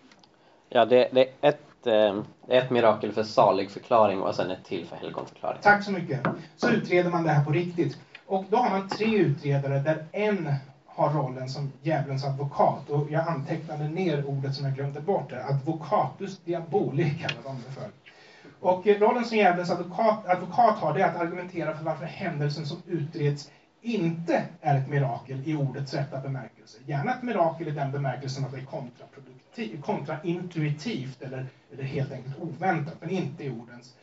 Ja, 0.69 0.85
det, 0.85 1.09
det 1.11 1.21
är 1.41 1.49
ett, 1.49 1.87
eh, 1.87 2.21
ett 2.47 2.69
mirakel 2.69 3.11
för 3.11 3.23
saligförklaring 3.23 4.21
och 4.21 4.35
sen 4.35 4.51
ett 4.51 4.65
till 4.65 4.85
för 4.85 4.95
helgonförklaring. 4.95 5.59
Tack 5.61 5.83
så 5.83 5.91
mycket. 5.91 6.19
Så 6.55 6.69
utreder 6.69 7.09
man 7.09 7.23
det 7.23 7.29
här 7.29 7.45
på 7.45 7.51
riktigt. 7.51 7.97
Och 8.25 8.45
då 8.49 8.57
har 8.57 8.69
man 8.69 8.89
tre 8.89 9.17
utredare 9.17 9.79
där 9.79 10.05
en 10.11 10.53
har 10.95 11.09
rollen 11.09 11.49
som 11.49 11.71
djävulens 11.81 12.25
advokat. 12.25 12.89
Och 12.89 13.11
jag 13.11 13.27
antecknade 13.27 13.87
ner 13.87 14.25
ordet 14.25 14.55
som 14.55 14.65
jag 14.65 14.75
glömde 14.75 15.01
bort 15.01 15.29
där. 15.29 15.49
Advocatus 15.49 16.39
diaboli 16.39 17.09
kallar 17.09 17.43
de 17.43 17.55
det 17.67 17.71
för. 17.71 17.89
Och 18.59 18.87
eh, 18.87 18.99
rollen 18.99 19.25
som 19.25 19.37
djävulens 19.37 19.71
advokat, 19.71 20.27
advokat 20.27 20.77
har 20.77 20.93
det 20.93 21.01
är 21.01 21.07
att 21.07 21.21
argumentera 21.21 21.77
för 21.77 21.83
varför 21.83 22.05
händelsen 22.05 22.65
som 22.65 22.77
utreds 22.87 23.51
inte 23.81 24.43
är 24.61 24.77
ett 24.77 24.89
mirakel 24.89 25.41
i 25.45 25.55
ordets 25.55 25.93
rätta 25.93 26.19
bemärkelse. 26.19 26.77
Gärna 26.85 27.13
ett 27.13 27.23
mirakel 27.23 27.67
i 27.67 27.71
den 27.71 27.91
bemärkelsen 27.91 28.45
att 28.45 28.51
det 28.51 28.57
är 28.57 29.81
kontraintuitivt 29.81 31.21
eller, 31.21 31.45
eller 31.73 31.83
helt 31.83 32.11
enkelt 32.11 32.39
oväntat, 32.39 32.95
men 33.01 33.09
inte 33.09 33.43
i 33.43 33.49
ordens, 33.49 33.95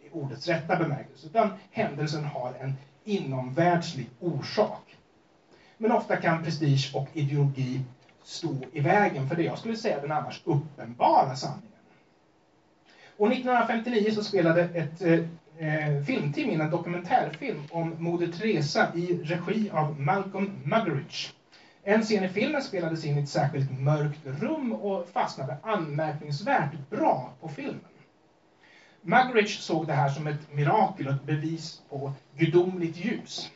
i 0.00 0.10
ordets 0.10 0.48
rätta 0.48 0.76
bemärkelse. 0.76 1.26
Utan 1.26 1.50
händelsen 1.70 2.24
har 2.24 2.54
en 2.60 2.74
inomvärldslig 3.04 4.10
orsak. 4.20 4.96
Men 5.82 5.92
ofta 5.92 6.16
kan 6.16 6.44
prestige 6.44 6.90
och 6.94 7.08
ideologi 7.12 7.80
stå 8.22 8.54
i 8.72 8.80
vägen 8.80 9.28
för 9.28 9.36
det 9.36 9.42
jag 9.42 9.58
skulle 9.58 9.76
säga 9.76 10.00
den 10.00 10.12
annars 10.12 10.42
uppenbara 10.44 11.36
sanningen. 11.36 11.72
År 13.16 13.32
1959 13.32 14.10
så 14.14 14.24
spelade 14.24 14.62
ett 14.62 15.02
eh, 15.02 15.18
eh, 15.68 16.04
filmteam 16.04 16.50
in 16.50 16.60
en 16.60 16.70
dokumentärfilm 16.70 17.62
om 17.70 17.96
Moder 17.98 18.26
Teresa 18.26 18.92
i 18.94 19.16
regi 19.22 19.70
av 19.70 20.00
Malcolm 20.00 20.50
Muggeridge. 20.64 21.32
En 21.82 22.02
scen 22.02 22.24
i 22.24 22.28
filmen 22.28 22.62
spelades 22.62 23.04
in 23.04 23.18
i 23.18 23.22
ett 23.22 23.28
särskilt 23.28 23.70
mörkt 23.78 24.26
rum 24.26 24.72
och 24.72 25.08
fastnade 25.08 25.56
anmärkningsvärt 25.62 26.90
bra 26.90 27.32
på 27.40 27.48
filmen. 27.48 27.80
Muggeridge 29.00 29.60
såg 29.60 29.86
det 29.86 29.92
här 29.92 30.08
som 30.08 30.26
ett 30.26 30.52
mirakel 30.52 31.06
och 31.06 31.14
ett 31.14 31.24
bevis 31.24 31.82
på 31.88 32.12
gudomligt 32.36 32.96
ljus. 33.04 33.50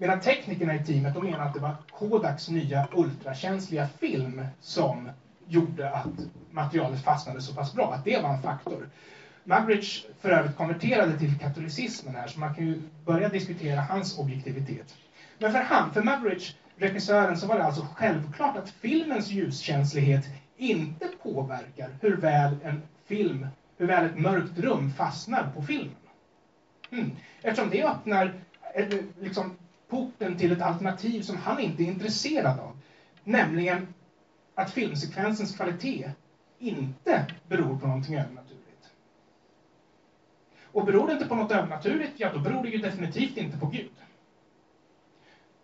Medan 0.00 0.20
teknikerna 0.20 0.74
i 0.74 0.84
teamet 0.84 1.14
de 1.14 1.24
menar 1.24 1.46
att 1.46 1.54
det 1.54 1.60
var 1.60 1.74
Kodaks 1.98 2.48
nya 2.48 2.88
ultrakänsliga 2.92 3.88
film 4.00 4.46
som 4.60 5.10
gjorde 5.46 5.90
att 5.90 6.06
materialet 6.50 7.04
fastnade 7.04 7.40
så 7.40 7.54
pass 7.54 7.74
bra, 7.74 7.92
att 7.94 8.04
det 8.04 8.22
var 8.22 8.34
en 8.34 8.42
faktor. 8.42 8.88
Muggeridge 9.44 10.06
för 10.20 10.30
övrigt 10.30 10.56
konverterade 10.56 11.18
till 11.18 11.38
katolicismen 11.38 12.14
här, 12.14 12.28
så 12.28 12.40
man 12.40 12.54
kan 12.54 12.66
ju 12.66 12.82
börja 13.04 13.28
diskutera 13.28 13.80
hans 13.80 14.18
objektivitet. 14.18 14.94
Men 15.38 15.52
för 15.52 15.58
han, 15.58 15.92
för 15.92 16.02
Maverick, 16.02 16.56
regissören, 16.76 17.36
så 17.36 17.46
var 17.46 17.58
det 17.58 17.64
alltså 17.64 17.86
självklart 17.94 18.56
att 18.56 18.70
filmens 18.70 19.30
ljuskänslighet 19.30 20.24
inte 20.56 21.08
påverkar 21.22 21.90
hur 22.00 22.16
väl 22.16 22.56
en 22.62 22.82
film, 23.06 23.46
hur 23.76 23.86
väl 23.86 24.06
ett 24.06 24.18
mörkt 24.18 24.58
rum 24.58 24.92
fastnar 24.92 25.50
på 25.54 25.62
filmen. 25.62 25.94
Mm. 26.90 27.10
Eftersom 27.42 27.70
det 27.70 27.84
öppnar 27.84 28.34
eh, 28.74 28.86
liksom, 29.20 29.56
porten 29.90 30.36
till 30.36 30.52
ett 30.52 30.62
alternativ 30.62 31.22
som 31.22 31.36
han 31.36 31.60
inte 31.60 31.82
är 31.82 31.86
intresserad 31.86 32.58
av. 32.58 32.78
Nämligen 33.24 33.94
att 34.54 34.70
filmsekvensens 34.70 35.56
kvalitet 35.56 36.10
inte 36.58 37.24
beror 37.48 37.78
på 37.78 37.86
någonting 37.86 38.14
övernaturligt. 38.14 38.90
Och 40.62 40.84
beror 40.84 41.06
det 41.06 41.12
inte 41.12 41.26
på 41.26 41.34
något 41.34 41.52
övernaturligt, 41.52 42.12
ja 42.16 42.32
då 42.32 42.38
beror 42.38 42.62
det 42.62 42.68
ju 42.68 42.78
definitivt 42.78 43.36
inte 43.36 43.58
på 43.58 43.66
Gud. 43.66 43.90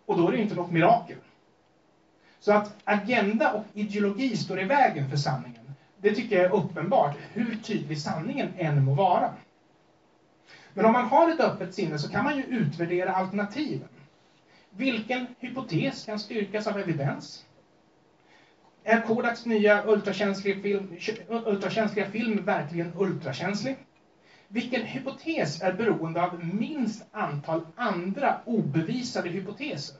Och 0.05 0.17
då 0.17 0.27
är 0.27 0.31
det 0.31 0.37
ju 0.37 0.43
inte 0.43 0.55
något 0.55 0.71
mirakel. 0.71 1.17
Så 2.39 2.51
att 2.51 2.75
agenda 2.83 3.53
och 3.53 3.63
ideologi 3.73 4.37
står 4.37 4.61
i 4.61 4.63
vägen 4.63 5.09
för 5.09 5.17
sanningen, 5.17 5.73
det 5.97 6.15
tycker 6.15 6.35
jag 6.35 6.45
är 6.45 6.55
uppenbart, 6.55 7.17
hur 7.33 7.55
tydlig 7.55 8.01
sanningen 8.01 8.53
än 8.57 8.85
må 8.85 8.93
vara. 8.93 9.33
Men 10.73 10.85
om 10.85 10.93
man 10.93 11.05
har 11.05 11.29
ett 11.29 11.39
öppet 11.39 11.73
sinne 11.73 11.99
så 11.99 12.11
kan 12.11 12.23
man 12.23 12.37
ju 12.37 12.43
utvärdera 12.43 13.15
alternativen. 13.15 13.87
Vilken 14.77 15.27
hypotes 15.39 16.05
kan 16.05 16.19
styrkas 16.19 16.67
av 16.67 16.79
evidens? 16.79 17.45
Är 18.83 19.01
Kodaks 19.01 19.45
nya 19.45 19.87
ultrakänsliga 19.87 20.61
film, 20.61 20.97
ultrakänsliga 21.29 22.05
film 22.05 22.45
verkligen 22.45 22.93
ultrakänslig? 22.97 23.77
Vilken 24.47 24.81
hypotes 24.81 25.61
är 25.61 25.71
beroende 25.71 26.23
av 26.23 26.43
minst 26.45 27.05
antal 27.11 27.61
andra 27.75 28.39
obevisade 28.45 29.29
hypoteser? 29.29 29.95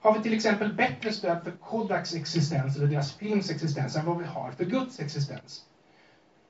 Har 0.00 0.12
vi 0.16 0.22
till 0.22 0.34
exempel 0.34 0.72
bättre 0.72 1.12
stöd 1.12 1.44
för 1.44 1.50
Kodaks 1.50 2.14
existens 2.14 2.76
eller 2.76 2.86
deras 2.86 3.12
films 3.12 3.50
existens 3.50 3.96
än 3.96 4.06
vad 4.06 4.18
vi 4.18 4.24
har 4.24 4.50
för 4.50 4.64
Guds 4.64 5.00
existens? 5.00 5.64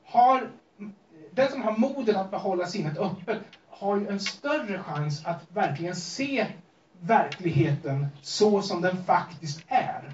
Har 0.05 0.51
den 1.31 1.51
som 1.51 1.63
har 1.63 1.73
modet 1.73 2.17
att 2.17 2.31
behålla 2.31 2.67
sinnet 2.67 2.99
öppet 2.99 3.39
har 3.69 3.97
ju 3.97 4.07
en 4.09 4.21
större 4.21 4.79
chans 4.79 5.27
att 5.27 5.47
verkligen 5.53 5.97
se 5.97 6.47
verkligheten 7.07 8.07
så 8.23 8.63
som 8.63 8.83
den 8.83 9.05
faktiskt 9.05 9.65
är. 9.69 10.13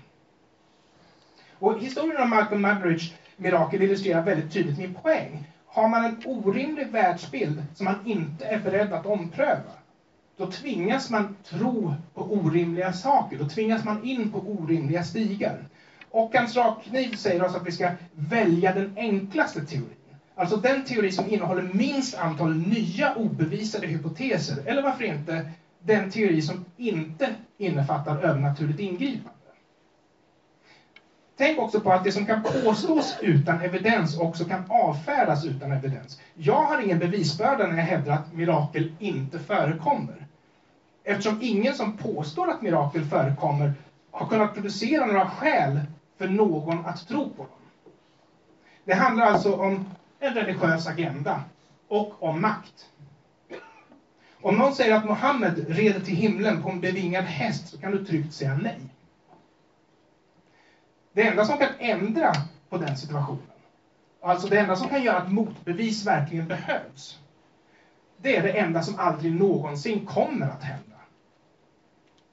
Och 1.59 1.81
historien 1.81 2.23
om 2.23 2.31
Malcolm 2.31 2.63
Muggeridge 2.63 3.13
mirakel 3.37 3.83
illustrerar 3.83 4.23
väldigt 4.23 4.53
tydligt 4.53 4.79
min 4.79 4.95
poäng. 4.95 5.45
Har 5.67 5.89
man 5.89 6.05
en 6.05 6.23
orimlig 6.25 6.91
världsbild 6.91 7.63
som 7.75 7.85
man 7.85 8.07
inte 8.07 8.45
är 8.47 8.61
beredd 8.61 8.93
att 8.93 9.07
ompröva, 9.07 9.73
då 10.37 10.51
tvingas 10.51 11.11
man 11.11 11.37
tro 11.45 11.95
på 12.15 12.23
orimliga 12.23 12.93
saker. 12.93 13.39
Då 13.39 13.49
tvingas 13.49 13.85
man 13.85 14.05
in 14.05 14.33
på 14.33 14.39
orimliga 14.39 15.05
stigar. 15.05 15.65
Och 16.11 16.35
hans 16.35 16.57
rakkniv 16.57 17.15
säger 17.15 17.45
oss 17.45 17.55
att 17.55 17.67
vi 17.67 17.73
ska 17.73 17.91
välja 18.15 18.75
den 18.75 18.93
enklaste 18.97 19.67
teorin. 19.67 19.95
Alltså 20.35 20.57
den 20.57 20.85
teori 20.85 21.13
som 21.13 21.31
innehåller 21.31 21.71
minst 21.73 22.19
antal 22.19 22.57
nya 22.57 23.15
obevisade 23.15 23.87
hypoteser, 23.87 24.57
eller 24.67 24.83
varför 24.83 25.05
inte 25.05 25.51
den 25.89 26.11
teori 26.11 26.43
som 26.43 26.65
inte 26.77 27.35
innefattar 27.59 28.17
övernaturligt 28.17 28.81
ingripande. 28.81 29.33
Tänk 31.37 31.59
också 31.59 31.81
på 31.81 31.93
att 31.93 32.05
det 32.05 32.13
som 32.13 32.27
kan 32.27 32.43
påstås 32.43 33.17
utan 33.21 33.61
evidens 33.61 34.19
också 34.19 34.45
kan 34.45 34.65
avfärdas 34.69 35.45
utan 35.45 35.73
evidens. 35.73 36.21
Jag 36.35 36.65
har 36.65 36.81
ingen 36.81 36.99
bevisbörda 36.99 37.67
när 37.67 37.77
jag 37.77 37.85
hävdar 37.85 38.13
att 38.13 38.33
mirakel 38.33 38.93
inte 38.99 39.39
förekommer. 39.39 40.27
Eftersom 41.05 41.39
ingen 41.41 41.75
som 41.75 41.97
påstår 41.97 42.51
att 42.51 42.63
mirakel 42.63 43.05
förekommer 43.05 43.73
har 44.11 44.27
kunnat 44.27 44.55
producera 44.55 45.07
några 45.07 45.27
skäl 45.27 45.81
för 46.19 46.27
någon 46.27 46.85
att 46.87 47.07
tro 47.07 47.31
på 47.31 47.43
dem. 47.43 47.93
Det 48.85 48.95
handlar 48.95 49.25
alltså 49.25 49.57
om 49.57 49.81
en 50.21 50.35
religiös 50.35 50.87
agenda 50.87 51.41
och 51.89 52.23
om 52.23 52.41
makt. 52.41 52.89
Om 54.43 54.57
någon 54.57 54.75
säger 54.75 54.95
att 54.95 55.05
Mohammed 55.05 55.65
red 55.69 56.05
till 56.05 56.15
himlen 56.15 56.63
på 56.63 56.69
en 56.71 56.81
bevingad 56.81 57.25
häst 57.25 57.69
så 57.69 57.79
kan 57.79 57.93
du 57.93 58.05
tryggt 58.05 58.33
säga 58.33 58.55
nej. 58.55 58.81
Det 61.13 61.27
enda 61.27 61.45
som 61.45 61.59
kan 61.59 61.71
ändra 61.79 62.33
på 62.69 62.77
den 62.77 62.97
situationen, 62.97 63.43
alltså 64.23 64.49
det 64.49 64.59
enda 64.61 64.77
som 64.77 64.89
kan 64.89 65.03
göra 65.03 65.17
att 65.17 65.31
motbevis 65.31 66.07
verkligen 66.07 66.49
behövs, 66.49 67.19
det 68.17 68.37
är 68.37 68.43
det 68.43 68.51
enda 68.51 68.83
som 68.83 68.99
aldrig 68.99 69.33
någonsin 69.33 70.05
kommer 70.05 70.47
att 70.49 70.63
hända. 70.63 70.97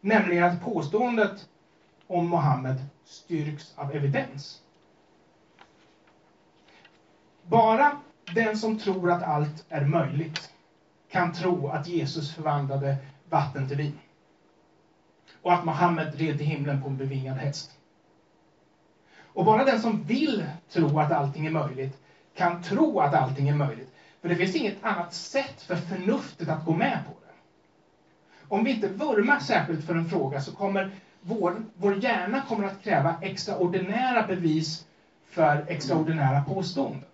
Nämligen 0.01 0.43
att 0.43 0.61
påståendet 0.61 1.47
om 2.07 2.27
Mohammed 2.27 2.83
styrks 3.05 3.73
av 3.75 3.91
evidens. 3.91 4.61
Bara 7.41 7.97
den 8.33 8.57
som 8.57 8.77
tror 8.79 9.11
att 9.11 9.23
allt 9.23 9.65
är 9.69 9.85
möjligt 9.85 10.51
kan 11.15 11.33
tro 11.33 11.67
att 11.67 11.87
Jesus 11.87 12.31
förvandlade 12.31 12.97
vatten 13.29 13.67
till 13.67 13.77
vin. 13.77 13.93
Och 15.41 15.53
att 15.53 15.63
Mohammed 15.63 16.19
red 16.19 16.37
till 16.37 16.47
himlen 16.47 16.81
på 16.81 16.87
en 16.87 16.97
bevingad 16.97 17.37
häst. 17.37 17.71
Och 19.33 19.45
bara 19.45 19.65
den 19.65 19.79
som 19.79 20.05
vill 20.05 20.45
tro 20.69 20.99
att 20.99 21.11
allting 21.11 21.45
är 21.45 21.51
möjligt 21.51 21.97
kan 22.33 22.61
tro 22.61 22.99
att 22.99 23.13
allting 23.13 23.49
är 23.49 23.53
möjligt. 23.53 23.91
För 24.21 24.29
det 24.29 24.35
finns 24.35 24.55
inget 24.55 24.83
annat 24.83 25.13
sätt 25.13 25.61
för 25.61 25.75
förnuftet 25.75 26.49
att 26.49 26.65
gå 26.65 26.73
med 26.73 26.99
på 27.05 27.11
det. 27.11 27.33
Om 28.47 28.63
vi 28.63 28.71
inte 28.71 28.87
vurmar 28.87 29.39
särskilt 29.39 29.83
för 29.83 29.95
en 29.95 30.05
fråga 30.05 30.39
så 30.39 30.51
kommer 30.51 30.91
vår, 31.21 31.63
vår 31.73 32.03
hjärna 32.03 32.41
kommer 32.41 32.65
att 32.65 32.83
kräva 32.83 33.15
extraordinära 33.21 34.23
bevis 34.23 34.85
för 35.25 35.65
extraordinära 35.67 36.39
påståenden. 36.39 37.09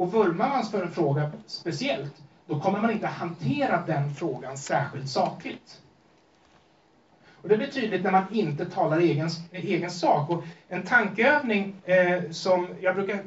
Och 0.00 0.12
vurmar 0.12 0.48
man 0.48 0.64
för 0.64 0.82
en 0.82 0.90
fråga 0.90 1.32
speciellt, 1.46 2.22
då 2.46 2.60
kommer 2.60 2.80
man 2.80 2.90
inte 2.90 3.06
hantera 3.06 3.82
den 3.86 4.14
frågan 4.14 4.58
särskilt 4.58 5.08
sakligt. 5.08 5.80
Och 7.42 7.48
det 7.48 7.56
blir 7.56 7.66
tydligt 7.66 8.04
när 8.04 8.10
man 8.10 8.34
inte 8.34 8.64
talar 8.64 8.98
egen, 8.98 9.28
egen 9.52 9.90
sak. 9.90 10.30
Och 10.30 10.44
en 10.68 10.82
tankeövning 10.82 11.74
eh, 11.84 12.30
som 12.30 12.68
jag 12.80 12.94
brukar 12.94 13.24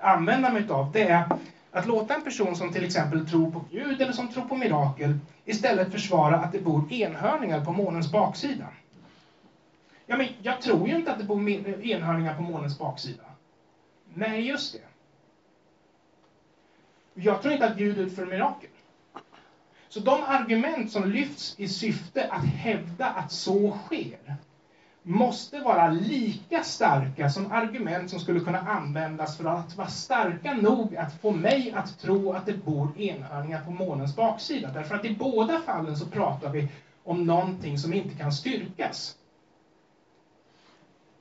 använda 0.00 0.52
mig 0.52 0.70
av, 0.70 0.92
det 0.92 1.02
är 1.02 1.24
att 1.70 1.86
låta 1.86 2.14
en 2.14 2.22
person 2.22 2.56
som 2.56 2.72
till 2.72 2.84
exempel 2.84 3.28
tror 3.28 3.50
på 3.50 3.64
Gud 3.70 4.02
eller 4.02 4.12
som 4.12 4.28
tror 4.28 4.44
på 4.44 4.54
mirakel 4.56 5.18
istället 5.44 5.92
försvara 5.92 6.36
att 6.36 6.52
det 6.52 6.58
bor 6.60 6.92
enhörningar 6.92 7.64
på 7.64 7.72
månens 7.72 8.12
baksida. 8.12 8.66
Ja, 10.06 10.16
men 10.16 10.26
jag 10.42 10.62
tror 10.62 10.88
ju 10.88 10.96
inte 10.96 11.12
att 11.12 11.18
det 11.18 11.24
bor 11.24 11.48
enhörningar 11.48 12.34
på 12.34 12.42
månens 12.42 12.78
baksida. 12.78 13.24
Nej, 14.14 14.48
just 14.48 14.72
det. 14.72 14.95
Jag 17.18 17.42
tror 17.42 17.52
inte 17.52 17.66
att 17.66 17.76
Gud 17.76 17.98
utför 17.98 18.24
mirakel. 18.24 18.70
Så 19.88 20.00
de 20.00 20.22
argument 20.22 20.90
som 20.90 21.06
lyfts 21.06 21.54
i 21.56 21.68
syfte 21.68 22.28
att 22.30 22.44
hävda 22.44 23.06
att 23.06 23.30
så 23.30 23.74
sker 23.86 24.34
måste 25.02 25.60
vara 25.60 25.88
lika 25.88 26.62
starka 26.62 27.28
som 27.28 27.52
argument 27.52 28.10
som 28.10 28.18
skulle 28.18 28.40
kunna 28.40 28.62
användas 28.64 29.36
för 29.36 29.44
att 29.44 29.76
vara 29.76 29.88
starka 29.88 30.52
nog 30.52 30.96
att 30.96 31.12
få 31.12 31.30
mig 31.30 31.72
att 31.72 31.98
tro 31.98 32.32
att 32.32 32.46
det 32.46 32.52
bor 32.52 32.98
enhörningar 32.98 33.60
på 33.60 33.70
månens 33.70 34.16
baksida. 34.16 34.70
Därför 34.70 34.94
att 34.94 35.04
i 35.04 35.10
båda 35.10 35.58
fallen 35.58 35.96
så 35.96 36.06
pratar 36.06 36.50
vi 36.50 36.66
om 37.04 37.26
någonting 37.26 37.78
som 37.78 37.92
inte 37.92 38.14
kan 38.14 38.32
styrkas. 38.32 39.15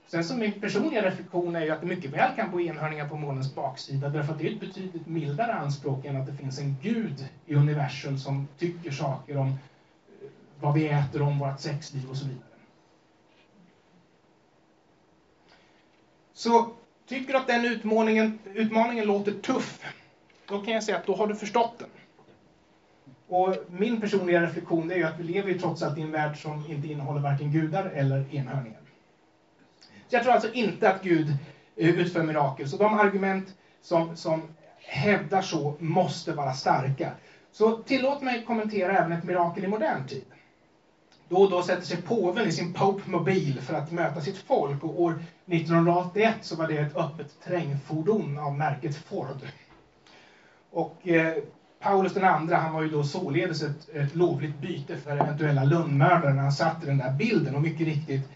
Sen 0.07 0.23
som 0.23 0.39
min 0.39 0.51
personliga 0.51 1.05
reflektion 1.05 1.55
är 1.55 1.65
ju 1.65 1.71
att 1.71 1.81
det 1.81 1.87
mycket 1.87 2.11
väl 2.11 2.35
kan 2.35 2.51
bo 2.51 2.61
enhörningar 2.61 3.09
på 3.09 3.15
månens 3.15 3.55
baksida 3.55 4.09
därför 4.09 4.33
att 4.33 4.39
det 4.39 4.47
är 4.47 4.51
ett 4.51 4.59
betydligt 4.59 5.07
mildare 5.07 5.53
anspråk 5.53 6.05
än 6.05 6.15
att 6.15 6.25
det 6.25 6.33
finns 6.33 6.59
en 6.59 6.75
gud 6.81 7.27
i 7.45 7.55
universum 7.55 8.17
som 8.17 8.47
tycker 8.57 8.91
saker 8.91 9.37
om 9.37 9.47
eh, 9.47 9.53
vad 10.59 10.73
vi 10.73 10.87
äter, 10.87 11.21
om 11.21 11.39
vårt 11.39 11.59
sexliv 11.59 12.09
och 12.09 12.17
så 12.17 12.25
vidare. 12.25 12.41
Så 16.33 16.69
tycker 17.05 17.33
du 17.33 17.39
att 17.39 17.47
den 17.47 17.65
utmaningen, 17.65 18.39
utmaningen 18.53 19.05
låter 19.05 19.31
tuff, 19.31 19.79
då 20.47 20.59
kan 20.59 20.73
jag 20.73 20.83
säga 20.83 20.97
att 20.97 21.05
då 21.05 21.15
har 21.15 21.27
du 21.27 21.35
förstått 21.35 21.79
den. 21.79 21.89
Och 23.27 23.55
min 23.67 24.01
personliga 24.01 24.41
reflektion 24.41 24.91
är 24.91 24.95
ju 24.95 25.03
att 25.03 25.19
vi 25.19 25.23
lever 25.23 25.49
ju 25.49 25.59
trots 25.59 25.81
allt 25.81 25.97
i 25.97 26.01
en 26.01 26.11
värld 26.11 26.41
som 26.41 26.71
inte 26.71 26.87
innehåller 26.87 27.21
varken 27.21 27.51
gudar 27.51 27.85
eller 27.85 28.35
enhörningar. 28.35 28.84
Så 30.07 30.15
jag 30.15 30.23
tror 30.23 30.33
alltså 30.33 30.53
inte 30.53 30.89
att 30.89 31.03
Gud 31.03 31.33
eh, 31.75 31.89
utför 31.89 32.23
mirakel. 32.23 32.69
Så 32.69 32.77
de 32.77 32.93
argument 32.93 33.55
som, 33.81 34.17
som 34.17 34.41
hävdar 34.77 35.41
så 35.41 35.75
måste 35.79 36.31
vara 36.31 36.53
starka. 36.53 37.11
Så 37.51 37.77
tillåt 37.77 38.21
mig 38.21 38.43
kommentera 38.45 38.97
även 38.97 39.11
ett 39.11 39.23
mirakel 39.23 39.63
i 39.63 39.67
modern 39.67 40.07
tid. 40.07 40.25
Då 41.29 41.37
och 41.37 41.49
då 41.49 41.63
sätter 41.63 41.85
sig 41.85 42.01
påven 42.01 42.47
i 42.47 42.51
sin 42.51 42.73
Pope 42.73 43.09
Mobil 43.09 43.61
för 43.61 43.73
att 43.73 43.91
möta 43.91 44.21
sitt 44.21 44.37
folk 44.37 44.83
och 44.83 45.01
år 45.01 45.23
1981 45.45 46.35
så 46.41 46.55
var 46.55 46.67
det 46.67 46.77
ett 46.77 46.97
öppet 46.97 47.43
terrängfordon 47.43 48.37
av 48.37 48.55
märket 48.55 48.95
Ford. 48.95 49.37
Och 50.71 51.07
eh, 51.07 51.33
Paulus 51.79 52.13
den 52.13 52.23
andra, 52.23 52.55
han 52.55 52.73
var 52.73 52.81
ju 52.81 52.89
då 52.89 53.03
således 53.03 53.63
ett, 53.63 53.89
ett 53.89 54.15
lovligt 54.15 54.61
byte 54.61 54.97
för 54.97 55.11
eventuella 55.11 55.63
lönnmördare 55.63 56.33
när 56.33 56.41
han 56.41 56.51
satt 56.51 56.83
i 56.83 56.85
den 56.85 56.97
där 56.97 57.11
bilden. 57.11 57.55
Och 57.55 57.61
mycket 57.61 57.87
riktigt, 57.87 58.29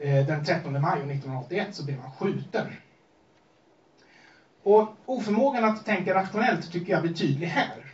Eh, 0.00 0.26
den 0.26 0.44
13 0.44 0.72
maj 0.72 0.98
1981 0.98 1.74
så 1.74 1.84
blev 1.84 2.00
han 2.00 2.10
skjuten. 2.10 2.66
Och 4.62 4.88
oförmågan 5.06 5.64
att 5.64 5.84
tänka 5.84 6.14
rationellt 6.14 6.72
tycker 6.72 6.92
jag 6.92 7.02
blir 7.02 7.14
tydlig 7.14 7.46
här. 7.46 7.86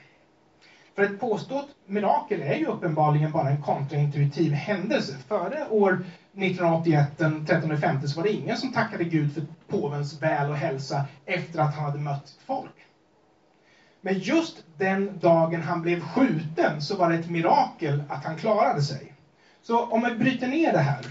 För 0.94 1.02
ett 1.02 1.20
påstått 1.20 1.68
mirakel 1.86 2.42
är 2.42 2.54
ju 2.54 2.66
uppenbarligen 2.66 3.32
bara 3.32 3.50
en 3.50 3.62
kontraintuitiv 3.62 4.52
händelse. 4.52 5.16
Före 5.28 5.68
år 5.68 5.92
1981, 6.32 7.18
den 7.18 7.46
13 7.46 7.70
maj, 7.70 8.08
så 8.08 8.16
var 8.16 8.22
det 8.22 8.32
ingen 8.32 8.56
som 8.56 8.72
tackade 8.72 9.04
Gud 9.04 9.34
för 9.34 9.42
påvens 9.66 10.22
väl 10.22 10.50
och 10.50 10.56
hälsa 10.56 11.04
efter 11.26 11.58
att 11.58 11.74
han 11.74 11.84
hade 11.84 11.98
mött 11.98 12.28
sitt 12.28 12.42
folk. 12.42 12.74
Men 14.00 14.18
just 14.18 14.64
den 14.78 15.18
dagen 15.18 15.62
han 15.62 15.82
blev 15.82 16.00
skjuten 16.00 16.82
så 16.82 16.96
var 16.96 17.10
det 17.10 17.18
ett 17.18 17.30
mirakel 17.30 18.02
att 18.08 18.24
han 18.24 18.36
klarade 18.36 18.82
sig. 18.82 19.14
Så 19.62 19.84
om 19.84 20.04
vi 20.04 20.14
bryter 20.14 20.48
ner 20.48 20.72
det 20.72 20.78
här. 20.78 21.06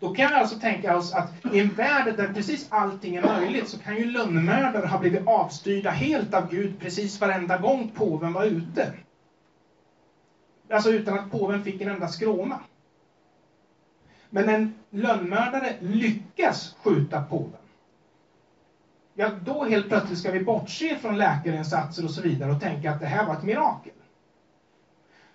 Då 0.00 0.14
kan 0.14 0.28
vi 0.30 0.34
alltså 0.34 0.58
tänka 0.58 0.96
oss 0.96 1.12
att 1.12 1.32
i 1.52 1.58
en 1.58 1.74
värld 1.74 2.16
där 2.16 2.32
precis 2.32 2.66
allting 2.70 3.16
är 3.16 3.22
möjligt 3.22 3.68
så 3.68 3.78
kan 3.78 3.96
ju 3.96 4.04
lönnmördare 4.04 4.86
ha 4.86 4.98
blivit 4.98 5.26
avstyrda 5.26 5.90
helt 5.90 6.34
av 6.34 6.50
Gud 6.50 6.80
precis 6.80 7.20
varenda 7.20 7.58
gång 7.58 7.90
påven 7.94 8.32
var 8.32 8.44
ute. 8.44 8.92
Alltså 10.70 10.90
utan 10.90 11.18
att 11.18 11.30
påven 11.30 11.64
fick 11.64 11.80
en 11.80 11.88
enda 11.88 12.08
skråma. 12.08 12.60
Men 14.30 14.48
en 14.48 14.74
lönnmördare 14.90 15.76
lyckas 15.80 16.74
skjuta 16.82 17.20
påven 17.20 17.60
ja, 19.18 19.30
då 19.44 19.64
helt 19.64 19.88
plötsligt 19.88 20.18
ska 20.18 20.30
vi 20.30 20.40
bortse 20.40 20.96
från 20.96 21.18
läkarinsatser 21.18 22.04
och 22.04 22.10
så 22.10 22.22
vidare 22.22 22.52
och 22.52 22.60
tänka 22.60 22.90
att 22.90 23.00
det 23.00 23.06
här 23.06 23.26
var 23.26 23.34
ett 23.34 23.42
mirakel. 23.42 23.92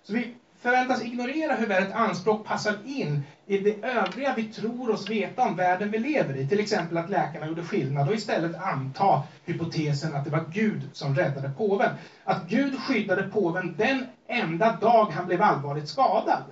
Så 0.02 0.12
vi 0.12 0.34
förväntas 0.64 1.02
ignorera 1.02 1.54
hur 1.54 1.66
väl 1.66 1.82
ett 1.82 1.92
anspråk 1.92 2.44
passar 2.44 2.76
in 2.84 3.20
i 3.46 3.58
det 3.58 3.84
övriga 3.84 4.32
vi 4.32 4.42
tror 4.42 4.90
oss 4.90 5.08
veta 5.08 5.42
om 5.42 5.54
världen 5.54 5.90
vi 5.90 5.98
lever 5.98 6.36
i. 6.36 6.44
Till 6.46 6.60
exempel 6.60 6.96
att 6.96 7.08
läkarna 7.08 7.46
gjorde 7.46 7.62
skillnad 7.62 8.08
och 8.08 8.14
istället 8.14 8.54
anta 8.54 9.20
hypotesen 9.44 10.14
att 10.14 10.24
det 10.24 10.30
var 10.30 10.44
Gud 10.52 10.88
som 10.92 11.14
räddade 11.14 11.48
påven. 11.48 11.92
Att 12.24 12.38
Gud 12.48 12.80
skyddade 12.80 13.22
påven 13.22 13.74
den 13.76 14.04
enda 14.28 14.70
dag 14.70 15.04
han 15.12 15.26
blev 15.26 15.42
allvarligt 15.42 15.88
skadad. 15.88 16.44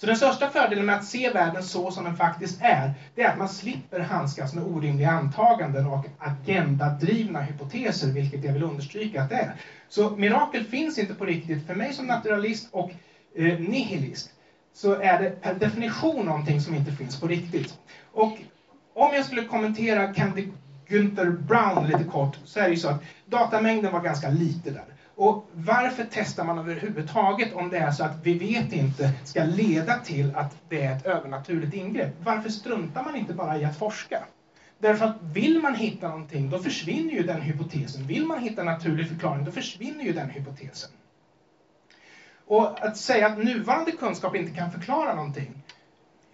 Så 0.00 0.06
den 0.06 0.16
största 0.16 0.48
fördelen 0.48 0.86
med 0.86 0.94
att 0.94 1.04
se 1.04 1.30
världen 1.30 1.62
så 1.62 1.90
som 1.90 2.04
den 2.04 2.16
faktiskt 2.16 2.58
är, 2.60 2.94
det 3.14 3.22
är 3.22 3.28
att 3.28 3.38
man 3.38 3.48
slipper 3.48 4.00
handskas 4.00 4.54
med 4.54 4.64
orimliga 4.64 5.10
antaganden 5.10 5.86
och 5.86 6.06
agendadrivna 6.18 7.40
hypoteser, 7.40 8.06
vilket 8.08 8.44
jag 8.44 8.52
vill 8.52 8.62
understryka 8.62 9.20
att 9.20 9.28
det 9.28 9.36
är. 9.36 9.54
Så 9.88 10.12
mirakel 10.16 10.62
finns 10.64 10.98
inte 10.98 11.14
på 11.14 11.24
riktigt. 11.24 11.66
För 11.66 11.74
mig 11.74 11.92
som 11.92 12.06
naturalist 12.06 12.68
och 12.70 12.90
eh, 13.34 13.58
nihilist 13.58 14.30
så 14.72 14.94
är 14.94 15.18
det 15.18 15.40
per 15.42 15.52
definition 15.52 16.24
någonting 16.24 16.60
som 16.60 16.74
inte 16.74 16.90
finns 16.90 17.16
på 17.16 17.26
riktigt. 17.26 17.74
Och 18.12 18.40
om 18.94 19.14
jag 19.14 19.24
skulle 19.24 19.42
kommentera 19.42 20.06
Candy 20.06 20.44
Günther 20.88 21.30
Brown 21.30 21.86
lite 21.86 22.04
kort 22.04 22.38
så 22.44 22.60
är 22.60 22.64
det 22.64 22.70
ju 22.70 22.76
så 22.76 22.88
att 22.88 23.02
datamängden 23.24 23.92
var 23.92 24.00
ganska 24.00 24.28
lite 24.28 24.70
där. 24.70 24.84
Och 25.20 25.48
varför 25.52 26.06
testar 26.10 26.44
man 26.44 26.58
överhuvudtaget 26.58 27.54
om 27.54 27.70
det 27.70 27.78
är 27.78 27.90
så 27.90 28.04
att 28.04 28.18
vi 28.22 28.38
vet 28.38 28.72
inte 28.72 29.12
ska 29.24 29.42
leda 29.44 29.98
till 29.98 30.34
att 30.34 30.56
det 30.68 30.84
är 30.84 30.96
ett 30.96 31.06
övernaturligt 31.06 31.74
ingrepp? 31.74 32.12
Varför 32.18 32.50
struntar 32.50 33.02
man 33.02 33.16
inte 33.16 33.34
bara 33.34 33.58
i 33.58 33.64
att 33.64 33.78
forska? 33.78 34.24
Därför 34.78 35.04
att 35.04 35.16
vill 35.32 35.60
man 35.60 35.74
hitta 35.74 36.08
någonting, 36.08 36.48
då 36.50 36.58
försvinner 36.58 37.12
ju 37.12 37.22
den 37.22 37.40
hypotesen. 37.40 38.06
Vill 38.06 38.26
man 38.26 38.38
hitta 38.38 38.60
en 38.60 38.66
naturlig 38.66 39.08
förklaring, 39.08 39.44
då 39.44 39.50
försvinner 39.50 40.04
ju 40.04 40.12
den 40.12 40.30
hypotesen. 40.30 40.90
Och 42.46 42.84
att 42.84 42.96
säga 42.96 43.26
att 43.26 43.38
nuvarande 43.38 43.92
kunskap 43.92 44.34
inte 44.36 44.52
kan 44.52 44.70
förklara 44.70 45.14
någonting, 45.14 45.62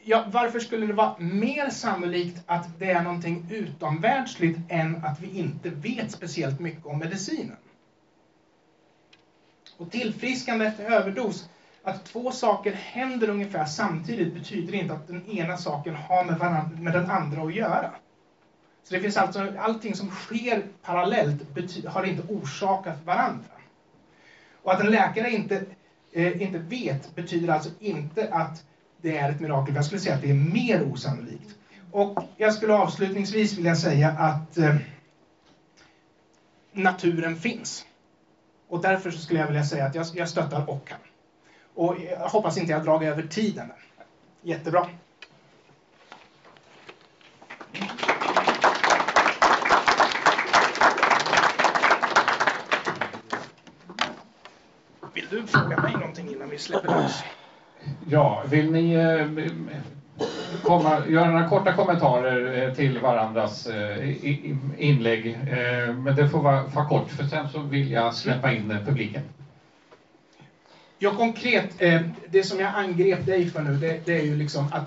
ja, 0.02 0.24
varför 0.32 0.60
skulle 0.60 0.86
det 0.86 0.92
vara 0.92 1.18
mer 1.18 1.70
sannolikt 1.70 2.42
att 2.46 2.78
det 2.78 2.90
är 2.90 3.02
någonting 3.02 3.46
utomvärldsligt 3.50 4.58
än 4.68 5.04
att 5.04 5.20
vi 5.20 5.38
inte 5.38 5.68
vet 5.70 6.10
speciellt 6.10 6.58
mycket 6.58 6.86
om 6.86 6.98
medicinen? 6.98 7.56
Och 9.76 9.90
tillfriskande 9.90 10.66
efter 10.66 10.84
överdos, 10.84 11.48
att 11.82 12.04
två 12.04 12.30
saker 12.30 12.72
händer 12.72 13.28
ungefär 13.28 13.64
samtidigt 13.64 14.34
betyder 14.34 14.74
inte 14.74 14.94
att 14.94 15.08
den 15.08 15.30
ena 15.30 15.56
saken 15.56 15.94
har 15.94 16.24
med, 16.24 16.38
varandra, 16.38 16.78
med 16.80 16.92
den 16.92 17.10
andra 17.10 17.42
att 17.42 17.54
göra. 17.54 17.90
Så 18.84 18.94
det 18.94 19.00
finns 19.00 19.16
alltså, 19.16 19.52
allting 19.58 19.94
som 19.94 20.10
sker 20.10 20.66
parallellt 20.82 21.42
har 21.86 22.04
inte 22.04 22.22
orsakat 22.32 23.04
varandra. 23.04 23.50
Och 24.62 24.72
att 24.72 24.80
en 24.80 24.90
läkare 24.90 25.30
inte, 25.30 25.64
eh, 26.12 26.42
inte 26.42 26.58
vet 26.58 27.14
betyder 27.14 27.52
alltså 27.52 27.70
inte 27.80 28.34
att 28.34 28.64
det 29.02 29.16
är 29.16 29.30
ett 29.30 29.40
mirakel. 29.40 29.74
Jag 29.74 29.84
skulle 29.84 30.00
säga 30.00 30.14
att 30.14 30.22
det 30.22 30.30
är 30.30 30.52
mer 30.52 30.92
osannolikt. 30.92 31.54
Och 31.90 32.22
jag 32.36 32.54
skulle 32.54 32.72
avslutningsvis 32.72 33.58
vilja 33.58 33.76
säga 33.76 34.08
att 34.10 34.58
eh, 34.58 34.76
naturen 36.72 37.36
finns. 37.36 37.86
Och 38.68 38.82
därför 38.82 39.10
så 39.10 39.18
skulle 39.18 39.40
jag 39.40 39.46
vilja 39.46 39.64
säga 39.64 39.84
att 39.84 39.94
jag, 39.94 40.06
jag 40.14 40.28
stöttar 40.28 40.70
Ockham. 40.70 40.98
Och 41.74 41.96
jag 42.10 42.28
hoppas 42.28 42.58
inte 42.58 42.72
jag 42.72 42.84
dragit 42.84 43.08
över 43.08 43.22
tiden. 43.22 43.72
Jättebra. 44.42 44.86
Vill 55.14 55.26
du 55.30 55.46
fråga 55.46 55.80
mig 55.80 55.92
någonting 55.92 56.28
innan 56.28 56.50
vi 56.50 56.58
släpper 56.58 57.02
loss? 57.02 57.22
Ja, 58.08 58.44
vill 58.48 58.72
ni 58.72 58.94
eh, 58.94 59.26
komma, 60.62 61.06
göra 61.08 61.30
några 61.30 61.48
korta 61.48 61.72
kommentarer 61.72 62.68
eh, 62.68 62.74
till 62.74 62.98
varandras 62.98 63.66
eh, 63.66 64.24
inlägg. 64.78 65.26
Eh, 65.26 65.94
men 65.94 66.16
det 66.16 66.28
får 66.28 66.42
vara, 66.42 66.62
vara 66.62 66.88
kort, 66.88 67.10
för 67.10 67.24
sen 67.24 67.48
så 67.48 67.60
vill 67.60 67.90
jag 67.90 68.14
släppa 68.14 68.52
in 68.52 68.78
publiken. 68.86 69.22
Ja, 70.98 71.14
konkret, 71.16 71.78
det 72.28 72.42
som 72.42 72.60
jag 72.60 72.74
angrep 72.74 73.26
dig 73.26 73.50
för 73.50 73.62
nu, 73.62 73.76
det, 73.76 74.06
det 74.06 74.20
är 74.20 74.24
ju 74.24 74.36
liksom 74.36 74.68
att 74.72 74.84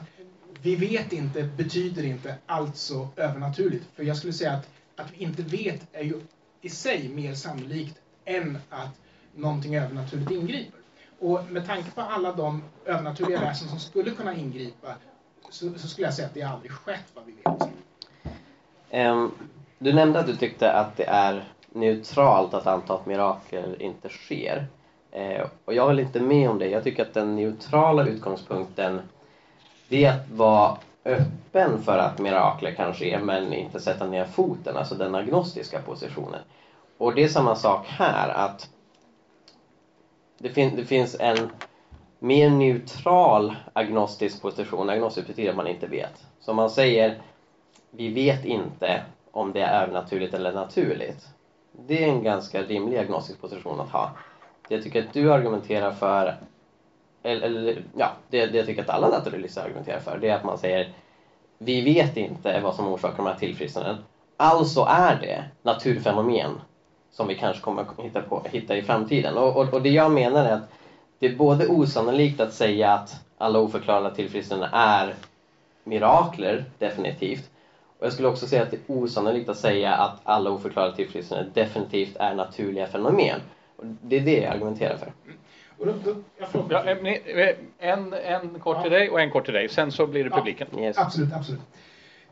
vi 0.62 0.76
vet 0.76 1.14
inte 1.14 1.44
betyder 1.44 2.04
inte 2.04 2.36
alltså 2.46 3.08
övernaturligt. 3.16 3.86
För 3.96 4.04
jag 4.04 4.18
skulle 4.18 4.34
säga 4.34 4.52
att, 4.52 4.70
att 4.96 5.14
vi 5.14 5.24
inte 5.24 5.42
vet 5.42 5.88
är 5.94 6.04
ju 6.04 6.22
i 6.62 6.70
sig 6.70 7.10
mer 7.10 7.34
sannolikt 7.34 7.96
än 8.26 8.58
att 8.70 9.02
någonting 9.36 9.76
övernaturligt 9.76 10.32
ingriper. 10.32 10.80
Och 11.20 11.42
med 11.50 11.68
tanke 11.68 11.92
på 11.92 12.02
alla 12.02 12.34
de 12.34 12.64
övernaturliga 12.86 13.40
väsen 13.40 13.68
som 13.68 13.80
skulle 13.80 14.12
kunna 14.12 14.36
ingripa 14.36 14.96
så, 15.50 15.80
så, 15.80 15.88
skulle 15.88 16.08
jag 16.08 16.14
säga 16.14 16.28
att 16.28 16.34
det 16.34 16.42
aldrig 16.42 16.72
skett 16.72 17.06
vad 17.14 17.24
vi 17.26 17.32
vet. 17.32 17.70
Um, 19.10 19.32
du 19.80 19.94
nämnde 19.94 20.20
att 20.20 20.28
du 20.28 20.36
tyckte 20.36 20.74
att 20.74 20.98
det 20.98 21.04
är 21.04 21.44
neutralt 21.70 22.54
att 22.54 22.68
anta 22.68 22.94
att 22.94 23.06
mirakel 23.06 23.82
inte 23.82 24.10
sker. 24.10 24.68
Uh, 25.16 25.48
och 25.66 25.74
jag 25.74 25.86
håller 25.86 26.04
inte 26.04 26.20
med 26.20 26.50
om 26.50 26.60
det. 26.60 26.68
Jag 26.68 26.84
tycker 26.84 27.04
att 27.04 27.14
den 27.14 27.36
neutrala 27.36 28.06
utgångspunkten 28.06 29.02
det 29.88 30.06
är 30.06 30.14
att 30.14 30.30
vara 30.30 30.78
öppen 31.06 31.84
för 31.84 31.98
att 31.98 32.20
mirakler 32.20 32.72
kan 32.72 32.94
ske 32.94 33.20
men 33.20 33.54
inte 33.54 33.80
sätta 33.80 34.08
ner 34.08 34.26
foten, 34.26 34.78
alltså 34.78 34.96
den 34.96 35.16
agnostiska 35.16 35.82
positionen. 35.82 36.40
Och 36.98 37.16
det 37.16 37.24
är 37.24 37.28
samma 37.28 37.56
sak 37.56 37.88
här, 37.88 38.30
att 38.30 38.70
det, 40.38 40.50
fin 40.50 40.76
det 40.76 40.86
finns 40.86 41.16
en 41.20 41.50
mer 42.20 42.50
neutral 42.50 43.56
agnostisk 43.74 44.42
position. 44.42 44.90
Agnostisk 44.90 45.28
betyder 45.28 45.50
att 45.50 45.58
man 45.58 45.68
inte 45.68 45.88
vet. 45.88 46.26
Så 46.40 46.54
man 46.54 46.70
säger, 46.70 47.22
vi 47.92 48.14
vet 48.14 48.46
inte 48.46 49.02
om 49.32 49.52
det 49.54 49.62
är 49.62 49.84
övernaturligt 49.84 50.34
eller 50.34 50.54
naturligt. 50.54 51.28
Det 51.72 52.04
är 52.04 52.08
en 52.08 52.24
ganska 52.24 52.62
rimlig 52.62 52.98
agnostisk 52.98 53.42
position 53.42 53.80
att 53.80 53.90
ha. 53.90 54.12
Det 54.68 54.76
jag 54.76 54.84
tycker 54.84 55.04
att 55.04 55.14
du 55.14 55.34
argumenterar 55.34 55.92
för, 55.92 56.36
eller, 57.24 57.46
eller 57.46 57.84
ja, 57.96 58.12
det, 58.30 58.46
det 58.46 58.58
jag 58.58 58.66
tycker 58.66 58.82
att 58.82 58.90
alla 58.90 59.10
naturalister 59.10 59.62
argumenterar 59.62 60.00
för, 60.00 60.18
det 60.18 60.30
är 60.30 60.36
att 60.36 60.44
man 60.44 60.58
säger, 60.58 60.94
vi 61.58 61.82
vet 61.82 62.18
inte 62.18 62.60
vad 62.60 62.76
som 62.76 62.88
orsakar 62.88 63.18
de 63.18 63.26
här 63.26 63.36
tillfrisknanden. 63.36 63.98
Alltså 64.38 64.86
är 64.90 65.16
det 65.22 65.44
naturfenomen 65.62 66.62
som 67.12 67.28
vi 67.28 67.36
kanske 67.36 67.62
kommer 67.64 67.86
hitta, 67.98 68.22
på, 68.22 68.44
hitta 68.52 68.78
i 68.78 68.82
framtiden. 68.82 69.38
Och, 69.38 69.58
och, 69.58 69.74
och 69.74 69.82
det 69.82 69.90
jag 69.90 70.12
menar 70.12 70.46
är 70.46 70.54
att 70.54 70.70
det 71.20 71.28
är 71.28 71.36
både 71.36 71.68
osannolikt 71.68 72.40
att 72.40 72.54
säga 72.54 72.92
att 72.92 73.16
alla 73.38 73.60
oförklarliga 73.60 74.16
tillfrisknanden 74.16 74.70
är 74.74 75.16
mirakler, 75.84 76.66
definitivt. 76.78 77.50
Och 78.00 78.06
jag 78.06 78.14
skulle 78.14 78.28
också 78.28 78.48
säga 78.48 78.64
att 78.64 78.72
det 78.72 78.78
är 78.78 78.82
osannolikt 78.88 79.50
att 79.50 79.58
säga 79.58 79.94
att 79.94 80.20
alla 80.24 80.52
oförklarliga 80.52 80.96
tillfrisknanden 80.96 81.52
definitivt 81.54 82.16
är 82.16 82.36
naturliga 82.36 82.88
fenomen. 82.88 83.40
Och 83.76 83.86
det 83.86 84.18
är 84.18 84.22
det 84.22 84.38
jag 84.38 84.54
argumenterar 84.54 84.98
för. 84.98 85.12
Ja, 86.70 86.84
eh, 86.84 87.56
en, 87.80 88.14
en 88.14 88.60
kort 88.60 88.82
till 88.82 88.92
dig 88.92 89.10
och 89.10 89.22
en 89.22 89.32
kort 89.32 89.46
till 89.46 89.54
dig, 89.54 89.70
sen 89.70 89.92
så 89.92 90.08
blir 90.08 90.24
det 90.24 90.30
publiken. 90.30 90.68
Ja, 90.72 90.80
yes. 90.80 90.98
Absolut, 90.98 91.34
absolut. 91.34 91.62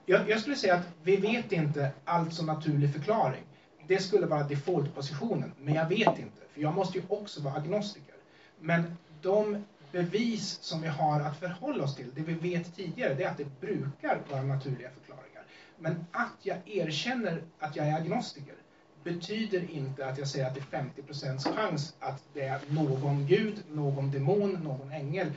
Jag, 0.06 0.30
jag, 0.30 0.40
skulle 0.40 0.56
säga 0.56 0.76
att 0.76 0.88
vi 1.04 1.16
vet 1.16 1.52
inte 1.52 1.90
allt 2.06 2.34
som 2.34 2.46
naturlig 2.46 2.94
förklaring. 2.94 3.44
det 3.88 4.02
skulle 4.02 4.26
vara 4.26 4.44
defaultpositionen, 4.44 5.52
men 5.58 5.74
jag 5.74 5.90
vet 5.90 6.20
inte. 6.20 6.42
För 6.54 6.62
jag 6.62 6.74
måste 6.76 6.98
ju 6.98 7.04
också 7.08 7.42
vara 7.42 7.54
agnostiker. 7.54 8.16
Men 8.60 8.98
de 9.22 9.66
bevis 9.92 10.60
som 10.62 10.82
vi 10.82 10.88
har 10.88 11.22
att 11.22 11.38
förhålla 11.38 11.84
oss 11.84 11.96
till, 11.96 12.12
det 12.16 12.22
vi 12.22 12.34
vet 12.34 12.76
tidigare, 12.76 13.14
det 13.14 13.24
är 13.24 13.30
att 13.30 13.38
det 13.38 13.60
brukar 13.62 14.22
vara 14.32 14.42
naturliga 14.42 14.90
förklaringar. 14.90 15.44
Men 15.78 16.06
att 16.12 16.38
jag 16.42 16.58
erkänner 16.66 17.44
att 17.60 17.76
jag 17.76 17.88
är 17.88 17.96
agnostiker 17.96 18.56
betyder 19.04 19.72
inte 19.72 20.06
att 20.06 20.18
jag 20.18 20.28
säger 20.28 20.48
att 20.48 20.54
det 20.54 20.60
är 20.60 20.64
50 20.64 21.02
chans 21.56 21.96
att 22.00 22.24
det 22.34 22.42
är 22.42 22.60
någon 22.70 23.26
gud, 23.26 23.64
någon 23.70 24.12
demon, 24.12 24.52
någon 24.52 24.92
ängel 24.92 25.32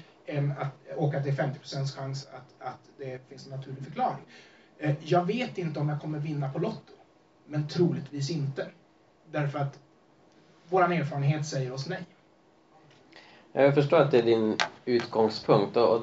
och 0.97 1.15
att 1.15 1.25
det 1.25 1.31
är 1.31 1.35
50 1.35 1.59
chans 1.97 2.29
att, 2.33 2.69
att 2.69 2.81
det 2.99 3.29
finns 3.29 3.47
en 3.47 3.53
naturlig 3.53 3.85
förklaring. 3.85 4.25
Eh, 4.79 4.95
jag 5.01 5.27
vet 5.27 5.59
inte 5.59 5.81
om 5.81 5.89
jag 5.89 6.01
kommer 6.01 6.19
vinna 6.19 6.53
på 6.53 6.59
Lotto, 6.59 6.93
men 7.47 7.69
troligtvis 7.69 8.31
inte. 8.31 8.71
Därför 9.31 9.59
att 9.59 9.79
vår 10.69 10.93
erfarenhet 10.93 11.47
säger 11.47 11.73
oss 11.73 11.89
nej. 11.89 12.07
Jag 13.53 13.75
förstår 13.75 13.97
att 13.97 14.11
det 14.11 14.19
är 14.19 14.23
din 14.23 14.57
utgångspunkt. 14.85 15.77
Och, 15.77 15.95
och 15.95 16.01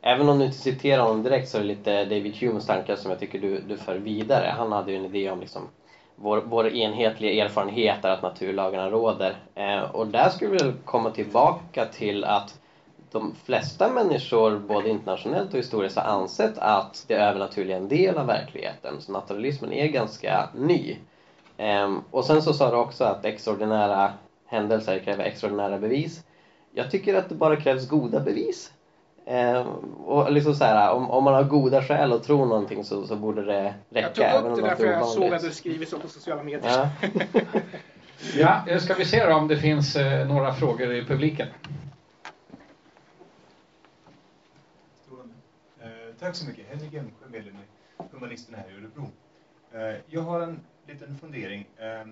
även 0.00 0.28
om 0.28 0.38
du 0.38 0.44
inte 0.44 0.56
citerar 0.56 1.02
honom 1.02 1.22
direkt 1.22 1.48
så 1.48 1.58
är 1.58 1.62
det 1.62 1.68
lite 1.68 2.04
David 2.04 2.36
Humes 2.36 2.66
tankar 2.66 2.96
som 2.96 3.10
jag 3.10 3.20
tycker 3.20 3.38
du, 3.38 3.60
du 3.60 3.76
för 3.76 3.96
vidare. 3.96 4.54
Han 4.58 4.72
hade 4.72 4.92
ju 4.92 4.98
en 4.98 5.04
idé 5.04 5.30
om 5.30 5.40
liksom 5.40 5.68
vår, 6.16 6.42
vår 6.46 6.68
enhetliga 6.68 7.44
erfarenhet 7.44 8.04
är 8.04 8.08
att 8.08 8.22
naturlagarna 8.22 8.90
råder. 8.90 9.36
Eh, 9.54 9.82
och 9.82 10.06
där 10.06 10.28
skulle 10.28 10.50
vi 10.50 10.72
komma 10.84 11.10
tillbaka 11.10 11.84
till 11.84 12.24
att 12.24 12.58
de 13.10 13.34
flesta 13.44 13.92
människor, 13.92 14.58
både 14.58 14.88
internationellt 14.88 15.52
och 15.52 15.58
historiskt, 15.58 15.96
har 15.96 16.04
ansett 16.04 16.58
att 16.58 17.04
det 17.08 17.14
övernaturliga 17.14 17.76
är 17.76 17.80
en 17.80 17.88
del 17.88 18.18
av 18.18 18.26
verkligheten. 18.26 19.00
Så 19.00 19.12
naturalismen 19.12 19.72
är 19.72 19.86
ganska 19.86 20.48
ny. 20.54 20.96
Eh, 21.56 21.96
och 22.10 22.24
sen 22.24 22.42
så 22.42 22.52
sa 22.52 22.70
du 22.70 22.76
också 22.76 23.04
att 23.04 23.24
extraordinära 23.24 24.12
händelser 24.46 24.98
kräver 24.98 25.24
extraordinära 25.24 25.78
bevis. 25.78 26.24
Jag 26.74 26.90
tycker 26.90 27.14
att 27.14 27.28
det 27.28 27.34
bara 27.34 27.56
krävs 27.56 27.88
goda 27.88 28.20
bevis. 28.20 28.72
Eh, 29.26 29.60
och 30.04 30.32
liksom 30.32 30.54
så 30.54 30.64
här, 30.64 30.92
om, 30.92 31.10
om 31.10 31.24
man 31.24 31.34
har 31.34 31.44
goda 31.44 31.82
skäl 31.82 32.12
att 32.12 32.24
tro 32.24 32.44
någonting 32.44 32.84
så, 32.84 33.06
så 33.06 33.16
borde 33.16 33.44
det 33.44 33.74
räcka. 33.90 34.22
Jag 34.22 34.42
tog 34.42 34.50
upp 34.50 34.56
det 34.56 34.62
därför 34.62 34.86
jag 34.86 35.06
såg 35.06 35.34
att 35.34 35.42
du 35.42 35.50
skrivit 35.50 35.88
så 35.88 35.98
på 35.98 36.08
sociala 36.08 36.42
medier. 36.42 36.70
Ja. 36.70 36.90
ja, 38.66 38.80
ska 38.80 38.94
vi 38.94 39.04
se 39.04 39.26
då 39.26 39.34
om 39.34 39.48
det 39.48 39.56
finns 39.56 39.96
eh, 39.96 40.28
några 40.28 40.54
frågor 40.54 40.94
i 40.94 41.04
publiken. 41.04 41.48
Eh, 45.80 45.88
tack 46.20 46.36
så 46.36 46.46
mycket. 46.46 46.66
Henrik 46.70 46.94
Emsjö, 46.94 47.26
medlem 47.30 47.54
i 47.54 48.02
Humanisterna 48.12 48.58
här 48.58 48.70
i 48.70 48.76
Örebro. 48.76 49.10
Eh, 49.72 50.00
jag 50.06 50.22
har 50.22 50.40
en 50.40 50.60
liten 50.88 51.18
fundering 51.18 51.66
eh, 51.76 52.06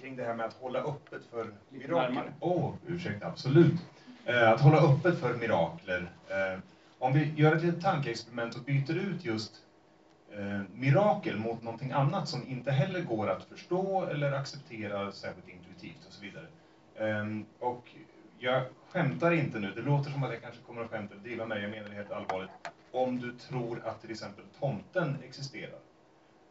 kring 0.00 0.16
det 0.16 0.24
här 0.24 0.34
med 0.34 0.46
att 0.46 0.54
hålla 0.54 0.78
öppet 0.78 1.22
för 1.30 1.50
mirakel. 1.68 2.22
Åh, 2.40 2.66
oh, 2.66 2.74
ursäkta, 2.86 3.26
absolut. 3.26 3.80
Eh, 4.24 4.50
att 4.50 4.60
hålla 4.60 4.78
öppet 4.78 5.18
för 5.18 5.34
mirakler. 5.34 6.10
Eh, 6.28 6.58
om 6.98 7.12
vi 7.12 7.32
gör 7.36 7.56
ett 7.56 7.62
litet 7.62 7.82
tankeexperiment 7.82 8.54
och 8.54 8.62
byter 8.62 8.96
ut 8.96 9.24
just 9.24 9.52
eh, 10.32 10.60
mirakel 10.74 11.36
mot 11.36 11.62
någonting 11.62 11.92
annat 11.92 12.28
som 12.28 12.48
inte 12.48 12.70
heller 12.70 13.00
går 13.00 13.30
att 13.30 13.44
förstå 13.44 14.04
eller 14.04 14.32
acceptera 14.32 15.12
särskilt 15.12 15.48
intuitivt 15.48 16.06
och 16.06 16.12
så 16.12 16.22
vidare. 16.22 16.46
Ehm, 16.98 17.44
och 17.58 17.90
jag 18.38 18.62
skämtar 18.90 19.30
inte 19.32 19.58
nu, 19.58 19.72
det 19.76 19.82
låter 19.82 20.10
som 20.10 20.22
att 20.22 20.32
jag 20.32 20.42
kanske 20.42 20.62
kommer 20.62 20.82
att 20.82 20.90
skämta 20.90 21.14
eller 21.14 21.22
driva 21.22 21.46
mig, 21.46 21.62
jag 21.62 21.70
menar 21.70 21.88
det 21.88 21.94
helt 21.94 22.12
allvarligt. 22.12 22.50
Om 22.92 23.20
du 23.20 23.32
tror 23.32 23.82
att 23.84 24.00
till 24.00 24.10
exempel 24.10 24.44
tomten 24.60 25.16
existerar, 25.24 25.78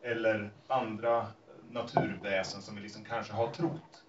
eller 0.03 0.49
andra 0.67 1.27
naturväsen 1.69 2.61
som 2.61 2.75
vi 2.75 2.81
liksom 2.81 3.03
kanske 3.03 3.33
har 3.33 3.47
trott. 3.47 4.03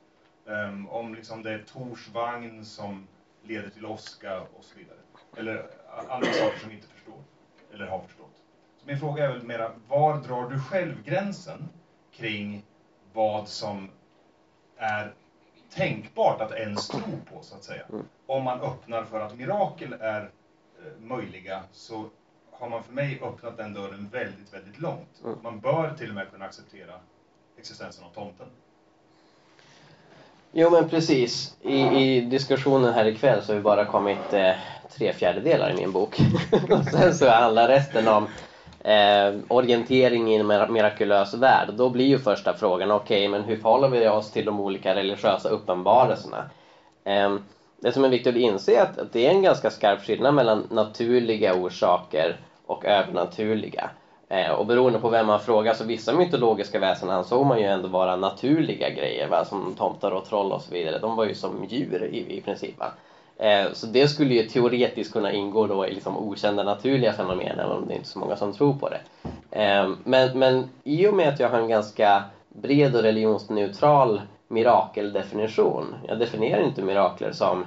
Um, 0.44 0.88
om 0.88 1.14
liksom 1.14 1.42
det 1.42 1.52
är 1.52 1.58
Tors 1.58 2.08
vagn 2.08 2.64
som 2.64 3.06
leder 3.42 3.70
till 3.70 3.86
åska 3.86 4.40
och 4.40 4.64
så 4.64 4.78
vidare. 4.78 4.98
Eller 5.36 5.70
andra 6.08 6.32
saker 6.32 6.58
som 6.58 6.68
vi 6.68 6.74
inte 6.74 6.88
förstår, 6.88 7.24
eller 7.72 7.86
har 7.86 8.00
förstått. 8.00 8.36
Så 8.80 8.86
min 8.86 8.98
fråga 8.98 9.24
är 9.24 9.28
väl 9.28 9.42
mera, 9.42 9.72
var 9.88 10.20
drar 10.20 10.50
du 10.50 10.60
själv 10.60 11.02
gränsen 11.02 11.68
kring 12.12 12.64
vad 13.12 13.48
som 13.48 13.90
är 14.76 15.14
tänkbart 15.70 16.40
att 16.40 16.52
ens 16.52 16.88
tro 16.88 17.20
på, 17.32 17.42
så 17.42 17.56
att 17.56 17.64
säga. 17.64 17.86
Om 18.26 18.44
man 18.44 18.60
öppnar 18.60 19.04
för 19.04 19.20
att 19.20 19.36
mirakel 19.36 19.92
är 19.92 20.22
eh, 20.22 21.00
möjliga, 21.00 21.62
så 21.72 22.10
har 22.50 22.68
man 22.68 22.82
för 22.82 22.92
mig 22.92 23.20
öppnat 23.22 23.56
den 23.56 23.74
dörren 23.74 24.08
väldigt, 24.08 24.54
väldigt 24.54 24.80
långt. 24.80 25.20
Mm. 25.24 25.38
Man 25.42 25.60
bör 25.60 25.94
till 25.94 26.08
och 26.08 26.14
med 26.14 26.30
kunna 26.30 26.44
acceptera 26.44 27.00
existensen 27.60 28.04
av 28.04 28.14
tomten. 28.14 28.46
Jo 30.52 30.70
men 30.70 30.88
precis. 30.88 31.56
I, 31.62 31.80
i 31.80 32.20
diskussionen 32.20 32.94
här 32.94 33.06
ikväll 33.06 33.42
så 33.42 33.52
har 33.52 33.56
vi 33.56 33.62
bara 33.62 33.84
kommit 33.84 34.32
eh, 34.32 34.52
tre 34.98 35.12
fjärdedelar 35.12 35.70
i 35.70 35.76
min 35.76 35.92
bok. 35.92 36.20
och 36.70 36.84
sen 36.84 37.14
så 37.14 37.28
handlar 37.28 37.68
resten 37.68 38.08
om 38.08 38.28
eh, 38.84 39.34
orientering 39.48 40.32
i 40.32 40.36
en 40.36 40.46
mirakulös 40.46 41.34
värld. 41.34 41.74
Då 41.74 41.90
blir 41.90 42.06
ju 42.06 42.18
första 42.18 42.54
frågan, 42.54 42.90
okej 42.90 43.28
okay, 43.28 43.28
men 43.28 43.48
hur 43.48 43.56
förhåller 43.56 43.88
vi 43.88 44.08
oss 44.08 44.30
till 44.30 44.44
de 44.44 44.60
olika 44.60 44.94
religiösa 44.94 45.48
uppenbarelserna? 45.48 46.44
Eh, 47.04 47.36
det 47.82 47.92
som 47.92 48.04
är 48.04 48.08
viktigt 48.08 48.34
att 48.34 48.40
inse 48.40 48.76
är 48.76 48.82
att, 48.82 48.98
att 48.98 49.12
det 49.12 49.26
är 49.26 49.30
en 49.30 49.42
ganska 49.42 49.70
skarp 49.70 50.02
skillnad 50.02 50.34
mellan 50.34 50.66
naturliga 50.70 51.54
orsaker 51.54 52.36
och 52.66 52.84
övernaturliga. 52.84 53.90
Eh, 54.32 54.50
och 54.50 54.66
beroende 54.66 54.98
på 54.98 55.08
vem 55.08 55.26
man 55.26 55.40
frågar 55.40 55.74
så 55.74 55.84
vissa 55.84 56.12
mytologiska 56.12 56.78
väsen 56.78 57.10
ansåg 57.10 57.46
man 57.46 57.58
ju 57.58 57.64
ändå 57.64 57.88
vara 57.88 58.16
naturliga 58.16 58.90
grejer, 58.90 59.28
va? 59.28 59.44
som 59.44 59.74
tomtar 59.74 60.10
och 60.10 60.24
troll 60.24 60.52
och 60.52 60.62
så 60.62 60.74
vidare. 60.74 60.98
De 60.98 61.16
var 61.16 61.24
ju 61.24 61.34
som 61.34 61.64
djur 61.64 62.04
i, 62.04 62.36
i 62.36 62.40
princip. 62.40 62.78
Va? 62.78 62.92
Eh, 63.36 63.72
så 63.72 63.86
det 63.86 64.08
skulle 64.08 64.34
ju 64.34 64.42
teoretiskt 64.42 65.12
kunna 65.12 65.32
ingå 65.32 65.66
då 65.66 65.86
i 65.86 65.94
liksom 65.94 66.16
okända 66.16 66.62
naturliga 66.62 67.12
fenomen, 67.12 67.58
även 67.58 67.76
om 67.76 67.88
det 67.88 67.94
inte 67.94 68.04
är 68.04 68.06
så 68.06 68.18
många 68.18 68.36
som 68.36 68.52
tror 68.52 68.74
på 68.74 68.88
det. 68.88 69.00
Eh, 69.60 69.90
men, 70.04 70.38
men 70.38 70.70
i 70.84 71.06
och 71.06 71.14
med 71.14 71.28
att 71.28 71.40
jag 71.40 71.48
har 71.48 71.58
en 71.58 71.68
ganska 71.68 72.22
bred 72.48 72.96
och 72.96 73.02
religionsneutral 73.02 74.20
mirakeldefinition, 74.48 75.94
jag 76.08 76.18
definierar 76.18 76.62
inte 76.62 76.82
mirakler 76.82 77.32
som 77.32 77.64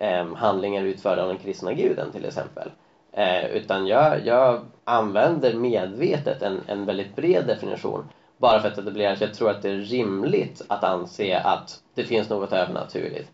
eh, 0.00 0.34
handlingar 0.34 0.82
utförda 0.84 1.22
av 1.22 1.28
den 1.28 1.38
kristna 1.38 1.72
guden 1.72 2.12
till 2.12 2.24
exempel. 2.24 2.70
Eh, 3.12 3.44
utan 3.44 3.86
jag, 3.86 4.26
jag 4.26 4.66
använder 4.84 5.54
medvetet 5.54 6.42
en, 6.42 6.60
en 6.66 6.86
väldigt 6.86 7.16
bred 7.16 7.46
definition 7.46 8.04
bara 8.40 8.60
för 8.60 8.68
att 8.68 8.78
etablera 8.78 9.12
att 9.12 9.20
jag 9.20 9.34
tror 9.34 9.50
att 9.50 9.62
det 9.62 9.70
är 9.70 9.76
rimligt 9.76 10.62
att 10.68 10.84
anse 10.84 11.38
att 11.38 11.80
det 11.94 12.04
finns 12.04 12.28
något 12.28 12.52
övernaturligt. 12.52 13.30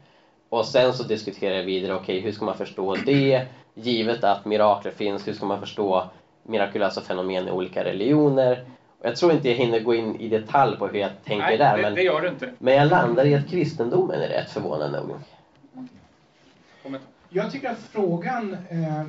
Och 0.48 0.66
sen 0.66 0.92
så 0.92 1.02
diskuterar 1.02 1.54
jag 1.54 1.62
vidare, 1.62 1.94
okej 1.94 2.02
okay, 2.02 2.20
hur 2.20 2.32
ska 2.32 2.44
man 2.44 2.56
förstå 2.56 2.94
det? 2.94 3.42
Givet 3.74 4.24
att 4.24 4.44
mirakler 4.44 4.90
finns, 4.90 5.28
hur 5.28 5.32
ska 5.32 5.46
man 5.46 5.60
förstå 5.60 6.10
mirakulösa 6.42 7.00
fenomen 7.00 7.48
i 7.48 7.50
olika 7.50 7.84
religioner? 7.84 8.64
Och 8.98 9.06
jag 9.06 9.16
tror 9.16 9.32
inte 9.32 9.48
jag 9.48 9.56
hinner 9.56 9.80
gå 9.80 9.94
in 9.94 10.16
i 10.16 10.28
detalj 10.28 10.76
på 10.76 10.86
hur 10.86 10.98
jag 10.98 11.10
tänker 11.24 11.46
Nej, 11.46 11.58
där. 11.58 11.76
Det, 11.76 11.82
men, 11.82 11.94
det 11.94 12.02
gör 12.02 12.20
du 12.20 12.28
inte. 12.28 12.52
men 12.58 12.74
jag 12.74 12.88
landar 12.88 13.24
i 13.24 13.34
att 13.34 13.50
kristendomen 13.50 14.20
är 14.20 14.28
rätt 14.28 14.50
förvånande 14.50 15.00
nog. 15.00 15.16
Jag 17.28 17.50
tycker 17.50 17.70
att 17.70 17.78
frågan 17.78 18.52
eh, 18.68 19.06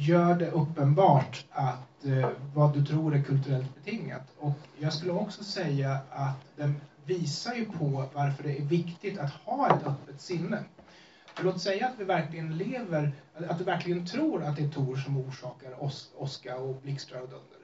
gör 0.00 0.34
det 0.34 0.50
uppenbart 0.50 1.44
att 1.50 2.04
eh, 2.04 2.28
vad 2.54 2.74
du 2.74 2.84
tror 2.86 3.14
är 3.14 3.22
kulturellt 3.22 3.74
betingat. 3.74 4.22
Och 4.38 4.52
jag 4.78 4.92
skulle 4.92 5.12
också 5.12 5.44
säga 5.44 5.98
att 6.10 6.56
den 6.56 6.80
visar 7.04 7.54
ju 7.54 7.64
på 7.64 8.04
varför 8.14 8.42
det 8.42 8.58
är 8.58 8.62
viktigt 8.62 9.18
att 9.18 9.30
ha 9.30 9.76
ett 9.76 9.86
öppet 9.86 10.20
sinne. 10.20 10.64
För 11.34 11.44
låt 11.44 11.60
säga 11.60 11.86
att 11.86 11.94
vi 11.98 12.04
verkligen 12.04 12.56
lever, 12.56 13.12
att 13.48 13.58
du 13.58 13.64
verkligen 13.64 14.06
tror 14.06 14.44
att 14.44 14.56
det 14.56 14.62
är 14.62 14.68
Tor 14.68 14.96
som 14.96 15.16
orsakar 15.16 15.84
os 15.84 16.10
åska 16.16 16.56
och 16.56 16.74
blixtrar 16.82 17.20
och 17.20 17.28
dunder. 17.28 17.58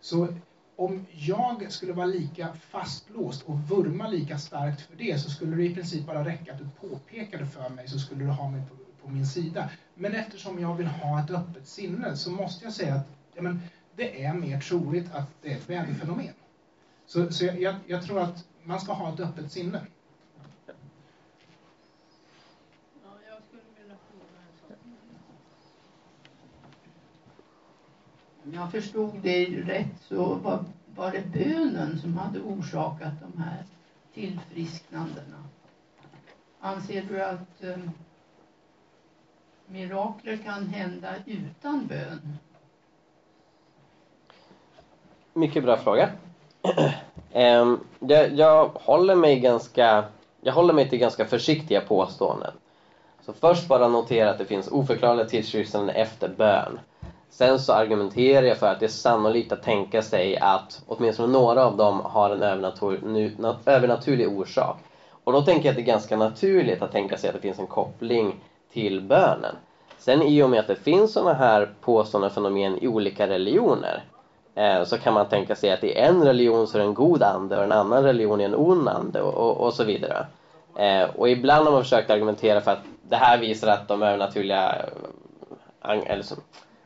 Så 0.00 0.28
om 0.76 1.06
jag 1.10 1.72
skulle 1.72 1.92
vara 1.92 2.06
lika 2.06 2.54
fastlåst 2.54 3.42
och 3.42 3.58
vurma 3.58 4.08
lika 4.08 4.38
starkt 4.38 4.80
för 4.80 4.96
det 4.96 5.20
så 5.20 5.30
skulle 5.30 5.56
det 5.56 5.64
i 5.64 5.74
princip 5.74 6.06
bara 6.06 6.24
räcka 6.24 6.52
att 6.52 6.58
du 6.58 6.88
påpekade 6.88 7.46
för 7.46 7.68
mig 7.68 7.88
så 7.88 7.98
skulle 7.98 8.24
du 8.24 8.30
ha 8.30 8.50
mig 8.50 8.62
på 8.68 8.83
på 9.04 9.10
min 9.10 9.26
sida. 9.26 9.70
Men 9.94 10.14
eftersom 10.14 10.60
jag 10.60 10.74
vill 10.74 10.86
ha 10.86 11.20
ett 11.20 11.30
öppet 11.30 11.68
sinne 11.68 12.16
så 12.16 12.30
måste 12.30 12.64
jag 12.64 12.74
säga 12.74 12.94
att 12.94 13.06
ja, 13.34 13.42
men, 13.42 13.60
det 13.96 14.24
är 14.24 14.34
mer 14.34 14.60
troligt 14.60 15.14
att 15.14 15.28
det 15.42 15.52
är 15.52 15.56
ett 15.56 15.70
väderfenomen. 15.70 16.34
Så, 17.06 17.32
så 17.32 17.44
jag, 17.44 17.60
jag, 17.60 17.74
jag 17.86 18.04
tror 18.04 18.20
att 18.20 18.44
man 18.62 18.80
ska 18.80 18.92
ha 18.92 19.14
ett 19.14 19.20
öppet 19.20 19.52
sinne. 19.52 19.80
Om 28.44 28.54
jag 28.54 28.72
förstod 28.72 29.20
det 29.22 29.46
rätt 29.46 30.02
så 30.08 30.34
var, 30.34 30.64
var 30.94 31.12
det 31.12 31.32
bönen 31.32 31.98
som 32.00 32.16
hade 32.16 32.40
orsakat 32.40 33.12
de 33.20 33.42
här 33.42 33.64
tillfrisknandena. 34.14 35.44
Anser 36.60 37.02
du 37.08 37.24
att 37.24 37.62
um, 37.62 37.90
mirakler 39.66 40.36
kan 40.36 40.66
hända 40.68 41.08
utan 41.26 41.86
bön? 41.86 42.38
Mycket 45.32 45.64
bra 45.64 45.76
fråga. 45.76 46.08
Ehm, 47.32 47.80
jag, 47.98 48.32
jag, 48.32 48.68
håller 48.74 49.14
mig 49.14 49.40
ganska, 49.40 50.04
jag 50.40 50.52
håller 50.52 50.74
mig 50.74 50.90
till 50.90 50.98
ganska 50.98 51.24
försiktiga 51.24 51.80
påståenden. 51.80 52.52
Så 53.20 53.32
först 53.32 53.68
bara 53.68 53.88
notera 53.88 54.30
att 54.30 54.38
det 54.38 54.44
finns 54.44 54.68
oförklarliga 54.68 55.26
tidsskriftanden 55.26 55.96
efter 55.96 56.28
bön. 56.28 56.80
Sen 57.28 57.58
så 57.58 57.72
argumenterar 57.72 58.46
jag 58.46 58.58
för 58.58 58.66
att 58.66 58.80
det 58.80 58.86
är 58.86 58.88
sannolikt 58.88 59.52
att 59.52 59.62
tänka 59.62 60.02
sig 60.02 60.38
att 60.38 60.82
åtminstone 60.86 61.32
några 61.32 61.64
av 61.64 61.76
dem 61.76 62.00
har 62.04 62.30
en 62.30 62.42
övernatur, 62.42 63.00
övernaturlig 63.66 64.28
orsak. 64.28 64.76
Och 65.24 65.32
då 65.32 65.42
tänker 65.42 65.68
jag 65.68 65.72
att 65.72 65.76
det 65.76 65.82
är 65.82 65.86
ganska 65.86 66.16
naturligt 66.16 66.82
att 66.82 66.92
tänka 66.92 67.16
sig 67.16 67.28
att 67.28 67.34
det 67.34 67.40
finns 67.40 67.58
en 67.58 67.66
koppling 67.66 68.36
till 68.74 69.00
bönen. 69.00 69.56
Sen 69.98 70.22
i 70.22 70.42
och 70.42 70.50
med 70.50 70.60
att 70.60 70.66
det 70.66 70.76
finns 70.76 71.12
sådana 71.12 71.34
här 71.34 71.68
påståenden 71.80 72.30
fenomen 72.30 72.78
i 72.78 72.88
olika 72.88 73.28
religioner 73.28 74.04
eh, 74.54 74.84
så 74.84 74.98
kan 74.98 75.14
man 75.14 75.28
tänka 75.28 75.56
sig 75.56 75.70
att 75.70 75.84
i 75.84 75.92
en 75.92 76.24
religion 76.24 76.66
så 76.66 76.78
är 76.78 76.82
det 76.82 76.88
en 76.88 76.94
god 76.94 77.22
ande 77.22 77.56
och 77.56 77.64
en 77.64 77.72
annan 77.72 78.02
religion 78.02 78.40
är 78.40 78.44
en 78.44 78.54
ond 78.54 78.88
ande 78.88 79.22
och, 79.22 79.34
och, 79.34 79.66
och 79.66 79.74
så 79.74 79.84
vidare. 79.84 80.26
Eh, 80.76 81.08
och 81.16 81.28
ibland 81.28 81.66
har 81.66 81.72
man 81.72 81.82
försökt 81.82 82.10
argumentera 82.10 82.60
för 82.60 82.70
att 82.70 82.82
det 83.02 83.16
här 83.16 83.38
visar 83.38 83.68
att 83.68 83.88
de 83.88 84.02
övernaturliga, 84.02 84.74
eller 85.82 86.22
så, 86.22 86.34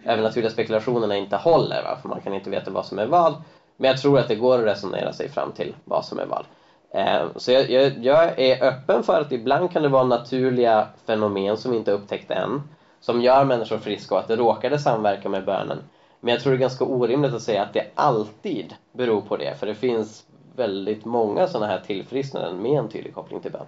övernaturliga 0.05 0.51
spekulationerna 0.51 1.17
inte 1.17 1.37
håller, 1.37 1.83
va? 1.83 1.99
för 2.03 2.09
man 2.09 2.21
kan 2.21 2.35
inte 2.35 2.51
veta 2.51 2.71
vad 2.71 2.87
som 2.87 2.99
är 2.99 3.07
vad. 3.07 3.35
Men 3.77 3.89
jag 3.89 3.99
tror 3.99 4.19
att 4.19 4.29
det 4.29 4.35
går 4.35 4.59
att 4.59 4.65
resonera 4.65 5.13
sig 5.13 5.29
fram 5.29 5.53
till 5.53 5.75
vad 5.85 6.05
som 6.05 6.19
är 6.19 6.27
vad. 6.27 6.45
Eh, 6.91 7.27
så 7.37 7.53
jag, 7.53 7.71
jag, 7.71 8.05
jag, 8.05 8.39
är 8.39 8.63
öppen 8.63 9.03
för 9.03 9.21
att 9.21 9.33
ibland 9.33 9.71
kan 9.71 9.83
det 9.83 9.89
vara 9.89 10.05
naturliga 10.05 10.89
fenomen 11.07 11.57
som 11.57 11.71
vi 11.71 11.77
inte 11.77 11.93
upptäckt 11.93 12.31
än, 12.31 12.63
som 13.01 13.21
gör 13.21 13.45
människor 13.45 13.79
friska 13.79 14.15
och 14.15 14.21
att 14.21 14.29
det 14.29 14.37
råkade 14.37 14.79
samverka 14.79 15.29
med 15.29 15.45
bönen. 15.45 15.79
Men 16.21 16.35
jag 16.35 16.43
tror 16.43 16.53
det 16.53 16.57
är 16.57 16.61
ganska 16.61 16.85
orimligt 16.85 17.33
att 17.33 17.43
säga 17.43 17.63
att 17.63 17.73
det 17.73 17.87
alltid 17.95 18.75
beror 18.93 19.21
på 19.21 19.37
det, 19.37 19.55
för 19.59 19.67
det 19.67 19.75
finns 19.75 20.27
väldigt 20.57 21.05
många 21.05 21.47
sådana 21.47 21.67
här 21.67 21.81
tillfrisknanden 21.81 22.63
med 22.63 22.79
en 22.79 22.89
tydlig 22.89 23.15
koppling 23.15 23.41
till 23.41 23.53
bön. 23.53 23.67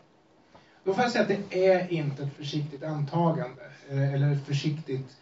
Då 0.85 0.95
får 0.95 1.03
jag 1.03 1.13
säga 1.13 1.23
att 1.23 1.29
det 1.51 1.69
är 1.69 1.93
inte 1.93 2.23
ett 2.23 2.37
försiktigt 2.37 2.85
antagande, 2.85 3.63
eh, 3.91 4.15
eller 4.15 4.35
försiktigt... 4.35 5.17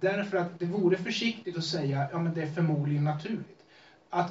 Därför 0.00 0.36
att 0.36 0.58
det 0.58 0.64
vore 0.64 0.96
försiktigt 0.96 1.58
att 1.58 1.64
säga, 1.64 2.08
ja 2.12 2.18
men 2.18 2.34
det 2.34 2.42
är 2.42 2.46
förmodligen 2.46 3.04
naturligt. 3.04 3.64
Att, 4.10 4.30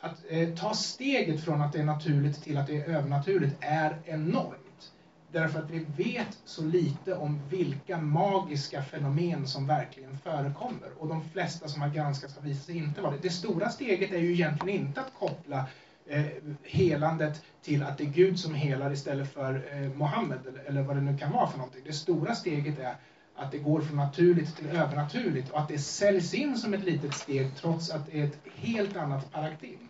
att 0.00 0.24
eh, 0.28 0.48
ta 0.48 0.74
steget 0.74 1.44
från 1.44 1.62
att 1.62 1.72
det 1.72 1.78
är 1.78 1.84
naturligt 1.84 2.42
till 2.42 2.56
att 2.56 2.66
det 2.66 2.76
är 2.76 2.88
övernaturligt 2.88 3.56
är 3.60 3.98
enormt. 4.04 4.92
Därför 5.32 5.58
att 5.58 5.70
vi 5.70 5.86
vet 5.96 6.38
så 6.44 6.64
lite 6.64 7.14
om 7.14 7.40
vilka 7.48 7.98
magiska 7.98 8.82
fenomen 8.82 9.46
som 9.46 9.66
verkligen 9.66 10.18
förekommer. 10.18 10.88
Och 10.98 11.08
de 11.08 11.28
flesta 11.28 11.68
som 11.68 11.82
har 11.82 11.88
granskats 11.88 12.36
har 12.36 12.42
visat 12.42 12.64
sig 12.64 12.76
inte 12.76 13.00
vara 13.00 13.12
det. 13.12 13.18
Det 13.22 13.30
stora 13.30 13.68
steget 13.68 14.12
är 14.12 14.18
ju 14.18 14.32
egentligen 14.32 14.80
inte 14.80 15.00
att 15.00 15.12
koppla 15.18 15.66
eh, 16.06 16.24
helandet 16.62 17.42
till 17.62 17.82
att 17.82 17.98
det 17.98 18.04
är 18.04 18.10
Gud 18.10 18.38
som 18.38 18.54
helar 18.54 18.92
istället 18.92 19.32
för 19.32 19.68
eh, 19.72 19.96
Mohammed 19.96 20.38
eller, 20.46 20.60
eller 20.64 20.82
vad 20.82 20.96
det 20.96 21.02
nu 21.02 21.18
kan 21.18 21.32
vara 21.32 21.50
för 21.50 21.58
någonting. 21.58 21.82
Det 21.86 21.92
stora 21.92 22.34
steget 22.34 22.78
är 22.78 22.94
att 23.34 23.52
det 23.52 23.58
går 23.58 23.80
från 23.80 23.96
naturligt 23.96 24.56
till 24.56 24.68
övernaturligt 24.68 25.50
och 25.50 25.60
att 25.60 25.68
det 25.68 25.78
säljs 25.78 26.34
in 26.34 26.56
som 26.56 26.74
ett 26.74 26.84
litet 26.84 27.14
steg 27.14 27.56
trots 27.56 27.90
att 27.90 28.06
det 28.06 28.20
är 28.20 28.24
ett 28.24 28.38
helt 28.54 28.96
annat 28.96 29.32
paradigm. 29.32 29.89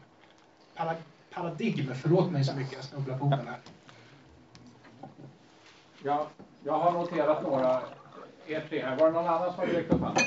Para, 0.81 0.95
paradigm, 1.35 1.95
förlåt 1.95 2.31
mig 2.31 2.45
så 2.45 2.57
mycket, 2.57 2.73
jag 2.73 2.85
snubblar 2.85 3.19
på 3.19 3.25
orden 3.25 3.47
här. 3.47 3.59
Ja, 6.05 6.27
jag 6.65 6.79
har 6.79 6.93
noterat 6.93 7.43
några, 7.43 7.81
er 8.47 8.65
tre 8.69 8.83
här. 8.83 8.97
Var 8.97 9.07
det 9.07 9.13
någon 9.13 9.27
annan 9.27 9.53
som 9.53 9.61
har 9.61 9.67
räckt 9.67 9.93
upp 9.93 10.01
handen? 10.01 10.25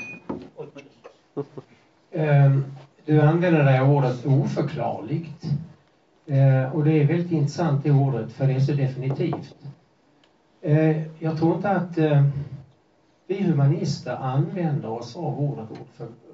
Ehm, 2.11 2.65
du 3.05 3.21
använder 3.21 3.63
dig 3.63 3.79
av 3.79 3.91
ordet 3.91 4.25
oförklarligt. 4.25 5.43
Eh, 6.25 6.75
och 6.75 6.83
det 6.83 7.01
är 7.01 7.07
väldigt 7.07 7.31
intressant 7.31 7.83
det 7.83 7.91
ordet, 7.91 8.31
för 8.31 8.47
det 8.47 8.53
är 8.53 8.59
så 8.59 8.71
definitivt. 8.71 9.55
Eh, 10.61 11.21
jag 11.23 11.37
tror 11.37 11.55
inte 11.55 11.69
att 11.69 11.97
eh, 11.97 12.25
vi 13.27 13.43
humanister 13.43 14.15
använder 14.15 14.89
oss 14.89 15.15
av 15.15 15.39
ordet 15.39 15.67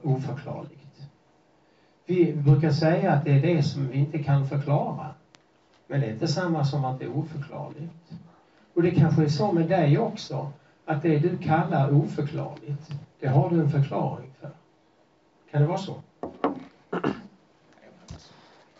oförklarligt. 0.03 0.78
Vi 2.09 2.33
brukar 2.33 2.71
säga 2.71 3.11
att 3.11 3.25
det 3.25 3.31
är 3.31 3.41
det 3.41 3.63
som 3.63 3.87
vi 3.87 3.97
inte 3.97 4.23
kan 4.23 4.47
förklara. 4.47 5.05
Men 5.87 5.99
det 6.01 6.07
är 6.07 6.11
inte 6.11 6.27
samma 6.27 6.65
som 6.65 6.85
att 6.85 6.99
det 6.99 7.05
är 7.05 7.17
oförklarligt. 7.17 7.93
Och 8.73 8.83
det 8.83 8.91
kanske 8.91 9.23
är 9.23 9.27
så 9.27 9.51
med 9.51 9.69
dig 9.69 9.99
också, 9.99 10.51
att 10.85 11.01
det 11.03 11.19
du 11.19 11.37
kallar 11.37 11.93
oförklarligt, 11.93 12.91
det 13.19 13.27
har 13.27 13.49
du 13.49 13.59
en 13.59 13.69
förklaring 13.69 14.31
för. 14.39 14.49
Kan 15.51 15.61
det 15.61 15.67
vara 15.67 15.77
så? 15.77 16.01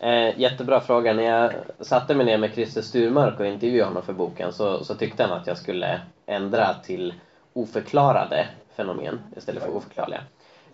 Eh, 0.00 0.40
jättebra 0.40 0.80
fråga. 0.80 1.12
När 1.12 1.22
jag 1.22 1.52
satte 1.80 2.14
mig 2.14 2.26
ner 2.26 2.38
med 2.38 2.52
Christer 2.52 2.82
Sturmark 2.82 3.40
och 3.40 3.46
intervjuade 3.46 3.90
honom 3.90 4.02
för 4.02 4.12
boken 4.12 4.52
så, 4.52 4.84
så 4.84 4.94
tyckte 4.94 5.22
han 5.22 5.32
att 5.32 5.46
jag 5.46 5.56
skulle 5.56 6.00
ändra 6.26 6.74
till 6.74 7.14
oförklarade 7.52 8.46
fenomen 8.76 9.20
istället 9.36 9.62
för 9.62 9.76
oförklarliga. 9.76 10.20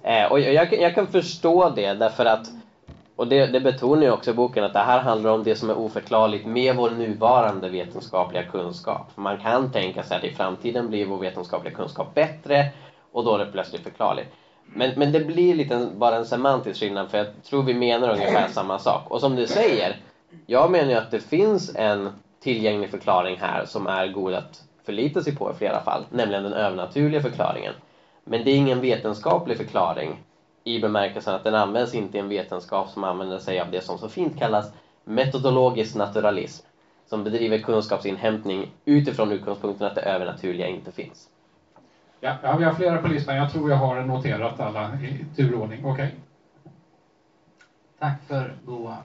Eh, 0.06 0.24
och 0.24 0.40
jag, 0.40 0.72
jag, 0.72 0.94
kan 0.94 1.06
förstå 1.06 1.68
det 1.68 1.92
därför 1.92 2.24
att, 2.24 2.50
och 3.16 3.26
det, 3.26 3.46
det 3.46 3.60
betonar 3.60 4.02
ju 4.02 4.10
också 4.10 4.30
i 4.30 4.32
boken, 4.32 4.64
att 4.64 4.72
det 4.72 4.78
här 4.78 4.98
handlar 5.00 5.30
om 5.30 5.42
det 5.42 5.54
som 5.54 5.70
är 5.70 5.78
oförklarligt 5.78 6.44
med 6.44 6.74
vår 6.74 6.90
nuvarande 6.90 7.68
vetenskapliga 7.68 8.42
kunskap. 8.42 9.06
Man 9.14 9.36
kan 9.36 9.68
tänka 9.68 10.02
sig 10.02 10.16
att 10.16 10.24
i 10.24 10.30
framtiden 10.30 10.88
blir 10.88 11.04
vår 11.04 11.18
vetenskapliga 11.18 11.72
kunskap 11.72 12.14
bättre 12.14 12.66
och 13.12 13.24
då 13.24 13.34
är 13.34 13.38
det 13.38 13.46
plötsligt 13.46 13.82
förklarligt. 13.82 14.28
Men, 14.64 14.92
men 14.96 15.12
det 15.12 15.20
blir 15.20 15.54
lite 15.54 15.88
bara 15.92 16.16
en 16.16 16.24
semantisk 16.24 16.80
skillnad 16.80 17.10
för 17.10 17.18
jag 17.18 17.28
tror 17.42 17.62
vi 17.62 17.74
menar 17.74 18.08
ungefär 18.08 18.48
samma 18.48 18.78
sak. 18.78 19.10
Och 19.10 19.20
som 19.20 19.36
du 19.36 19.46
säger, 19.46 19.96
jag 20.46 20.70
menar 20.70 20.90
ju 20.90 20.96
att 20.96 21.10
det 21.10 21.20
finns 21.20 21.70
en 21.74 22.10
tillgänglig 22.40 22.90
förklaring 22.90 23.36
här 23.38 23.64
som 23.64 23.86
är 23.86 24.06
god 24.06 24.34
att 24.34 24.62
förlita 24.84 25.22
sig 25.22 25.32
på 25.32 25.50
i 25.50 25.52
flera 25.52 25.80
fall, 25.80 26.06
nämligen 26.10 26.42
den 26.42 26.52
övernaturliga 26.52 27.20
förklaringen. 27.20 27.74
Men 28.28 28.44
det 28.44 28.50
är 28.50 28.56
ingen 28.56 28.80
vetenskaplig 28.80 29.56
förklaring 29.56 30.22
i 30.64 30.80
bemärkelsen 30.80 31.34
att 31.34 31.44
den 31.44 31.54
används 31.54 31.94
inte 31.94 32.16
i 32.16 32.20
en 32.20 32.28
vetenskap 32.28 32.88
som 32.88 33.04
använder 33.04 33.38
sig 33.38 33.60
av 33.60 33.70
det 33.70 33.80
som 33.80 33.98
så 33.98 34.08
fint 34.08 34.38
kallas 34.38 34.72
metodologisk 35.04 35.94
naturalism, 35.94 36.66
som 37.06 37.24
bedriver 37.24 37.58
kunskapsinhämtning 37.58 38.70
utifrån 38.84 39.32
utgångspunkten 39.32 39.86
att 39.86 39.94
det 39.94 40.00
övernaturliga 40.00 40.66
inte 40.66 40.92
finns. 40.92 41.28
Ja, 42.20 42.56
vi 42.58 42.64
har 42.64 42.74
flera 42.74 43.02
på 43.02 43.08
listan. 43.08 43.36
Jag 43.36 43.52
tror 43.52 43.70
jag 43.70 43.76
har 43.76 44.02
noterat 44.02 44.60
alla 44.60 45.00
i 45.00 45.24
turordning. 45.36 45.84
Okej. 45.84 46.06
Okay. 46.06 46.18
Tack 47.98 48.22
för 48.26 48.54
goda 48.64 48.96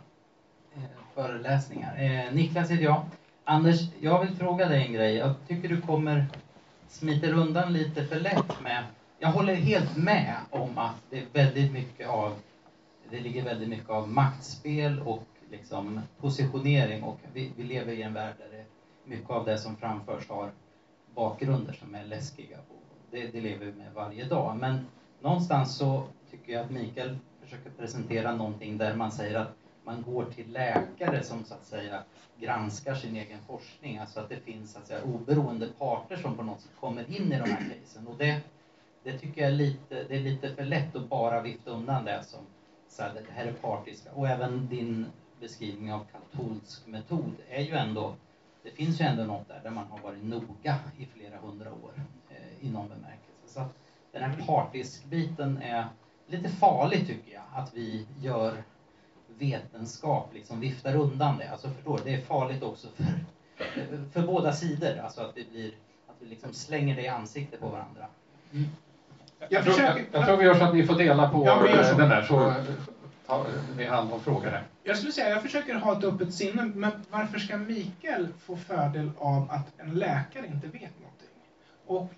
eh, 0.76 0.82
föreläsningar. 1.16 1.96
Eh, 1.98 2.34
Niklas 2.34 2.72
heter 2.72 2.84
jag. 2.84 3.04
Anders, 3.44 3.80
jag 4.00 4.26
vill 4.26 4.36
fråga 4.36 4.68
dig 4.68 4.86
en 4.88 4.94
grej. 4.94 5.16
Jag 5.16 5.34
tycker 5.48 5.70
du 5.70 5.82
kommer 5.82 6.26
smiter 6.88 7.34
undan 7.34 7.74
lite 7.74 8.06
för 8.06 8.20
lätt 8.20 8.62
med... 8.62 8.84
Jag 9.24 9.32
håller 9.32 9.54
helt 9.54 9.98
med 9.98 10.36
om 10.50 10.78
att 10.78 10.96
det 11.10 11.20
är 11.20 11.26
väldigt 11.34 11.72
mycket 11.72 12.10
av... 12.10 12.40
Det 13.10 13.20
ligger 13.20 13.44
väldigt 13.44 13.70
mycket 13.70 13.90
av 13.90 14.10
maktspel 14.10 15.00
och 15.00 15.24
liksom 15.52 16.02
positionering 16.18 17.04
och 17.04 17.20
vi, 17.34 17.52
vi 17.58 17.64
lever 17.64 17.94
i 17.94 18.02
en 18.02 18.14
värld 18.14 18.36
där 18.38 18.58
det, 18.58 18.66
mycket 19.10 19.30
av 19.30 19.46
det 19.46 19.58
som 19.58 19.76
framförs 19.76 20.30
har 20.30 20.52
bakgrunder 21.16 21.74
som 21.74 21.96
är 21.96 22.04
läskiga 22.04 22.58
det, 23.12 23.28
det 23.28 23.42
lever 23.42 23.66
vi 23.66 23.72
med 23.72 23.94
varje 23.94 24.26
dag. 24.26 24.58
Men 24.58 24.86
någonstans 25.20 25.78
så 25.78 26.04
tycker 26.32 26.54
jag 26.54 26.66
att 26.66 26.72
Mikael 26.72 27.18
försöker 27.44 27.70
presentera 27.70 28.36
någonting 28.36 28.78
där 28.78 28.96
man 28.96 29.12
säger 29.12 29.40
att 29.40 29.56
man 29.84 30.02
går 30.02 30.26
till 30.26 30.52
läkare 30.52 31.24
som 31.24 31.44
så 31.44 31.54
att 31.54 31.66
säga 31.66 32.04
granskar 32.40 32.96
sin 32.96 33.16
egen 33.16 33.40
forskning. 33.48 33.98
Alltså 33.98 34.20
att 34.20 34.30
det 34.30 34.40
finns 34.40 34.74
så 34.74 34.80
att 34.80 34.88
säga, 34.88 35.04
oberoende 35.04 35.68
parter 35.68 36.18
som 36.18 36.38
på 36.38 36.44
något 36.44 36.62
sätt 36.62 36.72
kommer 36.80 37.02
in 37.02 37.34
i 37.34 37.40
de 37.40 37.52
här 37.52 37.70
casen. 37.82 38.08
Och 38.08 38.18
det, 38.18 38.42
det 39.04 39.18
tycker 39.18 39.42
jag 39.42 39.52
är 39.52 39.56
lite, 39.56 40.04
det 40.04 40.16
är 40.16 40.20
lite 40.20 40.56
för 40.56 40.64
lätt 40.64 40.96
att 40.96 41.10
bara 41.10 41.42
vifta 41.42 41.72
undan 41.72 42.06
det 42.06 42.24
som 42.24 42.40
så 42.90 43.04
här, 43.04 43.14
det 43.14 43.34
här 43.34 43.46
är 43.46 43.54
partiska. 43.54 44.12
Och 44.12 44.28
även 44.28 44.68
din 44.68 45.06
beskrivning 45.40 45.94
av 45.94 46.06
katolsk 46.12 46.88
metod 46.88 47.36
är 47.50 47.62
ju 47.62 47.74
ändå, 47.74 48.16
det 48.64 48.72
finns 48.72 49.02
ju 49.02 49.06
ändå 49.06 49.24
något 49.24 49.48
där, 49.48 49.60
där 49.64 49.70
man 49.70 49.88
har 49.88 50.00
varit 50.00 50.24
noga 50.24 50.80
i 50.98 51.06
flera 51.06 51.38
hundra 51.38 51.72
år 51.72 52.04
eh, 52.30 52.68
i 52.68 52.72
någon 52.72 52.90
bemärkelse. 52.90 53.48
Så 53.48 53.60
att 53.60 53.74
den 54.12 54.24
här 54.24 54.46
partisk-biten 54.46 55.58
är 55.62 55.86
lite 56.28 56.50
farlig 56.50 57.08
tycker 57.08 57.34
jag, 57.34 57.44
att 57.54 57.74
vi 57.74 58.08
gör 58.22 58.64
vetenskap, 59.28 60.34
liksom 60.34 60.60
viftar 60.60 60.96
undan 60.96 61.38
det. 61.38 61.52
Alltså 61.52 61.70
förstår 61.70 61.98
du, 61.98 62.04
det 62.04 62.14
är 62.14 62.22
farligt 62.22 62.64
också 62.64 62.88
för, 62.88 64.10
för 64.12 64.28
båda 64.28 64.54
sidor, 64.54 64.98
alltså 64.98 65.22
att 65.22 65.38
vi 65.38 65.46
blir, 65.46 65.72
att 66.08 66.16
vi 66.20 66.28
liksom 66.28 66.54
slänger 66.54 66.96
det 66.96 67.02
i 67.02 67.08
ansiktet 67.08 67.60
på 67.60 67.70
varandra. 67.70 68.06
Mm. 68.52 68.70
Jag, 69.50 69.64
tror, 69.64 69.80
jag, 69.80 70.06
jag, 70.12 70.26
tror 70.26 70.38
vi 70.38 70.46
gör 70.46 70.56
så 70.56 70.64
att 70.64 70.74
ni 70.74 70.86
får 70.86 70.96
dela 70.96 71.30
på 71.30 71.46
ja, 71.46 71.96
den 71.98 72.10
där, 72.10 72.22
så 72.22 72.54
tar 73.28 73.46
vi 73.78 73.86
hand 73.86 74.14
om 74.14 74.22
frågor 74.22 74.50
här. 74.50 74.64
Jag 74.84 74.98
skulle 74.98 75.12
säga, 75.12 75.30
jag 75.30 75.42
försöker 75.42 75.76
ha 75.76 75.98
ett 75.98 76.04
öppet 76.04 76.34
sinne, 76.34 76.72
men 76.76 76.92
varför 77.10 77.40
ska 77.40 77.58
Mikael 77.58 78.28
få 78.40 78.56
fördel 78.56 79.12
av 79.18 79.52
att 79.52 79.68
en 79.78 80.00
läkare 80.00 80.48
inte 80.48 80.68
vet 80.68 81.00
någonting? 81.00 81.28
Och 81.86 82.14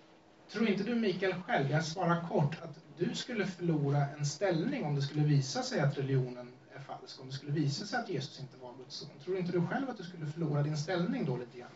Tror 0.53 0.69
inte 0.69 0.83
du 0.83 0.95
Mikael 0.95 1.33
själv, 1.33 1.71
jag 1.71 1.85
svarar 1.85 2.27
kort, 2.27 2.57
att 2.63 2.79
du 2.97 3.15
skulle 3.15 3.45
förlora 3.45 4.07
en 4.17 4.25
ställning 4.25 4.85
om 4.85 4.95
det 4.95 5.01
skulle 5.01 5.23
visa 5.23 5.63
sig 5.63 5.79
att 5.79 5.97
religionen 5.97 6.53
är 6.75 6.79
falsk 6.79 7.21
om 7.21 7.27
det 7.27 7.33
skulle 7.33 7.51
visa 7.51 7.85
sig 7.85 7.99
att 7.99 8.09
Jesus 8.09 8.39
inte 8.39 8.57
var 8.57 8.73
Guds 8.77 8.95
son? 8.95 9.09
Tror 9.23 9.37
inte 9.37 9.51
du 9.51 9.61
själv 9.61 9.89
att 9.89 9.97
du 9.97 10.03
skulle 10.03 10.25
förlora 10.25 10.63
din 10.63 10.77
ställning 10.77 11.25
då 11.25 11.37
lite 11.37 11.57
grann? 11.57 11.69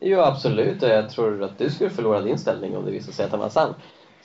Jo, 0.00 0.20
absolut. 0.20 0.82
Och 0.82 0.88
jag 0.88 1.10
tror 1.10 1.42
att 1.42 1.58
du 1.58 1.70
skulle 1.70 1.90
förlora 1.90 2.20
din 2.20 2.38
ställning 2.38 2.76
om 2.76 2.84
det 2.84 2.90
visade 2.90 3.12
sig 3.12 3.24
att 3.24 3.30
han 3.30 3.40
var 3.40 3.48
sann. 3.48 3.74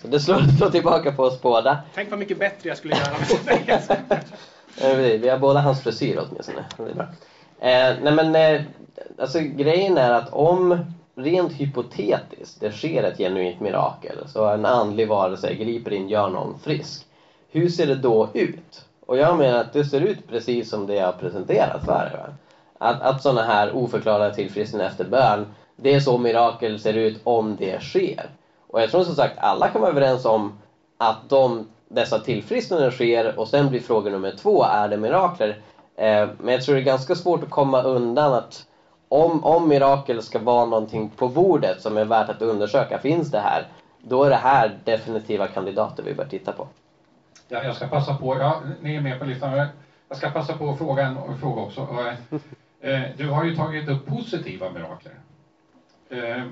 Så 0.01 0.07
det 0.07 0.19
slår, 0.19 0.57
slår 0.57 0.69
tillbaka 0.69 1.11
på 1.11 1.23
oss 1.23 1.41
båda. 1.41 1.77
Tänk 1.93 2.09
vad 2.09 2.19
mycket 2.19 2.39
bättre 2.39 2.69
jag 2.69 2.77
skulle 2.77 2.95
göra. 2.95 3.15
Eh, 4.81 4.97
vi 4.97 5.29
har 5.29 5.37
båda 5.37 5.59
hans 5.59 5.83
frisyr 5.83 6.19
åtminstone. 6.29 6.65
Det 6.77 6.83
är 6.83 6.95
bra. 6.95 7.05
Eh, 7.59 7.95
nej 8.03 8.13
men, 8.13 8.35
eh, 8.35 8.61
alltså 9.17 9.39
grejen 9.39 9.97
är 9.97 10.11
att 10.11 10.33
om 10.33 10.85
rent 11.15 11.51
hypotetiskt 11.51 12.59
det 12.59 12.71
sker 12.71 13.03
ett 13.03 13.17
genuint 13.17 13.59
mirakel, 13.59 14.17
så 14.27 14.45
en 14.47 14.65
andlig 14.65 15.07
varelse 15.07 15.53
griper 15.53 15.93
in, 15.93 16.09
gör 16.09 16.29
någon 16.29 16.59
frisk. 16.59 17.05
Hur 17.51 17.69
ser 17.69 17.87
det 17.87 17.95
då 17.95 18.29
ut? 18.33 18.85
Och 19.05 19.17
jag 19.17 19.37
menar 19.37 19.59
att 19.59 19.73
det 19.73 19.85
ser 19.85 20.01
ut 20.01 20.27
precis 20.27 20.69
som 20.69 20.87
det 20.87 20.95
jag 20.95 21.05
har 21.05 21.13
presenterat 21.13 21.85
för 21.85 22.11
er. 22.13 22.33
Att, 22.77 23.01
att 23.01 23.21
sådana 23.21 23.43
här 23.43 23.75
oförklarade 23.75 24.35
tillfrisknanden 24.35 24.89
efter 24.89 25.05
bön, 25.05 25.45
det 25.75 25.93
är 25.93 25.99
så 25.99 26.17
mirakel 26.17 26.79
ser 26.79 26.93
ut 26.93 27.21
om 27.23 27.55
det 27.55 27.81
sker. 27.81 28.29
Och 28.67 28.81
jag 28.81 28.91
tror 28.91 29.03
som 29.03 29.15
sagt 29.15 29.39
alla 29.39 29.69
kan 29.69 29.81
vara 29.81 29.91
överens 29.91 30.25
om 30.25 30.57
att 30.97 31.29
de, 31.29 31.67
dessa 31.87 32.19
tillfrisknanden 32.19 32.91
sker 32.91 33.39
och 33.39 33.47
sen 33.47 33.69
blir 33.69 33.79
fråga 33.79 34.11
nummer 34.11 34.31
två, 34.31 34.63
är 34.63 34.89
det 34.89 34.97
mirakler? 34.97 35.49
Eh, 35.95 36.29
men 36.37 36.53
jag 36.53 36.61
tror 36.61 36.75
det 36.75 36.81
är 36.81 36.85
ganska 36.85 37.15
svårt 37.15 37.43
att 37.43 37.49
komma 37.49 37.81
undan 37.81 38.33
att 38.33 38.65
om, 39.09 39.43
om 39.43 39.67
mirakel 39.67 40.21
ska 40.21 40.39
vara 40.39 40.65
någonting 40.65 41.09
på 41.09 41.27
bordet 41.27 41.81
som 41.81 41.97
är 41.97 42.05
värt 42.05 42.29
att 42.29 42.41
undersöka, 42.41 42.99
finns 42.99 43.31
det 43.31 43.39
här? 43.39 43.67
Då 44.01 44.23
är 44.23 44.29
det 44.29 44.35
här 44.35 44.79
definitiva 44.83 45.47
kandidater 45.47 46.03
vi 46.03 46.13
bör 46.13 46.25
titta 46.25 46.51
på. 46.51 46.67
Ja, 47.47 47.63
jag 47.63 47.75
ska 47.75 47.87
passa 47.87 48.15
på, 48.15 48.37
ja, 48.39 48.61
ni 48.81 48.95
är 48.95 49.01
med 49.01 49.19
på 49.19 49.25
listan. 49.25 49.67
Jag 50.09 50.17
ska 50.17 50.29
passa 50.29 50.57
på 50.57 50.69
att 50.69 50.77
fråga 50.77 51.05
en 51.05 51.37
fråga 51.39 51.61
också. 51.61 51.87
Eh, 52.81 53.01
du 53.17 53.29
har 53.29 53.43
ju 53.43 53.55
tagit 53.55 53.89
upp 53.89 54.05
positiva 54.05 54.69
mirakler. 54.69 55.13
Eh, 56.15 56.43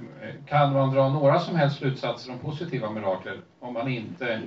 kan 0.46 0.74
man 0.74 0.94
dra 0.94 1.10
några 1.10 1.40
som 1.40 1.56
helst 1.56 1.78
slutsatser 1.78 2.32
om 2.32 2.40
positiva 2.40 2.92
mirakler 2.92 3.42
om 3.60 3.74
man 3.74 3.88
inte 3.88 4.42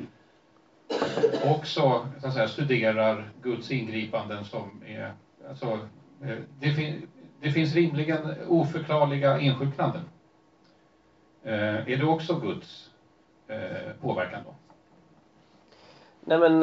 också 1.44 2.08
så 2.20 2.26
att 2.26 2.34
säga, 2.34 2.48
studerar 2.48 3.30
Guds 3.42 3.70
ingripanden 3.70 4.44
som 4.44 4.82
är... 4.86 5.12
Alltså, 5.48 5.66
eh, 6.22 6.36
det, 6.60 6.70
fin, 6.70 7.08
det 7.40 7.50
finns 7.50 7.74
rimligen 7.74 8.18
oförklarliga 8.48 9.40
insjuknanden. 9.40 10.02
Eh, 11.44 11.74
är 11.74 11.96
det 11.96 12.04
också 12.04 12.34
Guds 12.34 12.90
påverkan 14.00 14.42
då? 14.44 14.54
Nej 16.20 16.38
men 16.38 16.62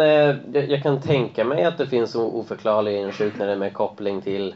jag 0.54 0.84
kan 0.84 1.02
tänka 1.02 1.46
mig 1.46 1.64
att 1.64 1.78
det 1.78 1.88
finns 1.88 2.16
oförklarliga 2.16 2.98
insjuknanden 2.98 3.60
med 3.60 3.74
koppling 3.74 4.22
till 4.22 4.56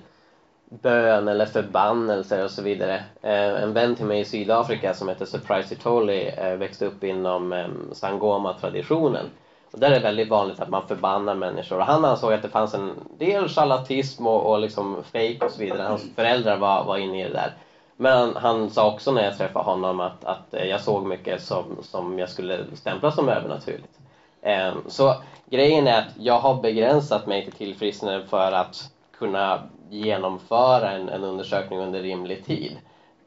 bön 0.69 1.27
eller 1.27 1.45
förbannelser 1.45 2.43
och 2.43 2.51
så 2.51 2.61
vidare. 2.61 3.03
Eh, 3.21 3.63
en 3.63 3.73
vän 3.73 3.95
till 3.95 4.05
mig 4.05 4.19
i 4.19 4.25
Sydafrika 4.25 4.93
som 4.93 5.09
heter 5.09 5.25
Surprise 5.25 5.73
Itoli 5.73 6.33
eh, 6.37 6.53
växte 6.53 6.85
upp 6.85 7.03
inom 7.03 7.53
eh, 7.53 7.67
Sangoma-traditionen. 7.91 9.25
Och 9.71 9.79
där 9.79 9.91
är 9.91 9.95
det 9.95 9.99
väldigt 9.99 10.29
vanligt 10.29 10.59
att 10.59 10.69
man 10.69 10.87
förbannar 10.87 11.35
människor. 11.35 11.79
Och 11.79 11.85
han 11.85 12.05
ansåg 12.05 12.33
att 12.33 12.41
det 12.41 12.49
fanns 12.49 12.73
en 12.73 12.91
del 13.17 13.47
charlatism 13.49 14.27
och, 14.27 14.51
och 14.51 14.59
liksom 14.59 15.03
fake 15.03 15.45
och 15.45 15.51
så 15.51 15.59
vidare. 15.59 15.87
Hans 15.87 16.15
föräldrar 16.15 16.57
var, 16.57 16.83
var 16.83 16.97
inne 16.97 17.21
i 17.21 17.27
det 17.27 17.33
där. 17.33 17.53
Men 17.95 18.17
han, 18.17 18.35
han 18.35 18.69
sa 18.69 18.93
också 18.93 19.11
när 19.11 19.23
jag 19.23 19.37
träffade 19.37 19.65
honom 19.65 19.99
att, 19.99 20.25
att 20.25 20.53
jag 20.69 20.81
såg 20.81 21.05
mycket 21.05 21.41
som, 21.41 21.77
som 21.81 22.19
jag 22.19 22.29
skulle 22.29 22.59
stämpla 22.75 23.11
som 23.11 23.29
övernaturligt. 23.29 23.99
Så 24.87 25.15
grejen 25.45 25.87
är 25.87 25.99
att 25.99 26.13
jag 26.17 26.39
har 26.39 26.61
begränsat 26.61 27.27
mig 27.27 27.43
till 27.43 27.53
tillfrisknande 27.53 28.25
för 28.25 28.51
att 28.51 28.91
kunna 29.17 29.61
genomföra 29.89 30.91
en, 30.91 31.09
en 31.09 31.23
undersökning 31.23 31.79
under 31.79 32.01
rimlig 32.01 32.45
tid. 32.45 32.77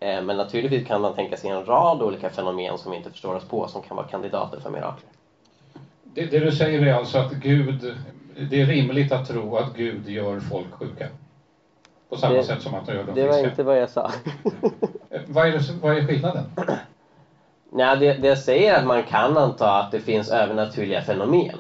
Eh, 0.00 0.22
men 0.22 0.36
naturligtvis 0.36 0.86
kan 0.86 1.00
man 1.00 1.14
tänka 1.14 1.36
sig 1.36 1.50
en 1.50 1.64
rad 1.64 2.02
olika 2.02 2.30
fenomen 2.30 2.78
som 2.78 2.90
vi 2.90 2.96
inte 2.96 3.10
förstår 3.10 3.34
oss 3.34 3.44
på 3.44 3.68
som 3.68 3.82
kan 3.82 3.96
vara 3.96 4.06
kandidater 4.06 4.60
för 4.60 4.70
mirakler. 4.70 5.10
Det, 6.04 6.24
det, 6.24 6.38
du 6.38 6.52
säger 6.52 6.86
är 6.86 6.92
alltså 6.92 7.18
att 7.18 7.32
Gud, 7.32 7.96
det 8.50 8.60
är 8.60 8.66
rimligt 8.66 9.12
att 9.12 9.26
tro 9.28 9.56
att 9.56 9.74
Gud 9.74 10.08
gör 10.08 10.40
folk 10.40 10.72
sjuka? 10.72 11.06
På 12.08 12.16
samma 12.16 12.34
det, 12.34 12.42
sätt 12.42 12.62
som 12.62 12.74
att 12.74 12.86
han 12.86 12.96
gör 12.96 13.04
dem 13.04 13.14
Det 13.14 13.26
var 13.26 13.38
inte 13.38 13.62
vad 13.62 13.78
jag 13.78 13.90
sa. 13.90 14.10
Eh, 15.12 15.20
vad, 15.26 15.46
är 15.46 15.52
det, 15.52 15.60
vad 15.82 15.96
är 15.96 16.06
skillnaden? 16.06 16.44
Nej, 17.72 17.96
det, 17.96 18.12
det 18.12 18.36
säger 18.36 18.74
att 18.74 18.86
man 18.86 19.02
kan 19.02 19.38
anta 19.38 19.78
att 19.78 19.90
det 19.90 20.00
finns 20.00 20.30
övernaturliga 20.30 21.02
fenomen. 21.02 21.56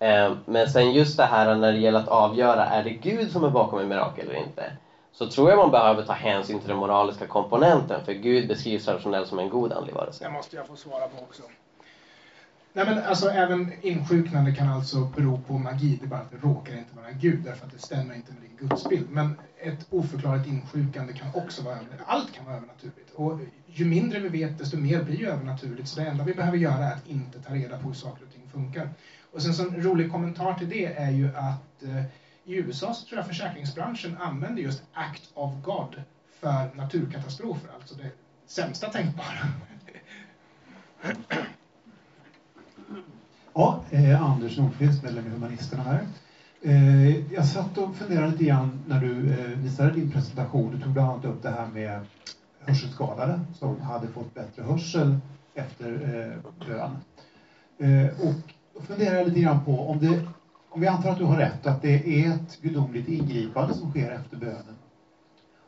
Eh, 0.00 0.36
men 0.46 0.70
sen 0.70 0.92
just 0.92 1.16
det 1.16 1.24
här 1.24 1.56
när 1.56 1.72
det 1.72 1.78
gäller 1.78 1.98
att 1.98 2.08
avgöra, 2.08 2.66
är 2.66 2.84
det 2.84 2.90
Gud 2.90 3.30
som 3.30 3.44
är 3.44 3.50
bakom 3.50 3.78
ett 3.78 3.86
mirakel 3.86 4.28
eller 4.28 4.38
inte? 4.38 4.72
Så 5.12 5.28
tror 5.28 5.50
jag 5.50 5.58
man 5.58 5.70
behöver 5.70 6.02
ta 6.02 6.12
hänsyn 6.12 6.60
till 6.60 6.68
den 6.68 6.78
moraliska 6.78 7.26
komponenten, 7.26 8.04
för 8.04 8.12
Gud 8.12 8.48
beskrivs 8.48 8.84
traditionellt 8.84 9.28
som 9.28 9.38
en 9.38 9.48
god 9.48 9.72
andlig 9.72 9.94
varelse. 9.94 10.24
Det 10.24 10.30
måste 10.30 10.56
jag 10.56 10.66
få 10.66 10.76
svara 10.76 11.08
på 11.08 11.22
också. 11.22 11.42
Nej 12.72 12.84
men 12.86 13.04
alltså 13.04 13.28
även 13.28 13.72
insjuknande 13.82 14.54
kan 14.54 14.68
alltså 14.68 15.00
bero 15.00 15.40
på 15.46 15.52
magi, 15.52 15.98
det 16.00 16.06
är 16.06 16.08
bara 16.08 16.20
att 16.20 16.30
det 16.30 16.48
råkar 16.48 16.72
inte 16.72 16.96
vara 16.96 17.10
Gud 17.10 17.44
därför 17.44 17.66
att 17.66 17.72
det 17.72 17.78
stämmer 17.78 18.14
inte 18.14 18.32
med 18.32 18.42
din 18.42 18.68
gudsbild. 18.68 19.10
Men 19.10 19.38
ett 19.58 19.86
oförklarligt 19.90 20.48
insjukande 20.48 21.12
kan 21.12 21.28
också 21.34 21.62
vara 21.62 21.74
övernaturligt. 21.74 22.10
Allt 22.10 22.32
kan 22.32 22.44
vara 22.44 22.56
övernaturligt. 22.56 23.10
Och 23.14 23.38
ju 23.66 23.84
mindre 23.84 24.18
vi 24.18 24.28
vet 24.28 24.58
desto 24.58 24.76
mer 24.76 25.02
blir 25.02 25.16
ju 25.16 25.30
övernaturligt. 25.30 25.88
Så 25.88 26.00
det 26.00 26.06
enda 26.06 26.24
vi 26.24 26.34
behöver 26.34 26.58
göra 26.58 26.84
är 26.84 26.92
att 26.92 27.06
inte 27.06 27.42
ta 27.42 27.54
reda 27.54 27.78
på 27.78 27.88
hur 27.88 27.94
saker 27.94 28.24
och 28.24 28.32
ting 28.32 28.48
funkar. 28.52 28.88
Och 29.32 29.42
sen 29.42 29.54
så 29.54 29.68
en 29.68 29.82
rolig 29.82 30.12
kommentar 30.12 30.54
till 30.54 30.68
det 30.68 30.86
är 30.86 31.10
ju 31.10 31.36
att 31.36 31.82
eh, 31.82 32.04
i 32.44 32.54
USA 32.54 32.94
så 32.94 33.06
tror 33.06 33.18
jag 33.18 33.26
försäkringsbranschen 33.26 34.16
använder 34.16 34.62
just 34.62 34.82
Act 34.92 35.30
of 35.34 35.52
God 35.64 36.02
för 36.40 36.76
naturkatastrofer, 36.76 37.70
alltså 37.74 37.94
det 37.94 38.10
sämsta 38.46 38.90
tänkbara. 38.90 39.26
Ja, 43.54 43.84
eh, 43.90 44.22
Anders 44.22 44.58
Nordqvist, 44.58 45.02
medlem 45.02 45.26
i 45.26 45.30
Humanisterna 45.30 45.82
här. 45.82 46.06
Eh, 46.62 47.32
jag 47.32 47.46
satt 47.46 47.78
och 47.78 47.96
funderade 47.96 48.30
lite 48.30 48.44
grann 48.44 48.84
när 48.86 49.00
du 49.00 49.32
eh, 49.32 49.58
visade 49.58 49.90
din 49.90 50.10
presentation. 50.10 50.76
Du 50.76 50.82
tog 50.82 50.92
bland 50.92 51.10
annat 51.10 51.24
upp 51.24 51.42
det 51.42 51.50
här 51.50 51.66
med 51.66 52.00
hörselskadade 52.60 53.40
som 53.54 53.80
hade 53.80 54.08
fått 54.08 54.34
bättre 54.34 54.62
hörsel 54.62 55.18
efter 55.54 55.92
eh, 55.92 56.66
bön. 56.66 56.96
Eh, 57.78 58.28
och 58.28 58.54
funderar 58.86 59.16
jag 59.16 59.28
lite 59.28 59.40
grann 59.40 59.64
på 59.64 59.90
om 59.90 59.98
det, 59.98 60.20
om 60.68 60.80
vi 60.80 60.86
antar 60.86 61.10
att 61.10 61.18
du 61.18 61.24
har 61.24 61.36
rätt, 61.36 61.66
att 61.66 61.82
det 61.82 62.24
är 62.24 62.30
ett 62.30 62.62
gudomligt 62.62 63.08
ingripande 63.08 63.74
som 63.74 63.90
sker 63.90 64.10
efter 64.10 64.36
bönen. 64.36 64.76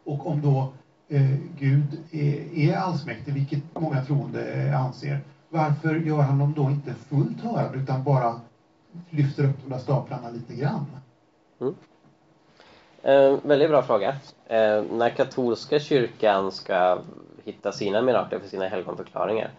Och 0.05 0.27
om 0.27 0.43
då 0.43 0.73
eh, 1.09 1.37
Gud 1.59 2.01
är, 2.11 2.59
är 2.59 2.77
allsmäktig, 2.77 3.35
vilket 3.35 3.63
många 3.75 4.05
troende 4.05 4.53
eh, 4.53 4.81
anser, 4.81 5.21
varför 5.49 5.95
gör 5.95 6.23
han 6.23 6.39
dem 6.39 6.55
då 6.57 6.71
inte 6.71 6.95
fullt 6.95 7.41
hörande 7.41 7.79
utan 7.79 8.05
bara 8.05 8.41
lyfter 9.11 9.45
upp 9.45 9.63
de 9.65 9.71
där 9.71 9.79
staplarna 9.79 10.31
lite 10.31 10.55
grann? 10.55 10.87
Mm. 11.61 11.75
Eh, 13.03 13.39
väldigt 13.43 13.71
bra 13.71 13.83
fråga. 13.83 14.09
Eh, 14.47 14.83
när 14.93 15.11
katolska 15.11 15.79
kyrkan 15.79 16.53
ska 16.53 16.99
hitta 17.45 17.73
sina 17.73 18.03
mirakler 18.03 18.39
för 18.39 18.49
sina 18.49 18.69
helgonförklaringar 18.69 19.51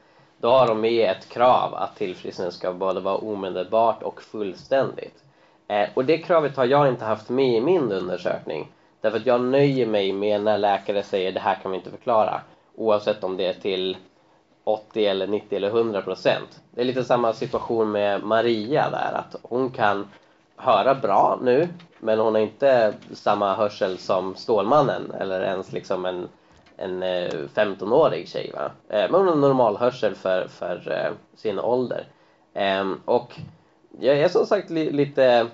då 0.44 0.50
har 0.50 0.68
de 0.68 0.82
med 0.82 1.12
ett 1.12 1.30
krav 1.30 1.76
att 1.76 1.96
tillfrisknandet 1.96 2.54
ska 2.54 2.74
både 2.74 3.00
vara 3.00 3.18
omedelbart 3.18 4.04
och 4.04 4.22
fullständigt. 4.22 5.24
Eh, 5.68 5.90
och 5.94 6.06
det 6.06 6.18
kravet 6.18 6.58
har 6.58 6.66
jag 6.66 6.88
inte 6.90 7.06
haft 7.06 7.30
med 7.30 7.58
i 7.58 7.62
min 7.62 7.92
undersökning. 7.92 8.68
Därför 9.02 9.18
att 9.18 9.26
jag 9.26 9.42
nöjer 9.42 9.86
mig 9.86 10.14
med 10.14 10.42
när 10.42 10.58
läkare 10.58 11.04
säger 11.04 11.32
det 11.32 11.40
här 11.40 11.56
kan 11.56 11.72
vi 11.72 11.78
inte 11.78 11.90
förklara. 11.90 12.42
Oavsett 12.76 13.24
om 13.24 13.38
det 13.38 13.46
är 13.46 13.54
till 13.54 13.98
80 14.64 15.06
eller 15.06 15.28
90 15.28 15.56
eller 15.56 15.68
100 15.68 16.02
procent. 16.02 16.62
Det 16.72 16.82
är 16.82 16.86
lite 16.86 17.04
samma 17.04 17.34
situation 17.34 17.92
med 17.92 18.24
Maria 18.24 18.90
där, 18.90 19.14
att 19.14 19.36
hon 19.42 19.70
kan 19.70 20.08
höra 20.56 20.96
bra 20.96 21.40
nu, 21.42 21.70
men 22.00 22.20
hon 22.20 22.34
har 22.36 22.42
inte 22.42 22.94
samma 23.14 23.56
hörsel 23.56 23.98
som 23.98 24.36
Stålmannen 24.36 25.12
eller 25.20 25.42
ens 25.42 25.72
liksom 25.72 26.06
en 26.06 26.28
en 26.84 27.04
eh, 27.04 27.30
15-årig 27.54 28.28
tjej. 28.28 28.52
Va? 28.54 28.72
Eh, 28.90 29.12
men 29.12 29.14
hon 29.14 29.28
har 29.28 29.36
normal 29.36 29.78
hörsel 29.78 30.16
för, 30.16 30.48
för 30.48 30.92
eh, 30.92 31.12
sin 31.36 31.60
ålder. 31.60 32.08
Ehm, 32.54 33.02
och 33.06 33.40
jag 34.00 34.18
är 34.18 34.28
som 34.28 34.46
sagt 34.46 34.70
lite... 34.70 35.48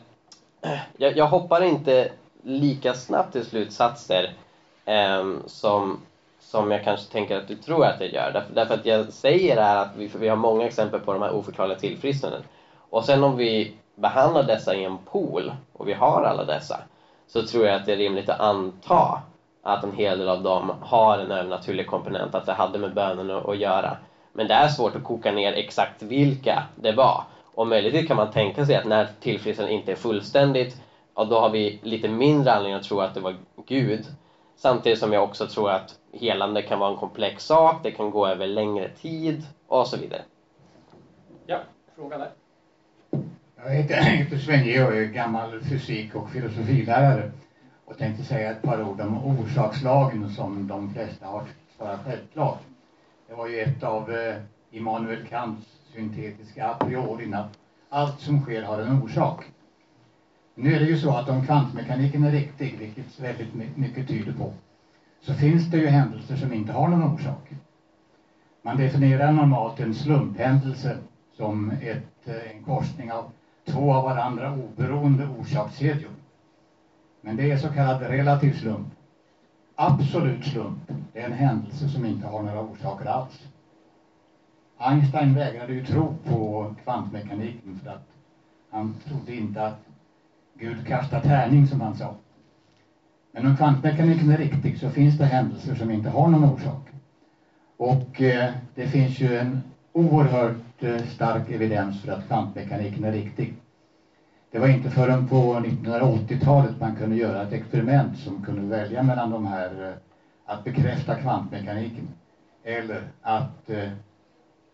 Jag, 0.97 1.17
jag 1.17 1.27
hoppar 1.27 1.61
inte 1.61 2.11
lika 2.43 2.93
snabbt 2.93 3.33
till 3.33 3.45
slutsatser 3.45 4.33
ehm, 4.85 5.41
som, 5.45 5.99
som 6.39 6.71
jag 6.71 6.83
kanske 6.83 7.11
tänker 7.11 7.37
att 7.37 7.47
du 7.47 7.55
tror 7.55 7.85
att 7.85 8.01
jag 8.01 8.13
gör. 8.13 8.31
Därför, 8.31 8.53
därför 8.53 8.73
att 8.73 8.85
jag 8.85 9.13
säger 9.13 9.61
här 9.61 9.77
att 9.77 9.95
vi, 9.97 10.11
vi 10.19 10.27
har 10.27 10.35
många 10.35 10.67
exempel 10.67 10.99
på 10.99 11.13
de 11.13 11.21
här 11.21 11.31
oförklarliga 11.31 11.79
tillfrisknanden. 11.79 12.43
Och 12.89 13.05
sen 13.05 13.23
om 13.23 13.37
vi 13.37 13.73
behandlar 13.95 14.43
dessa 14.43 14.75
i 14.75 14.83
en 14.83 14.97
pool, 14.97 15.53
och 15.73 15.87
vi 15.87 15.93
har 15.93 16.23
alla 16.23 16.43
dessa, 16.43 16.79
så 17.27 17.43
tror 17.43 17.65
jag 17.65 17.75
att 17.75 17.85
det 17.85 17.93
är 17.93 17.97
rimligt 17.97 18.29
att 18.29 18.39
anta 18.39 19.21
att 19.63 19.83
en 19.83 19.93
hel 19.93 20.19
del 20.19 20.29
av 20.29 20.43
dem 20.43 20.71
har 20.81 21.17
en 21.17 21.31
övernaturlig 21.31 21.87
komponent, 21.87 22.35
att 22.35 22.45
det 22.45 22.53
hade 22.53 22.79
med 22.79 22.93
bönen 22.93 23.31
att 23.31 23.57
göra. 23.57 23.97
Men 24.33 24.47
det 24.47 24.53
är 24.53 24.67
svårt 24.67 24.95
att 24.95 25.03
koka 25.03 25.31
ner 25.31 25.53
exakt 25.53 26.01
vilka 26.01 26.63
det 26.75 26.91
var. 26.91 27.23
Och 27.43 27.67
möjligtvis 27.67 28.07
kan 28.07 28.17
man 28.17 28.31
tänka 28.31 28.65
sig 28.65 28.75
att 28.75 28.85
när 28.85 29.07
tillfrisknandet 29.19 29.73
inte 29.73 29.91
är 29.91 29.95
fullständigt, 29.95 30.81
ja, 31.15 31.23
då 31.23 31.39
har 31.39 31.49
vi 31.49 31.79
lite 31.81 32.07
mindre 32.07 32.53
anledning 32.53 32.73
att 32.73 32.83
tro 32.83 32.99
att 32.99 33.13
det 33.13 33.19
var 33.19 33.35
Gud. 33.65 34.05
Samtidigt 34.55 34.99
som 34.99 35.13
jag 35.13 35.23
också 35.23 35.47
tror 35.47 35.69
att 35.69 35.95
helande 36.13 36.61
kan 36.61 36.79
vara 36.79 36.89
en 36.89 36.95
komplex 36.95 37.43
sak, 37.43 37.79
det 37.83 37.91
kan 37.91 38.11
gå 38.11 38.27
över 38.27 38.47
längre 38.47 38.87
tid 38.87 39.45
och 39.67 39.87
så 39.87 39.97
vidare. 39.97 40.21
Ja, 41.45 41.59
fråga 41.95 42.17
där. 42.17 42.29
Jag 43.63 43.69
heter, 43.69 44.37
Sven-Georg, 44.37 44.99
är 44.99 45.05
gammal 45.05 45.59
fysik 45.61 46.15
och 46.15 46.29
filosofilärare 46.29 47.31
och 47.89 47.97
tänkte 47.97 48.23
säga 48.23 48.51
ett 48.51 48.61
par 48.61 48.83
ord 48.83 49.01
om 49.01 49.25
orsakslagen 49.25 50.29
som 50.29 50.67
de 50.67 50.93
flesta 50.93 51.27
har 51.27 51.43
svarat 51.77 51.99
självklart. 52.05 52.59
Det 53.27 53.33
var 53.33 53.47
ju 53.47 53.59
ett 53.59 53.83
av 53.83 54.11
eh, 54.11 54.35
Immanuel 54.71 55.27
Kants 55.27 55.67
syntetiska 55.93 56.67
a 56.67 56.75
priori, 56.79 57.33
att 57.33 57.59
allt 57.89 58.19
som 58.19 58.41
sker 58.41 58.63
har 58.63 58.79
en 58.79 59.01
orsak. 59.01 59.43
Nu 60.55 60.75
är 60.75 60.79
det 60.79 60.85
ju 60.85 60.97
så 60.97 61.11
att 61.11 61.29
om 61.29 61.45
kvantmekaniken 61.45 62.23
är 62.23 62.31
riktig, 62.31 62.77
vilket 62.79 63.19
väldigt 63.19 63.77
mycket 63.77 64.07
tyder 64.07 64.33
på, 64.33 64.53
så 65.21 65.33
finns 65.33 65.71
det 65.71 65.77
ju 65.77 65.87
händelser 65.87 66.35
som 66.35 66.53
inte 66.53 66.71
har 66.71 66.87
någon 66.87 67.13
orsak. 67.13 67.49
Man 68.61 68.77
definierar 68.77 69.31
normalt 69.31 69.79
en 69.79 69.93
slumphändelse 69.93 70.97
som 71.37 71.71
ett, 71.71 72.27
eh, 72.27 72.51
en 72.55 72.63
korsning 72.63 73.11
av 73.11 73.31
två 73.65 73.93
av 73.93 74.03
varandra 74.03 74.53
oberoende 74.53 75.27
orsakskedjor. 75.39 76.18
Men 77.21 77.37
det 77.37 77.51
är 77.51 77.57
så 77.57 77.69
kallad 77.69 78.01
relativ 78.01 78.53
slump. 78.53 78.87
Absolut 79.75 80.45
slump, 80.45 80.91
det 81.13 81.21
är 81.21 81.25
en 81.25 81.33
händelse 81.33 81.89
som 81.89 82.05
inte 82.05 82.27
har 82.27 82.43
några 82.43 82.61
orsaker 82.61 83.05
alls. 83.05 83.47
Einstein 84.77 85.33
vägrade 85.33 85.73
ju 85.73 85.85
tro 85.85 86.13
på 86.23 86.73
kvantmekaniken 86.83 87.75
för 87.83 87.91
att 87.91 88.07
han 88.69 88.95
trodde 89.07 89.35
inte 89.35 89.65
att 89.65 89.85
Gud 90.53 90.87
kastar 90.87 91.19
tärning 91.19 91.67
som 91.67 91.81
han 91.81 91.95
sa. 91.95 92.15
Men 93.31 93.45
om 93.45 93.55
kvantmekaniken 93.55 94.29
är 94.29 94.37
riktig 94.37 94.77
så 94.77 94.89
finns 94.89 95.17
det 95.17 95.25
händelser 95.25 95.75
som 95.75 95.91
inte 95.91 96.09
har 96.09 96.27
någon 96.27 96.43
orsak. 96.43 96.89
Och 97.77 98.21
eh, 98.21 98.51
det 98.75 98.87
finns 98.87 99.19
ju 99.19 99.37
en 99.37 99.59
oerhört 99.93 100.83
eh, 100.83 100.97
stark 100.97 101.49
evidens 101.49 102.01
för 102.01 102.11
att 102.11 102.27
kvantmekaniken 102.27 103.03
är 103.03 103.11
riktig. 103.11 103.53
Det 104.51 104.59
var 104.59 104.67
inte 104.67 104.89
förrän 104.89 105.27
på 105.27 105.35
1980-talet 105.53 106.79
man 106.79 106.95
kunde 106.95 107.15
göra 107.15 107.41
ett 107.41 107.53
experiment 107.53 108.17
som 108.17 108.45
kunde 108.45 108.61
välja 108.61 109.03
mellan 109.03 109.31
de 109.31 109.45
här 109.45 109.87
eh, 109.87 109.93
att 110.45 110.63
bekräfta 110.63 111.15
kvantmekaniken 111.15 112.07
eller 112.63 113.07
att 113.21 113.69
eh, 113.69 113.89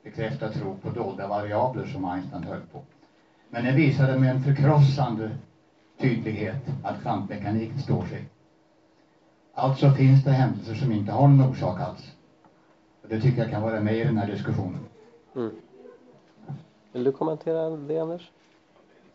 bekräfta 0.03 0.49
tro 0.49 0.77
på 0.77 0.89
dolda 0.89 1.27
variabler 1.27 1.85
som 1.85 2.05
Einstein 2.05 2.43
höll 2.43 2.61
på. 2.71 2.81
Men 3.49 3.65
det 3.65 3.71
visade 3.71 4.19
med 4.19 4.31
en 4.31 4.43
förkrossande 4.43 5.31
tydlighet 5.97 6.67
att 6.83 7.01
kvantmekaniken 7.01 7.79
står 7.79 8.05
sig. 8.05 8.25
Alltså 9.53 9.91
finns 9.91 10.23
det 10.23 10.31
händelser 10.31 10.73
som 10.73 10.91
inte 10.91 11.11
har 11.11 11.27
någon 11.27 11.49
orsak 11.49 11.81
alls. 11.81 12.11
Och 13.01 13.09
det 13.09 13.21
tycker 13.21 13.41
jag 13.41 13.51
kan 13.51 13.61
vara 13.61 13.81
med 13.81 13.97
i 13.97 14.03
den 14.03 14.17
här 14.17 14.27
diskussionen. 14.27 14.85
Mm. 15.35 15.51
Vill 16.91 17.03
du 17.03 17.11
kommentera 17.11 17.69
det, 17.69 17.99
Anders? 17.99 18.31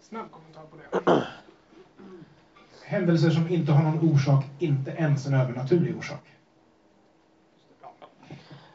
Snabb 0.01 0.27
kommentar 0.31 0.63
på 0.71 0.77
det. 0.77 1.27
Händelser 2.85 3.31
som 3.31 3.49
inte 3.49 3.73
har 3.73 3.83
någon 3.83 4.15
orsak, 4.15 4.45
inte 4.59 4.91
ens 4.91 5.27
en 5.27 5.35
övernaturlig 5.35 5.97
orsak. 5.97 6.21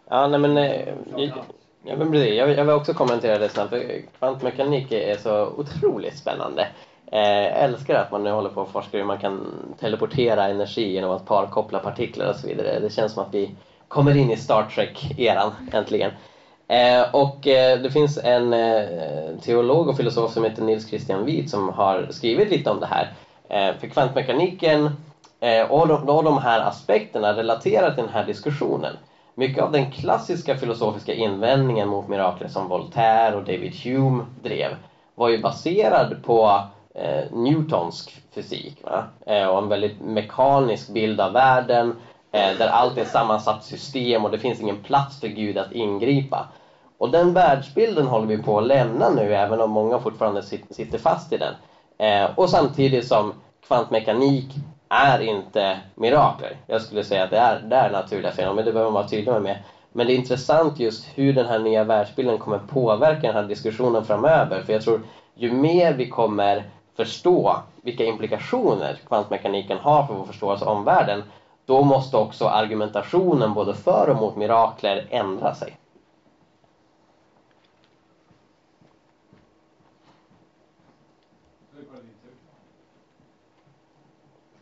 Ja, 0.07 0.27
nej 0.27 0.39
men... 0.39 0.57
Eh, 0.57 0.93
jag. 1.15 2.15
Jag, 2.15 2.29
jag 2.35 2.65
vill 2.65 2.69
också 2.69 2.93
kommentera 2.93 3.37
det 3.37 3.49
snabbt. 3.49 3.73
Kvantmekanik 4.17 4.91
är 4.91 5.17
så 5.17 5.47
otroligt 5.47 6.17
spännande. 6.17 6.67
Eh, 7.11 7.19
jag 7.19 7.63
älskar 7.63 7.95
att 7.95 8.11
man 8.11 8.23
nu 8.23 8.31
håller 8.31 8.49
på 8.49 8.61
och 8.61 8.69
forskar 8.69 8.97
hur 8.97 9.05
man 9.05 9.17
kan 9.17 9.47
teleportera 9.79 10.47
energi 10.47 10.91
genom 10.91 11.11
att 11.11 11.25
parkoppla 11.25 11.79
partiklar 11.79 12.29
och 12.29 12.35
så 12.35 12.47
vidare. 12.47 12.79
Det 12.79 12.89
känns 12.89 13.13
som 13.13 13.23
att 13.23 13.33
vi 13.33 13.55
kommer 13.87 14.17
in 14.17 14.31
i 14.31 14.37
Star 14.37 14.63
Trek-eran 14.63 15.51
äntligen. 15.73 16.11
Eh, 16.67 17.15
och 17.15 17.47
eh, 17.47 17.79
det 17.79 17.91
finns 17.91 18.17
en 18.17 18.53
eh, 18.53 19.37
teolog 19.41 19.89
och 19.89 19.97
filosof 19.97 20.31
som 20.31 20.43
heter 20.43 20.63
Nils 20.63 20.89
Christian 20.89 21.25
Wied 21.25 21.49
som 21.49 21.69
har 21.69 22.07
skrivit 22.09 22.51
lite 22.51 22.71
om 22.71 22.79
det 22.79 22.85
här. 22.85 23.13
Eh, 23.49 23.77
för 23.79 23.87
kvantmekaniken 23.87 24.89
eh, 25.39 25.71
och 25.71 25.87
de, 25.87 26.09
och 26.09 26.23
de 26.23 26.37
här 26.37 26.59
aspekterna 26.59 27.33
relaterar 27.33 27.91
till 27.91 28.03
den 28.03 28.13
här 28.13 28.25
diskussionen. 28.25 28.97
Mycket 29.35 29.63
av 29.63 29.71
den 29.71 29.91
klassiska 29.91 30.55
filosofiska 30.55 31.13
invändningen 31.13 31.87
mot 31.87 32.07
mirakler 32.07 32.47
som 32.47 32.67
Voltaire 32.67 33.35
och 33.35 33.43
David 33.43 33.75
Hume 33.83 34.23
drev 34.43 34.75
var 35.15 35.29
ju 35.29 35.37
baserad 35.41 36.23
på 36.23 36.61
eh, 36.95 37.31
Newtonsk 37.31 38.21
fysik 38.35 38.83
va? 38.83 39.03
Eh, 39.25 39.45
och 39.45 39.57
en 39.57 39.67
väldigt 39.67 39.99
mekanisk 39.99 40.87
bild 40.87 41.21
av 41.21 41.31
världen 41.31 41.93
Eh, 42.35 42.57
där 42.57 42.67
allt 42.67 42.97
är 42.97 43.01
ett 43.01 43.07
sammansatt 43.07 43.63
system 43.63 44.25
och 44.25 44.31
det 44.31 44.37
finns 44.37 44.61
ingen 44.61 44.77
plats 44.77 45.19
för 45.19 45.27
Gud 45.27 45.57
att 45.57 45.71
ingripa. 45.71 46.45
Och 46.97 47.09
den 47.09 47.33
världsbilden 47.33 48.07
håller 48.07 48.27
vi 48.27 48.37
på 48.37 48.57
att 48.57 48.63
lämna 48.63 49.09
nu 49.09 49.35
även 49.35 49.61
om 49.61 49.69
många 49.69 49.99
fortfarande 49.99 50.41
sitter 50.41 50.97
fast 50.97 51.33
i 51.33 51.37
den. 51.37 51.55
Eh, 51.97 52.29
och 52.35 52.49
samtidigt 52.49 53.05
som 53.05 53.33
kvantmekanik 53.67 54.55
är 54.89 55.21
inte 55.21 55.79
mirakler. 55.95 56.57
Jag 56.65 56.81
skulle 56.81 57.03
säga 57.03 57.23
att 57.23 57.29
det 57.29 57.37
är, 57.37 57.59
det 57.59 57.75
är 57.75 57.89
naturliga 57.89 58.31
fenomen, 58.31 58.65
det 58.65 58.71
behöver 58.71 58.89
man 58.89 58.93
vara 58.93 59.03
tydlig 59.03 59.41
med. 59.41 59.57
Men 59.91 60.07
det 60.07 60.13
är 60.13 60.15
intressant 60.15 60.79
just 60.79 61.05
hur 61.15 61.33
den 61.33 61.45
här 61.45 61.59
nya 61.59 61.83
världsbilden 61.83 62.37
kommer 62.37 62.57
påverka 62.57 63.27
den 63.27 63.35
här 63.35 63.43
diskussionen 63.43 64.03
framöver. 64.03 64.61
För 64.61 64.73
jag 64.73 64.81
tror 64.81 64.99
ju 65.33 65.49
mer 65.49 65.93
vi 65.93 66.05
kommer 66.05 66.63
förstå 66.95 67.59
vilka 67.83 68.03
implikationer 68.03 68.93
kvantmekaniken 69.07 69.79
har 69.79 70.03
för 70.03 70.13
vår 70.13 70.25
förståelse 70.25 70.65
av 70.65 70.71
omvärlden, 70.71 71.23
då 71.65 71.83
måste 71.83 72.17
också 72.17 72.47
argumentationen 72.47 73.53
både 73.53 73.75
för 73.75 74.09
och 74.09 74.15
mot 74.15 74.35
mirakler 74.35 75.07
ändra 75.09 75.55
sig. 75.55 75.77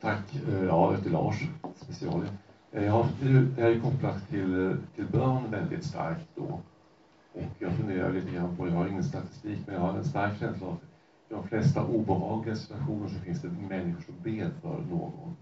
Tack. 0.02 0.36
Eh, 0.36 0.64
ja, 0.64 0.92
jag 0.92 0.98
heter 0.98 1.10
Lars 1.10 1.48
Specialia. 1.76 2.30
Eh, 2.72 2.86
jag 2.86 2.92
har, 2.92 3.06
det 3.56 3.62
här 3.62 3.70
är 3.70 3.80
kopplat 3.80 4.30
till, 4.30 4.78
till 4.96 5.06
bön 5.06 5.52
väldigt 5.52 5.84
starkt 5.84 6.28
då. 6.36 6.60
Och 7.34 7.52
jag 7.60 7.74
funderar 7.74 8.14
lite 8.14 8.32
grann 8.32 8.58
på, 8.58 8.68
jag 8.68 8.74
har 8.74 8.88
ingen 8.88 9.04
statistik, 9.04 9.60
men 9.66 9.76
jag 9.76 9.82
har 9.82 9.94
en 9.94 10.04
stark 10.04 10.40
känsla 10.40 10.68
av 10.68 10.74
att 10.74 10.84
i 11.30 11.34
de 11.34 11.48
flesta 11.48 11.84
obehagliga 11.86 12.56
situationer 12.56 13.08
så 13.08 13.20
finns 13.20 13.42
det 13.42 13.48
människor 13.48 14.02
som 14.02 14.16
ber 14.24 14.50
för 14.62 14.78
någon. 14.90 15.36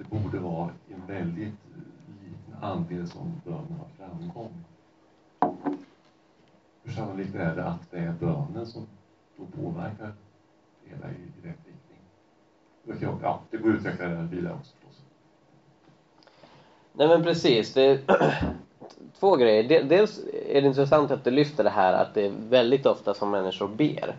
Det 0.00 0.10
borde 0.10 0.38
vara 0.38 0.70
en 0.88 1.06
väldigt 1.06 1.36
liten 1.36 2.54
andel 2.60 3.08
som 3.08 3.40
bönen 3.44 3.78
har 3.78 4.06
framgång. 4.06 4.64
Hur 6.82 6.92
sannolikt 6.92 7.34
är 7.34 7.56
det 7.56 7.64
att 7.64 7.90
det 7.90 7.98
är 7.98 8.12
bönen 8.12 8.66
som 8.66 8.86
då 9.36 9.62
påverkar 9.62 10.12
det 10.84 10.94
hela 10.94 11.10
i, 11.10 11.14
i 11.14 11.48
rätt 11.48 11.58
riktning? 11.66 11.98
Ja, 13.22 13.40
det 13.50 13.56
går 13.56 13.70
att 13.70 13.76
utveckla 13.76 14.08
det 14.08 14.16
här 14.16 14.22
vidare 14.22 14.54
också 14.54 14.72
förstås. 14.74 15.02
Nej 16.92 17.08
men 17.08 17.22
precis. 17.22 17.74
Det 17.74 18.00
två 19.20 19.36
grejer. 19.36 19.82
Dels 19.82 20.20
är 20.48 20.62
det 20.62 20.68
intressant 20.68 21.10
att 21.10 21.24
du 21.24 21.30
lyfter 21.30 21.64
det 21.64 21.70
här 21.70 21.92
att 21.92 22.14
det 22.14 22.26
är 22.26 22.32
väldigt 22.48 22.86
ofta 22.86 23.14
som 23.14 23.30
människor 23.30 23.68
ber. 23.68 24.16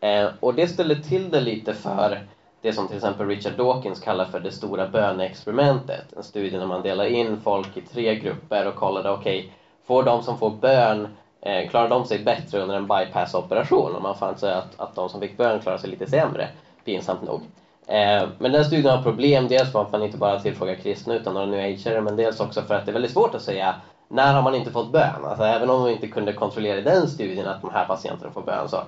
Eh, 0.00 0.30
och 0.40 0.54
det 0.54 0.68
ställer 0.68 0.94
till 0.94 1.30
det 1.30 1.40
lite 1.40 1.74
för 1.74 2.26
det 2.62 2.72
som 2.72 2.86
till 2.86 2.96
exempel 2.96 3.26
Richard 3.26 3.52
Dawkins 3.52 4.00
kallar 4.00 4.24
för 4.24 4.40
det 4.40 4.52
stora 4.52 4.86
böneexperimentet. 4.86 6.12
En 6.16 6.22
studie 6.22 6.58
där 6.58 6.66
man 6.66 6.82
delar 6.82 7.04
in 7.04 7.40
folk 7.40 7.76
i 7.76 7.80
tre 7.80 8.14
grupper 8.14 8.66
och 8.66 8.74
kollade, 8.74 9.10
okej, 9.10 9.38
okay, 9.38 9.50
får 9.84 10.02
de 10.02 10.22
som 10.22 10.38
får 10.38 10.50
bön, 10.50 11.08
eh, 11.40 11.68
klarar 11.68 11.88
de 11.88 12.04
sig 12.04 12.18
bättre 12.18 12.60
under 12.60 12.74
en 12.74 12.86
bypass-operation? 12.86 13.94
Och 13.94 14.02
man 14.02 14.14
fann 14.14 14.36
sig 14.36 14.52
att, 14.52 14.80
att 14.80 14.94
de 14.94 15.08
som 15.08 15.20
fick 15.20 15.36
bön 15.36 15.60
klarade 15.60 15.80
sig 15.80 15.90
lite 15.90 16.06
sämre, 16.06 16.48
pinsamt 16.84 17.22
nog. 17.22 17.42
Eh, 17.86 18.28
men 18.38 18.52
den 18.52 18.64
studien 18.64 18.90
har 18.90 18.98
problem, 18.98 19.48
dels 19.48 19.72
för 19.72 19.82
att 19.82 19.92
man 19.92 20.02
inte 20.02 20.16
bara 20.16 20.38
tillfrågar 20.38 20.74
kristna 20.74 21.14
utan 21.14 21.34
några 21.34 21.46
new 21.46 21.60
ageare, 21.60 22.00
men 22.00 22.16
dels 22.16 22.40
också 22.40 22.62
för 22.62 22.74
att 22.74 22.84
det 22.84 22.90
är 22.90 22.92
väldigt 22.92 23.12
svårt 23.12 23.34
att 23.34 23.42
säga 23.42 23.74
när 24.08 24.34
har 24.34 24.42
man 24.42 24.54
inte 24.54 24.70
fått 24.70 24.88
bön? 24.88 25.24
Alltså, 25.24 25.44
även 25.44 25.70
om 25.70 25.84
vi 25.84 25.92
inte 25.92 26.06
kunde 26.06 26.32
kontrollera 26.32 26.78
i 26.78 26.80
den 26.80 27.08
studien 27.08 27.46
att 27.46 27.60
de 27.60 27.70
här 27.70 27.84
patienterna 27.84 28.30
får 28.30 28.42
bön 28.42 28.68
så 28.68 28.82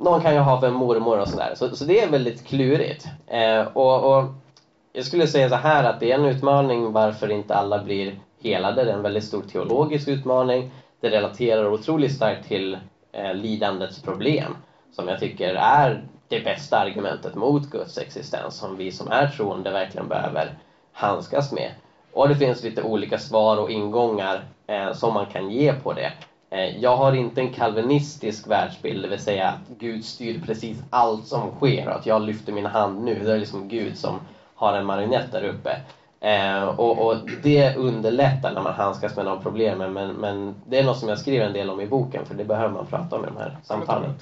någon 0.00 0.20
kan 0.20 0.34
ju 0.34 0.40
ha 0.40 0.60
för 0.60 0.66
en 0.66 0.74
mormor 0.74 1.18
och 1.18 1.28
sådär. 1.28 1.52
Så, 1.54 1.76
så 1.76 1.84
det 1.84 2.00
är 2.00 2.10
väldigt 2.10 2.46
klurigt. 2.46 3.06
Eh, 3.26 3.60
och, 3.60 4.18
och, 4.18 4.24
jag 4.92 5.04
skulle 5.04 5.26
säga 5.26 5.48
så 5.48 5.54
här 5.54 5.84
att 5.84 6.00
det 6.00 6.12
är 6.12 6.18
en 6.18 6.24
utmaning 6.24 6.92
varför 6.92 7.30
inte 7.30 7.54
alla 7.54 7.82
blir 7.82 8.20
helade. 8.42 8.84
Det 8.84 8.90
är 8.90 8.94
en 8.94 9.02
väldigt 9.02 9.24
stor 9.24 9.42
teologisk 9.42 10.08
utmaning. 10.08 10.70
Det 11.00 11.10
relaterar 11.10 11.72
otroligt 11.72 12.12
starkt 12.12 12.48
till 12.48 12.78
eh, 13.12 13.34
lidandets 13.34 14.02
problem 14.02 14.56
som 14.92 15.08
jag 15.08 15.20
tycker 15.20 15.54
är 15.54 16.04
det 16.28 16.40
bästa 16.40 16.78
argumentet 16.78 17.34
mot 17.34 17.70
Guds 17.70 17.98
existens 17.98 18.54
som 18.54 18.76
vi 18.76 18.92
som 18.92 19.08
är 19.08 19.28
troende 19.28 19.70
verkligen 19.70 20.08
behöver 20.08 20.58
handskas 20.92 21.52
med. 21.52 21.70
Och 22.12 22.28
det 22.28 22.36
finns 22.36 22.62
lite 22.62 22.82
olika 22.82 23.18
svar 23.18 23.56
och 23.56 23.70
ingångar 23.70 24.44
eh, 24.66 24.92
som 24.92 25.14
man 25.14 25.26
kan 25.26 25.50
ge 25.50 25.72
på 25.72 25.92
det. 25.92 26.12
Eh, 26.50 26.78
jag 26.78 26.96
har 26.96 27.12
inte 27.12 27.40
en 27.40 27.52
kalvinistisk 27.52 28.46
världsbild, 28.46 29.02
det 29.02 29.08
vill 29.08 29.18
säga 29.18 29.48
att 29.48 29.78
Gud 29.78 30.04
styr 30.04 30.40
precis 30.46 30.78
allt 30.90 31.26
som 31.26 31.50
sker 31.50 31.88
och 31.88 31.96
att 31.96 32.06
jag 32.06 32.22
lyfter 32.22 32.52
min 32.52 32.66
hand 32.66 33.04
nu, 33.04 33.24
det 33.24 33.32
är 33.32 33.38
liksom 33.38 33.68
Gud 33.68 33.96
som 33.96 34.20
har 34.54 34.72
en 34.72 34.86
marionett 34.86 35.32
där 35.32 35.44
uppe. 35.44 35.80
Eh, 36.20 36.62
och, 36.62 37.06
och, 37.06 37.16
det 37.42 37.76
underlättar 37.76 38.54
när 38.54 38.62
man 38.62 38.74
handskas 38.74 39.16
med 39.16 39.26
de 39.26 39.42
problemen 39.42 39.92
men, 39.92 40.14
men 40.14 40.54
det 40.66 40.78
är 40.78 40.84
något 40.84 40.98
som 40.98 41.08
jag 41.08 41.18
skriver 41.18 41.46
en 41.46 41.52
del 41.52 41.70
om 41.70 41.80
i 41.80 41.86
boken 41.86 42.26
för 42.26 42.34
det 42.34 42.44
behöver 42.44 42.74
man 42.74 42.86
prata 42.86 43.16
om 43.16 43.24
i 43.24 43.26
de 43.26 43.36
här 43.36 43.56
samtalen. 43.62 44.14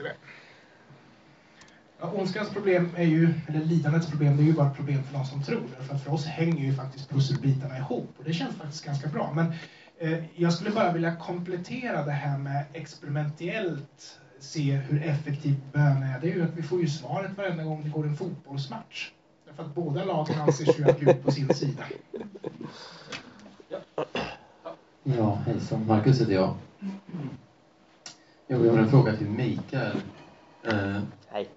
Ja, 2.00 2.10
ondskans 2.14 2.50
problem 2.50 2.90
är 2.96 3.04
ju, 3.04 3.34
eller 3.48 3.60
lidandets 3.60 4.10
problem, 4.10 4.36
det 4.36 4.42
är 4.42 4.46
ju 4.46 4.52
bara 4.52 4.66
ett 4.66 4.76
problem 4.76 5.02
för 5.02 5.18
de 5.18 5.24
som 5.24 5.42
tror. 5.42 5.62
För 5.80 5.94
att 5.94 6.02
för 6.02 6.12
oss 6.12 6.26
hänger 6.26 6.64
ju 6.64 6.74
faktiskt 6.74 7.10
pusselbitarna 7.10 7.78
ihop 7.78 8.14
och 8.18 8.24
det 8.24 8.32
känns 8.32 8.56
faktiskt 8.56 8.84
ganska 8.84 9.08
bra. 9.08 9.32
Men 9.34 9.52
jag 10.34 10.52
skulle 10.52 10.70
bara 10.70 10.92
vilja 10.92 11.16
komplettera 11.16 12.04
det 12.04 12.12
här 12.12 12.38
med 12.38 12.64
experimentellt 12.72 14.18
se 14.38 14.72
hur 14.72 15.02
effektiv 15.02 15.54
bön 15.72 16.02
är. 16.02 16.20
Det 16.20 16.30
är 16.30 16.34
ju 16.34 16.44
att 16.44 16.54
vi 16.56 16.62
får 16.62 16.80
ju 16.80 16.88
svaret 16.88 17.36
varenda 17.36 17.64
gång 17.64 17.82
det 17.84 17.90
går 17.90 18.06
en 18.06 18.16
fotbollsmatch. 18.16 19.10
Därför 19.46 19.62
att 19.62 19.74
båda 19.74 20.04
lagen 20.04 20.40
anser 20.40 20.64
sig 20.64 20.84
ha 20.84 20.92
Gud 20.92 21.22
på 21.22 21.30
sin 21.30 21.54
sida. 21.54 21.84
Ja, 25.04 25.34
hejsan. 25.34 25.86
Marcus 25.86 26.20
heter 26.20 26.32
jag. 26.32 26.54
Jag 28.46 28.58
har 28.58 28.78
en 28.78 28.90
fråga 28.90 29.16
till 29.16 29.30
Mikael. 29.30 29.96
Eh, 30.62 31.00
Hej. 31.28 31.48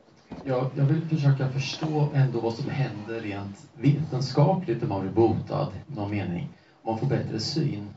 Jag, 0.44 0.70
jag 0.76 0.86
vill 0.86 1.02
försöka 1.10 1.50
förstå 1.50 2.10
ändå 2.14 2.40
vad 2.40 2.54
som 2.54 2.70
händer 2.70 3.22
rent 3.22 3.68
vetenskapligt 3.74 4.84
om 4.84 4.90
man 4.90 5.02
blir 5.02 5.12
botad, 5.12 5.72
någon 5.88 6.12
mening. 6.12 6.50
Om 6.82 6.92
man 6.92 7.00
får 7.00 7.08
bättre 7.08 7.40
syn, 7.40 7.90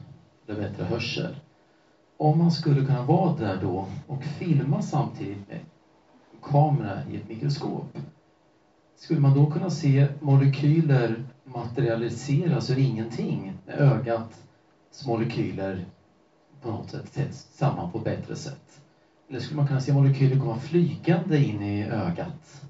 bättre 0.47 0.85
hörsel. 0.85 1.37
Om 2.17 2.39
man 2.39 2.51
skulle 2.51 2.83
kunna 2.83 3.03
vara 3.03 3.33
där 3.37 3.57
då 3.57 3.89
och 4.07 4.25
filma 4.25 4.83
samtidigt 4.83 5.49
med 5.49 5.61
kamera 6.43 6.99
i 7.11 7.17
ett 7.17 7.29
mikroskop, 7.29 7.99
skulle 8.97 9.21
man 9.21 9.35
då 9.35 9.47
kunna 9.47 9.71
se 9.71 10.09
molekyler 10.19 11.21
materialiseras 11.45 12.71
ur 12.71 12.79
ingenting 12.79 13.53
med 13.65 13.79
ögats 13.79 14.45
molekyler 15.07 15.85
på 16.61 16.69
något 16.71 16.91
sätt 16.91 17.13
sätts 17.13 17.47
samman 17.51 17.89
på 17.89 17.99
ett 17.99 18.05
bättre 18.05 18.37
sätt? 18.37 18.81
Eller 19.29 19.39
skulle 19.39 19.57
man 19.57 19.65
kunna 19.65 19.81
se 19.81 19.93
molekyler 19.93 20.37
komma 20.37 20.55
flygande 20.55 21.39
in 21.39 21.63
i 21.63 21.87
ögat? 21.87 22.63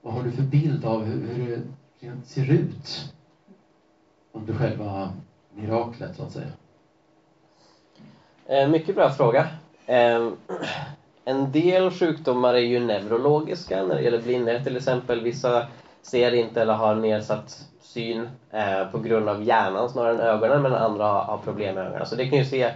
Vad 0.00 0.14
har 0.14 0.22
du 0.22 0.30
för 0.30 0.42
bild 0.42 0.84
av 0.84 1.02
hur 1.02 1.62
det 2.00 2.16
ser 2.22 2.50
ut 2.50 3.06
under 4.32 4.52
själva 4.52 5.10
miraklet, 5.50 6.14
så 6.14 6.22
att 6.22 6.30
säga? 6.30 6.48
En 8.50 8.70
mycket 8.70 8.94
bra 8.94 9.10
fråga. 9.10 9.46
Ehm, 9.86 10.36
en 11.24 11.52
del 11.52 11.90
sjukdomar 11.90 12.54
är 12.54 12.58
ju 12.58 12.80
neurologiska 12.80 13.82
när 13.82 13.94
det 13.94 14.02
gäller 14.02 14.22
blindhet 14.22 14.64
till 14.64 14.76
exempel. 14.76 15.20
Vissa 15.20 15.66
ser 16.02 16.34
inte 16.34 16.62
eller 16.62 16.74
har 16.74 16.94
nedsatt 16.94 17.66
syn 17.80 18.28
eh, 18.50 18.90
på 18.92 18.98
grund 18.98 19.28
av 19.28 19.42
hjärnan 19.42 19.88
snarare 19.88 20.12
än 20.14 20.20
ögonen 20.20 20.62
medan 20.62 20.82
andra 20.82 21.04
har, 21.04 21.38
problem 21.38 21.74
med 21.74 21.86
ögonen. 21.86 22.06
Så 22.06 22.16
det 22.16 22.28
kan 22.28 22.38
ju 22.38 22.44
se 22.44 22.70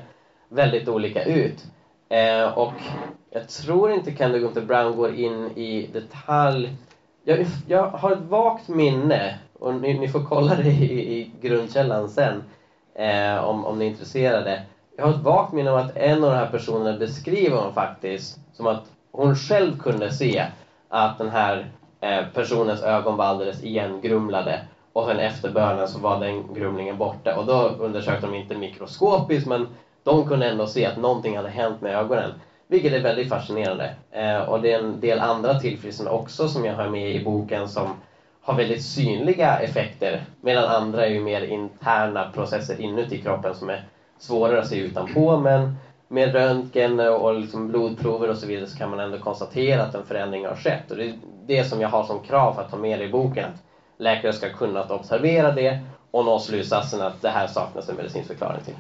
väldigt 0.48 0.88
olika 0.88 1.24
ut. 1.24 1.64
Eh, 2.08 2.58
och 2.58 2.74
jag 3.30 3.48
tror 3.48 3.90
inte 3.90 4.12
Candy 4.12 4.38
Gunther 4.38 4.60
Brown 4.60 4.96
går 4.96 5.14
in 5.14 5.46
i 5.46 5.90
detalj. 5.92 6.72
Jag, 7.24 7.46
jag 7.68 7.86
har 7.86 8.12
ett 8.12 8.22
vagt 8.22 8.68
minne, 8.68 9.38
och 9.58 9.74
ni, 9.74 9.98
ni 9.98 10.08
får 10.08 10.24
kolla 10.24 10.54
det 10.54 10.70
i, 10.70 11.20
i 11.20 11.30
grundkällan 11.40 12.08
sen 12.08 12.44
eh, 12.94 13.44
om, 13.44 13.64
om 13.64 13.78
ni 13.78 13.84
är 13.84 13.90
intresserade. 13.90 14.62
Jag 14.96 15.04
har 15.04 15.10
ett 15.10 15.16
vagt 15.16 15.52
minne 15.52 15.70
om 15.70 15.76
att 15.76 15.90
en 15.94 16.24
av 16.24 16.30
de 16.30 16.36
här 16.36 16.44
personerna 16.44 16.92
beskriver 16.92 17.58
hon 17.58 17.70
faktiskt 17.72 18.34
som 18.52 18.66
att 18.66 18.90
hon 19.12 19.34
själv 19.34 19.74
kunde 19.74 20.10
se 20.10 20.44
att 20.88 21.18
den 21.18 21.28
här 21.28 21.66
eh, 22.00 22.24
personens 22.32 22.80
ögon 22.80 23.16
var 23.16 23.24
alldeles 23.24 23.60
igengrumlade 23.60 24.60
och 24.92 25.04
sen 25.04 25.18
efter 25.18 25.48
bönen 25.48 25.88
så 25.88 25.98
var 25.98 26.16
den 26.16 26.42
grumlingen 26.48 26.96
borta 26.96 27.34
och 27.34 27.44
då 27.44 27.74
undersökte 27.78 28.26
de 28.26 28.34
inte 28.34 28.54
mikroskopiskt 28.54 29.46
men 29.46 29.66
de 30.02 30.24
kunde 30.24 30.46
ändå 30.46 30.66
se 30.66 30.84
att 30.84 30.96
någonting 30.96 31.36
hade 31.36 31.48
hänt 31.48 31.80
med 31.80 31.96
ögonen. 31.96 32.32
Vilket 32.66 32.92
är 32.92 32.98
väldigt 32.98 33.28
fascinerande. 33.28 33.90
Eh, 34.10 34.38
och 34.38 34.60
det 34.60 34.70
är 34.70 34.74
en 34.74 35.00
del 35.00 35.20
andra 35.20 35.54
tillfrisknande 35.54 36.10
också 36.10 36.48
som 36.48 36.64
jag 36.64 36.74
har 36.74 36.86
med 36.86 37.14
i 37.14 37.18
boken 37.18 37.66
som 37.68 37.94
har 38.40 38.54
väldigt 38.54 38.80
synliga 38.80 39.56
effekter 39.56 40.20
medan 40.40 40.64
andra 40.64 41.04
är 41.04 41.08
ju 41.10 41.18
mer 41.18 41.40
interna 41.40 42.24
processer 42.24 42.80
inuti 42.80 43.16
kroppen 43.16 43.54
som 43.54 43.70
är 43.70 43.80
svårare 44.18 44.60
att 44.60 44.68
se 44.68 44.76
utanpå 44.76 45.36
men 45.36 45.76
med 46.08 46.32
röntgen 46.32 47.00
och 47.00 47.34
liksom 47.34 47.68
blodprover 47.68 48.28
och 48.28 48.36
så 48.36 48.46
vidare 48.46 48.66
så 48.66 48.76
kan 48.76 48.90
man 48.90 49.00
ändå 49.00 49.18
konstatera 49.18 49.82
att 49.82 49.94
en 49.94 50.06
förändring 50.06 50.46
har 50.46 50.54
skett. 50.54 50.90
Och 50.90 50.96
det 50.96 51.08
är 51.08 51.18
det 51.46 51.64
som 51.64 51.80
jag 51.80 51.88
har 51.88 52.04
som 52.04 52.20
krav 52.20 52.54
för 52.54 52.62
att 52.62 52.70
ta 52.70 52.76
med 52.76 52.98
det 52.98 53.04
i 53.04 53.12
boken. 53.12 53.44
Att 53.44 53.62
läkare 53.96 54.32
ska 54.32 54.48
kunna 54.48 54.84
observera 54.84 55.52
det 55.52 55.80
och 56.10 56.24
nå 56.24 56.38
slutsatsen 56.38 57.02
att 57.02 57.22
det 57.22 57.28
här 57.28 57.46
saknas 57.46 57.88
en 57.88 57.96
medicinsk 57.96 58.28
förklaring 58.28 58.64
till. 58.64 58.76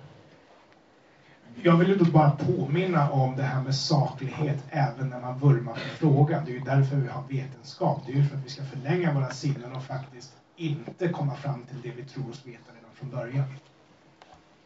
Jag 1.62 1.76
vill 1.76 1.88
ju 1.88 1.94
då 1.94 2.04
bara 2.04 2.30
påminna 2.30 3.10
om 3.10 3.36
det 3.36 3.42
här 3.42 3.62
med 3.62 3.74
saklighet 3.74 4.64
även 4.70 5.10
när 5.10 5.20
man 5.20 5.38
vurmar 5.38 5.74
för 5.74 5.88
frågan. 5.88 6.44
Det 6.44 6.50
är 6.50 6.54
ju 6.54 6.60
därför 6.60 6.96
vi 6.96 7.08
har 7.08 7.22
vetenskap. 7.28 8.02
Det 8.06 8.12
är 8.12 8.16
ju 8.16 8.24
för 8.24 8.36
att 8.36 8.44
vi 8.44 8.50
ska 8.50 8.62
förlänga 8.62 9.14
våra 9.14 9.30
sinnen 9.30 9.72
och 9.76 9.82
faktiskt 9.82 10.32
inte 10.56 11.08
komma 11.08 11.34
fram 11.34 11.64
till 11.64 11.76
det 11.82 11.96
vi 11.96 12.08
tror 12.08 12.30
oss 12.30 12.46
veta 12.46 12.72
redan 12.78 12.90
från 12.94 13.10
början. 13.10 13.44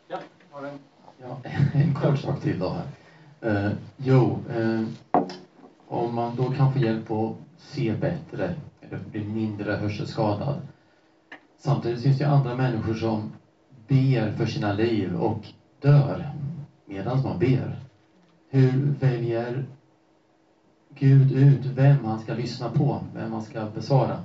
Ja, 0.09 0.18
har 0.57 0.66
en... 0.66 0.78
Ja, 1.19 1.39
en 1.73 1.95
kort 1.95 2.19
sak 2.19 2.41
till 2.41 2.59
då 2.59 2.69
här. 2.69 2.87
Eh, 3.41 3.73
jo, 3.97 4.39
eh, 4.51 4.83
om 5.89 6.15
man 6.15 6.37
då 6.37 6.51
kan 6.51 6.73
få 6.73 6.78
hjälp 6.78 7.11
att 7.11 7.37
se 7.59 7.93
bättre 7.93 8.55
eller 8.81 8.99
bli 9.11 9.24
mindre 9.24 9.73
hörselskadad. 9.73 10.57
Samtidigt 11.59 12.03
finns 12.03 12.19
det 12.19 12.24
ju 12.24 12.31
andra 12.31 12.57
människor 12.57 12.95
som 12.95 13.31
ber 13.89 14.33
för 14.33 14.47
sina 14.47 14.73
liv 14.73 15.16
och 15.16 15.39
dör 15.81 16.31
medan 16.87 17.23
man 17.23 17.39
ber. 17.39 17.78
Hur 18.49 18.91
väljer 19.01 19.65
Gud 20.99 21.33
ut 21.33 21.66
vem 21.66 22.05
han 22.05 22.20
ska 22.20 22.35
lyssna 22.35 22.70
på, 22.70 23.01
vem 23.15 23.33
han 23.33 23.43
ska 23.43 23.66
besvara? 23.74 24.19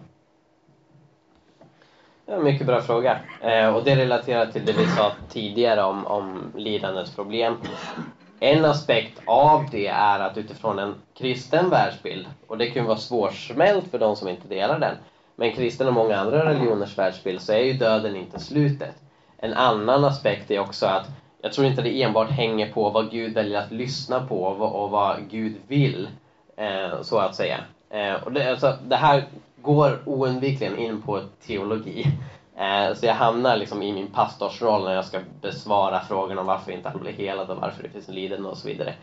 Ja, 2.32 2.40
mycket 2.40 2.68
bra 2.68 2.82
fråga. 2.82 3.20
Eh, 3.42 3.76
och 3.76 3.84
det 3.84 3.96
relaterar 3.96 4.46
till 4.46 4.66
det 4.66 4.74
vi 4.74 4.88
sa 4.88 5.12
tidigare 5.30 5.84
om, 5.84 6.08
om 6.08 6.52
lidandets 6.56 7.16
problem. 7.16 7.56
En 8.40 8.66
aspekt 8.66 9.22
av 9.26 9.66
det 9.72 9.88
är 9.88 10.20
att 10.20 10.38
utifrån 10.38 10.80
en 10.80 10.96
kristen 11.18 11.70
världsbild, 11.70 12.28
och 12.48 12.58
det 12.58 12.66
kan 12.68 12.82
ju 12.82 12.88
vara 12.88 12.98
svårsmält 12.98 13.88
för 13.92 14.00
de 14.00 14.16
som 14.16 14.28
inte 14.28 14.48
delar 14.48 14.80
den, 14.80 14.96
men 15.36 15.52
kristen 15.52 15.88
och 15.88 15.94
många 15.94 16.18
andra 16.18 16.46
religioners 16.46 16.98
världsbild 16.98 17.42
så 17.42 17.54
är 17.54 17.64
ju 17.64 17.74
döden 17.74 18.16
inte 18.16 18.40
slutet. 18.40 18.96
En 19.38 19.54
annan 19.54 20.04
aspekt 20.04 20.52
är 20.52 20.60
också 20.60 20.86
att 20.86 21.08
jag 21.42 21.54
tror 21.54 21.68
inte 21.68 21.82
det 21.82 22.04
enbart 22.04 22.30
hänger 22.30 22.72
på 22.72 22.90
vad 22.90 23.12
Gud 23.12 23.34
väljer 23.34 23.60
att 23.60 23.72
lyssna 23.72 24.26
på 24.26 24.44
och 24.44 24.90
vad 24.90 25.30
Gud 25.30 25.56
vill, 25.68 26.10
eh, 26.58 27.02
så 27.02 27.18
att 27.18 27.36
säga. 27.36 27.58
Eh, 27.90 28.24
och 28.24 28.32
det, 28.32 28.52
alltså, 28.52 28.78
det 28.82 28.96
här 28.96 29.24
går 29.62 30.00
oundvikligen 30.06 30.78
in 30.78 31.02
på 31.02 31.22
teologi. 31.48 32.08
Eh, 32.58 32.94
så 32.96 33.06
jag 33.06 33.14
hamnar 33.14 33.58
liksom 33.58 33.84
i 33.84 33.94
min 33.94 34.12
pastorsroll 34.12 34.84
när 34.84 34.96
jag 34.96 35.06
ska 35.06 35.20
besvara 35.42 36.02
frågan 36.02 36.40
om 36.40 36.46
varför 36.46 36.72
inte 36.72 36.90
han 36.90 37.00
blir 37.00 37.12
helad 37.12 37.50
och 37.50 37.58
varför 37.58 37.84
det 37.84 37.90
finns 37.90 38.08
lidande 38.08 38.50
och 38.50 38.58
så 38.58 38.68
vidare. 38.68 38.94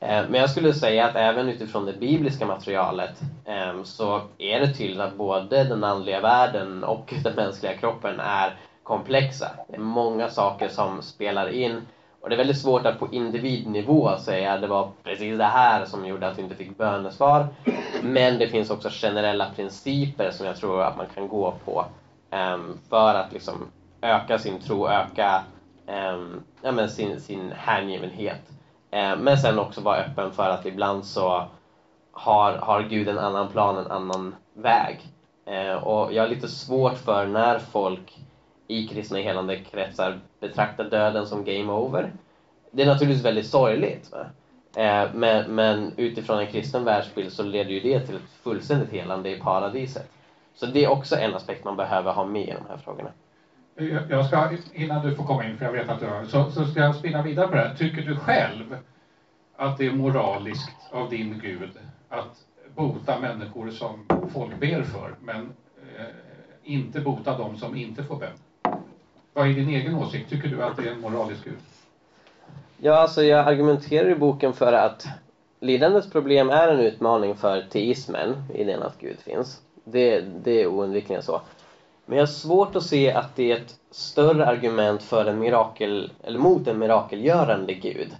Eh, 0.00 0.28
men 0.28 0.34
jag 0.34 0.50
skulle 0.50 0.72
säga 0.72 1.06
att 1.06 1.16
även 1.16 1.48
utifrån 1.48 1.86
det 1.86 1.92
bibliska 1.92 2.46
materialet 2.46 3.20
eh, 3.44 3.82
så 3.82 4.20
är 4.38 4.60
det 4.60 4.74
tydligt 4.74 5.00
att 5.00 5.14
både 5.14 5.64
den 5.64 5.84
andliga 5.84 6.20
världen 6.20 6.84
och 6.84 7.14
den 7.24 7.34
mänskliga 7.34 7.76
kroppen 7.76 8.20
är 8.20 8.56
komplexa. 8.82 9.50
Det 9.68 9.76
är 9.76 9.80
många 9.80 10.28
saker 10.28 10.68
som 10.68 11.02
spelar 11.02 11.48
in 11.48 11.80
och 12.24 12.30
det 12.30 12.36
är 12.36 12.38
väldigt 12.38 12.58
svårt 12.58 12.86
att 12.86 12.98
på 12.98 13.08
individnivå 13.12 14.16
säga 14.18 14.52
att 14.52 14.60
det 14.60 14.66
var 14.66 14.90
precis 15.02 15.38
det 15.38 15.44
här 15.44 15.84
som 15.84 16.06
gjorde 16.06 16.28
att 16.28 16.38
vi 16.38 16.42
inte 16.42 16.54
fick 16.54 16.76
bönesvar. 16.76 17.46
Men 18.02 18.38
det 18.38 18.48
finns 18.48 18.70
också 18.70 18.88
generella 18.92 19.50
principer 19.56 20.30
som 20.30 20.46
jag 20.46 20.56
tror 20.56 20.82
att 20.82 20.96
man 20.96 21.06
kan 21.14 21.28
gå 21.28 21.54
på 21.64 21.84
um, 22.30 22.78
för 22.88 23.14
att 23.14 23.32
liksom 23.32 23.70
öka 24.00 24.38
sin 24.38 24.58
tro, 24.58 24.88
öka 24.88 25.42
um, 25.86 26.42
ja, 26.62 26.72
men 26.72 26.88
sin, 26.88 27.20
sin 27.20 27.52
hängivenhet. 27.56 28.50
Ehm, 28.90 29.18
men 29.18 29.38
sen 29.38 29.58
också 29.58 29.80
vara 29.80 29.96
öppen 29.96 30.32
för 30.32 30.48
att 30.50 30.66
ibland 30.66 31.04
så 31.04 31.44
har, 32.12 32.52
har 32.52 32.82
Gud 32.82 33.08
en 33.08 33.18
annan 33.18 33.48
plan, 33.48 33.78
en 33.78 33.90
annan 33.90 34.34
väg. 34.54 35.00
Uh, 35.50 35.84
och 35.84 36.12
jag 36.12 36.22
har 36.22 36.28
lite 36.28 36.48
svårt 36.48 36.96
för 36.98 37.26
när 37.26 37.58
folk 37.58 38.18
i 38.66 38.88
kristna 38.88 39.18
helande 39.18 39.56
kretsar 39.56 40.20
betraktar 40.40 40.84
döden 40.84 41.26
som 41.26 41.44
game 41.44 41.72
over. 41.72 42.12
Det 42.70 42.82
är 42.82 42.86
naturligtvis 42.86 43.24
väldigt 43.24 43.46
sorgligt. 43.46 44.12
Va? 44.12 44.26
Eh, 44.82 45.14
men, 45.14 45.54
men, 45.54 45.92
utifrån 45.96 46.38
en 46.38 46.46
kristen 46.46 46.84
världsbild 46.84 47.32
så 47.32 47.42
leder 47.42 47.70
ju 47.70 47.80
det 47.80 48.06
till 48.06 48.16
ett 48.16 48.30
fullständigt 48.42 48.90
helande 48.90 49.30
i 49.30 49.40
paradiset. 49.40 50.10
Så 50.54 50.66
det 50.66 50.84
är 50.84 50.88
också 50.88 51.16
en 51.16 51.34
aspekt 51.34 51.64
man 51.64 51.76
behöver 51.76 52.12
ha 52.12 52.24
med 52.24 52.48
i 52.48 52.52
de 52.52 52.68
här 52.68 52.76
frågorna. 52.76 53.10
Jag 54.08 54.26
ska, 54.26 54.50
innan 54.72 55.06
du 55.06 55.16
får 55.16 55.24
komma 55.24 55.44
in, 55.44 55.58
för 55.58 55.64
jag 55.64 55.72
vet 55.72 55.88
att 55.88 56.00
du 56.00 56.06
har, 56.06 56.24
så, 56.24 56.50
så 56.50 56.64
ska 56.64 56.80
jag 56.80 56.94
spinna 56.94 57.22
vidare 57.22 57.48
på 57.48 57.54
det 57.54 57.60
här. 57.60 57.74
Tycker 57.74 58.02
du 58.02 58.16
själv 58.16 58.76
att 59.56 59.78
det 59.78 59.86
är 59.86 59.92
moraliskt 59.92 60.76
av 60.90 61.10
din 61.10 61.38
Gud 61.42 61.70
att 62.08 62.44
bota 62.74 63.18
människor 63.18 63.70
som 63.70 64.06
folk 64.32 64.60
ber 64.60 64.82
för, 64.82 65.14
men 65.20 65.52
eh, 65.98 66.04
inte 66.62 67.00
bota 67.00 67.38
dem 67.38 67.56
som 67.56 67.76
inte 67.76 68.04
får 68.04 68.16
bön? 68.16 68.38
Vad 69.34 69.48
är 69.48 69.52
din 69.54 69.68
egen 69.68 69.94
åsikt? 69.94 70.30
Tycker 70.30 70.48
du 70.48 70.62
att 70.64 70.76
det 70.76 70.82
är 70.82 70.90
en 70.92 71.00
moralisk 71.00 71.44
Gud? 71.44 71.58
Ja, 72.76 72.94
alltså 72.94 73.22
jag 73.22 73.48
argumenterar 73.48 74.08
i 74.10 74.14
boken 74.14 74.54
för 74.54 74.72
att 74.72 75.06
lidandets 75.60 76.10
problem 76.10 76.50
är 76.50 76.68
en 76.68 76.80
utmaning 76.80 77.34
för 77.34 77.60
teismen, 77.60 78.36
idén 78.54 78.82
att 78.82 78.98
Gud 78.98 79.20
finns. 79.20 79.60
Det, 79.84 80.20
det 80.20 80.50
är 80.50 80.66
oundvikligen 80.66 81.22
så. 81.22 81.40
Men 82.06 82.18
jag 82.18 82.22
har 82.22 82.26
svårt 82.26 82.76
att 82.76 82.82
se 82.82 83.12
att 83.12 83.36
det 83.36 83.50
är 83.50 83.56
ett 83.56 83.74
större 83.90 84.46
argument 84.46 85.02
för 85.02 85.26
en 85.26 85.38
mirakel, 85.38 86.12
eller 86.22 86.38
mot 86.38 86.66
en 86.66 86.78
mirakelgörande 86.78 87.74
Gud 87.74 88.16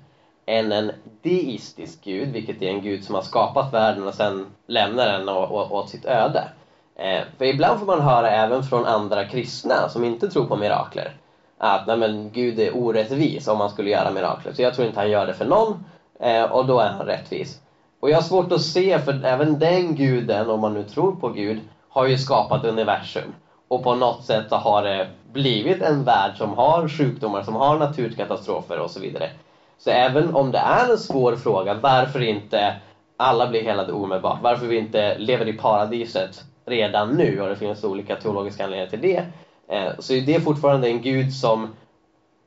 än 0.47 0.73
en 0.73 0.93
deistisk 1.23 1.99
Gud, 2.05 2.28
vilket 2.28 2.62
är 2.62 2.66
en 2.66 2.81
Gud 2.82 3.05
som 3.05 3.15
har 3.15 3.23
skapat 3.23 3.73
världen 3.73 4.07
och 4.07 4.15
sen 4.15 4.47
lämnar 4.66 5.07
den 5.07 5.28
åt 5.28 5.89
sitt 5.89 6.05
öde. 6.05 6.49
Eh, 6.97 7.23
för 7.39 7.45
ibland 7.45 7.79
får 7.79 7.87
man 7.87 8.01
höra 8.01 8.31
även 8.31 8.62
från 8.62 8.87
andra 8.87 9.25
kristna 9.25 9.89
som 9.89 10.05
inte 10.05 10.31
tror 10.31 10.47
på 10.47 10.57
mirakler 10.57 11.16
att 11.59 11.87
nej 11.87 11.97
men, 11.97 12.31
Gud 12.33 12.59
är 12.59 12.77
orättvis 12.77 13.49
om 13.49 13.59
man 13.59 13.71
skulle 13.71 13.91
göra 13.91 14.11
mirakler. 14.11 14.53
Så 14.53 14.62
jag 14.62 14.75
tror 14.75 14.87
inte 14.87 15.01
han 15.01 15.11
gör 15.11 15.27
det 15.27 15.35
för 15.35 15.45
någon 15.45 15.85
eh, 16.21 16.43
och 16.43 16.66
då 16.66 16.81
är 16.81 16.89
han 16.89 17.07
rättvis. 17.07 17.61
Och 18.01 18.11
jag 18.11 18.16
har 18.16 18.23
svårt 18.23 18.53
att 18.53 18.62
se, 18.62 18.99
för 18.99 19.25
även 19.25 19.59
den 19.59 19.95
guden, 19.95 20.51
om 20.51 20.61
man 20.61 20.75
nu 20.75 20.85
tror 20.85 21.16
på 21.16 21.29
Gud, 21.29 21.61
har 21.89 22.07
ju 22.07 22.19
skapat 22.19 22.65
universum. 22.65 23.35
Och 23.69 23.83
på 23.83 23.95
något 23.95 24.25
sätt 24.25 24.45
så 24.49 24.57
har 24.57 24.83
det 24.83 25.09
blivit 25.33 25.83
en 25.83 26.05
värld 26.05 26.37
som 26.37 26.55
har 26.55 26.89
sjukdomar, 26.89 27.43
som 27.43 27.55
har 27.55 27.79
naturkatastrofer 27.79 28.79
och 28.79 28.91
så 28.91 29.01
vidare. 29.01 29.31
Så 29.79 29.91
även 29.91 30.35
om 30.35 30.53
det 30.53 30.59
är 30.59 30.91
en 30.91 30.99
svår 30.99 31.37
fråga, 31.37 31.75
varför 31.75 32.21
inte 32.21 32.75
alla 33.16 33.47
blir 33.47 33.62
helade 33.62 33.93
omedelbart? 33.93 34.39
Varför 34.43 34.66
vi 34.66 34.77
inte 34.77 35.19
lever 35.19 35.49
i 35.49 35.53
paradiset 35.53 36.45
redan 36.65 37.16
nu? 37.16 37.41
Och 37.41 37.49
det 37.49 37.57
finns 37.57 37.85
olika 37.85 38.16
teologiska 38.16 38.65
anledningar 38.65 38.91
till 38.91 39.01
det. 39.01 39.24
Eh, 39.69 39.93
så 39.99 40.15
är 40.15 40.20
det 40.20 40.41
fortfarande 40.41 40.89
en 40.89 41.03
gud 41.03 41.32
som 41.32 41.69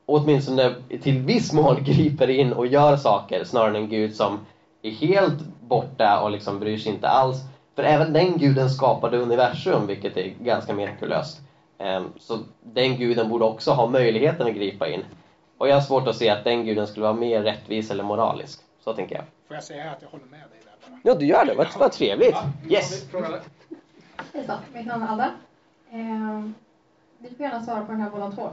åtminstone 0.06 0.74
till 1.02 1.18
viss 1.18 1.52
mån 1.52 1.76
griper 1.84 2.30
in 2.30 2.52
och 2.52 2.66
gör 2.66 2.96
saker 2.96 3.44
snarare 3.44 3.68
än 3.68 3.76
en 3.76 3.88
gud 3.88 4.16
som 4.16 4.38
är 4.82 4.90
helt 4.90 5.40
borta 5.60 6.20
och 6.20 6.30
liksom 6.30 6.60
bryr 6.60 6.78
sig 6.78 6.92
inte 6.92 7.08
alls. 7.08 7.36
För 7.76 7.82
även 7.82 8.12
den 8.12 8.38
guden 8.38 8.70
skapade 8.70 9.18
universum, 9.18 9.86
vilket 9.86 10.16
är 10.16 10.34
ganska 10.40 10.74
mirakulöst. 10.74 11.40
Eh, 11.78 12.02
så 12.18 12.38
den 12.62 12.96
guden 12.96 13.28
borde 13.28 13.44
också 13.44 13.70
ha 13.70 13.86
möjligheten 13.86 14.46
att 14.46 14.54
gripa 14.54 14.88
in. 14.88 15.04
Och 15.58 15.68
jag 15.68 15.74
har 15.74 15.80
svårt 15.80 16.08
att 16.08 16.16
se 16.16 16.28
att 16.28 16.44
den 16.44 16.64
guden 16.64 16.86
skulle 16.86 17.02
vara 17.06 17.16
mer 17.16 17.42
rättvis 17.42 17.90
eller 17.90 18.04
moralisk. 18.04 18.60
Så 18.84 18.92
tänker 18.92 19.14
jag. 19.14 19.24
Får 19.48 19.54
jag 19.54 19.64
säga 19.64 19.90
att 19.90 20.02
jag 20.02 20.08
håller 20.08 20.26
med 20.26 20.40
dig 20.40 20.60
där 20.64 20.90
bara? 20.90 21.00
Ja, 21.04 21.14
du 21.14 21.26
gör 21.26 21.44
det. 21.44 21.54
Vad, 21.54 21.66
vad 21.78 21.92
trevligt. 21.92 22.36
Yes! 22.68 23.06
Hejsan, 24.34 24.62
mitt 24.74 24.86
namn 24.86 25.02
är 25.02 25.06
Alda. 25.08 25.34
Eh, 25.90 26.50
ni 27.18 27.30
får 27.30 27.40
gärna 27.40 27.62
svara 27.62 27.84
på 27.84 27.92
den 27.92 28.00
här 28.00 28.10
båda 28.10 28.30
två. 28.30 28.50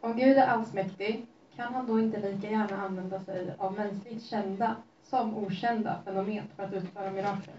Om 0.00 0.16
Gud 0.16 0.36
är 0.36 0.46
allsmäktig, 0.46 1.26
kan 1.56 1.74
han 1.74 1.86
då 1.86 2.00
inte 2.00 2.20
lika 2.20 2.50
gärna 2.50 2.82
använda 2.82 3.20
sig 3.20 3.54
av 3.58 3.74
mänskligt 3.74 4.24
kända 4.24 4.76
som 5.02 5.36
okända 5.36 6.00
fenomen 6.04 6.44
för 6.56 6.62
att 6.62 6.72
utföra 6.72 7.10
mirakler? 7.10 7.54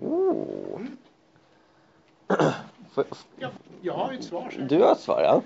Oh. 0.00 0.80
Jag, 3.38 3.50
jag 3.80 3.94
har 3.94 4.12
ju 4.12 4.18
ett 4.18 4.24
svar. 4.24 4.50
Så. 4.50 4.60
Du 4.60 4.82
har 4.82 4.92
ett 4.92 5.00
svar, 5.00 5.22
ja. 5.22 5.42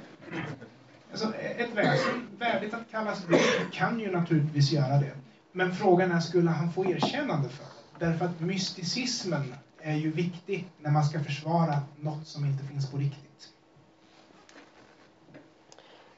Alltså, 1.10 1.34
ett 1.34 1.74
väsen 1.74 2.28
värdigt 2.38 2.74
att 2.74 2.90
kallas 2.90 3.26
Gud 3.26 3.72
kan 3.72 4.00
ju 4.00 4.10
naturligtvis 4.10 4.72
göra 4.72 4.98
det. 4.98 5.14
Men 5.52 5.74
frågan 5.74 6.12
är, 6.12 6.20
skulle 6.20 6.50
han 6.50 6.72
få 6.72 6.84
erkännande 6.84 7.48
för 7.48 7.64
det? 7.64 8.06
Därför 8.06 8.24
att 8.24 8.40
mysticismen 8.40 9.54
är 9.84 9.96
ju 9.96 10.10
viktig 10.10 10.66
när 10.78 10.90
man 10.90 11.04
ska 11.04 11.20
försvara 11.20 11.74
något 12.00 12.26
som 12.26 12.44
inte 12.44 12.64
finns 12.64 12.90
på 12.90 12.98
riktigt. 12.98 13.48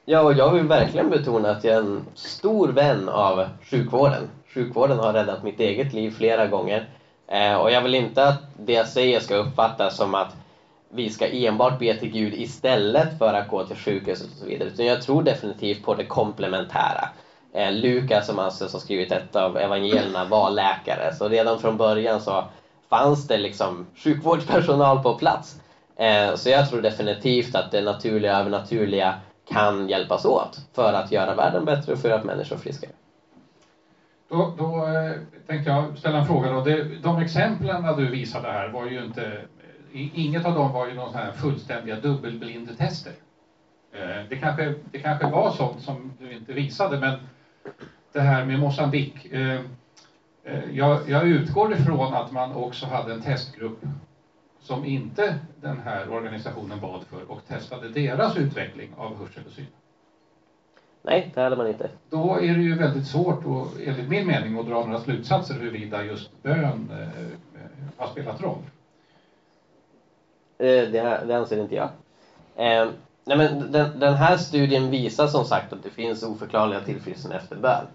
Ja, 0.04 0.20
och 0.20 0.32
jag 0.32 0.52
vill 0.52 0.66
verkligen 0.66 1.10
betona 1.10 1.50
att 1.50 1.64
jag 1.64 1.74
är 1.74 1.80
en 1.80 2.02
stor 2.14 2.68
vän 2.68 3.08
av 3.08 3.48
sjukvården. 3.62 4.30
Sjukvården 4.54 4.98
har 4.98 5.12
räddat 5.12 5.42
mitt 5.42 5.60
eget 5.60 5.92
liv 5.92 6.10
flera 6.10 6.46
gånger. 6.46 6.84
Eh, 7.26 7.54
och 7.54 7.70
jag 7.70 7.80
vill 7.80 7.94
inte 7.94 8.28
att 8.28 8.40
det 8.56 8.72
jag 8.72 8.86
säger 8.86 9.20
ska 9.20 9.34
uppfattas 9.34 9.96
som 9.96 10.14
att 10.14 10.36
vi 10.88 11.10
ska 11.10 11.26
enbart 11.26 11.78
be 11.78 11.94
till 11.94 12.08
Gud 12.08 12.34
istället 12.34 13.18
för 13.18 13.34
att 13.34 13.48
gå 13.48 13.64
till 13.64 13.76
sjukhuset 13.76 14.30
och 14.30 14.36
så 14.38 14.44
vidare. 14.44 14.68
Utan 14.68 14.86
jag 14.86 15.00
tror 15.00 15.22
definitivt 15.22 15.82
på 15.82 15.94
det 15.94 16.04
komplementära. 16.04 17.08
Eh, 17.52 17.72
Lukas 17.72 18.26
som 18.26 18.38
alltså 18.38 18.64
har 18.64 18.78
skrivit 18.78 19.12
ett 19.12 19.36
av 19.36 19.56
evangelierna 19.56 20.24
var 20.24 20.50
läkare. 20.50 21.12
Så 21.12 21.28
redan 21.28 21.58
från 21.58 21.76
början 21.76 22.20
så 22.20 22.44
fanns 22.90 23.28
det 23.28 23.38
liksom 23.38 23.86
sjukvårdspersonal 23.94 25.02
på 25.02 25.14
plats. 25.14 25.60
Eh, 25.96 26.34
så 26.34 26.50
jag 26.50 26.70
tror 26.70 26.82
definitivt 26.82 27.54
att 27.54 27.72
det 27.72 27.82
naturliga 27.82 28.34
och 28.34 28.40
övernaturliga 28.40 29.14
kan 29.48 29.88
hjälpas 29.88 30.24
åt 30.24 30.66
för 30.72 30.92
att 30.92 31.12
göra 31.12 31.34
världen 31.34 31.64
bättre 31.64 31.92
och 31.92 31.98
för 31.98 32.10
att 32.10 32.24
människor 32.24 32.56
friskare. 32.56 32.92
Då, 34.28 34.54
då 34.58 34.88
eh, 34.88 35.12
tänkte 35.46 35.70
jag 35.70 35.98
ställa 35.98 36.18
en 36.18 36.26
fråga. 36.26 36.50
Då. 36.50 36.64
De 37.02 37.18
exemplen 37.18 37.96
du 37.96 38.10
visade 38.10 38.48
här 38.48 38.68
var 38.68 38.86
ju 38.86 39.02
inte... 39.02 39.40
Inget 39.92 40.46
av 40.46 40.54
dem 40.54 40.72
var 40.72 40.86
ju 40.86 40.94
någon 40.94 41.12
sån 41.12 41.20
här 41.20 41.32
fullständiga 41.32 41.96
dubbelblindtester. 41.96 43.12
Eh, 43.92 44.28
det, 44.28 44.36
kanske, 44.36 44.74
det 44.92 44.98
kanske 44.98 45.26
var 45.26 45.50
sånt 45.50 45.82
som 45.82 46.12
du 46.18 46.32
inte 46.32 46.52
visade, 46.52 47.00
men 47.00 47.18
det 48.12 48.20
här 48.20 48.44
med 48.44 48.58
Mosambik. 48.58 49.26
Eh, 50.46 50.70
jag, 50.72 51.10
jag 51.10 51.28
utgår 51.28 51.72
ifrån 51.72 52.14
att 52.14 52.32
man 52.32 52.52
också 52.52 52.86
hade 52.86 53.12
en 53.12 53.22
testgrupp 53.22 53.78
som 54.60 54.84
inte 54.84 55.38
den 55.60 55.78
här 55.78 56.12
organisationen 56.12 56.80
bad 56.80 57.02
för 57.04 57.30
och 57.30 57.46
testade 57.48 57.88
deras 57.88 58.36
utveckling 58.36 58.94
av 58.96 59.18
hörsel 59.18 59.42
och 59.46 59.52
syn. 59.52 59.66
Nej, 61.02 61.30
det 61.34 61.40
hade 61.40 61.56
man 61.56 61.68
inte. 61.68 61.90
Då 62.10 62.34
är 62.40 62.54
det 62.54 62.62
ju 62.62 62.78
väldigt 62.78 63.06
svårt, 63.06 63.44
och, 63.44 63.66
enligt 63.86 64.08
min 64.08 64.26
mening, 64.26 64.58
att 64.58 64.66
dra 64.66 64.84
några 64.84 65.00
slutsatser 65.00 65.54
huruvida 65.54 66.04
just 66.04 66.42
bön 66.42 66.90
eh, 66.90 67.58
har 67.96 68.06
spelat 68.06 68.42
roll. 68.42 68.62
Eh, 70.58 70.66
det, 70.66 71.24
det 71.26 71.36
anser 71.36 71.62
inte 71.62 71.74
jag. 71.74 71.88
Eh, 72.56 72.90
nej 73.24 73.38
men 73.38 73.72
den, 73.72 74.00
den, 74.00 74.14
här 74.14 74.36
studien 74.36 74.90
visar 74.90 75.26
som 75.26 75.44
sagt 75.44 75.72
att 75.72 75.82
det 75.82 75.90
finns 75.90 76.22
oförklarliga 76.22 76.80
tillfrisknanden 76.80 77.40
efter 77.40 77.56
bön. 77.56 77.86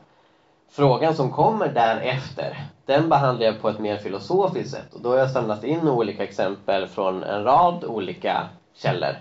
Frågan 0.74 1.16
som 1.16 1.32
kommer 1.32 1.68
därefter, 1.68 2.58
den 2.86 3.10
behandlar 3.10 3.46
jag 3.46 3.62
på 3.62 3.70
ett 3.70 3.80
mer 3.80 3.98
filosofiskt 3.98 4.72
sätt. 4.72 4.94
Och 4.94 5.02
då 5.02 5.10
har 5.10 5.18
jag 5.18 5.30
samlat 5.30 5.64
in 5.64 5.88
olika 5.88 6.24
exempel 6.24 6.88
från 6.88 7.24
en 7.24 7.44
rad 7.44 7.84
olika 7.84 8.50
källor. 8.74 9.16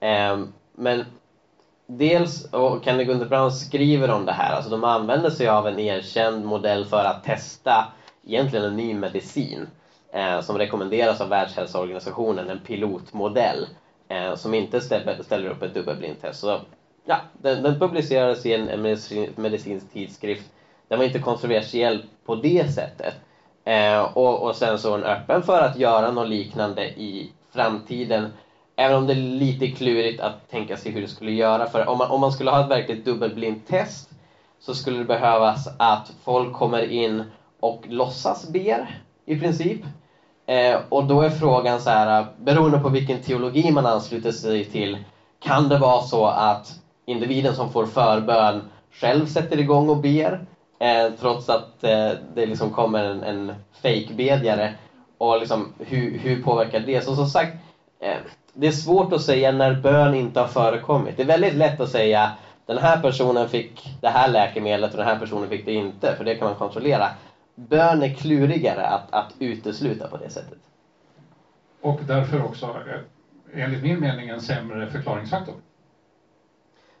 Ehm, 0.00 0.48
men 0.72 1.04
dels, 1.86 2.44
och 2.44 2.84
Kenny 2.84 3.04
Gunderbrand 3.04 3.54
skriver 3.54 4.10
om 4.10 4.24
det 4.24 4.32
här, 4.32 4.52
alltså 4.54 4.70
de 4.70 4.84
använder 4.84 5.30
sig 5.30 5.48
av 5.48 5.66
en 5.66 5.78
erkänd 5.78 6.44
modell 6.44 6.84
för 6.84 7.04
att 7.04 7.24
testa 7.24 7.84
egentligen 8.26 8.64
en 8.64 8.76
ny 8.76 8.94
medicin 8.94 9.68
eh, 10.12 10.40
som 10.40 10.58
rekommenderas 10.58 11.20
av 11.20 11.28
Världshälsoorganisationen, 11.28 12.50
en 12.50 12.58
pilotmodell 12.58 13.68
eh, 14.08 14.34
som 14.34 14.54
inte 14.54 14.80
ställer, 14.80 15.46
upp 15.46 15.62
ett 15.62 15.74
dubbelblindtest. 15.74 16.40
Så, 16.40 16.60
ja, 17.04 17.20
den, 17.32 17.62
den 17.62 17.78
publicerades 17.78 18.46
i 18.46 18.52
en 18.52 18.96
medicinsk 19.36 19.92
tidskrift. 19.92 20.50
Den 20.88 20.98
var 20.98 21.04
inte 21.04 21.18
kontroversiell 21.18 22.02
på 22.26 22.34
det 22.34 22.72
sättet. 22.72 23.14
Eh, 23.64 24.02
och, 24.02 24.42
och 24.42 24.56
sen 24.56 24.78
så 24.78 24.88
är 24.88 24.92
hon 24.92 25.04
öppen 25.04 25.42
för 25.42 25.60
att 25.60 25.76
göra 25.76 26.10
något 26.10 26.28
liknande 26.28 26.84
i 26.86 27.30
framtiden 27.52 28.28
Även 28.76 28.96
om 28.96 29.06
det 29.06 29.12
är 29.12 29.16
lite 29.16 29.68
klurigt 29.68 30.20
att 30.20 30.50
tänka 30.50 30.76
sig 30.76 30.92
hur 30.92 31.00
det 31.00 31.08
skulle 31.08 31.32
göra. 31.32 31.66
För 31.66 31.88
om 31.88 31.98
man, 31.98 32.10
om 32.10 32.20
man 32.20 32.32
skulle 32.32 32.50
ha 32.50 32.60
ett 32.60 32.70
verkligt 32.70 33.04
dubbelblindtest 33.04 34.08
så 34.58 34.74
skulle 34.74 34.98
det 34.98 35.04
behövas 35.04 35.68
att 35.76 36.12
folk 36.24 36.52
kommer 36.52 36.82
in 36.82 37.24
och 37.60 37.86
låtsas 37.88 38.44
ber 38.44 38.98
i 39.26 39.36
princip. 39.36 39.78
Eh, 40.46 40.80
och 40.88 41.04
då 41.04 41.22
är 41.22 41.30
frågan 41.30 41.80
så 41.80 41.90
här, 41.90 42.26
beroende 42.36 42.78
på 42.78 42.88
vilken 42.88 43.18
teologi 43.18 43.70
man 43.70 43.86
ansluter 43.86 44.30
sig 44.30 44.64
till, 44.64 44.98
kan 45.38 45.68
det 45.68 45.76
vara 45.76 46.00
så 46.00 46.26
att 46.26 46.76
individen 47.06 47.54
som 47.54 47.68
får 47.68 47.86
förbön 47.86 48.62
själv 48.90 49.26
sätter 49.26 49.58
igång 49.58 49.88
och 49.88 49.96
ber, 49.96 50.40
eh, 50.78 51.12
trots 51.20 51.48
att 51.48 51.84
eh, 51.84 52.10
det 52.34 52.46
liksom 52.46 52.70
kommer 52.70 53.04
en, 53.04 53.22
en 53.22 53.54
fake-bedjare. 53.82 54.74
Och 55.18 55.38
liksom, 55.38 55.74
hur, 55.78 56.18
hur 56.18 56.42
påverkar 56.42 56.80
det? 56.80 57.04
Så 57.04 57.16
som 57.16 57.26
sagt, 57.26 57.56
eh, 58.00 58.16
det 58.52 58.66
är 58.66 58.72
svårt 58.72 59.12
att 59.12 59.22
säga 59.22 59.52
när 59.52 59.74
bön 59.74 60.14
inte 60.14 60.40
har 60.40 60.48
förekommit. 60.48 61.16
Det 61.16 61.22
är 61.22 61.26
väldigt 61.26 61.54
lätt 61.54 61.80
att 61.80 61.90
säga 61.90 62.32
den 62.66 62.78
här 62.78 63.02
personen 63.02 63.48
fick 63.48 63.96
det 64.00 64.08
här 64.08 64.28
läkemedlet 64.28 64.90
och 64.90 64.96
den 64.96 65.06
här 65.06 65.18
personen 65.18 65.48
fick 65.48 65.66
det 65.66 65.72
inte, 65.72 66.16
för 66.16 66.24
det 66.24 66.34
kan 66.34 66.48
man 66.48 66.56
kontrollera. 66.56 67.10
Bön 67.54 68.02
är 68.02 68.14
klurigare 68.14 68.86
att, 68.86 69.12
att 69.12 69.32
utesluta 69.38 70.08
på 70.08 70.16
det 70.16 70.30
sättet. 70.30 70.58
Och 71.80 72.00
därför 72.06 72.44
också, 72.44 72.66
eh, 72.66 73.62
enligt 73.62 73.82
min 73.82 74.00
mening, 74.00 74.28
en 74.28 74.40
sämre 74.40 74.90
förklaringsfaktor. 74.90 75.54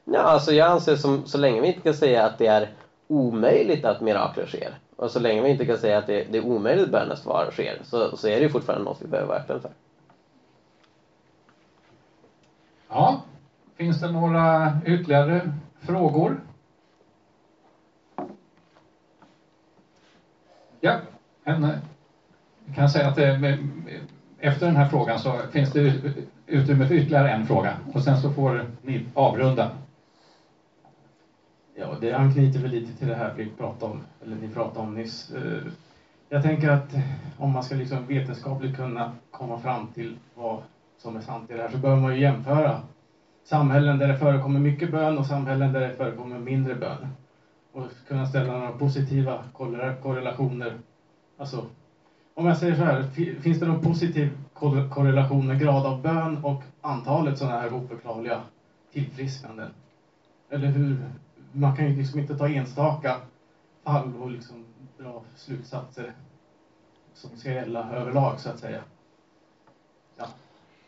Ja, 0.04 0.20
alltså 0.20 0.52
jag 0.52 0.70
anser 0.70 0.96
som 0.96 1.26
så 1.26 1.38
länge 1.38 1.60
vi 1.60 1.66
inte 1.66 1.80
kan 1.80 1.94
säga 1.94 2.26
att 2.26 2.38
det 2.38 2.46
är 2.46 2.68
omöjligt 3.08 3.84
att 3.84 4.00
mirakler 4.00 4.46
sker. 4.46 4.78
Och 4.96 5.10
så 5.10 5.20
länge 5.20 5.42
vi 5.42 5.50
inte 5.50 5.66
kan 5.66 5.78
säga 5.78 5.98
att 5.98 6.06
det, 6.06 6.24
det 6.32 6.38
är 6.38 6.44
omöjligt 6.44 6.84
att 6.84 6.90
bönesvar 6.90 7.50
sker 7.50 7.78
så, 7.82 8.16
så 8.16 8.28
är 8.28 8.36
det 8.36 8.42
ju 8.42 8.48
fortfarande 8.48 8.84
något 8.84 9.02
vi 9.02 9.08
behöver 9.08 9.28
vara 9.28 9.38
öppna 9.38 9.60
för. 9.60 9.70
Ja, 12.88 13.22
finns 13.76 14.00
det 14.00 14.12
några 14.12 14.72
ytterligare 14.86 15.52
frågor? 15.80 16.40
Ja, 20.80 20.98
en, 21.44 21.62
jag 22.66 22.74
kan 22.74 22.88
säga 22.88 23.08
att 23.08 23.18
eh, 23.18 23.40
det, 23.40 23.58
efter 24.38 24.66
den 24.66 24.76
här 24.76 24.88
frågan 24.88 25.18
så 25.18 25.32
finns 25.52 25.72
det 25.72 25.92
utrymme 26.46 26.86
för 26.86 26.94
ytterligare 26.94 27.30
en 27.30 27.46
fråga 27.46 27.76
och 27.94 28.02
sen 28.02 28.20
så 28.20 28.32
får 28.32 28.66
ni 28.82 29.06
avrunda. 29.14 29.70
Ja, 31.76 31.96
det 32.00 32.12
anknyter 32.12 32.58
väl 32.58 32.70
lite 32.70 32.92
till 32.98 33.08
det 33.08 33.14
här 33.14 33.32
vi 33.36 33.46
pratade 33.46 33.92
om, 33.92 34.02
eller 34.22 34.36
ni 34.36 34.48
pratade 34.48 34.86
om 34.86 34.94
nyss. 34.94 35.30
Eh, 35.30 35.62
jag 36.28 36.42
tänker 36.42 36.70
att 36.70 36.94
om 37.36 37.50
man 37.52 37.62
ska 37.62 37.74
liksom 37.74 38.06
vetenskapligt 38.06 38.76
kunna 38.76 39.12
komma 39.30 39.58
fram 39.58 39.86
till 39.86 40.16
vad 40.34 40.58
som 40.96 41.16
är 41.16 41.20
sant 41.20 41.50
i 41.50 41.54
det 41.54 41.60
här 41.60 41.68
så 41.68 41.78
behöver 41.78 42.00
man 42.00 42.14
ju 42.14 42.20
jämföra 42.20 42.78
samhällen 43.44 43.98
där 43.98 44.08
det 44.08 44.14
förekommer 44.14 44.60
mycket 44.60 44.90
bön 44.90 45.18
och 45.18 45.26
samhällen 45.26 45.72
där 45.72 45.80
det 45.80 45.90
förekommer 45.90 46.38
mindre 46.38 46.74
bön. 46.74 47.06
Och 47.72 47.90
kunna 48.06 48.26
ställa 48.26 48.56
några 48.56 48.72
positiva 48.72 49.42
korrelationer. 50.00 50.74
Alltså, 51.36 51.64
om 52.34 52.46
jag 52.46 52.56
säger 52.56 52.74
så 52.74 52.82
här, 52.82 53.02
finns 53.40 53.58
det 53.58 53.66
någon 53.66 53.76
positiv 53.76 54.30
korrelation 54.88 55.46
med 55.46 55.58
grad 55.58 55.86
av 55.86 56.00
bön 56.00 56.36
och 56.36 56.64
antalet 56.80 57.36
sådana 57.36 57.58
här 57.58 57.72
oförklarliga 57.72 58.42
tillfrisknanden? 58.92 59.70
Eller 60.48 60.68
hur? 60.68 61.08
Man 61.56 61.76
kan 61.76 61.88
ju 61.88 61.96
liksom 61.96 62.20
inte 62.20 62.38
ta 62.38 62.48
enstaka 62.48 63.16
fall 63.84 64.12
och 64.22 64.30
liksom 64.30 64.66
dra 64.98 65.22
slutsatser 65.36 66.12
som 67.14 67.36
ska 67.36 67.50
gälla 67.50 67.92
överlag 67.92 68.40
så 68.40 68.50
att 68.50 68.58
säga. 68.58 68.80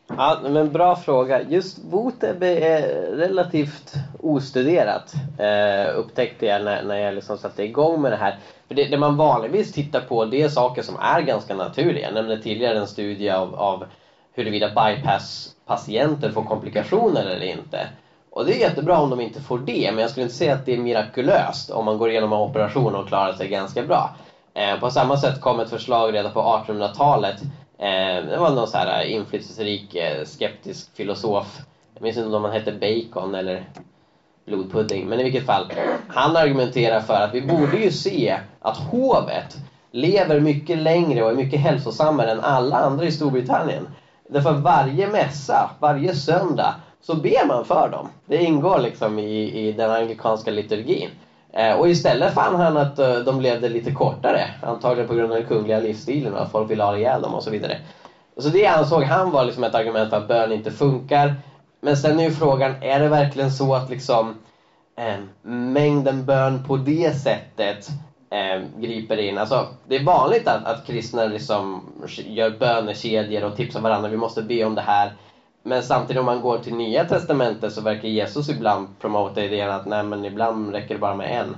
Ja, 0.08 0.38
men 0.42 0.72
bra 0.72 0.96
fråga. 0.96 1.42
Just 1.42 1.78
Voteb 1.78 2.42
är 2.42 2.82
relativt 3.16 3.94
ostuderat 4.20 5.14
eh, 5.38 5.98
upptäckte 5.98 6.46
jag 6.46 6.64
när, 6.64 6.82
när 6.82 6.96
jag 6.96 7.14
liksom 7.14 7.38
satte 7.38 7.62
igång 7.62 8.00
med 8.00 8.12
det 8.12 8.16
här. 8.16 8.38
För 8.68 8.74
det, 8.74 8.84
det, 8.84 8.98
man 8.98 9.16
vanligtvis 9.16 9.72
tittar 9.72 10.00
på 10.00 10.24
det 10.24 10.42
är 10.42 10.48
saker 10.48 10.82
som 10.82 10.96
är 10.96 11.20
ganska 11.20 11.54
naturliga. 11.54 12.04
Jag 12.04 12.14
nämnde 12.14 12.38
tidigare 12.38 12.78
en 12.78 12.86
studie 12.86 13.30
av, 13.30 13.54
av 13.54 13.84
huruvida 14.32 14.68
bypass-patienter 14.68 16.30
får 16.30 16.42
komplikationer 16.42 17.26
eller 17.26 17.46
inte. 17.46 17.88
Och 18.36 18.46
det 18.46 18.54
är 18.54 18.58
jättebra 18.58 18.98
om 18.98 19.10
de 19.10 19.20
inte 19.20 19.40
får 19.40 19.58
det, 19.58 19.90
men 19.92 19.98
jag 19.98 20.10
skulle 20.10 20.24
inte 20.24 20.36
säga 20.36 20.54
att 20.54 20.66
det 20.66 20.74
är 20.74 20.78
mirakulöst 20.78 21.70
om 21.70 21.84
man 21.84 21.98
går 21.98 22.10
igenom 22.10 22.32
en 22.32 22.38
operation 22.38 22.94
och 22.94 23.08
klarar 23.08 23.32
sig 23.32 23.48
ganska 23.48 23.82
bra. 23.82 24.10
Eh, 24.54 24.80
på 24.80 24.90
samma 24.90 25.16
sätt 25.16 25.40
kom 25.40 25.60
ett 25.60 25.70
förslag 25.70 26.14
redan 26.14 26.32
på 26.32 26.40
1800-talet 26.40 27.40
Eh, 27.78 28.24
det 28.26 28.36
var 28.38 28.50
någon 28.50 28.68
så 28.68 28.78
här 28.78 29.04
eh, 29.04 29.12
inflytelserik 29.12 29.94
eh, 29.94 30.24
skeptisk 30.24 30.96
filosof. 30.96 31.60
Jag 31.94 32.02
minns 32.02 32.16
inte 32.16 32.36
om 32.36 32.44
han 32.44 32.52
hette 32.52 32.72
Bacon 32.72 33.34
eller 33.34 33.64
blodpudding. 34.46 35.06
Men 35.06 35.20
i 35.20 35.22
vilket 35.22 35.46
fall, 35.46 35.72
han 36.08 36.36
argumenterar 36.36 37.00
för 37.00 37.14
att 37.14 37.34
vi 37.34 37.42
borde 37.42 37.76
ju 37.76 37.90
se 37.90 38.38
att 38.60 38.76
hovet 38.76 39.56
lever 39.90 40.40
mycket 40.40 40.78
längre 40.78 41.22
och 41.22 41.30
är 41.30 41.34
mycket 41.34 41.60
hälsosammare 41.60 42.30
än 42.30 42.40
alla 42.40 42.76
andra 42.76 43.04
i 43.04 43.12
Storbritannien. 43.12 43.88
Därför 44.28 44.52
varje 44.52 45.08
mässa, 45.08 45.70
varje 45.80 46.14
söndag, 46.14 46.74
så 47.06 47.14
ber 47.14 47.46
man 47.46 47.64
för 47.64 47.88
dem. 47.88 48.08
Det 48.24 48.42
ingår 48.42 48.78
liksom 48.78 49.18
i, 49.18 49.68
i 49.68 49.72
den 49.72 49.90
anglikanska 49.90 50.50
liturgin. 50.50 51.10
Eh, 51.52 51.72
och 51.72 51.88
istället 51.88 52.34
fann 52.34 52.54
han 52.54 52.76
att 52.76 52.98
eh, 52.98 53.16
de 53.16 53.40
levde 53.40 53.68
lite 53.68 53.90
kortare. 53.90 54.50
Antagligen 54.62 55.06
på 55.06 55.14
grund 55.14 55.32
av 55.32 55.38
den 55.38 55.48
kungliga 55.48 55.78
livsstilen 55.78 56.34
och 56.34 56.40
att 56.42 56.50
folk 56.50 56.70
ville 56.70 56.82
ha 56.82 56.96
ihjäl 56.96 57.22
dem 57.22 57.34
och 57.34 57.42
så 57.42 57.50
vidare. 57.50 57.78
Så 58.36 58.48
det 58.48 58.66
ansåg 58.66 59.02
han 59.02 59.30
var 59.30 59.44
liksom 59.44 59.64
ett 59.64 59.74
argument 59.74 60.10
för 60.10 60.16
att 60.16 60.28
bön 60.28 60.52
inte 60.52 60.70
funkar. 60.70 61.32
Men 61.80 61.96
sen 61.96 62.18
är 62.18 62.24
ju 62.24 62.30
frågan, 62.30 62.74
är 62.80 63.00
det 63.00 63.08
verkligen 63.08 63.50
så 63.50 63.74
att 63.74 63.88
liksom 63.88 64.34
eh, 64.98 65.18
mängden 65.42 66.24
bön 66.24 66.58
på 66.58 66.76
det 66.76 67.12
sättet 67.16 67.88
eh, 68.30 68.80
griper 68.80 69.16
in? 69.16 69.38
Alltså, 69.38 69.66
det 69.84 69.94
är 69.96 70.00
vanligt 70.00 70.48
att, 70.48 70.64
att 70.64 70.86
kristna 70.86 71.26
liksom 71.26 71.82
gör 72.24 72.50
bönekedjor 72.50 73.44
och 73.44 73.54
tipsar 73.54 73.80
varandra, 73.80 74.08
vi 74.08 74.16
måste 74.16 74.42
be 74.42 74.64
om 74.64 74.74
det 74.74 74.82
här. 74.82 75.12
Men 75.66 75.82
samtidigt 75.82 76.20
om 76.20 76.26
man 76.26 76.40
går 76.40 76.58
till 76.58 76.74
nya 76.74 77.04
testamentet 77.04 77.72
så 77.72 77.80
verkar 77.80 78.08
Jesus 78.08 78.48
ibland 78.48 78.88
promota 79.00 79.42
idén 79.42 79.70
att 79.70 79.84
nej 79.84 80.02
men 80.02 80.24
ibland 80.24 80.70
räcker 80.72 80.94
det 80.94 81.00
bara 81.00 81.14
med 81.14 81.40
en. 81.40 81.56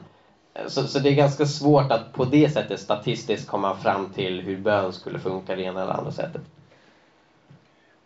Så, 0.68 0.86
så 0.86 0.98
det 0.98 1.08
är 1.10 1.14
ganska 1.14 1.46
svårt 1.46 1.92
att 1.92 2.12
på 2.12 2.24
det 2.24 2.48
sättet 2.48 2.80
statistiskt 2.80 3.48
komma 3.48 3.74
fram 3.74 4.08
till 4.08 4.40
hur 4.40 4.56
bön 4.56 4.92
skulle 4.92 5.18
funka 5.18 5.54
det 5.54 5.62
ena 5.62 5.82
eller 5.82 5.92
andra 5.92 6.10
sättet. 6.10 6.42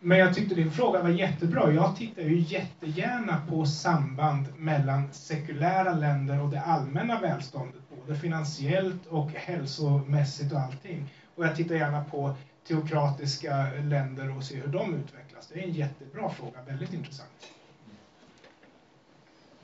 Men 0.01 0.19
jag 0.19 0.35
tyckte 0.35 0.55
din 0.55 0.71
fråga 0.71 1.03
var 1.03 1.09
jättebra. 1.09 1.73
Jag 1.73 1.97
tittar 1.97 2.23
ju 2.23 2.39
jättegärna 2.39 3.39
på 3.49 3.65
samband 3.65 4.49
mellan 4.57 5.09
sekulära 5.13 5.93
länder 5.93 6.41
och 6.41 6.49
det 6.49 6.61
allmänna 6.61 7.19
välståndet, 7.19 7.83
både 7.89 8.15
finansiellt 8.15 9.07
och 9.07 9.33
hälsomässigt 9.35 10.53
och 10.53 10.59
allting. 10.59 11.05
Och 11.35 11.45
jag 11.45 11.57
tittar 11.57 11.75
gärna 11.75 12.01
på 12.01 12.33
teokratiska 12.69 13.67
länder 13.83 14.37
och 14.37 14.43
ser 14.43 14.57
hur 14.61 14.69
de 14.69 14.95
utvecklas? 14.95 15.22
Det 15.49 15.61
är 15.61 15.65
en 15.65 15.73
jättebra 15.73 16.31
fråga, 16.31 16.63
väldigt 16.67 16.93
intressant. 16.93 17.53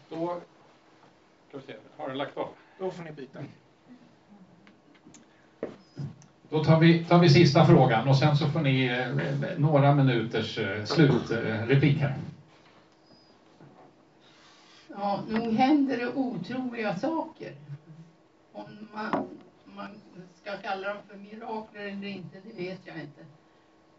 Då 0.09 0.41
ska 1.49 1.59
vi 1.59 1.63
se, 1.63 1.77
har 1.97 2.09
du 2.09 2.15
lagt 2.15 2.37
av? 2.37 2.49
Då 2.79 2.91
får 2.91 3.03
ni 3.03 3.13
byta. 3.13 3.39
Då 6.51 6.65
tar 6.65 6.81
vi, 6.81 7.05
tar 7.05 7.19
vi 7.19 7.29
sista 7.29 7.67
frågan 7.67 8.09
och 8.09 8.17
sen 8.17 8.37
så 8.37 8.47
får 8.47 8.61
ni 8.61 8.87
eh, 8.87 9.59
några 9.59 9.95
minuters 9.95 10.59
eh, 10.59 10.85
slutreplik 10.85 11.97
eh, 11.97 12.01
här. 12.01 12.17
Ja, 14.89 15.23
nog 15.29 15.55
händer 15.55 15.97
det 15.97 16.09
otroliga 16.09 16.99
saker. 16.99 17.55
Om 18.53 18.89
man, 18.95 19.29
man 19.65 19.89
ska 20.43 20.57
kalla 20.57 20.89
dem 20.89 21.03
för 21.09 21.17
mirakler 21.17 21.81
eller 21.81 22.09
inte, 22.09 22.39
det 22.45 22.63
vet 22.63 22.81
jag 22.85 22.97
inte. 22.97 23.25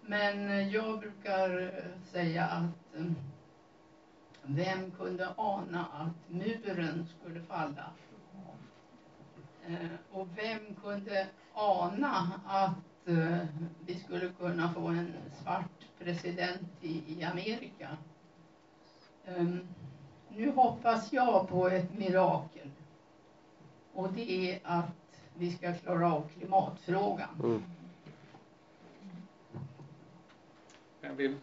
Men 0.09 0.49
eh, 0.49 0.73
jag 0.73 0.99
brukar 0.99 1.61
eh, 1.61 2.01
säga 2.11 2.45
att 2.45 2.95
mm, 2.95 3.15
vem 4.43 4.91
kunde 4.91 5.33
ana 5.37 5.85
att 5.85 6.33
muren 6.33 7.07
skulle 7.19 7.41
falla? 7.41 7.91
Eh, 9.67 9.89
och 10.11 10.27
vem 10.35 10.75
kunde 10.83 11.27
ana 11.53 12.41
att 12.45 12.73
vi 13.85 13.95
skulle 13.95 14.29
kunna 14.29 14.73
få 14.73 14.87
en 14.87 15.13
svart 15.43 15.85
president 15.99 16.69
i, 16.81 17.23
Amerika? 17.23 17.97
Ehm, 19.25 19.67
nu 20.29 20.51
hoppas 20.51 21.13
jag 21.13 21.47
på 21.49 21.67
ett 21.69 21.97
mirakel. 21.97 22.71
Och 23.93 24.13
det 24.13 24.51
är 24.51 24.59
att 24.63 25.21
vi 25.37 25.51
ska 25.51 25.73
klara 25.73 26.13
av 26.13 26.27
klimatfrågan. 26.37 27.29
Mm. 27.43 27.63
Mm. 31.09 31.17
Vill... 31.17 31.35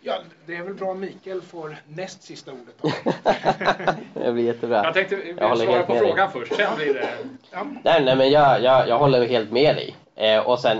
Ja, 0.00 0.14
det 0.46 0.56
är 0.56 0.62
väl 0.62 0.74
bra 0.74 0.90
om 0.90 1.00
Mikael 1.00 1.42
får 1.42 1.76
näst 1.88 2.22
sista 2.22 2.52
ordet. 2.52 2.96
det 4.14 4.32
blir 4.32 4.44
jättebra. 4.44 4.84
Jag 4.84 4.94
tänkte 4.94 5.18
jag 5.38 5.48
håller 5.48 5.64
svara 5.64 5.82
på 5.82 5.94
frågan 5.94 6.16
dig. 6.16 6.28
först, 6.32 6.56
sen 6.56 6.76
blir 6.76 6.94
det... 6.94 7.08
Ja. 7.50 7.66
Nej, 7.84 8.04
nej, 8.04 8.16
men 8.16 8.30
jag, 8.30 8.62
jag, 8.62 8.88
jag 8.88 8.98
håller 8.98 9.26
helt 9.26 9.52
med 9.52 9.76
dig. 9.76 9.96
Eh, 10.14 10.48
och 10.48 10.58
sen, 10.58 10.78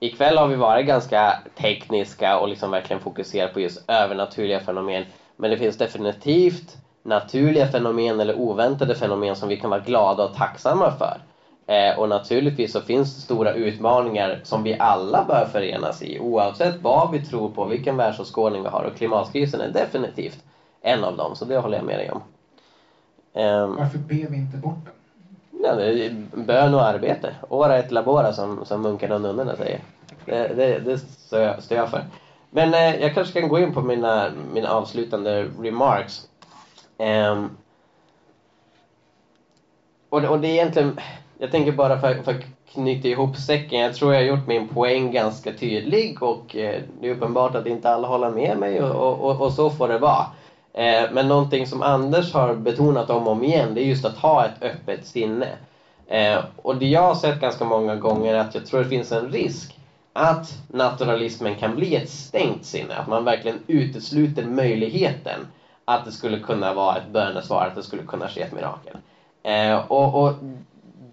ikväll 0.00 0.36
har 0.36 0.46
vi 0.46 0.56
varit 0.56 0.86
ganska 0.86 1.38
tekniska 1.54 2.38
och 2.38 2.48
liksom 2.48 2.70
verkligen 2.70 3.02
fokuserat 3.02 3.54
på 3.54 3.60
just 3.60 3.90
övernaturliga 3.90 4.60
fenomen. 4.60 5.04
Men 5.36 5.50
det 5.50 5.58
finns 5.58 5.78
definitivt 5.78 6.76
naturliga 7.02 7.66
fenomen 7.66 8.20
eller 8.20 8.34
oväntade 8.34 8.94
fenomen 8.94 9.36
som 9.36 9.48
vi 9.48 9.56
kan 9.56 9.70
vara 9.70 9.80
glada 9.80 10.24
och 10.24 10.34
tacksamma 10.34 10.92
för. 10.92 11.20
Eh, 11.66 11.98
och 11.98 12.08
naturligtvis 12.08 12.72
så 12.72 12.80
finns 12.80 13.14
det 13.16 13.20
stora 13.20 13.52
utmaningar 13.52 14.40
som 14.42 14.62
vi 14.62 14.78
alla 14.78 15.24
bör 15.24 15.46
förenas 15.46 16.02
i 16.02 16.18
oavsett 16.18 16.82
vad 16.82 17.10
vi 17.10 17.24
tror 17.24 17.50
på, 17.50 17.64
vilken 17.64 17.96
världsåskådning 17.96 18.62
vi 18.62 18.68
har. 18.68 18.84
Och 18.84 18.96
klimatkrisen 18.96 19.60
är 19.60 19.68
definitivt 19.68 20.44
en 20.80 21.04
av 21.04 21.16
dem, 21.16 21.36
så 21.36 21.44
det 21.44 21.58
håller 21.58 21.76
jag 21.76 21.86
med 21.86 21.98
dig 21.98 22.10
om. 22.10 22.22
Eh, 23.32 23.66
Varför 23.66 23.98
ber 23.98 24.30
vi 24.30 24.36
inte 24.36 24.56
bort 24.56 24.84
den? 24.84 24.94
Ja, 25.64 25.74
det 25.74 26.06
är 26.06 26.16
bön 26.34 26.74
och 26.74 26.84
arbete. 26.84 27.34
Ora 27.48 27.78
et 27.78 27.90
labora 27.90 28.32
som, 28.32 28.64
som 28.64 28.82
munkarna 28.82 29.14
och 29.14 29.20
nunnorna 29.20 29.56
säger. 29.56 29.80
Det, 30.24 30.48
det, 30.48 30.78
det 30.78 30.98
står 30.98 31.76
jag 31.76 31.90
för. 31.90 32.04
Men 32.50 32.74
eh, 32.74 33.02
jag 33.02 33.14
kanske 33.14 33.40
kan 33.40 33.48
gå 33.48 33.58
in 33.58 33.74
på 33.74 33.82
mina, 33.82 34.30
mina 34.52 34.70
avslutande 34.70 35.44
remarks. 35.60 36.28
Um, 36.98 37.56
och, 40.08 40.24
och 40.24 40.40
det 40.40 40.48
är 40.48 40.52
egentligen 40.52 41.00
jag 41.38 41.52
tänker 41.52 41.72
bara 41.72 42.00
för, 42.00 42.22
för 42.22 42.34
att 42.34 42.44
knyta 42.72 43.08
ihop 43.08 43.36
säcken. 43.36 43.80
Jag 43.80 43.94
tror 43.94 44.14
jag 44.14 44.20
har 44.20 44.26
gjort 44.26 44.46
min 44.46 44.68
poäng 44.68 45.12
ganska 45.12 45.52
tydlig 45.52 46.22
och 46.22 46.56
eh, 46.56 46.82
det 47.00 47.08
är 47.08 47.14
uppenbart 47.14 47.54
att 47.54 47.66
inte 47.66 47.90
alla 47.90 48.08
håller 48.08 48.30
med 48.30 48.58
mig 48.58 48.82
och, 48.82 48.90
och, 48.90 49.30
och, 49.30 49.40
och 49.40 49.52
så 49.52 49.70
får 49.70 49.88
det 49.88 49.98
vara. 49.98 50.26
Eh, 50.72 51.10
men 51.12 51.28
någonting 51.28 51.66
som 51.66 51.82
Anders 51.82 52.32
har 52.32 52.54
betonat 52.54 53.10
om 53.10 53.26
och 53.26 53.32
om 53.32 53.44
igen, 53.44 53.74
det 53.74 53.80
är 53.80 53.86
just 53.86 54.04
att 54.04 54.16
ha 54.18 54.46
ett 54.46 54.62
öppet 54.62 55.06
sinne. 55.06 55.48
Eh, 56.06 56.38
och 56.56 56.76
det 56.76 56.86
jag 56.86 57.00
har 57.00 57.14
sett 57.14 57.40
ganska 57.40 57.64
många 57.64 57.96
gånger 57.96 58.34
är 58.34 58.38
att 58.38 58.54
jag 58.54 58.66
tror 58.66 58.80
det 58.80 58.88
finns 58.88 59.12
en 59.12 59.30
risk 59.30 59.78
att 60.12 60.58
naturalismen 60.68 61.56
kan 61.56 61.76
bli 61.76 61.96
ett 61.96 62.08
stängt 62.08 62.64
sinne, 62.64 62.94
att 62.94 63.06
man 63.06 63.24
verkligen 63.24 63.58
utesluter 63.66 64.44
möjligheten 64.44 65.46
att 65.84 66.04
det 66.04 66.12
skulle 66.12 66.38
kunna 66.38 66.72
vara 66.72 66.96
ett 66.96 67.06
bönesvar, 67.06 67.66
att 67.66 67.74
det 67.74 67.82
skulle 67.82 68.02
kunna 68.02 68.28
ske 68.28 68.42
ett 68.42 68.52
mirakel. 68.52 68.96
Eh, 69.42 69.76
och, 69.76 70.22
och 70.22 70.32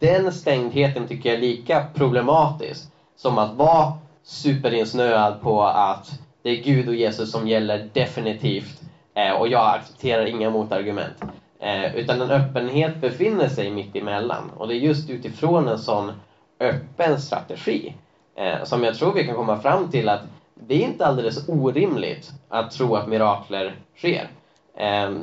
den 0.02 0.32
stängdheten 0.32 1.08
tycker 1.08 1.30
jag 1.30 1.38
är 1.38 1.42
lika 1.42 1.84
problematisk 1.94 2.90
som 3.16 3.38
att 3.38 3.54
vara 3.58 3.94
superinsnöad 4.24 5.42
på 5.42 5.64
att 5.64 6.20
det 6.44 6.50
är 6.50 6.64
Gud 6.64 6.88
och 6.88 6.96
Jesus 6.96 7.32
som 7.32 7.48
gäller 7.48 7.90
definitivt 7.94 8.82
eh, 9.16 9.32
och 9.32 9.48
jag 9.48 9.76
accepterar 9.76 10.26
inga 10.26 10.50
motargument. 10.50 11.22
Eh, 11.60 11.96
utan 11.96 12.22
en 12.22 12.32
öppenhet 12.32 13.02
befinner 13.02 13.48
sig 13.48 13.70
mitt 13.70 13.96
emellan 13.96 14.50
och 14.50 14.68
det 14.68 14.76
är 14.76 14.78
just 14.78 15.10
utifrån 15.10 15.68
en 15.68 15.78
sån 15.78 16.12
öppen 16.60 17.18
strategi 17.18 17.94
eh, 18.36 18.64
som 18.64 18.84
jag 18.84 18.94
tror 18.96 19.14
vi 19.14 19.26
kan 19.26 19.36
komma 19.36 19.58
fram 19.58 19.88
till 19.88 20.10
att 20.10 20.22
det 20.56 20.76
är 20.76 20.84
inte 20.84 21.06
alldeles 21.06 21.40
orimligt 21.48 22.32
att 22.50 22.72
tro 22.72 22.96
att 22.96 23.06
mirakler 23.06 23.76
sker. 23.98 24.30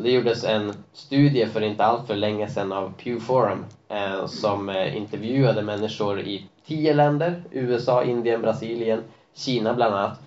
Det 0.02 0.10
gjordes 0.10 0.44
en 0.44 0.72
studie 0.92 1.46
för 1.46 1.60
inte 1.60 1.84
allt 1.84 2.06
för 2.06 2.14
länge 2.14 2.48
sedan 2.48 2.72
av 2.72 2.90
Pew 2.96 3.24
Forum 3.24 3.64
Eh, 3.90 4.26
som 4.26 4.68
eh, 4.68 4.96
intervjuade 4.96 5.62
människor 5.62 6.20
i 6.20 6.46
tio 6.66 6.94
länder, 6.94 7.42
USA, 7.50 8.04
Indien, 8.04 8.42
Brasilien, 8.42 9.02
Kina 9.34 9.74
bland 9.74 9.94
annat 9.94 10.20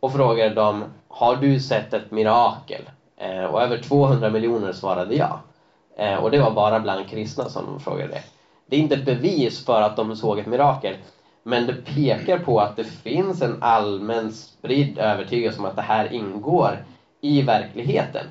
och 0.00 0.12
frågade 0.12 0.54
dem 0.54 0.84
Har 1.08 1.36
du 1.36 1.60
sett 1.60 1.94
ett 1.94 2.10
mirakel? 2.10 2.82
Eh, 3.16 3.44
och 3.44 3.62
över 3.62 3.76
200 3.76 4.30
miljoner 4.30 4.72
svarade 4.72 5.14
ja. 5.14 5.38
Eh, 5.96 6.14
och 6.14 6.30
det 6.30 6.38
var 6.38 6.50
bara 6.50 6.80
bland 6.80 7.08
kristna 7.08 7.48
som 7.48 7.66
de 7.66 7.80
frågade 7.80 8.08
det. 8.08 8.22
Det 8.66 8.76
är 8.76 8.80
inte 8.80 8.94
ett 8.94 9.04
bevis 9.04 9.64
för 9.64 9.80
att 9.82 9.96
de 9.96 10.16
såg 10.16 10.38
ett 10.38 10.46
mirakel 10.46 10.96
men 11.42 11.66
det 11.66 11.84
pekar 11.84 12.36
på 12.36 12.60
att 12.60 12.76
det 12.76 12.84
finns 12.84 13.42
en 13.42 13.56
allmän 13.60 14.30
spridd 14.30 14.98
övertygelse 14.98 15.60
om 15.60 15.64
att 15.64 15.76
det 15.76 15.82
här 15.82 16.12
ingår 16.12 16.78
i 17.20 17.42
verkligheten. 17.42 18.26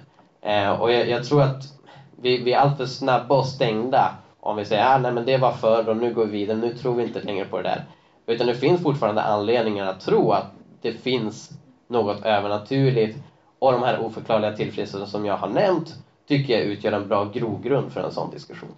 Och 0.79 0.91
jag, 0.91 1.07
jag 1.07 1.23
tror 1.23 1.41
att 1.41 1.67
vi, 2.15 2.37
vi 2.37 2.53
är 2.53 2.57
alltför 2.57 2.85
snabba 2.85 3.35
och 3.35 3.45
stängda 3.45 4.11
om 4.45 4.55
vi 4.57 4.65
säger 4.65 4.83
att 4.83 5.05
ah, 5.05 5.21
det 5.21 5.37
var 5.37 5.51
förr 5.51 5.89
och 5.89 5.97
nu 5.97 6.13
går 6.13 6.25
vi 6.25 6.31
vidare, 6.31 6.57
nu 6.57 6.73
tror 6.73 6.95
vi 6.95 7.03
inte 7.03 7.21
längre 7.21 7.45
på 7.45 7.57
det 7.57 7.63
där. 7.63 7.83
Utan 8.25 8.47
det 8.47 8.55
finns 8.55 8.81
fortfarande 8.81 9.21
anledningar 9.21 9.85
att 9.85 9.99
tro 9.99 10.31
att 10.31 10.51
det 10.81 10.91
finns 10.91 11.49
något 11.87 12.25
övernaturligt 12.25 13.17
och 13.59 13.71
de 13.71 13.81
här 13.81 13.99
oförklarliga 13.99 14.51
tillfrisknelserna 14.51 15.05
som 15.05 15.25
jag 15.25 15.37
har 15.37 15.47
nämnt 15.47 15.95
tycker 16.27 16.53
jag 16.53 16.61
utgör 16.63 16.91
en 16.91 17.07
bra 17.07 17.23
grogrund 17.25 17.91
för 17.91 18.01
en 18.01 18.11
sån 18.11 18.29
diskussion. 18.29 18.75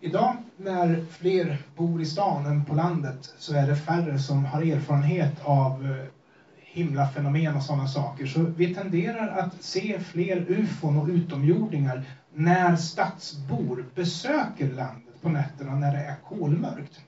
Idag 0.00 0.36
när 0.56 1.00
fler 1.10 1.56
bor 1.74 2.00
i 2.00 2.04
stan 2.04 2.46
än 2.46 2.64
på 2.64 2.74
landet 2.74 3.30
så 3.36 3.54
är 3.54 3.66
det 3.66 3.74
färre 3.74 4.18
som 4.18 4.44
har 4.44 4.60
erfarenhet 4.60 5.40
av 5.42 5.86
eh, 5.86 6.10
himlafenomen 6.56 7.56
och 7.56 7.62
sådana 7.62 7.86
saker. 7.86 8.26
Så 8.26 8.46
vi 8.56 8.74
tenderar 8.74 9.28
att 9.28 9.62
se 9.62 9.98
fler 9.98 10.44
ufon 10.48 10.96
och 10.96 11.08
utomjordingar 11.08 12.02
när 12.34 12.76
stadsbor 12.76 13.84
besöker 13.94 14.72
landet 14.72 15.22
på 15.22 15.28
nätterna 15.28 15.74
när 15.74 15.92
det 15.92 15.98
är 15.98 16.16
kolmörkt. 16.28 17.00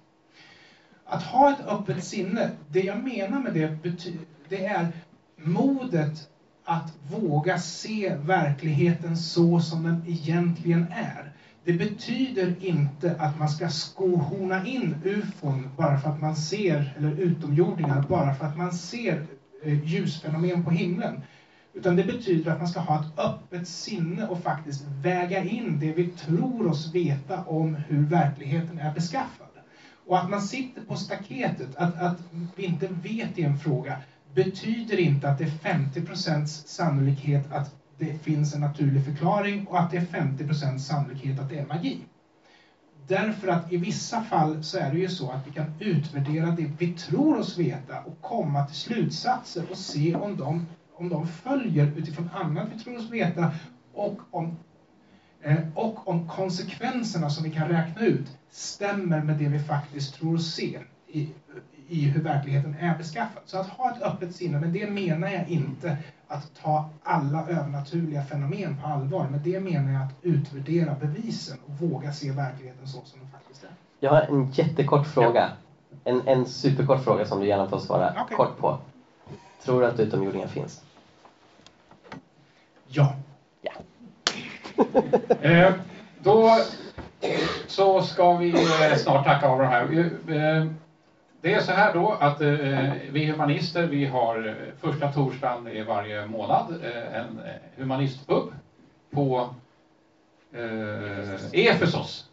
Att 1.05 1.23
ha 1.23 1.53
ett 1.53 1.66
öppet 1.66 2.05
sinne, 2.05 2.51
det 2.70 2.81
jag 2.81 3.05
menar 3.05 3.40
med 3.40 3.55
det, 3.55 3.78
det 4.48 4.66
är 4.66 4.89
modet 5.36 6.28
att 6.65 6.93
våga 7.11 7.59
se 7.59 8.15
verkligheten 8.15 9.16
så 9.16 9.61
som 9.61 9.82
den 9.82 10.03
egentligen 10.07 10.86
är. 10.90 11.32
Det 11.65 11.73
betyder 11.73 12.65
inte 12.65 13.16
att 13.19 13.39
man 13.39 13.48
ska 13.48 13.69
skohorna 13.69 14.66
in 14.66 14.94
ufon 15.05 15.70
bara 15.77 15.98
för 15.98 16.11
att 16.11 16.20
man 16.20 16.36
ser, 16.36 16.94
eller 16.97 17.11
utomjordingar, 17.11 18.03
bara 18.09 18.35
för 18.35 18.47
att 18.47 18.57
man 18.57 18.73
ser 18.73 19.27
eh, 19.62 19.85
ljusfenomen 19.85 20.65
på 20.65 20.70
himlen. 20.70 21.23
Utan 21.77 21.97
det 21.97 22.05
betyder 22.05 22.51
att 22.51 22.59
man 22.59 22.66
ska 22.69 22.78
ha 22.78 22.94
ett 22.97 23.19
öppet 23.19 23.66
sinne 23.66 24.24
och 24.24 24.39
faktiskt 24.39 24.81
väga 25.03 25.43
in 25.43 25.78
det 25.78 25.93
vi 25.93 26.05
tror 26.05 26.66
oss 26.66 26.94
veta 26.94 27.40
om 27.40 27.74
hur 27.86 28.05
verkligheten 28.05 28.78
är 28.78 28.90
beskaffad. 28.90 29.48
Och 30.07 30.19
att 30.19 30.28
man 30.28 30.40
sitter 30.40 30.81
på 30.81 30.97
staketet, 30.97 31.74
att, 31.74 31.97
att 31.97 32.23
vi 32.55 32.65
inte 32.65 32.86
vet 33.03 33.39
i 33.39 33.43
en 33.43 33.55
fråga, 33.55 33.97
betyder 34.35 34.98
inte 34.98 35.28
att 35.28 35.39
det 35.39 35.44
är 35.44 35.74
50% 35.74 36.44
sannolikhet 36.65 37.53
att 37.53 37.70
det 37.98 38.12
finns 38.23 38.53
en 38.53 38.61
naturlig 38.61 39.03
förklaring 39.03 39.61
och 39.66 39.78
att 39.78 39.90
det 39.90 39.97
är 39.97 40.20
50% 40.20 40.77
sannolikhet 40.77 41.39
att 41.39 41.48
det 41.48 41.57
är 41.57 41.62
magi. 41.62 41.97
Därför 43.07 43.47
att 43.48 43.73
i 43.73 43.77
vissa 43.77 44.20
fall 44.20 44.57
så 44.61 44.77
är 44.77 44.90
det 44.90 44.97
ju 44.97 45.09
så 45.09 45.31
att 45.31 45.47
vi 45.47 45.51
kan 45.51 45.69
utvärdera 45.78 46.51
det 46.51 46.69
vi 46.78 46.86
tror 46.86 47.36
oss 47.36 47.57
veta 47.57 47.98
och 47.98 48.15
komma 48.20 48.62
till 48.62 48.77
slutsatser 48.77 49.65
och 49.69 49.77
se 49.77 50.15
om 50.15 50.36
de 50.36 50.61
om 50.97 51.09
de 51.09 51.27
följer 51.27 51.93
utifrån 51.97 52.31
annat 52.35 52.68
vi 52.74 52.78
tror 52.78 52.98
oss 52.98 53.10
veta 53.10 53.51
och 53.94 54.20
om, 54.31 54.56
eh, 55.43 55.59
och 55.74 56.09
om 56.09 56.28
konsekvenserna 56.28 57.31
som 57.31 57.44
vi 57.44 57.51
kan 57.51 57.68
räkna 57.68 58.02
ut 58.02 58.27
stämmer 58.51 59.23
med 59.23 59.36
det 59.36 59.48
vi 59.48 59.59
faktiskt 59.59 60.14
tror 60.14 60.35
oss 60.35 60.55
se 60.55 60.78
i, 61.06 61.28
i 61.89 62.05
hur 62.05 62.23
verkligheten 62.23 62.74
är 62.74 62.98
beskaffad. 62.98 63.43
Så 63.47 63.59
att 63.59 63.68
ha 63.68 63.90
ett 63.90 64.02
öppet 64.02 64.35
sinne, 64.35 64.60
men 64.60 64.73
det 64.73 64.90
menar 64.90 65.28
jag 65.28 65.48
inte 65.48 65.97
att 66.28 66.55
ta 66.62 66.90
alla 67.02 67.48
övernaturliga 67.48 68.23
fenomen 68.24 68.77
på 68.82 68.89
allvar. 68.89 69.28
Men 69.31 69.43
det 69.43 69.60
menar 69.60 69.93
jag 69.93 70.02
att 70.02 70.14
utvärdera 70.23 70.94
bevisen 70.94 71.59
och 71.66 71.89
våga 71.89 72.12
se 72.12 72.31
verkligheten 72.31 72.86
så 72.86 73.01
som 73.05 73.20
den 73.20 73.31
faktiskt 73.31 73.64
är. 73.64 73.70
Jag 74.01 74.10
har 74.10 74.20
en 74.20 74.51
jättekort 74.51 75.06
fråga. 75.06 75.51
En, 76.05 76.28
en 76.28 76.47
superkort 76.47 77.05
fråga 77.05 77.27
som 77.27 77.40
du 77.40 77.47
gärna 77.47 77.68
får 77.68 77.78
svara 77.78 78.23
okay. 78.23 78.36
kort 78.36 78.59
på. 78.59 78.78
Tror 79.64 79.81
du 79.81 79.86
att 79.86 80.01
utomjordingar 80.01 80.47
finns? 80.47 80.82
Ja. 82.89 83.15
ja. 83.63 83.73
eh, 85.41 85.73
då 86.23 86.51
så 87.67 88.03
ska 88.03 88.37
vi 88.37 88.51
eh, 88.51 88.97
snart 88.97 89.25
tacka 89.25 89.49
av 89.49 89.59
de 89.59 89.67
här. 89.67 89.83
Eh, 89.83 90.67
det 91.41 91.55
är 91.55 91.61
så 91.61 91.73
här 91.73 91.95
då 91.95 92.17
att 92.21 92.41
eh, 92.41 92.93
vi 93.11 93.27
humanister, 93.31 93.87
vi 93.87 94.07
har 94.07 94.55
första 94.81 95.13
torsdagen 95.13 95.69
i 95.69 95.83
varje 95.83 96.27
månad 96.27 96.85
en 97.13 97.41
humanistpub 97.77 98.53
på 99.11 99.49
Efesos. 101.53 102.29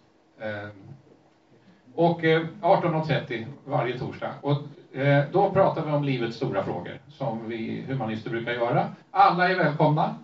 Och 1.96 2.22
18.30 2.22 3.46
varje 3.66 4.00
torsdag. 4.00 4.34
Och 4.42 4.58
då 5.32 5.50
pratar 5.50 5.86
vi 5.86 5.92
om 5.92 6.04
livets 6.04 6.36
stora 6.36 6.64
frågor 6.64 7.00
som 7.08 7.50
vi 7.50 7.86
humanister 7.88 8.30
brukar 8.30 8.52
göra. 8.52 8.90
Alla 9.12 9.50
är 9.50 9.56
välkomna. 9.56 10.16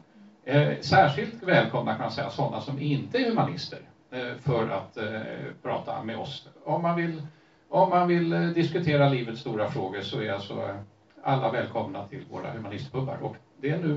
Eh, 0.49 0.79
särskilt 0.81 1.43
välkomna 1.43 1.91
kan 1.91 2.01
man 2.01 2.11
säga 2.11 2.29
sådana 2.29 2.61
som 2.61 2.79
inte 2.79 3.17
är 3.17 3.29
humanister 3.29 3.79
eh, 4.11 4.37
för 4.41 4.69
att 4.69 4.97
eh, 4.97 5.21
prata 5.63 6.03
med 6.03 6.17
oss. 6.17 6.47
Om 6.63 6.81
man 6.81 6.95
vill, 6.95 7.21
om 7.69 7.89
man 7.89 8.07
vill 8.07 8.53
diskutera 8.53 9.09
livets 9.09 9.41
stora 9.41 9.71
frågor 9.71 10.01
så 10.01 10.19
är 10.19 10.31
alltså 10.31 10.77
alla 11.23 11.51
välkomna 11.51 12.07
till 12.07 12.25
våra 12.31 12.51
humanistpubbar. 12.51 13.17
Och 13.21 13.35
det 13.61 13.69
är 13.69 13.77
nu 13.77 13.95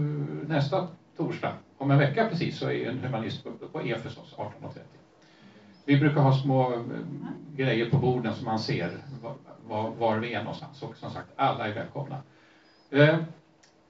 nästa 0.48 0.88
torsdag, 1.16 1.52
om 1.78 1.90
en 1.90 1.98
vecka 1.98 2.28
precis, 2.28 2.58
så 2.58 2.70
är 2.70 2.88
en 2.88 2.98
humanistpub 2.98 3.72
på 3.72 3.80
Efesos 3.80 4.34
18.30. 4.36 4.78
Vi 5.84 5.96
brukar 5.96 6.20
ha 6.20 6.32
små 6.32 6.84
grejer 7.56 7.90
på 7.90 7.96
borden 7.96 8.34
som 8.34 8.44
man 8.44 8.58
ser 8.58 8.98
var, 9.22 9.34
var, 9.66 9.90
var 9.90 10.18
vi 10.18 10.34
är 10.34 10.42
någonstans. 10.42 10.82
Och 10.82 10.96
som 10.96 11.10
sagt, 11.10 11.28
alla 11.36 11.68
är 11.68 11.74
välkomna. 11.74 12.22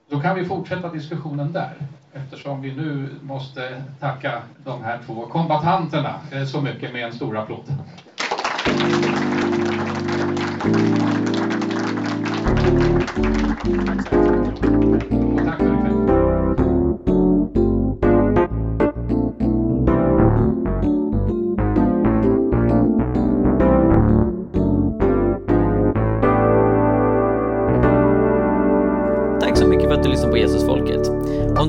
Då 0.09 0.21
kan 0.21 0.37
vi 0.37 0.45
fortsätta 0.45 0.93
diskussionen 0.93 1.53
där 1.53 1.75
eftersom 2.13 2.63
vi 2.63 2.75
nu 2.75 3.09
måste 3.23 3.83
tacka 4.01 4.43
de 4.65 4.85
här 4.85 4.99
två 5.07 5.27
kombatanterna 5.27 6.21
eh, 6.33 6.45
så 6.45 6.61
mycket 6.61 6.93
med 6.93 7.05
en 7.05 7.13
stor 7.13 7.37
applåd. 7.37 7.65
Tack 15.45 15.59
för 15.59 16.13
Tack 16.17 16.22